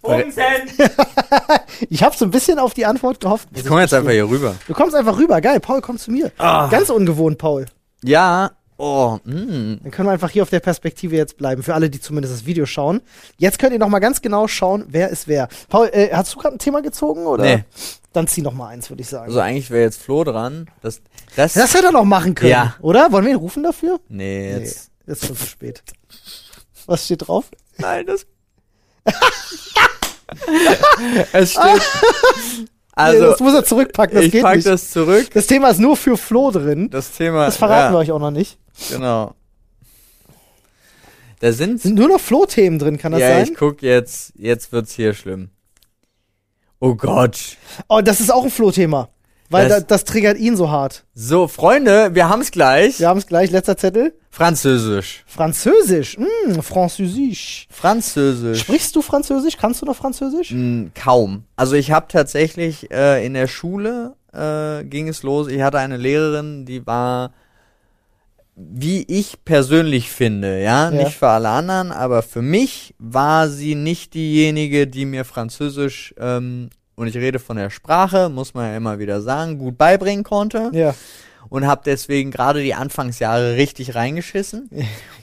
Bumsen. 0.00 0.42
Ich 1.90 2.02
habe 2.02 2.16
so 2.16 2.24
ein 2.24 2.30
bisschen 2.30 2.58
auf 2.58 2.74
die 2.74 2.86
Antwort 2.86 3.20
gehofft. 3.20 3.48
Ich 3.54 3.64
komme 3.66 3.80
jetzt 3.82 3.94
einfach 3.94 4.10
hier 4.10 4.28
rüber. 4.28 4.54
Du 4.66 4.74
kommst 4.74 4.94
einfach 4.94 5.16
rüber. 5.18 5.40
Geil, 5.40 5.60
Paul, 5.60 5.80
komm 5.80 5.98
zu 5.98 6.10
mir. 6.10 6.30
Ah. 6.38 6.68
Ganz 6.68 6.90
ungewohnt, 6.90 7.38
Paul. 7.38 7.66
Ja. 8.04 8.52
Oh, 8.78 9.18
mh. 9.24 9.76
Dann 9.82 9.90
können 9.92 10.08
wir 10.08 10.12
einfach 10.12 10.30
hier 10.30 10.42
auf 10.42 10.50
der 10.50 10.60
Perspektive 10.60 11.14
jetzt 11.14 11.36
bleiben. 11.36 11.62
Für 11.62 11.74
alle, 11.74 11.88
die 11.88 12.00
zumindest 12.00 12.34
das 12.34 12.46
Video 12.46 12.66
schauen. 12.66 13.00
Jetzt 13.38 13.58
könnt 13.58 13.72
ihr 13.72 13.78
noch 13.78 13.88
mal 13.88 14.00
ganz 14.00 14.22
genau 14.22 14.48
schauen, 14.48 14.84
wer 14.88 15.10
ist 15.10 15.28
wer. 15.28 15.48
Paul, 15.68 15.88
äh, 15.92 16.10
hast 16.12 16.34
du 16.34 16.38
gerade 16.38 16.56
ein 16.56 16.58
Thema 16.58 16.82
gezogen? 16.82 17.26
Oder? 17.26 17.44
Nee. 17.44 17.64
Dann 18.12 18.26
zieh 18.26 18.42
noch 18.42 18.54
mal 18.54 18.68
eins, 18.68 18.90
würde 18.90 19.02
ich 19.02 19.08
sagen. 19.08 19.26
Also 19.26 19.40
eigentlich 19.40 19.70
wäre 19.70 19.82
jetzt 19.84 20.02
Flo 20.02 20.24
dran. 20.24 20.68
Das, 20.80 21.00
das, 21.36 21.52
das 21.52 21.74
hätte 21.74 21.86
er 21.86 21.92
noch 21.92 22.04
machen 22.04 22.34
können, 22.34 22.50
Ja. 22.50 22.74
oder? 22.80 23.12
Wollen 23.12 23.24
wir 23.24 23.32
ihn 23.32 23.38
rufen 23.38 23.62
dafür? 23.62 24.00
nee, 24.08 24.52
Nee, 24.56 24.64
jetzt. 24.64 24.90
jetzt 25.06 25.26
schon 25.26 25.36
zu 25.36 25.46
spät. 25.46 25.82
Was 26.86 27.04
steht 27.04 27.28
drauf? 27.28 27.50
Nein, 27.78 28.06
das. 28.06 28.26
es 31.32 31.52
steht. 31.52 31.64
nee, 32.58 32.66
Also, 32.92 33.26
das 33.26 33.40
muss 33.40 33.54
er 33.54 33.64
zurückpacken, 33.64 34.16
das 34.16 34.24
ich 34.26 34.32
geht 34.32 34.42
pack 34.42 34.56
nicht. 34.56 34.66
das 34.66 34.90
zurück. 34.90 35.28
Das 35.32 35.46
Thema 35.46 35.70
ist 35.70 35.80
nur 35.80 35.96
für 35.96 36.16
Flo 36.16 36.50
drin. 36.50 36.90
Das 36.90 37.12
Thema. 37.12 37.46
Das 37.46 37.56
verraten 37.56 37.92
wir 37.92 37.98
ja, 37.98 38.02
euch 38.02 38.12
auch 38.12 38.18
noch 38.20 38.30
nicht. 38.30 38.58
Genau. 38.90 39.34
Da 41.40 41.52
sind. 41.52 41.80
Sind 41.80 41.96
nur 41.96 42.08
noch 42.08 42.20
Flo-Themen 42.20 42.78
drin, 42.78 42.98
kann 42.98 43.10
das 43.12 43.20
ja, 43.20 43.28
sein? 43.30 43.44
ich 43.44 43.54
guck 43.56 43.82
jetzt. 43.82 44.32
Jetzt 44.36 44.70
wird's 44.70 44.92
hier 44.94 45.12
schlimm. 45.12 45.50
Oh 46.78 46.94
Gott. 46.94 47.56
Oh, 47.88 48.00
das 48.00 48.20
ist 48.20 48.32
auch 48.32 48.44
ein 48.44 48.50
Flo-Thema. 48.50 49.08
Weil 49.52 49.68
Das- 49.68 49.80
das, 49.80 49.86
das 49.86 50.04
triggert 50.04 50.38
ihn 50.38 50.56
so 50.56 50.70
hart. 50.70 51.04
So, 51.14 51.46
Freunde, 51.48 52.14
wir 52.14 52.28
haben's 52.28 52.50
gleich. 52.50 52.98
Wir 52.98 53.08
haben 53.08 53.18
es 53.18 53.26
gleich, 53.26 53.50
letzter 53.50 53.76
Zettel. 53.76 54.14
Französisch. 54.30 55.22
Französisch. 55.26 56.16
Mm, 56.18 56.60
Französisch. 56.60 57.66
Französisch. 57.70 58.60
Sprichst 58.60 58.96
du 58.96 59.02
Französisch? 59.02 59.56
Kannst 59.58 59.82
du 59.82 59.86
noch 59.86 59.96
Französisch? 59.96 60.50
Mm, 60.52 60.86
kaum. 60.94 61.44
Also 61.54 61.74
ich 61.76 61.90
habe 61.92 62.06
tatsächlich 62.08 62.90
äh, 62.90 63.24
in 63.26 63.34
der 63.34 63.46
Schule 63.46 64.14
äh, 64.32 64.84
ging 64.84 65.08
es 65.08 65.22
los. 65.22 65.48
Ich 65.48 65.60
hatte 65.60 65.78
eine 65.78 65.98
Lehrerin, 65.98 66.64
die 66.64 66.86
war, 66.86 67.32
wie 68.56 69.02
ich 69.08 69.44
persönlich 69.44 70.10
finde, 70.10 70.62
ja, 70.62 70.90
Ja. 70.90 70.90
nicht 70.90 71.16
für 71.16 71.28
alle 71.28 71.48
anderen, 71.50 71.90
aber 71.92 72.22
für 72.22 72.42
mich 72.42 72.94
war 72.98 73.48
sie 73.48 73.74
nicht 73.74 74.14
diejenige, 74.14 74.86
die 74.86 75.04
mir 75.06 75.24
Französisch 75.24 76.14
ähm, 76.18 76.70
und 76.94 77.06
ich 77.06 77.16
rede 77.16 77.38
von 77.38 77.56
der 77.56 77.70
Sprache, 77.70 78.28
muss 78.28 78.54
man 78.54 78.70
ja 78.70 78.76
immer 78.76 78.98
wieder 78.98 79.20
sagen, 79.22 79.58
gut 79.58 79.78
beibringen 79.78 80.24
konnte 80.24 80.70
Ja. 80.72 80.94
und 81.48 81.66
habe 81.66 81.82
deswegen 81.84 82.30
gerade 82.30 82.62
die 82.62 82.74
Anfangsjahre 82.74 83.56
richtig 83.56 83.94
reingeschissen 83.94 84.70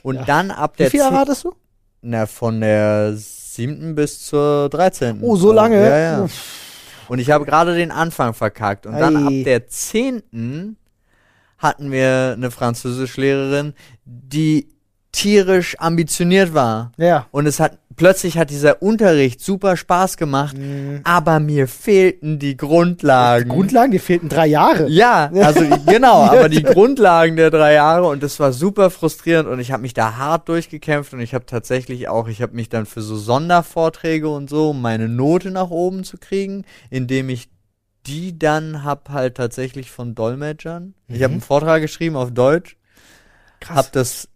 und 0.03 0.15
Ja. 0.15 0.23
dann 0.25 0.51
ab 0.51 0.73
Wie 0.75 0.83
der 0.83 0.91
viele 0.91 1.03
Jahre 1.03 1.17
hattest 1.17 1.43
du? 1.43 1.53
na, 2.01 2.25
von 2.25 2.61
der 2.61 3.13
siebten 3.15 3.93
bis 3.95 4.25
zur 4.25 4.69
dreizehnten. 4.69 5.23
Oh, 5.23 5.35
so 5.35 5.51
lange? 5.51 5.81
Ja, 5.81 5.97
ja. 5.99 6.27
Und 7.09 7.19
ich 7.19 7.29
habe 7.31 7.43
gerade 7.45 7.75
den 7.75 7.91
Anfang 7.91 8.33
verkackt. 8.33 8.85
Und 8.85 8.97
dann 8.97 9.17
Ei. 9.17 9.25
ab 9.39 9.43
der 9.45 9.67
zehnten 9.67 10.77
hatten 11.57 11.91
wir 11.91 12.35
eine 12.37 12.51
Französischlehrerin, 12.51 13.73
die 14.05 14.69
tierisch 15.11 15.75
ambitioniert 15.79 16.53
war. 16.53 16.91
Ja. 16.97 17.25
Und 17.31 17.47
es 17.47 17.59
hat, 17.59 17.79
plötzlich 17.99 18.37
hat 18.39 18.49
dieser 18.49 18.81
Unterricht 18.81 19.41
super 19.41 19.77
Spaß 19.77 20.17
gemacht, 20.17 20.57
Mhm. 20.57 21.01
aber 21.03 21.39
mir 21.39 21.67
fehlten 21.67 22.39
die 22.39 22.57
Grundlagen. 22.57 23.49
Grundlagen, 23.49 23.91
dir 23.91 23.99
fehlten 23.99 24.29
drei 24.29 24.47
Jahre. 24.47 24.87
Ja, 24.89 25.29
also 25.35 25.63
genau, 25.85 26.23
aber 26.23 26.49
die 26.49 26.63
Grundlagen 26.63 27.35
der 27.35 27.51
drei 27.51 27.73
Jahre 27.73 28.07
und 28.07 28.23
das 28.23 28.39
war 28.39 28.53
super 28.53 28.89
frustrierend 28.89 29.47
und 29.47 29.59
ich 29.59 29.71
habe 29.71 29.81
mich 29.83 29.93
da 29.93 30.15
hart 30.15 30.49
durchgekämpft 30.49 31.13
und 31.13 31.19
ich 31.19 31.33
habe 31.35 31.45
tatsächlich 31.45 32.07
auch, 32.07 32.27
ich 32.27 32.41
habe 32.41 32.55
mich 32.55 32.69
dann 32.69 32.87
für 32.87 33.01
so 33.01 33.15
Sondervorträge 33.17 34.29
und 34.29 34.49
so, 34.49 34.71
um 34.71 34.81
meine 34.81 35.07
Note 35.09 35.51
nach 35.51 35.69
oben 35.69 36.03
zu 36.03 36.17
kriegen, 36.17 36.63
indem 36.89 37.29
ich 37.29 37.49
die 38.07 38.39
dann 38.39 38.85
hab 38.85 39.09
halt 39.09 39.35
tatsächlich 39.35 39.91
von 39.91 40.15
Dolmetschern. 40.15 40.93
Ich 41.09 41.21
habe 41.21 41.33
einen 41.33 41.41
Vortrag 41.41 41.81
geschrieben 41.81 42.15
auf 42.15 42.31
Deutsch, 42.31 42.77
Krass. 43.59 43.75
hab 43.77 43.91
das 43.91 44.29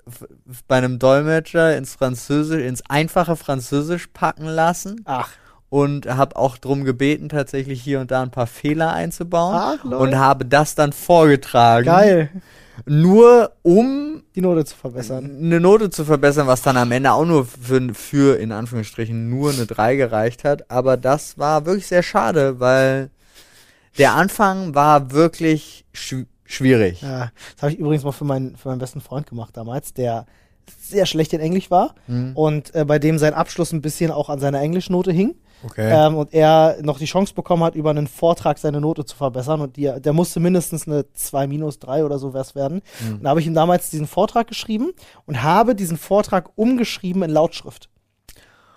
bei 0.67 0.77
einem 0.77 0.99
Dolmetscher 0.99 1.77
ins 1.77 1.95
Französisch, 1.95 2.61
ins 2.63 2.83
einfache 2.89 3.35
Französisch 3.35 4.07
packen 4.07 4.45
lassen 4.45 5.01
Ach. 5.05 5.29
und 5.69 6.07
habe 6.07 6.35
auch 6.35 6.57
drum 6.57 6.83
gebeten, 6.83 7.29
tatsächlich 7.29 7.81
hier 7.81 7.99
und 7.99 8.11
da 8.11 8.21
ein 8.21 8.31
paar 8.31 8.47
Fehler 8.47 8.93
einzubauen 8.93 9.55
Ach, 9.55 9.83
lol. 9.83 9.95
und 9.95 10.17
habe 10.17 10.45
das 10.45 10.75
dann 10.75 10.91
vorgetragen. 10.93 11.85
Geil. 11.85 12.29
Nur 12.85 13.51
um 13.61 14.23
Die 14.35 14.41
Note 14.41 14.65
zu 14.65 14.75
verbessern. 14.75 15.37
eine 15.41 15.59
Note 15.59 15.89
zu 15.91 16.05
verbessern, 16.05 16.47
was 16.47 16.63
dann 16.63 16.75
am 16.75 16.91
Ende 16.91 17.11
auch 17.11 17.23
nur 17.25 17.45
für, 17.45 17.93
für 17.93 18.39
in 18.39 18.51
Anführungsstrichen 18.51 19.29
nur 19.29 19.51
eine 19.51 19.67
3 19.67 19.95
gereicht 19.95 20.43
hat. 20.43 20.69
Aber 20.71 20.97
das 20.97 21.37
war 21.37 21.65
wirklich 21.67 21.85
sehr 21.87 22.01
schade, 22.03 22.59
weil 22.59 23.11
der 23.99 24.13
Anfang 24.15 24.73
war 24.73 25.11
wirklich 25.11 25.85
schw 25.93 26.25
schwierig. 26.45 27.01
Ja, 27.01 27.31
das 27.55 27.61
habe 27.63 27.71
ich 27.73 27.79
übrigens 27.79 28.03
mal 28.03 28.11
für 28.11 28.25
meinen, 28.25 28.55
für 28.55 28.69
meinen 28.69 28.79
besten 28.79 29.01
Freund 29.01 29.27
gemacht 29.27 29.55
damals, 29.57 29.93
der 29.93 30.25
sehr 30.81 31.05
schlecht 31.05 31.33
in 31.33 31.41
Englisch 31.41 31.69
war 31.71 31.93
Hm, 32.05 32.35
und 32.35 32.73
äh, 32.73 32.85
bei 32.85 32.99
dem 32.99 33.17
sein 33.17 33.33
Abschluss 33.33 33.71
ein 33.73 33.81
bisschen 33.81 34.11
auch 34.11 34.29
an 34.29 34.39
seiner 34.39 34.61
Englischnote 34.61 35.11
hing. 35.11 35.35
okay. 35.65 35.91
Ähm, 35.91 36.15
und 36.15 36.33
er 36.33 36.77
noch 36.81 36.99
die 36.99 37.05
Chance 37.05 37.33
bekommen 37.33 37.63
hat, 37.63 37.75
über 37.75 37.89
einen 37.89 38.07
Vortrag 38.07 38.57
seine 38.57 38.79
Note 38.79 39.03
zu 39.03 39.15
verbessern. 39.15 39.59
Und 39.59 39.75
die, 39.75 39.91
der 39.99 40.13
musste 40.13 40.39
mindestens 40.39 40.87
eine 40.87 41.05
2 41.13 41.47
minus 41.47 41.79
3 41.79 42.05
oder 42.05 42.17
so 42.17 42.33
was 42.33 42.55
werden. 42.55 42.81
Mhm. 43.05 43.15
Und 43.15 43.23
da 43.23 43.29
habe 43.31 43.41
ich 43.41 43.47
ihm 43.47 43.53
damals 43.53 43.89
diesen 43.89 44.07
Vortrag 44.07 44.47
geschrieben 44.47 44.93
und 45.25 45.43
habe 45.43 45.75
diesen 45.75 45.97
Vortrag 45.97 46.49
umgeschrieben 46.55 47.23
in 47.23 47.29
Lautschrift. 47.31 47.89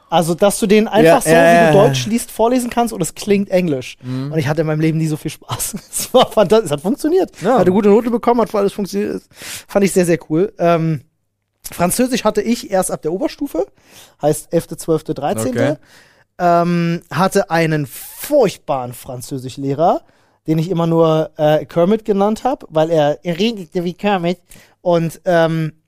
Also, 0.08 0.34
dass 0.34 0.58
du 0.60 0.66
den 0.66 0.86
einfach 0.86 1.24
Ja, 1.26 1.30
so, 1.30 1.30
ja, 1.30 1.68
wie 1.68 1.72
du. 1.72 1.78
Deutsch 1.78 2.06
liest, 2.06 2.30
vorlesen 2.30 2.70
kannst 2.70 2.92
und 2.92 3.00
es 3.00 3.14
klingt 3.14 3.50
Englisch. 3.50 3.96
Mhm. 4.02 4.32
Und 4.32 4.38
ich 4.38 4.46
hatte 4.46 4.60
in 4.60 4.66
meinem 4.66 4.80
Leben 4.80 4.98
nie 4.98 5.08
so 5.08 5.16
viel 5.16 5.30
Spaß. 5.30 5.74
Es 5.90 6.14
war 6.14 6.30
fantastisch. 6.30 6.66
Es 6.66 6.72
hat 6.72 6.80
funktioniert. 6.80 7.30
Ja. 7.42 7.54
Hat 7.54 7.62
eine 7.62 7.72
gute 7.72 7.88
Note 7.88 8.10
bekommen, 8.10 8.40
hat 8.40 8.50
voll 8.50 8.60
alles 8.60 8.72
funktioniert. 8.72 9.22
Fand 9.30 9.84
ich 9.84 9.92
sehr, 9.92 10.06
sehr 10.06 10.18
cool. 10.30 10.52
Ähm, 10.58 11.02
Französisch 11.72 12.24
hatte 12.24 12.42
ich 12.42 12.70
erst 12.70 12.90
ab 12.90 13.02
der 13.02 13.12
Oberstufe. 13.12 13.66
Heißt 14.22 14.52
11., 14.52 14.68
12., 14.76 15.04
13. 15.04 15.48
Okay. 15.48 15.74
Ähm, 16.38 17.02
hatte 17.10 17.50
einen 17.50 17.86
furchtbaren 17.86 18.92
Französischlehrer, 18.92 20.02
den 20.46 20.58
ich 20.58 20.70
immer 20.70 20.86
nur 20.86 21.30
äh, 21.36 21.64
Kermit 21.64 22.04
genannt 22.04 22.44
habe, 22.44 22.66
weil 22.70 22.90
er, 22.90 23.18
er 23.24 23.38
redete 23.38 23.82
wie 23.84 23.94
Kermit 23.94 24.38
und 24.82 25.20
ähm, 25.24 25.72
äh, 25.72 25.85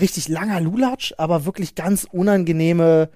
richtig 0.00 0.28
langer 0.28 0.60
Lulatsch, 0.60 1.12
aber 1.18 1.44
wirklich 1.44 1.74
ganz 1.74 2.06
unangenehme 2.10 3.10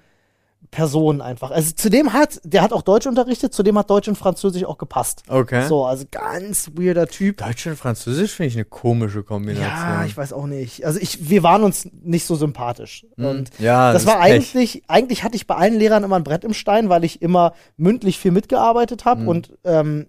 Person 0.71 1.21
einfach. 1.21 1.51
Also 1.51 1.71
zudem 1.73 2.13
hat, 2.13 2.41
der 2.43 2.61
hat 2.61 2.73
auch 2.73 2.81
Deutsch 2.81 3.07
unterrichtet, 3.07 3.53
zudem 3.53 3.77
hat 3.77 3.89
Deutsch 3.89 4.07
und 4.07 4.17
Französisch 4.17 4.65
auch 4.65 4.77
gepasst. 4.77 5.23
Okay. 5.27 5.65
So, 5.67 5.85
also 5.85 6.05
ganz 6.11 6.71
weirder 6.75 7.07
Typ. 7.07 7.37
Deutsch 7.37 7.65
und 7.65 7.77
Französisch 7.77 8.33
finde 8.33 8.49
ich 8.49 8.55
eine 8.55 8.65
komische 8.65 9.23
Kombination. 9.23 9.67
Ja, 9.67 10.05
ich 10.05 10.15
weiß 10.15 10.33
auch 10.33 10.45
nicht. 10.45 10.85
Also 10.85 10.99
ich, 10.99 11.29
wir 11.29 11.43
waren 11.43 11.63
uns 11.63 11.89
nicht 12.03 12.25
so 12.25 12.35
sympathisch. 12.35 13.05
Mhm. 13.15 13.25
Und 13.25 13.51
ja, 13.57 13.93
das, 13.93 14.03
ist 14.03 14.07
war 14.07 14.19
eigentlich, 14.19 14.83
eigentlich 14.87 15.23
hatte 15.23 15.37
ich 15.37 15.47
bei 15.47 15.55
allen 15.55 15.79
Lehrern 15.79 16.03
immer 16.03 16.17
ein 16.17 16.23
Brett 16.23 16.43
im 16.43 16.53
Stein, 16.53 16.89
weil 16.89 17.03
ich 17.03 17.21
immer 17.21 17.53
mündlich 17.77 18.19
viel 18.19 18.31
mitgearbeitet 18.31 19.05
habe 19.05 19.21
Mhm. 19.21 19.27
und 19.27 19.57
ähm, 19.63 20.07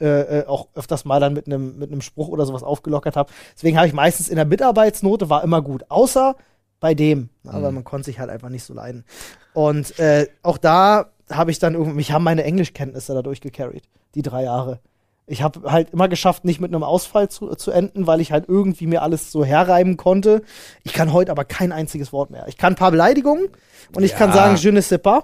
äh, 0.00 0.40
äh, 0.40 0.46
auch 0.46 0.68
öfters 0.74 1.04
mal 1.04 1.20
dann 1.20 1.32
mit 1.34 1.46
einem 1.46 1.78
mit 1.78 1.90
einem 1.90 2.00
Spruch 2.00 2.28
oder 2.28 2.46
sowas 2.46 2.62
aufgelockert 2.62 3.16
habe. 3.16 3.30
Deswegen 3.56 3.76
habe 3.76 3.86
ich 3.86 3.92
meistens 3.92 4.28
in 4.28 4.36
der 4.36 4.44
Mitarbeitsnote 4.46 5.28
war 5.30 5.44
immer 5.44 5.62
gut, 5.62 5.84
außer 5.88 6.36
bei 6.80 6.94
dem. 6.94 7.28
Aber 7.46 7.68
Mhm. 7.68 7.74
man 7.76 7.84
konnte 7.84 8.06
sich 8.06 8.18
halt 8.18 8.30
einfach 8.30 8.48
nicht 8.48 8.64
so 8.64 8.72
leiden. 8.74 9.04
Und 9.52 9.98
äh, 9.98 10.26
auch 10.42 10.56
da 10.58 11.10
habe 11.30 11.50
ich 11.50 11.58
dann 11.58 11.74
irgendwie, 11.74 11.94
mich 11.96 12.12
haben 12.12 12.24
meine 12.24 12.42
Englischkenntnisse 12.44 13.12
dadurch 13.14 13.40
gecarried, 13.40 13.84
die 14.14 14.22
drei 14.22 14.44
Jahre. 14.44 14.80
Ich 15.26 15.42
habe 15.42 15.70
halt 15.70 15.90
immer 15.90 16.08
geschafft, 16.08 16.44
nicht 16.44 16.60
mit 16.60 16.72
einem 16.74 16.82
Ausfall 16.82 17.28
zu, 17.28 17.54
zu 17.54 17.70
enden, 17.70 18.08
weil 18.08 18.20
ich 18.20 18.32
halt 18.32 18.46
irgendwie 18.48 18.86
mir 18.88 19.02
alles 19.02 19.30
so 19.30 19.44
herreiben 19.44 19.96
konnte. 19.96 20.42
Ich 20.82 20.92
kann 20.92 21.12
heute 21.12 21.30
aber 21.30 21.44
kein 21.44 21.70
einziges 21.70 22.12
Wort 22.12 22.30
mehr. 22.30 22.48
Ich 22.48 22.56
kann 22.56 22.72
ein 22.72 22.76
paar 22.76 22.90
Beleidigungen 22.90 23.48
und 23.94 24.02
ich 24.02 24.16
kann 24.16 24.32
sagen, 24.32 24.56
je 24.56 24.72
ne 24.72 24.82
sais 24.82 24.98
pas. 25.00 25.22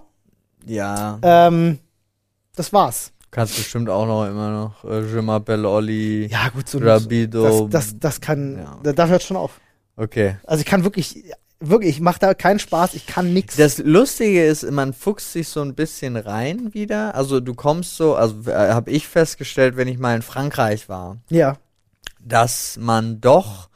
Ja, 0.65 1.19
Ähm, 1.23 1.79
das 2.55 2.73
war's. 2.73 3.13
Du 3.37 3.41
kannst 3.41 3.57
bestimmt 3.57 3.91
auch 3.91 4.07
noch 4.07 4.27
immer 4.27 4.51
noch 4.51 4.85
äh, 4.91 5.01
Je 5.03 5.21
m'appelle 5.21 5.67
Olli, 5.69 6.27
Ja, 6.27 6.49
gut, 6.49 6.69
so 6.69 6.79
Rabido. 6.79 7.69
das, 7.69 7.91
das, 7.91 7.99
das 8.01 8.21
kann, 8.23 8.57
Ja. 8.59 8.79
da, 8.83 8.93
da 8.95 9.07
hört 9.09 9.23
schon 9.23 9.37
auf. 9.37 9.61
okay. 9.97 10.37
Also 10.47 10.61
ich 10.63 10.67
kann 10.67 10.85
wirklich, 10.85 11.23
wirklich, 11.61 11.91
ich 11.97 12.01
mache 12.01 12.19
da 12.19 12.33
keinen 12.33 12.59
Spaß, 12.59 12.95
ich 12.95 13.07
kann 13.07 13.35
nix. 13.35 13.57
Das 13.57 13.77
Lustige 13.77 14.43
ist, 14.47 14.69
man 14.71 14.95
fuchst 14.95 15.33
sich 15.35 15.49
so 15.49 15.61
ein 15.61 15.75
bisschen 15.75 16.17
rein 16.17 16.73
wieder. 16.73 17.15
Also 17.15 17.41
du 17.41 17.53
kommst 17.55 17.97
so, 17.97 18.15
also 18.15 18.51
äh, 18.51 18.71
habe 18.73 18.91
ich 18.91 19.07
festgestellt, 19.07 19.77
wenn 19.77 19.87
ich 19.89 19.99
mal 19.99 20.17
in 20.17 20.23
Frankreich 20.23 20.89
war, 20.89 21.19
ja. 21.29 21.59
dass 22.25 22.79
man 22.81 23.21
doch 23.21 23.69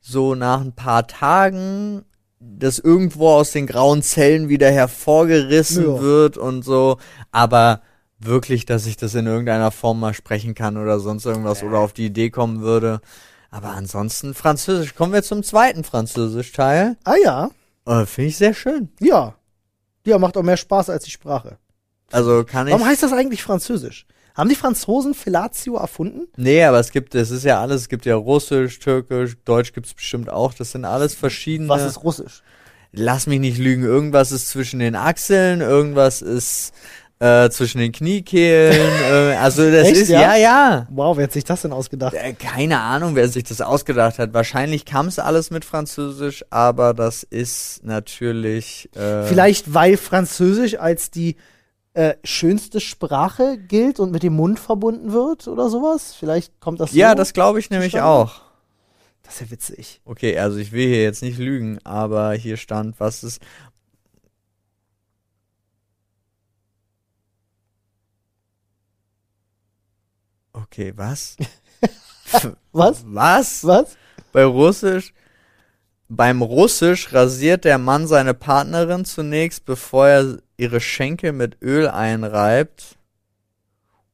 so 0.00 0.34
nach 0.34 0.62
ein 0.62 0.72
paar 0.72 1.06
Tagen 1.06 2.04
das 2.40 2.78
irgendwo 2.80 3.28
aus 3.28 3.52
den 3.52 3.66
grauen 3.68 4.02
Zellen 4.02 4.48
wieder 4.48 4.70
hervorgerissen 4.70 5.84
Ja. 5.84 6.00
wird 6.00 6.38
und 6.38 6.62
so, 6.64 6.96
aber 7.30 7.82
wirklich, 8.20 8.66
dass 8.66 8.86
ich 8.86 8.96
das 8.96 9.14
in 9.14 9.26
irgendeiner 9.26 9.70
Form 9.70 9.98
mal 10.00 10.14
sprechen 10.14 10.54
kann 10.54 10.76
oder 10.76 11.00
sonst 11.00 11.24
irgendwas 11.26 11.62
oder 11.62 11.78
auf 11.78 11.92
die 11.92 12.06
Idee 12.06 12.30
kommen 12.30 12.60
würde. 12.60 13.00
Aber 13.50 13.70
ansonsten 13.70 14.34
Französisch. 14.34 14.94
Kommen 14.94 15.12
wir 15.12 15.22
zum 15.22 15.42
zweiten 15.42 15.82
Französisch-Teil. 15.84 16.96
Ah 17.04 17.14
ja, 17.22 17.50
Äh, 17.86 18.06
Finde 18.06 18.28
ich 18.28 18.36
sehr 18.36 18.54
schön. 18.54 18.90
ja. 19.00 19.34
Ja, 20.06 20.18
macht 20.18 20.36
auch 20.38 20.42
mehr 20.42 20.56
Spaß 20.56 20.88
als 20.88 21.04
die 21.04 21.10
Sprache. 21.10 21.58
Also 22.10 22.42
kann 22.44 22.66
ich. 22.66 22.72
Warum 22.72 22.86
heißt 22.86 23.02
das 23.02 23.12
eigentlich 23.12 23.42
Französisch? 23.42 24.06
Haben 24.34 24.48
die 24.48 24.54
Franzosen 24.56 25.12
Fellatio 25.12 25.76
erfunden? 25.76 26.26
Nee, 26.36 26.64
aber 26.64 26.78
es 26.80 26.90
gibt, 26.90 27.14
es 27.14 27.30
ist 27.30 27.44
ja 27.44 27.60
alles, 27.60 27.82
es 27.82 27.88
gibt 27.90 28.06
ja 28.06 28.14
Russisch, 28.16 28.78
Türkisch, 28.78 29.36
Deutsch 29.44 29.74
gibt's 29.74 29.92
bestimmt 29.92 30.30
auch. 30.30 30.54
Das 30.54 30.72
sind 30.72 30.86
alles 30.86 31.14
verschiedene. 31.14 31.68
Was 31.68 31.84
ist 31.84 32.02
Russisch? 32.02 32.42
Lass 32.92 33.26
mich 33.26 33.40
nicht 33.40 33.58
lügen. 33.58 33.82
Irgendwas 33.84 34.32
ist 34.32 34.48
zwischen 34.48 34.78
den 34.80 34.96
Achseln, 34.96 35.60
irgendwas 35.60 36.22
ist 36.22 36.72
äh, 37.20 37.50
zwischen 37.50 37.78
den 37.78 37.92
Kniekehlen. 37.92 38.90
äh, 39.12 39.36
also 39.36 39.70
das 39.70 39.88
Echt, 39.88 39.96
ist 39.96 40.08
ja? 40.08 40.20
ja, 40.20 40.36
ja. 40.36 40.86
Wow, 40.90 41.16
wer 41.16 41.24
hat 41.24 41.32
sich 41.32 41.44
das 41.44 41.62
denn 41.62 41.72
ausgedacht? 41.72 42.14
Äh, 42.14 42.32
keine 42.32 42.80
Ahnung, 42.80 43.14
wer 43.14 43.28
sich 43.28 43.44
das 43.44 43.60
ausgedacht 43.60 44.18
hat. 44.18 44.34
Wahrscheinlich 44.34 44.84
kam 44.84 45.06
es 45.06 45.18
alles 45.18 45.50
mit 45.50 45.64
Französisch, 45.64 46.44
aber 46.50 46.94
das 46.94 47.22
ist 47.22 47.84
natürlich. 47.84 48.88
Äh, 48.96 49.24
Vielleicht, 49.24 49.72
weil 49.72 49.96
Französisch 49.96 50.78
als 50.78 51.10
die 51.10 51.36
äh, 51.92 52.14
schönste 52.24 52.80
Sprache 52.80 53.58
gilt 53.58 54.00
und 54.00 54.12
mit 54.12 54.22
dem 54.22 54.34
Mund 54.34 54.58
verbunden 54.58 55.12
wird 55.12 55.46
oder 55.46 55.68
sowas? 55.68 56.14
Vielleicht 56.18 56.58
kommt 56.60 56.80
das 56.80 56.92
so. 56.92 56.96
Ja, 56.96 57.14
das 57.14 57.32
glaube 57.32 57.58
ich 57.58 57.68
nämlich 57.68 57.92
zustande? 57.92 58.10
auch. 58.10 58.40
Das 59.22 59.34
ist 59.34 59.40
ja 59.42 59.50
witzig. 59.50 60.00
Okay, 60.04 60.38
also 60.38 60.58
ich 60.58 60.72
will 60.72 60.88
hier 60.88 61.02
jetzt 61.02 61.22
nicht 61.22 61.38
lügen, 61.38 61.78
aber 61.84 62.32
hier 62.32 62.56
stand, 62.56 62.98
was 62.98 63.22
ist. 63.22 63.40
Okay, 70.64 70.92
was? 70.96 71.36
Was? 72.72 73.02
Was? 73.06 73.64
Was? 73.64 73.96
Bei 74.32 74.44
Russisch. 74.44 75.12
Beim 76.08 76.42
Russisch 76.42 77.12
rasiert 77.12 77.64
der 77.64 77.78
Mann 77.78 78.06
seine 78.06 78.34
Partnerin 78.34 79.04
zunächst, 79.04 79.64
bevor 79.64 80.08
er 80.08 80.38
ihre 80.56 80.80
Schenkel 80.80 81.32
mit 81.32 81.60
Öl 81.62 81.88
einreibt. 81.88 82.96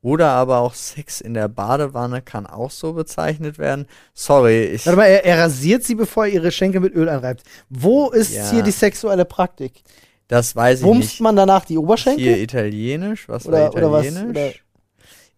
Oder 0.02 0.28
aber 0.30 0.58
auch 0.58 0.74
Sex 0.74 1.20
in 1.20 1.34
der 1.34 1.48
Badewanne 1.48 2.22
kann 2.22 2.46
auch 2.46 2.70
so 2.70 2.92
bezeichnet 2.92 3.58
werden. 3.58 3.86
Sorry, 4.14 4.64
ich. 4.66 4.86
Warte 4.86 4.96
mal, 4.98 5.06
er, 5.06 5.24
er 5.24 5.38
rasiert 5.40 5.84
sie, 5.84 5.94
bevor 5.96 6.26
er 6.26 6.32
ihre 6.32 6.52
Schenkel 6.52 6.80
mit 6.80 6.94
Öl 6.94 7.08
einreibt. 7.08 7.42
Wo 7.68 8.10
ist 8.10 8.32
Ja. 8.32 8.50
hier 8.50 8.62
die 8.62 8.70
sexuelle 8.70 9.24
Praktik? 9.24 9.82
Das 10.28 10.54
weiß 10.54 10.80
ich 10.80 10.84
Bumst 10.84 11.08
nicht. 11.08 11.20
man 11.20 11.34
danach 11.36 11.64
die 11.64 11.76
Oberschenkel? 11.78 12.22
Hier 12.24 12.38
Italienisch, 12.38 13.28
was 13.28 13.46
Oder- 13.46 13.58
war 13.64 13.74
oder 13.74 13.92
was- 13.92 14.06
Italienisch? 14.06 14.36
oder- 14.36 14.65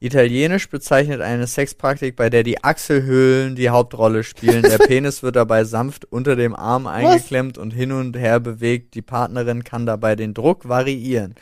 Italienisch 0.01 0.69
bezeichnet 0.71 1.21
eine 1.21 1.47
Sexpraktik, 1.47 2.15
bei 2.15 2.31
der 2.31 2.45
die 2.45 2.63
Achselhöhlen 2.63 3.57
die 3.57 3.69
Hauptrolle 3.71 4.23
spielen. 4.23 4.63
Der 4.63 4.79
Penis 4.87 5.23
wird 5.23 5.35
dabei 5.37 5.65
sanft 5.65 6.05
unter 6.05 6.37
dem 6.37 6.55
Arm 6.55 6.87
eingeklemmt 6.87 7.59
und 7.59 7.73
hin 7.73 7.91
und 7.93 8.17
her 8.17 8.39
bewegt. 8.39 8.95
Die 8.95 9.03
Partnerin 9.03 9.65
kann 9.65 9.87
dabei 9.87 10.15
den 10.15 10.35
Druck 10.35 10.69
variieren. 10.69 11.35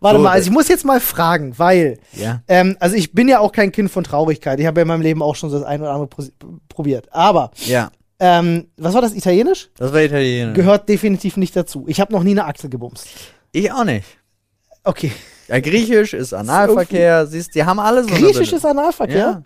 Warte 0.00 0.18
So, 0.18 0.22
mal, 0.24 0.30
also 0.32 0.46
ich 0.48 0.52
muss 0.52 0.68
jetzt 0.68 0.84
mal 0.84 1.00
fragen, 1.00 1.58
weil, 1.58 1.98
Ja. 2.12 2.42
ähm, 2.46 2.76
also 2.78 2.94
ich 2.94 3.12
bin 3.12 3.26
ja 3.28 3.40
auch 3.40 3.52
kein 3.52 3.72
Kind 3.72 3.90
von 3.90 4.04
Traurigkeit. 4.04 4.60
Ich 4.60 4.66
habe 4.66 4.80
ja 4.80 4.82
in 4.82 4.88
meinem 4.88 5.00
Leben 5.02 5.22
auch 5.22 5.34
schon 5.34 5.50
so 5.50 5.58
das 5.58 5.66
ein 5.66 5.80
oder 5.80 5.92
andere 5.92 6.08
probiert. 6.68 7.12
Aber, 7.12 7.50
Ja, 7.64 7.90
ähm, 8.20 8.68
was 8.76 8.94
war 8.94 9.00
das, 9.02 9.14
Italienisch? 9.14 9.70
das 9.76 9.92
war 9.92 10.00
Italienisch. 10.02 10.54
Gehört 10.54 10.88
definitiv 10.88 11.36
nicht 11.36 11.56
dazu. 11.56 11.84
Ich 11.88 12.00
habe 12.00 12.12
noch 12.12 12.22
nie 12.22 12.30
eine 12.32 12.44
Achsel 12.44 12.70
gebumst. 12.70 13.06
ich 13.50 13.72
auch 13.72 13.84
nicht. 13.84 14.06
Okay. 14.84 15.10
Ja, 15.48 15.60
Griechisch 15.60 16.14
ist 16.14 16.32
Analverkehr, 16.32 17.26
siehst, 17.26 17.54
die 17.54 17.64
haben 17.64 17.78
alle 17.78 18.04
so 18.04 18.10
Griechisch 18.10 18.52
ist 18.52 18.64
Analverkehr? 18.64 19.16
Ja. 19.16 19.42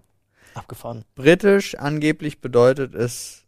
Abgefahren. 0.54 1.04
Britisch 1.14 1.74
angeblich 1.76 2.40
bedeutet 2.40 2.94
es 2.94 3.44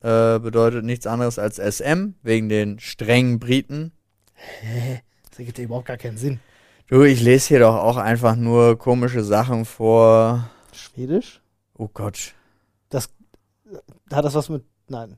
äh, 0.00 0.38
bedeutet 0.38 0.84
nichts 0.84 1.06
anderes 1.06 1.38
als 1.38 1.56
SM 1.56 2.14
wegen 2.22 2.48
den 2.48 2.78
strengen 2.78 3.38
Briten. 3.38 3.92
Das 5.30 5.38
ergibt 5.38 5.58
ja 5.58 5.64
überhaupt 5.64 5.86
gar 5.86 5.96
keinen 5.98 6.16
Sinn. 6.16 6.40
Du, 6.86 7.02
ich 7.02 7.20
lese 7.20 7.48
hier 7.48 7.60
doch 7.60 7.76
auch 7.76 7.96
einfach 7.96 8.34
nur 8.34 8.78
komische 8.78 9.22
Sachen 9.22 9.64
vor. 9.64 10.50
Schwedisch? 10.72 11.40
Oh 11.76 11.88
Gott. 11.92 12.34
Hat 14.12 14.24
das 14.24 14.34
was 14.34 14.48
mit. 14.48 14.64
Nein. 14.88 15.16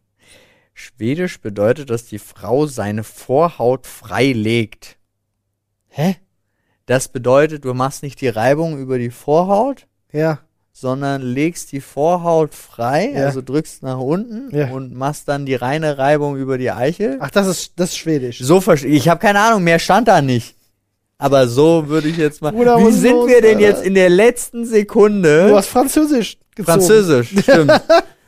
Schwedisch 0.75 1.41
bedeutet, 1.41 1.91
dass 1.91 2.07
die 2.07 2.19
Frau 2.19 2.67
seine 2.67 3.05
Vorhaut 3.05 3.87
freilegt. 3.87 4.99
Hä? 5.89 6.17
Das 6.93 7.09
bedeutet, 7.09 7.65
du 7.65 7.73
machst 7.73 8.03
nicht 8.03 8.21
die 8.21 8.29
Reibung 8.29 8.79
über 8.79 8.99
die 8.99 9.09
Vorhaut, 9.09 9.87
Ja. 10.13 10.41
sondern 10.75 11.23
legst 11.23 11.73
die 11.73 11.81
Vorhaut 11.81 12.55
frei, 12.55 13.13
Ja. 13.15 13.25
also 13.25 13.41
drückst 13.41 13.83
nach 13.83 13.99
unten 13.99 14.55
Ja. 14.55 14.67
und 14.73 14.95
machst 14.95 15.27
dann 15.27 15.47
die 15.47 15.55
reine 15.55 15.97
Reibung 15.97 16.37
über 16.37 16.59
die 16.59 16.71
Eichel. 16.71 17.17
Ach, 17.21 17.31
das 17.31 17.47
ist, 17.47 17.73
das 17.77 17.91
ist 17.93 17.97
Schwedisch. 17.97 18.41
So 18.41 18.61
verstehe 18.61 18.91
ich. 18.91 19.09
habe 19.09 19.21
keine 19.21 19.41
Ahnung, 19.41 19.65
mehr 19.65 19.79
stand 19.79 20.07
da 20.09 20.21
nicht. 20.21 20.55
Aber 21.17 21.49
so 21.49 21.89
würde 21.89 22.09
ich 22.09 22.19
jetzt 22.19 22.43
mal. 22.43 22.53
Bruder, 22.53 22.77
Wie 22.79 22.93
sind 22.93 23.13
los, 23.13 23.27
wir 23.29 23.41
denn 23.41 23.57
Alter? 23.57 23.69
jetzt 23.69 23.85
in 23.87 23.95
der 23.95 24.11
letzten 24.11 24.67
Sekunde? 24.67 25.49
Du 25.49 25.57
hast 25.57 25.69
Französisch 25.69 26.37
gezogen. 26.55 26.67
Französisch, 26.79 27.31
stimmt. 27.43 27.73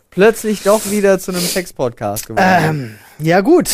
Plötzlich 0.08 0.62
doch 0.62 0.90
wieder 0.90 1.18
zu 1.18 1.32
einem 1.32 1.42
Sex-Podcast 1.42 2.28
geworden. 2.28 2.94
Ähm, 3.18 3.26
ja, 3.26 3.42
gut. 3.42 3.68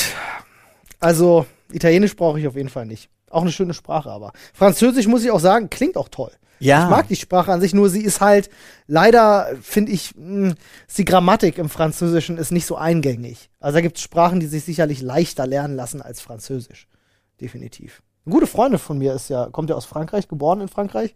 Also, 0.98 1.46
Italienisch 1.70 2.16
brauche 2.16 2.40
ich 2.40 2.48
auf 2.48 2.56
jeden 2.56 2.70
Fall 2.70 2.86
nicht. 2.86 3.08
Auch 3.30 3.42
eine 3.42 3.52
schöne 3.52 3.72
Sprache, 3.74 4.10
aber. 4.10 4.32
Französisch 4.52 5.06
muss 5.06 5.24
ich 5.24 5.30
auch 5.30 5.40
sagen, 5.40 5.70
klingt 5.70 5.96
auch 5.96 6.08
toll. 6.08 6.32
ja. 6.58 6.84
Ich 6.84 6.90
mag 6.90 7.08
die 7.08 7.16
Sprache 7.16 7.52
an 7.52 7.60
sich, 7.60 7.72
nur 7.72 7.88
sie 7.88 8.02
ist 8.02 8.20
halt, 8.20 8.50
leider 8.86 9.48
finde 9.62 9.92
ich, 9.92 10.14
mh, 10.16 10.54
ist 10.86 10.98
die 10.98 11.04
Grammatik 11.06 11.56
im 11.56 11.70
Französischen 11.70 12.36
ist 12.36 12.50
nicht 12.50 12.66
so 12.66 12.76
eingängig. 12.76 13.48
Also 13.60 13.76
da 13.76 13.80
gibt 13.80 13.96
es 13.96 14.02
Sprachen, 14.02 14.40
die 14.40 14.46
sich 14.46 14.64
sicherlich 14.64 15.00
leichter 15.00 15.46
lernen 15.46 15.76
lassen 15.76 16.02
als 16.02 16.20
Französisch. 16.20 16.88
Definitiv. 17.40 18.02
Eine 18.26 18.34
gute 18.34 18.46
Freundin 18.46 18.78
von 18.78 18.98
mir 18.98 19.14
ist 19.14 19.30
ja, 19.30 19.46
kommt 19.46 19.70
ja 19.70 19.76
aus 19.76 19.86
Frankreich, 19.86 20.28
geboren 20.28 20.60
in 20.60 20.68
Frankreich, 20.68 21.14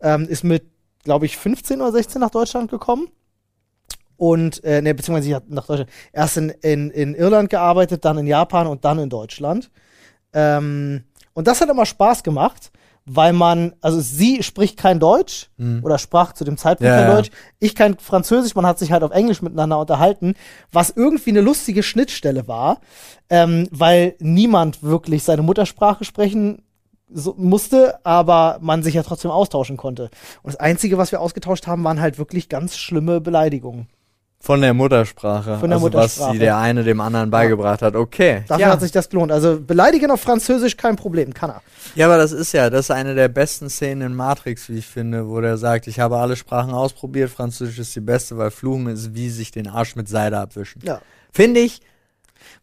ähm, 0.00 0.26
ist 0.26 0.42
mit, 0.42 0.64
glaube 1.04 1.26
ich, 1.26 1.36
15 1.36 1.80
oder 1.80 1.92
16 1.92 2.20
nach 2.20 2.30
Deutschland 2.30 2.70
gekommen. 2.70 3.08
Und, 4.16 4.62
äh, 4.64 4.82
ne, 4.82 4.94
beziehungsweise 4.94 5.28
sie 5.28 5.34
hat 5.34 5.48
nach 5.48 5.66
Deutschland 5.66 5.90
erst 6.12 6.36
in, 6.36 6.50
in, 6.50 6.90
in 6.90 7.14
Irland 7.14 7.48
gearbeitet, 7.48 8.04
dann 8.04 8.18
in 8.18 8.26
Japan 8.26 8.66
und 8.66 8.84
dann 8.84 8.98
in 8.98 9.08
Deutschland. 9.08 9.70
Ähm, 10.32 11.04
und 11.34 11.46
das 11.46 11.60
hat 11.60 11.68
immer 11.68 11.86
Spaß 11.86 12.22
gemacht, 12.22 12.70
weil 13.06 13.32
man, 13.32 13.74
also 13.80 14.00
sie 14.00 14.42
spricht 14.42 14.76
kein 14.76 15.00
Deutsch 15.00 15.48
Hm. 15.58 15.80
oder 15.82 15.98
sprach 15.98 16.32
zu 16.32 16.44
dem 16.44 16.56
Zeitpunkt 16.56 16.90
Ja, 16.92 17.02
kein. 17.02 17.16
Deutsch. 17.16 17.30
Ich 17.58 17.74
kein 17.74 17.98
Französisch, 17.98 18.54
man 18.54 18.66
hat 18.66 18.78
sich 18.78 18.92
halt 18.92 19.02
auf 19.02 19.10
Englisch 19.10 19.42
miteinander 19.42 19.78
unterhalten, 19.78 20.34
was 20.70 20.90
irgendwie 20.90 21.30
eine 21.30 21.40
lustige 21.40 21.82
Schnittstelle 21.82 22.46
war, 22.46 22.80
ähm, 23.30 23.66
weil 23.70 24.14
niemand 24.20 24.82
wirklich 24.82 25.22
seine 25.24 25.42
Muttersprache 25.42 26.04
sprechen 26.04 26.62
so, 27.12 27.34
musste, 27.36 28.04
aber 28.06 28.58
man 28.60 28.82
sich 28.82 28.94
ja 28.94 29.02
trotzdem 29.02 29.30
austauschen 29.32 29.76
konnte. 29.76 30.10
Und 30.42 30.52
das 30.54 30.60
Einzige, 30.60 30.96
was 30.96 31.10
wir 31.10 31.20
ausgetauscht 31.20 31.66
haben, 31.66 31.82
waren 31.82 32.00
halt 32.00 32.18
wirklich 32.18 32.48
ganz 32.48 32.76
schlimme 32.76 33.20
Beleidigungen. 33.20 33.88
Von 34.42 34.62
der 34.62 34.72
Muttersprache. 34.72 35.58
Von 35.58 35.68
der 35.68 35.76
also 35.76 35.86
Muttersprache. 35.86 36.28
was 36.28 36.32
sie 36.32 36.38
der 36.38 36.56
eine 36.56 36.82
dem 36.82 37.00
anderen 37.02 37.30
beigebracht 37.30 37.82
hat. 37.82 37.94
Okay. 37.94 38.42
Dafür 38.48 38.66
ja. 38.66 38.72
hat 38.72 38.80
sich 38.80 38.90
das 38.90 39.10
gelohnt. 39.10 39.30
Also 39.30 39.60
beleidigen 39.60 40.10
auf 40.10 40.22
Französisch 40.22 40.78
kein 40.78 40.96
Problem, 40.96 41.34
kann 41.34 41.50
er. 41.50 41.62
ja, 41.94 42.06
aber 42.06 42.16
das 42.16 42.32
ist 42.32 42.52
ja, 42.52 42.70
das 42.70 42.86
ist 42.86 42.90
eine 42.90 43.14
der 43.14 43.28
besten 43.28 43.68
Szenen 43.68 44.00
in 44.00 44.14
Matrix, 44.14 44.70
wie 44.70 44.78
ich 44.78 44.86
finde, 44.86 45.28
wo 45.28 45.42
der 45.42 45.58
sagt, 45.58 45.86
ich 45.88 46.00
habe 46.00 46.16
alle 46.16 46.36
Sprachen 46.36 46.72
ausprobiert, 46.72 47.30
Französisch 47.30 47.78
ist 47.78 47.94
die 47.94 48.00
beste, 48.00 48.38
weil 48.38 48.50
Fluchen 48.50 48.86
ist 48.86 49.14
wie 49.14 49.28
sich 49.28 49.50
den 49.50 49.68
Arsch 49.68 49.94
mit 49.94 50.08
Seide 50.08 50.38
abwischen. 50.38 50.80
Ja. 50.84 51.02
Finde 51.30 51.60
ich, 51.60 51.82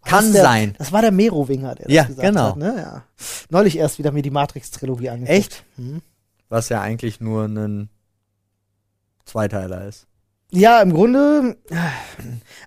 Das 0.02 0.10
kann 0.12 0.34
der, 0.34 0.42
sein. 0.42 0.76
Das 0.80 0.92
war 0.92 1.02
der 1.04 1.12
Merowinger, 1.12 1.76
der 1.76 1.86
das 1.86 1.94
Ja, 1.94 2.04
gesagt 2.06 2.28
genau. 2.28 2.50
hat. 2.50 2.58
Ne? 2.58 2.74
Ja. 2.76 3.04
Neulich 3.52 3.78
erst 3.78 4.00
wieder 4.00 4.12
mir 4.12 4.24
die 4.24 4.32
Matrix-Trilogie 4.32 5.10
angeguckt. 5.10 5.38
Echt? 5.38 5.64
Hm. 5.76 6.02
Was 6.50 6.70
ja 6.70 6.82
eigentlich 6.82 7.22
nur 7.22 7.46
ein 7.46 7.90
Zweiteiler 9.26 9.86
ist. 9.86 10.08
Ja, 10.52 10.82
im 10.82 10.94
Grunde, 10.94 11.58
äh, 11.70 11.76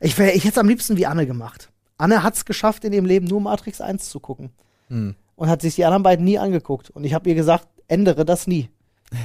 ich, 0.01 0.19
wär, 0.19 0.35
ich 0.35 0.45
hätte 0.45 0.55
es 0.55 0.59
am 0.59 0.69
liebsten 0.69 0.97
wie 0.97 1.07
Anne 1.07 1.27
gemacht. 1.27 1.71
Anne 1.97 2.23
hat 2.23 2.35
es 2.35 2.45
geschafft, 2.45 2.85
in 2.85 2.93
ihrem 2.93 3.07
Leben 3.07 3.27
nur 3.27 3.41
Matrix 3.41 3.81
1 3.81 4.09
zu 4.09 4.21
gucken. 4.21 4.51
Hm. 4.89 5.15
Und 5.37 5.49
hat 5.49 5.63
sich 5.63 5.75
die 5.75 5.85
anderen 5.85 6.03
beiden 6.03 6.25
nie 6.25 6.39
angeguckt. 6.39 6.91
Und 6.91 7.05
ich 7.05 7.15
habe 7.15 7.29
ihr 7.29 7.35
gesagt, 7.35 7.69
ändere 7.89 8.25
das 8.25 8.47
nie. 8.47 8.69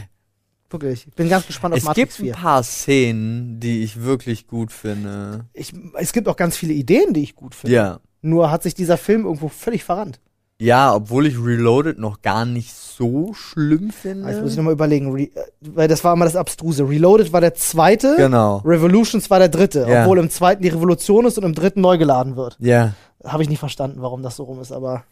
Wirklich. 0.70 1.08
Ich 1.08 1.14
bin 1.14 1.30
ganz 1.30 1.48
gespannt 1.48 1.74
auf 1.74 1.80
Es 1.80 1.86
Matrix 1.86 2.18
gibt 2.18 2.30
ein 2.30 2.34
4. 2.34 2.34
paar 2.34 2.64
Szenen, 2.64 3.60
die 3.60 3.84
ich 3.84 4.02
wirklich 4.02 4.48
gut 4.48 4.72
finde. 4.72 5.46
Ich, 5.54 5.74
es 5.94 6.12
gibt 6.12 6.28
auch 6.28 6.36
ganz 6.36 6.58
viele 6.58 6.74
Ideen, 6.74 7.14
die 7.14 7.22
ich 7.22 7.36
gut 7.36 7.54
finde. 7.54 7.76
Ja. 7.76 8.00
Nur 8.22 8.50
hat 8.50 8.64
sich 8.64 8.74
dieser 8.74 8.98
Film 8.98 9.26
irgendwo 9.26 9.48
völlig 9.48 9.84
verrannt. 9.84 10.20
Ja, 10.60 10.96
obwohl 10.96 11.28
ich 11.28 11.36
Reloaded 11.38 12.00
noch 12.00 12.22
gar 12.22 12.46
nicht 12.46 12.74
so 12.74 13.34
schlimm 13.34 13.92
finde. 13.92 14.26
Ah, 14.26 14.32
Jetzt 14.32 14.42
muss 14.42 14.52
ich 14.52 14.58
nochmal 14.58 14.72
überlegen, 14.74 15.12
Re 15.12 15.24
äh, 15.24 15.30
weil 15.60 15.90
das 15.90 16.02
war 16.06 16.14
immer 16.14 16.24
das 16.24 16.38
Abstruse. 16.38 16.88
Reloaded 16.88 17.34
war 17.34 17.42
der 17.42 17.56
zweite, 17.56 18.16
genau. 18.16 18.58
Revolutions 18.64 19.30
war 19.30 19.40
der 19.40 19.50
dritte. 19.50 19.86
Ja. 19.90 20.04
Obwohl 20.04 20.18
im 20.20 20.30
zweiten 20.30 20.62
die 20.64 20.70
Revolution 20.70 21.26
ist 21.26 21.38
und 21.38 21.44
im 21.44 21.54
dritten 21.54 21.82
neu 21.82 21.98
geladen 21.98 22.38
wird. 22.38 22.56
Ja. 22.60 22.94
Habe 23.26 23.44
ich 23.44 23.50
nicht 23.50 23.60
verstanden, 23.60 24.02
warum 24.02 24.24
das 24.24 24.38
so 24.38 24.44
rum 24.44 24.62
ist, 24.62 24.72
aber 24.72 25.04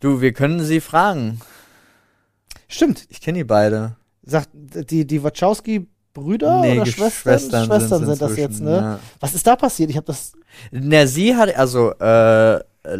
Du, 0.00 0.20
wir 0.20 0.32
können 0.32 0.60
sie 0.60 0.80
fragen. 0.80 1.40
stimmt. 2.68 3.06
Ich 3.08 3.20
kenne 3.20 3.38
die 3.38 3.44
beide. 3.44 3.96
Sagt 4.24 4.48
die, 4.52 5.06
die 5.06 5.22
Wachowski-Brüder 5.22 6.60
oder 6.60 6.82
Gesch- 6.82 6.92
Schwestern? 6.92 7.66
Schwestern 7.66 8.06
sind, 8.06 8.20
das 8.20 8.30
inzwischen, 8.30 8.38
jetzt, 8.40 8.60
ne? 8.60 8.76
Ja. 8.76 8.98
Was 9.20 9.34
ist 9.34 9.46
da 9.46 9.56
passiert? 9.56 9.90
Ich 9.90 9.96
habe 9.96 10.06
das. 10.06 10.32
Na, 10.70 11.06
sie 11.06 11.34
hat, 11.36 11.54
also, 11.56 11.90
äh, 11.98 12.60
äh, 12.84 12.98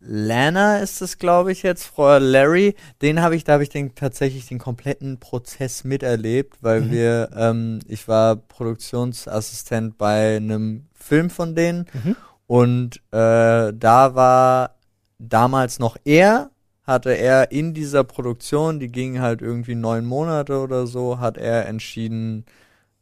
Lana 0.00 0.78
ist 0.78 1.02
es, 1.02 1.18
glaube 1.18 1.50
ich, 1.50 1.62
jetzt, 1.64 1.84
Frau 1.86 2.18
Larry, 2.18 2.76
den 3.02 3.20
habe 3.20 3.34
ich, 3.34 3.42
da 3.44 3.54
habe 3.54 3.64
ich 3.64 3.68
den 3.68 3.94
tatsächlich 3.96 4.46
den 4.46 4.58
kompletten 4.58 5.18
Prozess 5.18 5.82
miterlebt, 5.84 6.58
weil 6.62 6.82
Mhm. 6.82 6.90
wir, 6.90 7.30
ähm, 7.36 7.78
ich 7.88 8.06
war 8.06 8.36
Produktionsassistent 8.36 9.98
bei 9.98 10.36
einem 10.36 10.86
Film 10.94 11.30
von 11.30 11.54
denen 11.54 11.86
Mhm. 11.92 12.16
und 12.46 12.96
äh, 13.10 13.72
da 13.74 14.14
war 14.14 14.76
damals 15.18 15.78
noch 15.78 15.96
er, 16.04 16.50
hatte 16.84 17.10
er 17.10 17.50
in 17.52 17.74
dieser 17.74 18.04
Produktion, 18.04 18.78
die 18.80 18.88
ging 18.88 19.20
halt 19.20 19.42
irgendwie 19.42 19.74
neun 19.74 20.06
Monate 20.06 20.58
oder 20.60 20.86
so, 20.86 21.18
hat 21.18 21.36
er 21.36 21.66
entschieden, 21.66 22.46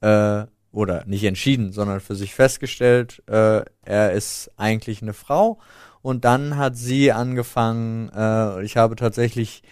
äh, 0.00 0.44
oder 0.72 1.04
nicht 1.06 1.24
entschieden, 1.24 1.72
sondern 1.72 2.00
für 2.00 2.14
sich 2.16 2.34
festgestellt, 2.34 3.22
äh, 3.28 3.62
er 3.82 4.12
ist 4.12 4.50
eigentlich 4.56 5.02
eine 5.02 5.14
Frau. 5.14 5.58
Und 6.07 6.24
dann 6.24 6.57
hat 6.57 6.76
sie 6.76 7.11
angefangen, 7.11 8.11
äh, 8.14 8.62
ich 8.62 8.76
habe 8.76 8.94
tatsächlich 8.94 9.64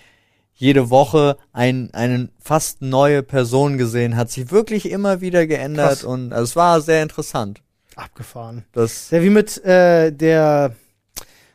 jede 0.52 0.90
Woche 0.90 1.36
ein, 1.52 1.90
eine 1.92 2.28
fast 2.40 2.82
neue 2.82 3.22
Person 3.22 3.78
gesehen, 3.78 4.16
hat 4.16 4.32
sich 4.32 4.50
wirklich 4.50 4.90
immer 4.90 5.20
wieder 5.20 5.46
geändert 5.46 6.00
Krass. 6.00 6.02
und 6.04 6.32
also 6.32 6.42
es 6.42 6.56
war 6.56 6.80
sehr 6.80 7.04
interessant. 7.04 7.62
Abgefahren. 7.94 8.64
Das, 8.72 9.10
Der 9.10 9.22
wie 9.22 9.30
mit 9.30 9.64
äh, 9.64 10.10
der. 10.10 10.74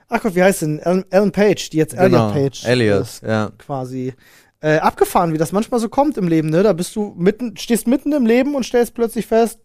Ach 0.07 0.21
Gott, 0.21 0.35
wie 0.35 0.43
heißt 0.43 0.61
denn? 0.61 0.79
Ellen, 0.79 1.03
Ellen 1.09 1.33
Page, 1.33 1.69
die 1.71 1.75
jetzt 1.77 1.97
genau, 1.97 2.29
Elliot 2.29 2.33
Page 2.33 2.65
Elliot, 2.65 3.01
ist, 3.01 3.23
ja. 3.23 3.51
quasi. 3.57 4.13
Äh, 4.61 4.77
abgefahren, 4.77 5.33
wie 5.33 5.37
das 5.37 5.51
manchmal 5.51 5.81
so 5.81 5.89
kommt 5.89 6.15
im 6.15 6.29
Leben, 6.29 6.49
ne? 6.49 6.63
Da 6.63 6.71
bist 6.71 6.95
du 6.95 7.13
mitten, 7.17 7.57
stehst 7.57 7.85
mitten 7.85 8.13
im 8.13 8.25
Leben 8.25 8.55
und 8.55 8.65
stellst 8.65 8.93
plötzlich 8.93 9.27
fest, 9.27 9.59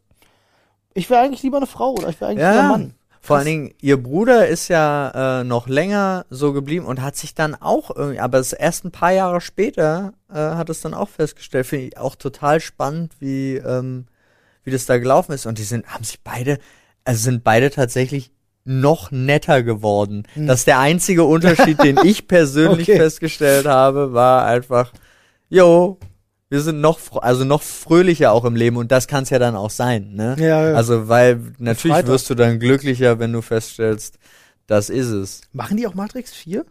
ich 0.93 1.09
wäre 1.09 1.21
eigentlich 1.23 1.45
lieber 1.45 1.59
eine 1.59 1.67
Frau 1.69 1.93
oder 1.93 2.09
ich 2.09 2.21
wäre 2.21 2.33
eigentlich 2.33 2.43
Ja. 2.43 2.51
lieber 2.51 2.63
ein 2.65 2.69
Mann. 2.69 2.95
Vor 3.27 3.37
allen 3.39 3.47
Dingen, 3.47 3.75
ihr 3.81 4.03
Bruder 4.03 4.47
ist 4.49 4.69
ja 4.69 5.41
äh, 5.41 5.45
noch 5.45 5.67
länger 5.67 6.27
so 6.29 6.53
geblieben 6.53 6.85
und 6.85 7.01
hat 7.01 7.17
sich 7.17 7.35
dann 7.35 7.55
auch 7.55 7.91
irgendwie, 7.95 8.21
aber 8.21 8.39
es 8.39 8.53
erst 8.53 8.85
ein 8.85 8.91
paar 8.91 9.13
Jahre 9.13 9.41
später 9.41 10.13
äh, 10.31 10.35
hat 10.35 10.69
es 10.69 10.83
dann 10.83 10.93
auch 10.93 11.09
festgestellt. 11.09 11.67
Finde 11.67 11.87
ich 11.87 11.97
auch 11.99 12.17
total 12.17 12.61
spannend, 12.61 13.13
wie, 13.21 13.57
ähm, 13.57 14.05
wie 14.63 14.71
das 14.71 14.85
da 14.85 14.99
gelaufen 14.99 15.33
ist. 15.33 15.47
Und 15.47 15.57
die 15.59 15.63
sind, 15.63 15.87
haben 15.87 16.05
sich 16.05 16.21
beide, 16.23 16.59
also 17.05 17.23
sind 17.23 17.45
beide 17.45 17.71
tatsächlich 17.71 18.31
noch 18.65 19.11
netter 19.11 19.63
geworden. 19.63 20.25
Das 20.35 20.61
ist 20.61 20.67
der 20.67 20.79
einzige 20.81 21.25
Unterschied, 21.25 21.83
den 21.83 21.97
ich 22.05 22.29
persönlich 22.29 22.89
Okay. 22.91 22.99
festgestellt 22.99 23.67
habe, 23.67 24.13
war 24.13 24.45
einfach, 24.45 24.93
jo, 25.49 25.99
wir 26.55 26.61
sind 26.61 26.81
noch, 26.81 27.01
also 27.21 27.45
noch 27.45 27.63
fröhlicher 27.63 28.31
auch 28.31 28.45
im 28.45 28.55
Leben 28.55 28.77
und 28.77 28.93
das 28.93 29.09
kann 29.09 29.25
es 29.25 29.31
ja 29.31 29.41
dann 29.41 29.57
auch 29.57 29.71
sein, 29.71 30.13
ne? 30.15 30.37
Ja, 30.39 30.71
ja. 30.71 30.77
Also, 30.77 31.09
weil 31.09 31.41
natürlich 31.59 31.97
Freitag. 31.97 32.13
wirst 32.13 32.31
du 32.31 32.37
dann 32.37 32.61
glücklicher, 32.61 33.19
wenn 33.19 33.33
du 33.33 33.43
feststellst, 33.43 34.21
das 34.69 34.89
ist 34.89 35.09
es. 35.09 35.41
Machen 35.53 35.79
die 35.79 35.87
auch 35.89 35.95
Matrix 35.95 36.33
4? 36.33 36.65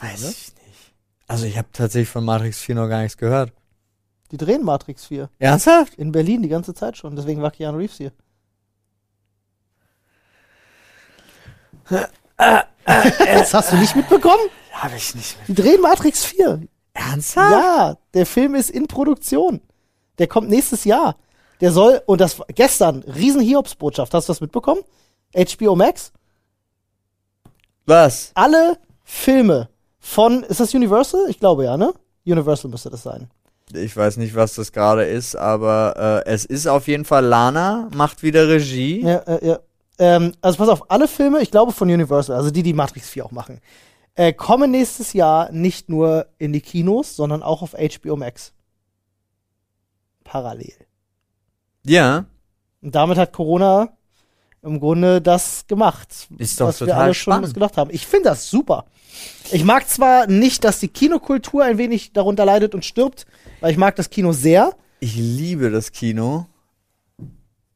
Weiß 0.00 0.22
ich 0.22 0.52
nicht. 0.66 0.92
Also, 1.28 1.46
ich 1.46 1.56
habe 1.56 1.68
tatsächlich 1.72 2.08
von 2.08 2.24
Matrix 2.24 2.58
4 2.58 2.74
noch 2.74 2.88
gar 2.88 3.02
nichts 3.02 3.16
gehört. 3.16 3.52
Die 4.32 4.38
drehen 4.38 4.64
Matrix 4.64 5.06
4. 5.06 5.30
Ernsthaft? 5.38 5.94
In 5.94 6.10
Berlin 6.10 6.42
die 6.42 6.48
ganze 6.48 6.74
Zeit 6.74 6.96
schon. 6.96 7.14
Deswegen 7.14 7.40
war 7.40 7.52
Keanu 7.52 7.78
Reeves 7.78 7.96
hier. 7.96 8.10
Das 12.84 13.52
hast 13.52 13.72
du 13.72 13.76
nicht 13.76 13.94
mitbekommen? 13.94 14.50
Habe 14.72 14.96
ich 14.96 15.14
nicht 15.14 15.36
mehr. 15.36 15.46
Die 15.46 15.54
drehen 15.54 15.80
Matrix 15.80 16.24
4. 16.24 16.62
Ernsthaft? 16.98 17.52
Ja, 17.52 17.96
der 18.14 18.26
Film 18.26 18.54
ist 18.54 18.70
in 18.70 18.86
Produktion. 18.86 19.60
Der 20.18 20.26
kommt 20.26 20.48
nächstes 20.50 20.84
Jahr. 20.84 21.16
Der 21.60 21.72
soll, 21.72 22.02
und 22.06 22.20
das 22.20 22.38
war 22.38 22.46
gestern, 22.54 23.02
riesen 23.02 23.40
Hiobsbotschaft. 23.40 24.12
Hast 24.14 24.28
du 24.28 24.32
das 24.32 24.40
mitbekommen? 24.40 24.82
HBO 25.34 25.74
Max? 25.76 26.12
Was? 27.86 28.32
Alle 28.34 28.78
Filme 29.04 29.68
von, 29.98 30.42
ist 30.44 30.60
das 30.60 30.74
Universal? 30.74 31.26
Ich 31.28 31.40
glaube 31.40 31.64
ja, 31.64 31.76
ne? 31.76 31.92
Universal 32.26 32.70
müsste 32.70 32.90
das 32.90 33.02
sein. 33.02 33.30
Ich 33.72 33.96
weiß 33.96 34.16
nicht, 34.16 34.34
was 34.34 34.54
das 34.54 34.72
gerade 34.72 35.04
ist, 35.04 35.36
aber 35.36 36.22
äh, 36.26 36.30
es 36.30 36.44
ist 36.44 36.66
auf 36.66 36.88
jeden 36.88 37.04
Fall 37.04 37.24
Lana, 37.24 37.88
macht 37.94 38.22
wieder 38.22 38.48
Regie. 38.48 39.02
Ja, 39.02 39.18
äh, 39.18 39.46
ja. 39.46 39.58
Ähm, 39.98 40.32
also 40.40 40.58
pass 40.58 40.68
auf, 40.68 40.90
alle 40.90 41.08
Filme, 41.08 41.40
ich 41.40 41.50
glaube 41.50 41.72
von 41.72 41.90
Universal, 41.90 42.36
also 42.36 42.50
die, 42.50 42.62
die 42.62 42.72
Matrix 42.72 43.08
4 43.08 43.26
auch 43.26 43.30
machen, 43.30 43.60
äh, 44.18 44.32
kommen 44.32 44.72
nächstes 44.72 45.12
Jahr 45.12 45.50
nicht 45.52 45.88
nur 45.88 46.26
in 46.38 46.52
die 46.52 46.60
Kinos, 46.60 47.14
sondern 47.14 47.42
auch 47.42 47.62
auf 47.62 47.72
HBO 47.74 48.16
Max. 48.16 48.52
Parallel. 50.24 50.74
Ja, 51.84 52.26
Und 52.82 52.94
damit 52.94 53.16
hat 53.16 53.32
Corona 53.32 53.90
im 54.62 54.80
Grunde 54.80 55.22
das 55.22 55.66
gemacht, 55.68 56.28
Ist 56.36 56.60
doch 56.60 56.66
was 56.68 56.80
wir 56.80 56.88
total 56.88 57.02
alle 57.04 57.14
schon 57.14 57.32
spannend. 57.32 57.44
uns 57.46 57.54
gedacht 57.54 57.76
haben. 57.76 57.90
Ich 57.92 58.06
finde 58.06 58.30
das 58.30 58.50
super. 58.50 58.86
Ich 59.52 59.64
mag 59.64 59.88
zwar 59.88 60.26
nicht, 60.26 60.64
dass 60.64 60.80
die 60.80 60.88
Kinokultur 60.88 61.64
ein 61.64 61.78
wenig 61.78 62.12
darunter 62.12 62.44
leidet 62.44 62.74
und 62.74 62.84
stirbt, 62.84 63.24
weil 63.60 63.70
ich 63.70 63.78
mag 63.78 63.94
das 63.96 64.10
Kino 64.10 64.32
sehr. 64.32 64.74
ich 65.00 65.14
liebe 65.16 65.70
das 65.70 65.92
Kino. 65.92 66.46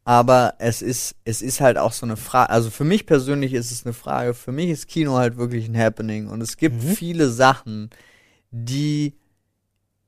Aber 0.05 0.55
es 0.59 0.82
ist, 0.82 1.14
es 1.24 1.42
ist 1.42 1.61
halt 1.61 1.78
auch 1.78 1.92
so 1.92 2.05
eine 2.07 2.16
Frage, 2.16 2.50
also 2.50 2.70
für 2.70 2.82
mich 2.84 3.07
persönlich 3.07 3.53
ist 3.55 3.70
es 3.70 3.84
eine 3.86 3.92
Frage, 3.92 4.34
für 4.34 4.50
mich 4.50 4.68
ist 4.70 4.88
Kino 4.88 5.14
halt 5.16 5.36
wirklich 5.36 5.68
ein 5.68 5.78
Happening 5.78 6.26
und 6.28 6.40
es 6.40 6.57
gibt 6.57 6.82
Mhm. 6.82 6.88
viele 6.88 7.28
Sachen, 7.30 7.90
die 8.50 9.14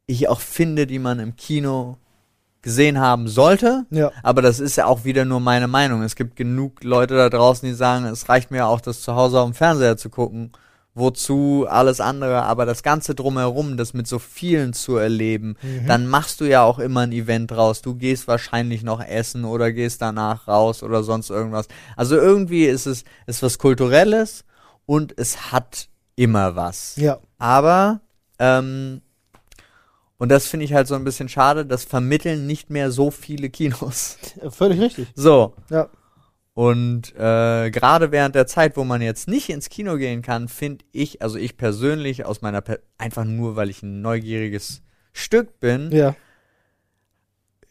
ich 0.07 0.29
auch 0.29 0.41
finde, 0.41 0.87
die 0.89 0.99
man 0.99 1.21
im 1.21 1.37
Kino 1.37 1.97
gesehen 2.61 2.99
haben 2.99 3.29
sollte. 3.29 3.87
Ja. 3.91 4.11
Aber 4.23 4.43
das 4.43 4.59
ist 4.59 4.77
ja 4.77 4.87
auch 4.87 5.05
wieder 5.05 5.25
nur 5.25 5.39
meine 5.39 5.69
Meinung. 5.69 6.03
Es 6.03 6.17
gibt 6.17 6.35
genug 6.35 6.83
Leute 6.83 7.15
da 7.15 7.31
draußen, 7.31 7.69
die 7.69 7.75
sagen, 7.75 8.07
es 8.07 8.29
reicht 8.29 8.51
mir 8.51 8.67
auch, 8.67 8.81
das 8.81 9.03
zu 9.03 9.15
Hause 9.15 9.39
auf 9.41 9.51
dem 9.51 9.55
Fernseher 9.55 9.97
zu 9.97 10.09
gucken. 10.11 10.51
Wozu 10.97 11.67
alles 11.69 12.01
andere, 12.01 12.45
aber 12.45 12.67
das 12.67 12.85
Ganze 12.85 13.17
drumherum, 13.17 13.77
das 13.77 13.95
mit 13.95 14.07
so 14.07 14.21
vielen 14.21 14.73
zu 14.73 14.97
erleben, 14.97 15.57
dann 15.89 16.07
machst 16.07 16.41
du 16.41 16.45
ja 16.45 16.63
auch 16.63 16.79
immer 16.79 17.01
ein 17.01 17.11
Event 17.11 17.51
draus. 17.51 17.83
Du 17.83 17.97
gehst 17.97 18.29
wahrscheinlich 18.29 18.85
noch 18.85 19.05
essen 19.05 19.45
oder 19.45 19.73
gehst 19.73 20.03
danach 20.03 20.47
raus 20.47 20.85
oder 20.85 21.03
sonst 21.03 21.31
irgendwas. 21.31 21.67
Also 21.97 22.15
irgendwie 22.15 22.67
ist 22.67 22.87
es 22.87 23.03
ist 23.27 23.43
was 23.43 23.59
Kulturelles 23.59 24.45
und 24.87 25.19
es 25.19 25.51
hat 25.51 25.89
immer 26.17 26.55
was. 26.55 26.95
Ja. 26.97 27.19
Aber, 27.39 28.01
ähm, 28.39 29.03
und 30.19 30.29
das 30.29 30.47
finde 30.47 30.65
ich 30.65 30.75
halt 30.75 30.87
so 30.87 30.95
ein 30.95 31.05
bisschen 31.05 31.29
schade, 31.29 31.67
das 31.67 31.85
vermitteln 31.85 32.47
nicht 32.47 32.71
mehr 32.71 32.91
so 32.91 33.11
viele 33.11 33.51
Kinos. 33.51 34.17
Völlig 34.51 34.81
richtig. 34.81 35.09
So. 35.15 35.55
Ja. 35.71 35.89
Und 36.55 37.13
äh, 37.17 37.71
gerade 37.73 38.13
während 38.13 38.37
der 38.37 38.47
Zeit, 38.47 38.77
wo 38.77 38.85
man 38.85 39.03
jetzt 39.03 39.27
nicht 39.27 39.49
ins 39.51 39.69
Kino 39.69 39.97
gehen 39.97 40.23
kann, 40.23 40.47
finde 40.49 40.85
ich, 40.93 41.21
also 41.21 41.37
ich 41.37 41.57
persönlich 41.57 42.25
aus 42.25 42.43
meiner, 42.43 42.61
per 42.61 42.79
einfach 42.97 43.25
nur, 43.25 43.57
weil 43.57 43.71
ich 43.71 43.83
ein 43.83 44.01
neugieriges 44.03 44.83
Stück 45.13 45.59
bin, 45.59 45.91
Ja. 45.91 46.15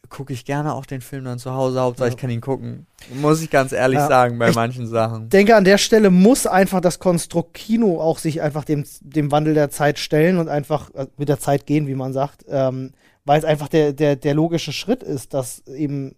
gucke 0.09 0.33
ich 0.33 0.45
gerne 0.45 0.73
auch 0.73 0.85
den 0.85 1.01
Film 1.01 1.23
dann 1.25 1.39
zu 1.39 1.53
Hause. 1.53 1.79
Hauptsache 1.79 2.09
ich 2.09 2.17
kann 2.17 2.29
ihn 2.29 2.41
gucken. 2.41 2.85
Muss 3.15 3.41
ich 3.41 3.49
ganz 3.49 3.71
ehrlich 3.71 3.97
Ja. 3.99 4.07
sagen, 4.07 4.37
bei 4.37 4.49
Ich- 4.49 4.55
manchen 4.55 4.85
Sachen. 4.85 5.29
denke, 5.29 5.55
an 5.55 5.63
der 5.63 5.77
Stelle 5.77 6.09
muss 6.11 6.45
einfach 6.45 6.81
das 6.81 6.99
Konstrukt 6.99 7.53
Kino 7.53 7.99
auch 8.01 8.19
sich 8.19 8.41
einfach 8.41 8.63
dem, 8.65 8.83
dem 9.01 9.31
Wandel 9.31 9.53
der 9.53 9.69
Zeit 9.69 9.97
stellen 9.97 10.37
und 10.37 10.49
einfach 10.49 10.93
äh, 10.93 11.07
mit 11.17 11.29
der 11.29 11.39
Zeit 11.39 11.65
gehen, 11.65 11.87
wie 11.87 11.95
man 11.95 12.11
sagt, 12.13 12.43
ähm, 12.47 12.91
weil 13.25 13.39
es 13.39 13.45
einfach 13.45 13.69
der, 13.69 13.93
der, 13.93 14.15
der 14.17 14.33
logische 14.35 14.73
Schritt 14.73 15.01
ist, 15.03 15.33
dass 15.33 15.65
eben 15.67 16.15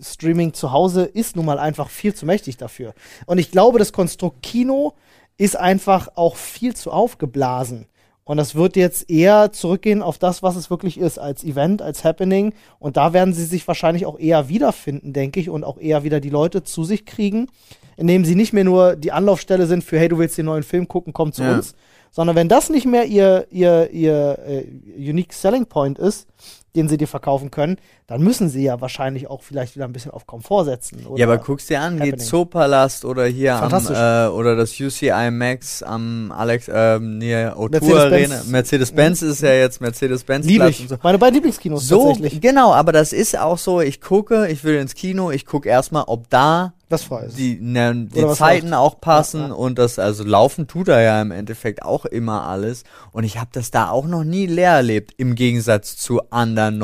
Streaming 0.00 0.52
zu 0.54 0.72
Hause 0.72 1.04
ist 1.04 1.36
nun 1.36 1.44
mal 1.44 1.58
einfach 1.58 1.90
viel 1.90 2.14
zu 2.14 2.26
mächtig 2.26 2.56
dafür. 2.56 2.94
Und 3.26 3.38
ich 3.38 3.50
glaube, 3.50 3.78
das 3.78 3.92
Konstrukt 3.92 4.42
Kino 4.42 4.94
ist 5.38 5.56
einfach 5.56 6.08
auch 6.14 6.36
viel 6.36 6.74
zu 6.74 6.90
aufgeblasen. 6.90 7.86
Und 8.24 8.36
das 8.36 8.54
wird 8.54 8.76
jetzt 8.76 9.10
eher 9.10 9.50
zurückgehen 9.50 10.00
auf 10.00 10.16
das, 10.16 10.42
was 10.44 10.54
es 10.54 10.70
wirklich 10.70 10.96
ist, 10.98 11.18
als 11.18 11.42
Event, 11.42 11.82
als 11.82 12.04
Happening. 12.04 12.54
Und 12.78 12.96
da 12.96 13.12
werden 13.12 13.34
sie 13.34 13.44
sich 13.44 13.66
wahrscheinlich 13.66 14.06
auch 14.06 14.18
eher 14.18 14.48
wiederfinden, 14.48 15.12
denke 15.12 15.40
ich, 15.40 15.50
und 15.50 15.64
auch 15.64 15.78
eher 15.78 16.04
wieder 16.04 16.20
die 16.20 16.30
Leute 16.30 16.62
zu 16.62 16.84
sich 16.84 17.04
kriegen, 17.04 17.48
indem 17.96 18.24
sie 18.24 18.36
nicht 18.36 18.52
mehr 18.52 18.62
nur 18.64 18.94
die 18.94 19.10
Anlaufstelle 19.10 19.66
sind 19.66 19.82
für, 19.82 19.98
hey, 19.98 20.08
du 20.08 20.18
willst 20.18 20.38
den 20.38 20.46
neuen 20.46 20.62
Film 20.62 20.86
gucken, 20.86 21.12
komm 21.12 21.32
zu 21.32 21.42
Ja. 21.42 21.56
uns. 21.56 21.74
Sondern 22.12 22.36
wenn 22.36 22.48
das 22.48 22.70
nicht 22.70 22.86
mehr 22.86 23.06
ihr, 23.06 23.46
ihr, 23.50 23.90
ihr 23.90 24.38
äh, 24.46 24.64
Unique 24.98 25.32
Selling 25.32 25.66
Point 25.66 25.98
ist, 25.98 26.28
den 26.74 26.88
sie 26.88 26.96
dir 26.96 27.06
verkaufen 27.08 27.50
können, 27.50 27.76
dann 28.06 28.22
müssen 28.22 28.48
sie 28.48 28.62
ja 28.64 28.80
wahrscheinlich 28.80 29.28
auch 29.28 29.42
vielleicht 29.42 29.74
wieder 29.76 29.84
ein 29.84 29.92
bisschen 29.92 30.10
auf 30.10 30.26
Komfort 30.26 30.64
setzen. 30.64 31.06
Ja, 31.16 31.26
aber 31.26 31.38
guck's 31.38 31.66
dir 31.66 31.80
an, 31.80 31.94
Happening. 31.94 32.12
geht 32.12 32.20
Zoopalast 32.22 33.04
oder 33.04 33.26
hier 33.26 33.56
am, 33.56 33.72
äh, 33.72 34.28
oder 34.34 34.56
das 34.56 34.78
UCI 34.80 35.30
Max 35.30 35.82
am 35.82 36.32
Alex, 36.32 36.70
ähm, 36.72 37.18
nee, 37.18 37.34
O2 37.46 37.70
Mercedes-Benz. 37.70 38.32
Arena. 38.32 38.42
Mercedes-Benz 38.46 39.22
ist 39.22 39.42
ja 39.42 39.52
jetzt 39.52 39.80
Mercedes-Benz 39.80 40.46
Liebe 40.46 40.70
ich. 40.70 40.80
und 40.80 40.88
so. 40.88 40.96
Meine 41.02 41.18
beiden 41.18 41.34
Lieblingskinos 41.34 41.86
So, 41.86 42.08
tatsächlich. 42.12 42.40
genau, 42.40 42.72
aber 42.72 42.92
das 42.92 43.12
ist 43.12 43.38
auch 43.38 43.58
so, 43.58 43.80
ich 43.80 44.00
gucke, 44.00 44.48
ich 44.48 44.64
will 44.64 44.76
ins 44.76 44.94
Kino, 44.94 45.30
ich 45.30 45.44
gucke 45.44 45.68
erstmal, 45.68 46.04
ob 46.06 46.30
da 46.30 46.72
frei 46.98 47.24
ist. 47.24 47.38
die, 47.38 47.58
ne, 47.58 48.06
die 48.14 48.22
was 48.22 48.36
Zeiten 48.36 48.68
läuft. 48.68 48.78
auch 48.80 49.00
passen 49.00 49.40
Ja, 49.40 49.48
ja. 49.48 49.54
und 49.54 49.78
das, 49.78 49.98
also 49.98 50.24
laufen 50.24 50.66
tut 50.66 50.88
er 50.88 51.00
ja 51.00 51.22
im 51.22 51.30
Endeffekt 51.30 51.82
auch 51.82 52.04
immer 52.04 52.46
alles. 52.46 52.84
Und 53.12 53.24
ich 53.24 53.38
habe 53.38 53.48
das 53.52 53.70
da 53.70 53.88
auch 53.88 54.06
noch 54.06 54.24
nie 54.24 54.44
leer 54.46 54.72
erlebt, 54.72 55.14
im 55.16 55.34
Gegensatz 55.34 55.96
zu 55.96 56.20
anderen 56.32 56.78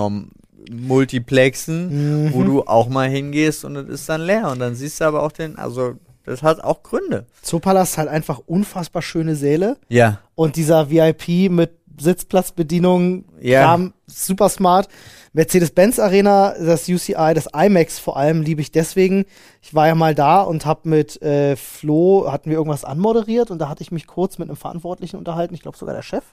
Multiplexen, 0.71 2.25
Mhm. 2.27 2.33
wo 2.35 2.43
du 2.43 2.63
auch 2.65 2.89
mal 2.89 3.09
hingehst 3.09 3.65
und 3.65 3.77
es 3.77 3.89
ist 3.89 4.09
dann 4.09 4.21
leer. 4.23 4.51
Und 4.51 4.59
dann 4.59 4.75
siehst 4.75 5.01
du 5.01 5.05
aber 5.05 5.23
auch 5.23 5.33
den, 5.33 5.57
also 5.57 5.95
das 6.25 6.43
hat 6.43 6.63
auch 6.63 6.83
Gründe. 6.83 7.27
Zoopalast 7.43 7.97
halt 7.99 8.09
einfach 8.09 8.41
unfassbar 8.47 9.01
schöne 9.03 9.35
Säle. 9.35 9.77
Ja. 9.89 10.21
Und 10.35 10.57
dieser 10.57 10.91
VIP 10.91 11.49
mit 11.51 11.71
Sitzplatzbedienung, 12.01 13.25
Ja. 13.41 13.63
Kram, 13.65 13.93
super 14.07 14.49
smart. 14.49 14.89
Mercedes-Benz 15.33 15.99
Arena, 15.99 16.55
das 16.59 16.89
UCI, 16.89 17.33
das 17.35 17.49
IMAX 17.55 17.99
vor 17.99 18.17
allem 18.17 18.43
liebe 18.43 18.61
ich 18.61 18.73
deswegen. 18.73 19.25
Ich 19.63 19.75
war 19.75 19.87
ja 19.87 19.95
mal 19.95 20.15
da 20.15 20.43
und 20.43 20.67
habe 20.67 20.89
mit 20.89 21.21
äh, 21.23 21.57
Flo, 21.57 22.31
hatten 22.31 22.51
wir 22.51 22.57
irgendwas 22.57 22.85
anmoderiert 22.85 23.51
und 23.51 23.59
da 23.59 23.69
hatte 23.69 23.83
ich 23.83 23.93
mich 23.93 24.07
kurz 24.07 24.39
mit 24.39 24.49
einem 24.49 24.57
Verantwortlichen 24.57 25.17
unterhalten, 25.17 25.55
ich 25.55 25.63
glaube 25.63 25.77
sogar 25.77 25.95
der 25.95 26.03
Chef, 26.03 26.25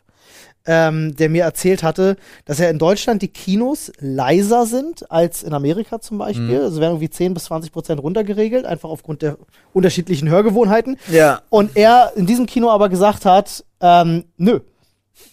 ähm, 0.65 1.15
der 1.15 1.29
mir 1.29 1.43
erzählt 1.43 1.83
hatte, 1.83 2.17
dass 2.45 2.59
ja 2.59 2.69
in 2.69 2.79
Deutschland 2.79 3.21
die 3.21 3.27
Kinos 3.27 3.91
leiser 3.99 4.65
sind 4.65 5.11
als 5.11 5.43
in 5.43 5.53
Amerika 5.53 5.99
zum 5.99 6.17
Beispiel. 6.17 6.61
Also 6.61 6.79
werden 6.79 6.93
irgendwie 6.93 7.09
10 7.09 7.33
bis 7.33 7.45
20 7.45 7.71
Prozent 7.71 8.01
runtergeregelt, 8.01 8.65
einfach 8.65 8.89
aufgrund 8.89 9.21
der 9.21 9.37
unterschiedlichen 9.73 10.29
Hörgewohnheiten. 10.29 10.97
Ja. 11.11 11.41
Und 11.49 11.75
er 11.75 12.13
in 12.15 12.25
diesem 12.25 12.45
Kino 12.45 12.69
aber 12.71 12.89
gesagt 12.89 13.25
hat, 13.25 13.63
ähm, 13.81 14.25
nö, 14.37 14.61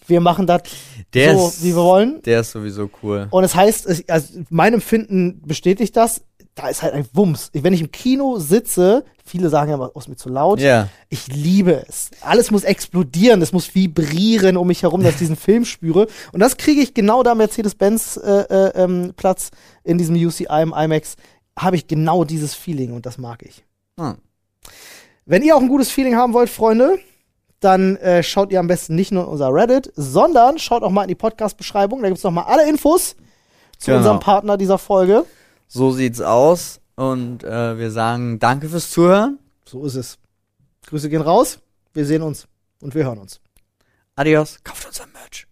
wir 0.07 0.21
machen 0.21 0.47
das 0.47 0.63
Der 1.15 1.37
so, 1.37 1.49
ist, 1.49 1.63
wie 1.63 1.75
wir 1.75 1.77
wollen. 1.77 2.23
Der 2.23 2.41
ist 2.41 2.53
sowieso 2.53 2.89
cool. 3.03 3.29
Und 3.31 3.45
es 3.45 3.55
heißt, 3.55 3.87
es, 3.87 4.09
also 4.09 4.41
mein 4.49 4.75
Empfinden 4.75 5.43
bestätigt 5.45 5.97
das. 5.97 6.23
da 6.55 6.69
ist 6.69 6.83
halt 6.83 6.95
ein 6.95 7.07
Wumms. 7.13 7.51
Wenn 7.53 7.73
ich 7.73 7.81
im 7.81 7.91
Kino 7.91 8.39
sitze, 8.39 9.05
viele 9.25 9.49
sagen 9.49 9.71
ja, 9.71 9.79
oh, 9.79 9.99
ist 9.99 10.09
mir 10.09 10.17
zu 10.17 10.29
laut. 10.29 10.61
Ja. 10.61 10.89
Ich 11.09 11.29
liebe 11.29 11.85
es. 11.89 12.11
Alles 12.21 12.51
muss 12.51 12.65
explodieren, 12.65 13.43
es 13.43 13.53
muss 13.53 13.75
vibrieren 13.75 14.57
um 14.57 14.67
mich 14.67 14.83
herum, 14.83 15.03
dass 15.03 15.13
ich 15.13 15.19
diesen 15.19 15.37
Film 15.49 15.65
spüre. 15.65 16.07
Und 16.33 16.41
das 16.41 16.57
kriege 16.57 16.81
ich 16.81 16.95
genau 16.95 17.23
da 17.23 17.35
Mercedes-Benz 17.35 18.19
äh, 18.23 18.31
äh, 18.31 18.83
ähm, 18.83 19.13
Platz 19.17 19.51
in 19.85 19.99
diesem 19.99 20.17
UCI 20.17 20.63
im 20.63 20.73
IMAX. 20.73 21.17
Habe 21.59 21.77
ich 21.77 21.87
genau 21.87 22.25
dieses 22.25 22.55
Feeling 22.55 22.93
und 22.93 23.05
das 23.05 23.19
mag 23.19 23.43
ich. 23.43 23.65
Hm. 23.99 24.17
Wenn 25.27 25.43
ihr 25.43 25.55
auch 25.55 25.61
ein 25.61 25.69
gutes 25.69 25.91
Feeling 25.91 26.17
haben 26.17 26.33
wollt, 26.33 26.49
Freunde, 26.49 26.99
dann 27.65 27.97
äh, 27.97 28.23
schaut 28.23 28.53
ihr 28.53 28.61
am 28.61 28.67
besten 28.67 28.95
nicht 28.95 29.13
nur 29.13 29.25
in 29.25 29.29
unser 29.29 29.53
Reddit, 29.53 29.93
sondern 29.97 30.59
schaut 30.59 30.83
auch 30.83 30.91
mal 30.91 31.03
in 31.03 31.09
die 31.09 31.15
Podcast-Beschreibung. 31.15 32.03
Da 32.03 32.09
gibt's 32.09 32.23
noch 32.25 32.31
mal 32.31 32.43
alle 32.45 32.69
Infos 32.69 33.17
zu 33.79 33.87
Genau. 33.87 33.99
unserem 33.99 34.21
Partner 34.21 34.57
dieser 34.57 34.79
Folge. 34.79 35.25
So 35.69 35.91
sieht's 35.93 36.21
aus. 36.21 36.81
Und 36.97 37.43
äh, 37.45 37.79
wir 37.79 37.91
sagen 37.91 38.39
danke 38.39 38.69
fürs 38.69 38.91
Zuhören. 38.91 39.39
So 39.65 39.85
ist 39.85 39.95
es. 39.95 40.19
Grüße 40.87 41.09
gehen 41.09 41.23
raus. 41.23 41.59
Wir 41.95 42.05
sehen 42.05 42.23
uns 42.23 42.47
und 42.81 42.95
wir 42.95 43.05
hören 43.05 43.19
uns. 43.19 43.41
Adios. 44.17 44.59
Kauft 44.65 44.87
unser 44.87 45.07
Merch. 45.07 45.47